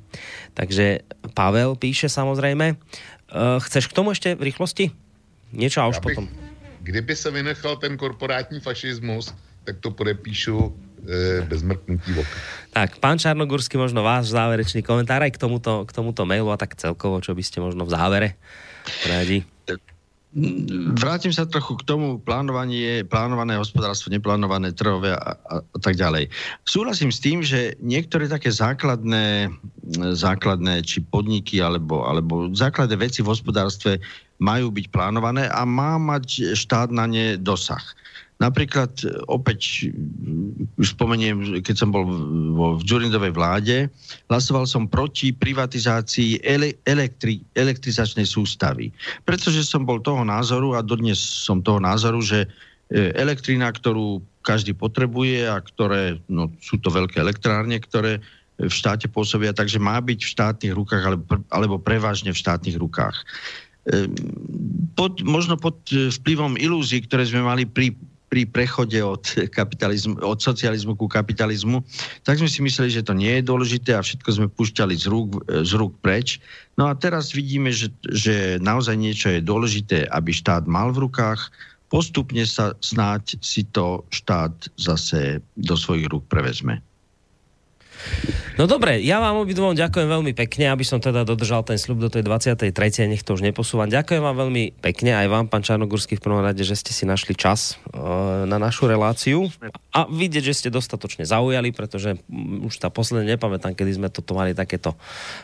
Takže 0.55 1.02
Pavel 1.34 1.74
píše 1.76 2.08
samozrejme. 2.08 2.66
Eh, 2.74 3.58
chceš 3.60 3.91
k 3.91 3.97
tomu 3.97 4.15
ešte 4.15 4.39
v 4.39 4.55
rýchlosti? 4.55 4.94
Niečo 5.52 5.83
a 5.83 5.91
už 5.91 5.99
bych... 6.00 6.16
potom 6.16 6.26
kdyby 6.85 7.17
se 7.17 7.31
vynechal 7.31 7.77
ten 7.77 7.97
korporátní 7.97 8.61
fašismus, 8.61 9.33
tak 9.65 9.81
to 9.81 9.91
podepíšu 9.91 10.69
e, 11.09 11.43
bez 11.49 11.65
mrknutí 11.65 12.13
oka. 12.13 12.37
Tak, 12.77 13.01
pán 13.01 13.17
Čarnogurský, 13.17 13.81
možno 13.81 14.05
váš 14.05 14.29
záverečný 14.29 14.85
komentár 14.85 15.25
aj 15.25 15.33
k 15.33 15.41
tomuto, 15.41 15.89
k 15.89 15.91
tomuto 15.97 16.29
mailu 16.29 16.53
a 16.53 16.61
tak 16.61 16.77
celkovo, 16.77 17.25
čo 17.25 17.33
by 17.33 17.41
ste 17.41 17.65
možno 17.65 17.89
v 17.89 17.95
závere 17.97 18.29
rádi. 19.09 19.49
Vrátim 20.99 21.31
sa 21.31 21.47
trochu 21.47 21.79
k 21.79 21.87
tomu 21.87 22.19
plánovanie, 22.19 23.07
plánované 23.07 23.55
hospodárstvo, 23.55 24.11
neplánované 24.11 24.75
trhové 24.75 25.15
a, 25.15 25.39
a, 25.39 25.55
a 25.63 25.79
tak 25.79 25.95
ďalej. 25.95 26.27
Súhlasím 26.67 27.15
s 27.15 27.23
tým, 27.23 27.39
že 27.39 27.79
niektoré 27.79 28.27
také 28.27 28.51
základné, 28.51 29.55
základné 30.19 30.83
či 30.83 31.07
podniky 31.07 31.63
alebo, 31.63 32.03
alebo 32.03 32.51
základné 32.51 32.99
veci 32.99 33.23
v 33.23 33.31
hospodárstve 33.31 34.03
majú 34.43 34.71
byť 34.75 34.87
plánované 34.91 35.47
a 35.51 35.63
má 35.63 35.97
mať 36.01 36.57
štát 36.59 36.91
na 36.91 37.07
ne 37.07 37.39
dosah. 37.39 37.83
Napríklad 38.43 38.91
opäť 39.31 39.89
už 40.75 40.99
spomeniem, 40.99 41.63
keď 41.63 41.77
som 41.79 41.95
bol 41.95 42.03
vo, 42.51 42.67
v 42.75 42.83
Džurindovej 42.83 43.31
vláde, 43.31 43.87
hlasoval 44.27 44.67
som 44.67 44.91
proti 44.91 45.31
privatizácii 45.31 46.43
ele, 46.43 46.75
elektri, 46.83 47.47
elektrizačnej 47.55 48.27
sústavy. 48.27 48.91
Pretože 49.23 49.63
som 49.63 49.87
bol 49.87 50.03
toho 50.03 50.27
názoru 50.27 50.75
a 50.75 50.83
dodnes 50.83 51.17
som 51.23 51.63
toho 51.63 51.79
názoru, 51.79 52.19
že 52.19 52.51
e, 52.91 53.15
elektrina, 53.15 53.71
ktorú 53.71 54.19
každý 54.43 54.75
potrebuje 54.75 55.47
a 55.47 55.63
ktoré, 55.63 56.19
no 56.27 56.51
sú 56.59 56.83
to 56.83 56.91
veľké 56.91 57.23
elektrárne, 57.23 57.79
ktoré 57.79 58.19
v 58.55 58.71
štáte 58.71 59.11
pôsobia, 59.11 59.51
takže 59.51 59.83
má 59.83 59.99
byť 59.99 60.21
v 60.23 60.31
štátnych 60.31 60.75
rukách 60.79 61.03
alebo, 61.03 61.25
alebo 61.51 61.77
prevažne 61.79 62.31
v 62.31 62.39
štátnych 62.39 62.79
rukách. 62.79 63.27
Ehm, 63.93 64.17
pod, 64.97 65.21
možno 65.21 65.61
pod 65.61 65.77
e, 65.93 66.09
vplyvom 66.09 66.57
ilúzií, 66.57 67.05
ktoré 67.05 67.29
sme 67.29 67.45
mali 67.45 67.69
pri, 67.69 67.93
pri 68.33 68.49
prechode 68.49 68.97
od, 69.05 69.21
kapitalizmu, 69.53 70.25
od 70.25 70.41
socializmu 70.41 70.97
ku 70.97 71.05
kapitalizmu, 71.05 71.85
tak 72.25 72.41
sme 72.41 72.49
si 72.49 72.65
mysleli, 72.65 72.89
že 72.89 73.05
to 73.05 73.13
nie 73.13 73.39
je 73.39 73.45
dôležité 73.45 73.93
a 73.93 74.01
všetko 74.01 74.31
sme 74.33 74.47
pušťali 74.49 74.95
z 74.97 75.07
rúk, 75.13 75.45
z 75.45 75.73
rúk 75.77 75.93
preč. 76.01 76.41
No 76.81 76.89
a 76.89 76.97
teraz 76.97 77.37
vidíme, 77.37 77.69
že, 77.77 77.93
že 78.09 78.57
naozaj 78.65 78.97
niečo 78.97 79.29
je 79.29 79.45
dôležité, 79.45 80.09
aby 80.09 80.33
štát 80.33 80.65
mal 80.65 80.89
v 80.89 81.05
rukách, 81.05 81.53
postupne 81.93 82.43
sa 82.49 82.73
snáď 82.81 83.37
si 83.45 83.69
to 83.69 84.03
štát 84.11 84.51
zase 84.81 85.45
do 85.61 85.77
svojich 85.77 86.09
rúk 86.09 86.25
prevezme. 86.33 86.81
No 88.55 88.70
dobre, 88.70 89.02
ja 89.02 89.18
vám 89.18 89.42
obidvom 89.42 89.74
ďakujem 89.74 90.07
veľmi 90.07 90.31
pekne, 90.31 90.70
aby 90.70 90.86
som 90.86 91.02
teda 91.02 91.26
dodržal 91.26 91.66
ten 91.66 91.74
slub 91.74 91.99
do 91.99 92.07
tej 92.07 92.23
23. 92.23 92.70
Nech 93.10 93.26
to 93.26 93.34
už 93.34 93.42
neposúvam. 93.42 93.91
Ďakujem 93.91 94.23
vám 94.23 94.47
veľmi 94.47 94.78
pekne, 94.78 95.10
aj 95.18 95.26
vám, 95.26 95.44
pán 95.50 95.66
Čarnogurský, 95.66 96.23
v 96.23 96.23
prvom 96.23 96.39
rade, 96.39 96.62
že 96.62 96.78
ste 96.78 96.94
si 96.94 97.02
našli 97.02 97.34
čas 97.34 97.83
uh, 97.91 98.47
na 98.47 98.62
našu 98.62 98.86
reláciu. 98.86 99.50
A 99.91 100.07
vidieť, 100.07 100.55
že 100.55 100.55
ste 100.55 100.68
dostatočne 100.70 101.26
zaujali, 101.26 101.74
pretože 101.74 102.15
už 102.62 102.78
tá 102.78 102.94
posledná 102.94 103.34
nepamätám, 103.34 103.74
kedy 103.74 103.99
sme 103.99 104.07
toto 104.07 104.39
mali 104.39 104.55
takéto 104.55 104.94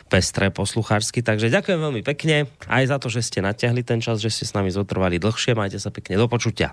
pestré 0.07 0.47
posluchársky. 0.47 1.19
Takže 1.19 1.51
ďakujem 1.51 1.83
veľmi 1.83 2.01
pekne 2.07 2.47
aj 2.71 2.95
za 2.95 2.97
to, 2.97 3.11
že 3.11 3.27
ste 3.27 3.43
natiahli 3.43 3.83
ten 3.83 3.99
čas, 3.99 4.23
že 4.23 4.31
ste 4.31 4.47
s 4.47 4.55
nami 4.55 4.71
zotrvali 4.71 5.19
dlhšie. 5.19 5.51
Majte 5.51 5.83
sa 5.83 5.91
pekne 5.91 6.15
do 6.15 6.31
počutia. 6.31 6.71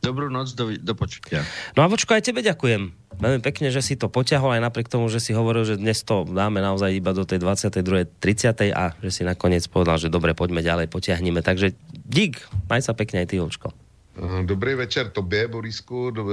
Dobrú 0.00 0.32
noc, 0.32 0.56
do, 0.56 0.72
do 0.72 0.94
počutia. 0.96 1.44
No 1.76 1.84
a 1.84 1.90
vočko, 1.90 2.16
aj 2.16 2.32
tebe 2.32 2.40
ďakujem. 2.40 2.88
Veľmi 3.20 3.40
pekne, 3.44 3.68
že 3.68 3.84
si 3.84 4.00
to 4.00 4.08
poťahol, 4.08 4.56
aj 4.56 4.64
napriek 4.64 4.88
tomu, 4.88 5.12
že 5.12 5.20
si 5.20 5.36
hovoril, 5.36 5.68
že 5.68 5.76
dnes 5.76 6.00
to 6.00 6.24
dáme 6.24 6.64
naozaj 6.64 6.88
iba 6.88 7.12
do 7.12 7.28
tej 7.28 7.44
22. 7.44 8.08
30. 8.16 8.72
a 8.72 8.96
že 8.96 9.10
si 9.12 9.22
nakoniec 9.28 9.68
povedal, 9.68 10.00
že 10.00 10.08
dobre, 10.08 10.32
poďme 10.32 10.64
ďalej, 10.64 10.88
potiahnime. 10.88 11.44
Takže 11.44 11.76
dík, 12.08 12.40
maj 12.72 12.80
sa 12.80 12.96
pekne 12.96 13.20
aj 13.20 13.28
ty, 13.28 13.36
Vočko. 13.36 13.76
Dobrý 14.42 14.74
večer 14.74 15.08
tobě, 15.08 15.48
Borisku, 15.48 16.10
do, 16.10 16.26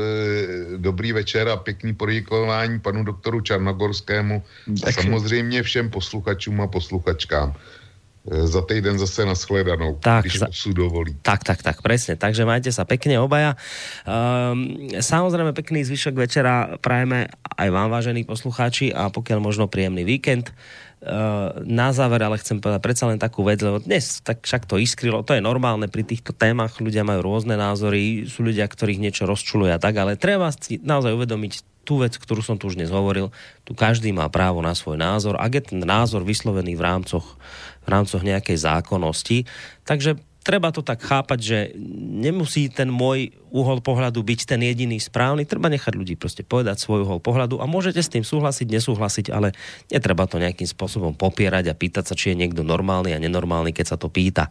dobrý 0.77 1.11
večer 1.11 1.47
a 1.47 1.57
pěkný 1.57 1.93
poděkování 1.93 2.79
panu 2.79 3.03
doktoru 3.03 3.41
Čarnogorskému 3.41 4.43
a 4.87 4.91
samozřejmě 4.91 5.63
všem 5.63 5.89
posluchačům 5.89 6.61
a 6.61 6.67
posluchačkám. 6.67 7.53
E, 8.27 8.43
za 8.43 8.59
týden 8.61 8.99
zase 8.99 9.23
nashledanou, 9.23 9.95
tak, 10.03 10.27
když 10.27 10.51
osud 10.51 10.75
dovolí. 10.75 11.15
Tak, 11.23 11.47
tak, 11.47 11.63
tak, 11.63 11.79
presne. 11.79 12.19
Takže 12.19 12.43
majte 12.43 12.75
sa 12.75 12.83
pekne 12.83 13.23
obaja. 13.23 13.55
Um, 14.03 14.91
samozrejme 14.99 15.55
pekný 15.55 15.87
zvyšok 15.87 16.15
večera 16.19 16.75
prajeme 16.83 17.31
aj 17.55 17.69
vám, 17.71 17.87
vážení 17.87 18.27
poslucháči, 18.27 18.91
a 18.91 19.07
pokiaľ 19.07 19.39
možno 19.39 19.71
príjemný 19.71 20.03
víkend. 20.03 20.51
Uh, 20.97 21.53
na 21.61 21.93
záver 21.93 22.25
ale 22.25 22.41
chcem 22.41 22.57
povedať 22.57 22.81
predsa 22.81 23.05
len 23.05 23.21
takú 23.21 23.45
vec, 23.45 23.61
lebo 23.61 23.77
dnes 23.77 24.19
tak 24.25 24.43
však 24.43 24.65
to 24.65 24.81
iskrilo, 24.81 25.21
to 25.21 25.37
je 25.37 25.45
normálne 25.45 25.85
pri 25.85 26.01
týchto 26.01 26.33
témach, 26.33 26.81
ľudia 26.81 27.05
majú 27.05 27.21
rôzne 27.21 27.53
názory, 27.53 28.25
sú 28.25 28.41
ľudia, 28.41 28.65
ktorých 28.65 28.97
niečo 28.97 29.29
rozčuluje 29.29 29.77
a 29.77 29.79
tak, 29.79 29.93
ale 29.93 30.17
treba 30.17 30.49
si 30.49 30.81
naozaj 30.81 31.13
uvedomiť 31.13 31.85
tú 31.85 32.03
vec, 32.03 32.17
ktorú 32.17 32.41
som 32.43 32.57
tu 32.59 32.67
už 32.67 32.75
dnes 32.75 32.89
hovoril, 32.91 33.31
tu 33.63 33.71
každý 33.71 34.11
má 34.11 34.27
právo 34.27 34.59
na 34.59 34.75
svoj 34.75 34.99
názor, 34.99 35.39
ak 35.39 35.51
je 35.55 35.63
ten 35.71 35.79
názor 35.85 36.25
vyslovený 36.27 36.75
v 36.75 36.83
rámcoch 36.83 37.39
v 37.87 37.91
rámcoch 37.95 38.19
nejakej 38.19 38.59
zákonnosti. 38.59 39.47
Takže 39.87 40.19
treba 40.43 40.71
to 40.71 40.79
tak 40.79 41.03
chápať, 41.03 41.39
že 41.39 41.57
nemusí 42.19 42.71
ten 42.71 42.87
môj 42.87 43.35
uhol 43.51 43.83
pohľadu 43.83 44.23
byť 44.23 44.55
ten 44.55 44.63
jediný 44.63 44.95
správny, 44.95 45.43
treba 45.43 45.67
nechať 45.67 45.91
ľudí 45.91 46.15
proste 46.15 46.47
povedať 46.47 46.79
svoj 46.79 47.03
uhol 47.03 47.19
pohľadu 47.19 47.59
a 47.59 47.67
môžete 47.67 47.99
s 47.99 48.11
tým 48.11 48.23
súhlasiť, 48.23 48.67
nesúhlasiť, 48.67 49.27
ale 49.31 49.51
netreba 49.91 50.23
to 50.23 50.39
nejakým 50.39 50.67
spôsobom 50.67 51.11
popierať 51.15 51.71
a 51.71 51.75
pýtať 51.75 52.11
sa, 52.11 52.15
či 52.15 52.31
je 52.31 52.39
niekto 52.39 52.63
normálny 52.63 53.11
a 53.11 53.19
nenormálny, 53.19 53.75
keď 53.75 53.95
sa 53.95 53.97
to 53.99 54.07
pýta. 54.07 54.47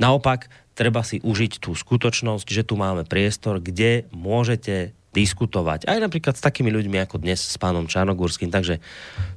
Naopak, 0.00 0.48
treba 0.72 1.04
si 1.04 1.20
užiť 1.20 1.60
tú 1.60 1.76
skutočnosť, 1.76 2.48
že 2.48 2.64
tu 2.64 2.80
máme 2.80 3.04
priestor, 3.04 3.60
kde 3.60 4.08
môžete 4.14 4.96
diskutovať. 5.12 5.88
Aj 5.88 5.98
napríklad 5.98 6.36
s 6.36 6.44
takými 6.44 6.68
ľuďmi 6.72 7.04
ako 7.04 7.20
dnes 7.20 7.40
s 7.40 7.56
pánom 7.56 7.88
Čarnogórským. 7.88 8.52
Takže 8.52 8.78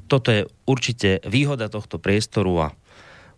toto 0.06 0.30
je 0.30 0.46
určite 0.68 1.24
výhoda 1.26 1.72
tohto 1.72 1.98
priestoru 1.98 2.54
a 2.60 2.68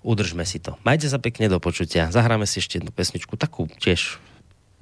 udržme 0.04 0.46
si 0.46 0.60
to. 0.60 0.78
Majte 0.84 1.10
sa 1.10 1.18
pekne 1.18 1.50
do 1.50 1.58
počutia. 1.64 2.12
Zahráme 2.12 2.46
si 2.46 2.60
ešte 2.60 2.78
jednu 2.78 2.92
pesničku, 2.92 3.40
takú 3.40 3.72
tiež 3.80 4.20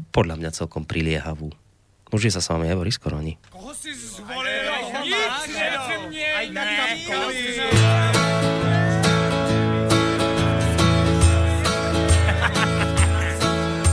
podľa 0.10 0.42
mňa 0.42 0.58
celkom 0.58 0.84
priliehavú. 0.84 1.54
Už 2.12 2.28
sa 2.28 2.44
s 2.44 2.52
vami 2.52 2.68
aj 2.68 2.76
Boris 2.76 3.00
Koroni. 3.00 3.40
Koho 3.48 3.72
si 3.72 3.96
zvolil? 3.96 4.68
Nic, 5.08 5.48
aj 6.12 6.52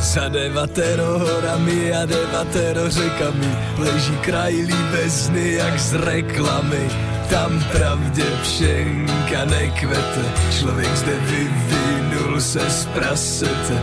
Za 0.09 0.27
devatero 0.33 1.21
horami 1.23 1.95
a 1.95 2.03
devatero 2.09 2.91
řekami 2.91 3.51
Leží 3.79 4.17
kraj 4.25 4.57
líbezny 4.57 5.61
jak 5.61 5.79
z 5.79 5.95
reklamy 6.01 6.85
tam 7.31 7.65
pravdě 7.73 8.25
všenka 8.43 9.45
nekvete. 9.45 10.23
Člověk 10.59 10.97
zde 10.97 11.13
vyvinul 11.13 12.41
se 12.41 12.71
z 12.71 12.87
prasete, 12.87 13.83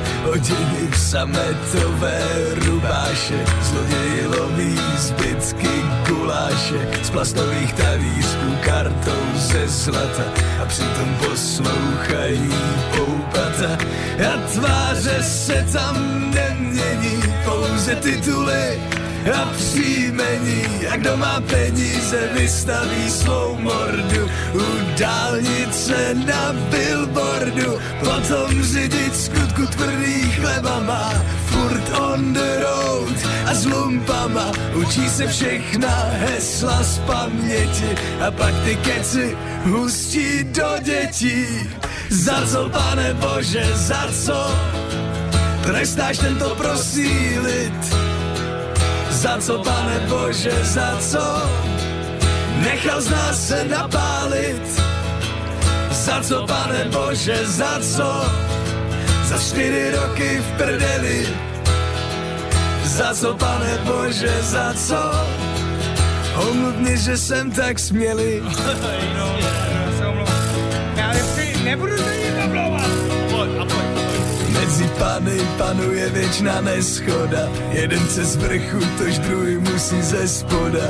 v 0.89 0.97
sametové 0.97 2.21
rubáše, 2.55 3.45
zloději 3.61 4.27
loví 4.27 4.79
zbytky 4.97 5.81
guláše, 6.07 6.87
z 7.03 7.09
plastových 7.09 7.73
talířků 7.73 8.55
kartou 8.65 9.25
ze 9.35 9.67
zlata. 9.67 10.23
A 10.61 10.65
přitom 10.65 11.15
poslouchají 11.19 12.49
poupata. 12.97 13.77
A 14.33 14.37
tváře 14.53 15.23
se 15.23 15.65
tam 15.73 15.95
nemění, 16.31 17.23
pouze 17.45 17.95
tituly 17.95 18.79
a 19.33 19.45
příjmení. 19.57 20.87
A 20.93 20.97
kdo 20.97 21.17
má 21.17 21.41
peníze, 21.41 22.29
vystaví 22.33 23.09
svou 23.09 23.57
mordu 23.59 24.29
u 24.53 24.65
dálnice 24.99 26.15
na 26.25 26.53
billboardu. 26.69 27.79
Potom 27.99 28.63
řidič 28.63 29.13
skutku 29.13 29.67
tvrdý 29.67 30.31
chleba 30.31 30.79
má 30.79 31.13
furt 31.45 31.99
on 31.99 32.33
the 32.33 32.59
road 32.59 33.17
a 33.45 33.53
s 33.53 33.65
lumpama 33.65 34.51
učí 34.73 35.09
se 35.09 35.27
všechna 35.27 36.05
hesla 36.11 36.83
z 36.83 36.99
paměti 36.99 37.95
a 38.27 38.31
pak 38.31 38.53
ty 38.63 38.75
keci 38.75 39.37
hustí 39.63 40.43
do 40.43 40.69
dětí. 40.81 41.45
Za 42.09 42.47
co, 42.47 42.69
pane 42.69 43.13
Bože, 43.13 43.65
za 43.73 44.07
co? 44.25 44.55
Trestáš 45.63 46.17
tento 46.17 46.55
prosílit? 46.55 48.14
Za 49.25 49.37
co, 49.41 49.63
pane 49.63 49.99
Bože, 50.09 50.53
za 50.63 50.97
co? 51.01 51.49
Nechal 52.61 53.01
z 53.01 53.09
nás 53.09 53.47
se 53.47 53.65
napálit. 53.65 54.81
Za 55.91 56.21
co, 56.21 56.47
pane 56.47 56.85
Bože, 56.85 57.45
za 57.45 57.79
co? 57.79 58.25
Za 59.23 59.37
čtyři 59.37 59.91
roky 59.91 60.37
v 60.37 60.57
prdeli. 60.57 61.27
Za 62.83 63.15
co, 63.15 63.33
pane 63.33 63.77
Bože, 63.83 64.41
za 64.41 64.73
co? 64.73 65.11
Omluvni, 66.49 66.97
že 66.97 67.17
jsem 67.17 67.51
tak 67.51 67.79
smělý. 67.79 68.41
Já 70.95 71.13
nebudu 71.63 72.14
pany 74.99 75.37
panuje 75.57 76.09
věčná 76.09 76.61
neschoda. 76.61 77.49
Jeden 77.71 78.07
z 78.07 78.35
vrchu, 78.35 78.79
tož 78.97 79.19
druhý 79.19 79.57
musí 79.57 80.01
ze 80.01 80.27
spoda, 80.27 80.85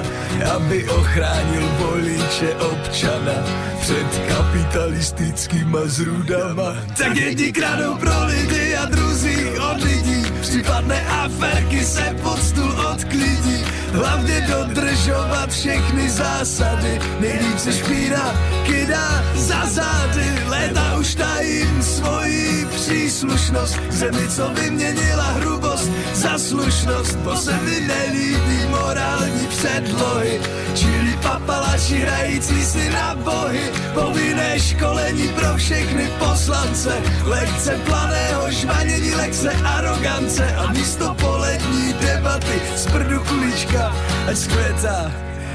aby 0.56 0.90
ochránil 0.90 1.70
voliče 1.78 2.56
občana 2.56 3.34
před 3.82 4.22
kapitalistickýma 4.28 5.80
zrůdama. 5.86 6.76
Tak 6.98 7.16
jedni 7.16 7.52
kradou 7.52 7.98
pro 7.98 8.26
lidi 8.26 8.76
a 8.76 8.86
druzí 8.86 9.46
od 9.72 9.84
lidí. 9.84 10.26
Případné 10.42 11.02
aferky 11.02 11.86
se 11.86 12.16
pod 12.24 12.44
stůl 12.44 12.72
odklidí. 12.92 13.66
Hlavně 13.96 14.48
dodržovat 14.52 15.50
všechny 15.50 16.10
zásady. 16.10 17.00
Nejlíp 17.20 17.60
se 17.60 17.74
špína 17.74 18.36
kydá 18.66 19.24
za 19.36 19.66
zády. 19.66 20.26
Léta 20.48 20.98
už 21.00 21.16
tajím 21.16 21.84
svoji 21.84 22.66
příslušnost. 22.76 23.80
Zemi, 23.90 24.28
co 24.28 24.50
vyměnila 24.50 25.24
hrubost 25.24 25.92
za 26.26 26.38
slušnost. 26.38 27.18
To 27.24 27.36
se 27.38 27.54
mi 27.54 27.80
nelíbí 27.88 28.60
morální 28.70 29.48
předlohy. 29.48 30.42
Čili 30.76 31.18
papalači 31.22 31.96
hrající 31.96 32.66
si 32.66 32.90
na 32.90 33.16
bohy. 33.16 33.72
Povinné 33.94 34.60
školení 34.60 35.28
pro 35.28 35.58
všechny 35.58 36.10
poslance. 36.20 37.02
Lekce 37.24 37.80
planého 37.86 38.52
žvanění, 38.52 39.16
lekce 39.16 39.52
arogance 39.52 40.56
a 40.56 40.72
místo 40.72 41.16
polední 41.22 41.94
debaty 41.94 42.62
z 42.76 42.86
prdu 42.86 43.20
kulička, 43.20 43.94
ať 44.30 44.38
skvětá 44.38 45.12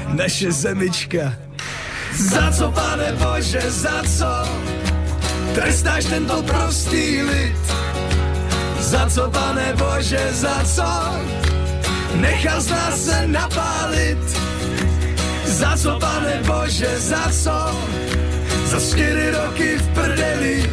naše 0.07 0.51
zemička. 0.51 1.33
Za 2.15 2.51
co, 2.51 2.71
pane 2.71 3.11
Bože, 3.11 3.61
za 3.71 4.03
co 4.17 4.31
trestáš 5.55 6.05
tento 6.05 6.43
prostý 6.43 7.21
lid? 7.21 7.71
Za 8.91 9.09
co, 9.09 9.29
pane 9.31 9.73
Bože, 9.73 10.19
za 10.31 10.63
co 10.75 10.83
nechal 12.15 12.61
z 12.61 12.69
nás 12.69 13.05
se 13.05 13.27
napálit? 13.27 14.17
Za 15.45 15.77
co, 15.77 15.99
pane 15.99 16.41
Bože, 16.43 16.99
za 16.99 17.31
co 17.31 17.71
za 18.65 18.79
čtyři 18.79 19.31
roky 19.31 19.77
v 19.77 19.87
prdeli? 19.93 20.71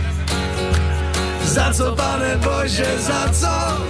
Za 1.43 1.73
co, 1.73 1.97
pane 1.97 2.37
Bože, 2.37 2.99
za 2.99 3.29
co? 3.33 3.85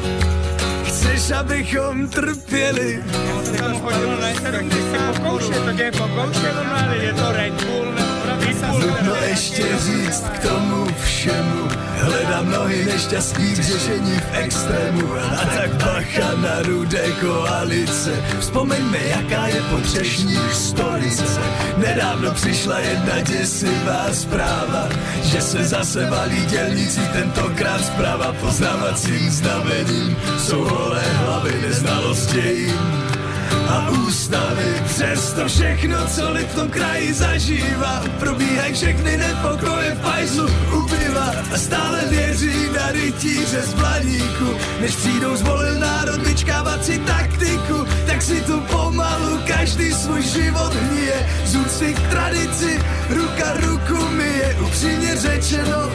chceš, 0.84 1.31
abychom 1.31 2.08
trpěli. 2.08 3.02
Nutno 8.78 9.14
ještě 9.28 9.64
říct 9.78 10.24
k 10.34 10.38
tomu 10.38 10.86
všemu, 11.04 11.68
hledám 11.96 12.50
nohy 12.50 12.84
nešťastí 12.84 13.52
k 13.52 13.60
řešení 13.62 14.18
v 14.18 14.24
extrému. 14.32 15.14
A 15.14 15.44
tak 15.54 15.74
bacha 15.74 16.34
na 16.36 16.62
rudé 16.62 17.04
koalice, 17.20 18.24
vzpomeňme, 18.40 18.98
jaká 18.98 19.46
je 19.46 19.62
potřešní 19.62 20.38
stolice. 20.52 21.40
Nedávno 21.76 22.34
přišla 22.34 22.78
jedna 22.78 23.20
děsivá 23.20 24.06
zpráva, 24.12 24.88
že 25.22 25.40
se 25.40 25.64
zase 25.64 26.10
valí 26.10 26.46
dělníci, 26.46 27.00
tentokrát 27.12 27.84
zpráva 27.84 28.32
poznávacím 28.40 29.30
znamením. 29.30 30.16
Jsou 30.38 30.64
holé 30.64 31.02
hlavy, 31.02 31.60
neznalost 31.62 32.32
dějin 32.32 33.17
a 33.68 33.90
ústavy. 33.90 34.82
Přesto 34.84 35.48
všechno, 35.48 36.06
co 36.06 36.32
lid 36.32 36.48
v 36.48 36.54
tom 36.54 36.68
kraji 36.68 37.14
zažívá, 37.14 38.02
probíhají 38.18 38.74
všechny 38.74 39.16
nepokoje 39.16 39.94
v 39.94 40.00
pajzlu 40.00 40.46
ubyva 40.84 41.32
a 41.54 41.58
stále 41.58 42.00
věří 42.10 42.70
na 42.76 42.90
rytíře 42.90 43.62
z 43.62 43.74
blaníku. 43.74 44.48
Než 44.80 44.96
přijdou 44.96 45.36
zvolil 45.36 45.78
národ 45.78 46.22
vyčkávat 46.26 46.84
si 46.84 46.98
taktiku, 46.98 47.86
tak 48.06 48.22
si 48.22 48.40
tu 48.40 48.60
pomalu 48.60 49.38
každý 49.46 49.92
svůj 49.92 50.22
život 50.22 50.74
hníje. 50.74 51.28
Z 51.44 51.56
úcty 51.56 51.94
k 51.94 52.10
tradici, 52.10 52.82
ruka 53.08 53.52
ruku 53.54 53.98
je 54.38 54.56
upřímně 54.60 55.16
řečeno, 55.16 55.90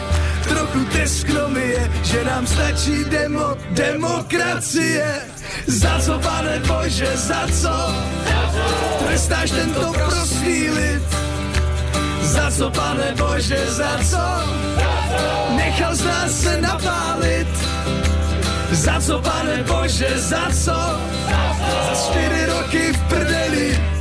trochu 0.48 0.86
teskno 0.92 1.50
mi 1.50 1.74
že 2.14 2.22
nám 2.30 2.46
stačí 2.46 3.10
demo, 3.10 3.58
demokracie. 3.74 5.02
Za 5.66 5.98
co, 5.98 6.20
pane 6.22 6.62
Bože, 6.62 7.10
za 7.18 7.50
co? 7.50 7.76
Trestáš 9.02 9.50
tento 9.50 9.90
prostý 9.98 10.70
lid? 10.70 11.02
Za 12.22 12.54
co, 12.54 12.70
pane 12.70 13.18
Bože, 13.18 13.58
za 13.66 13.98
co? 14.06 14.26
Nechal 15.58 15.96
z 15.96 16.04
nás 16.06 16.32
se 16.32 16.62
napálit? 16.62 17.50
Za 18.72 19.02
co, 19.02 19.18
pane 19.18 19.66
Bože, 19.66 20.14
za 20.14 20.46
co? 20.54 20.78
Za 21.90 21.94
čtyři 21.98 22.46
roky 22.46 22.94
v 22.94 23.00
prdeli. 23.10 23.93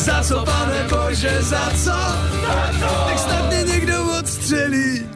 Za 0.00 0.22
co, 0.22 0.44
panem 0.44 0.88
Boże, 0.90 1.42
za 1.42 1.70
co? 1.84 1.90
Tak, 1.90 2.16
tak. 2.46 2.74
Za 2.80 2.88
co? 2.88 3.10
Niech 3.10 3.20
stadnie 3.20 3.64
niech 3.64 3.86
odstrzeli 4.18 5.06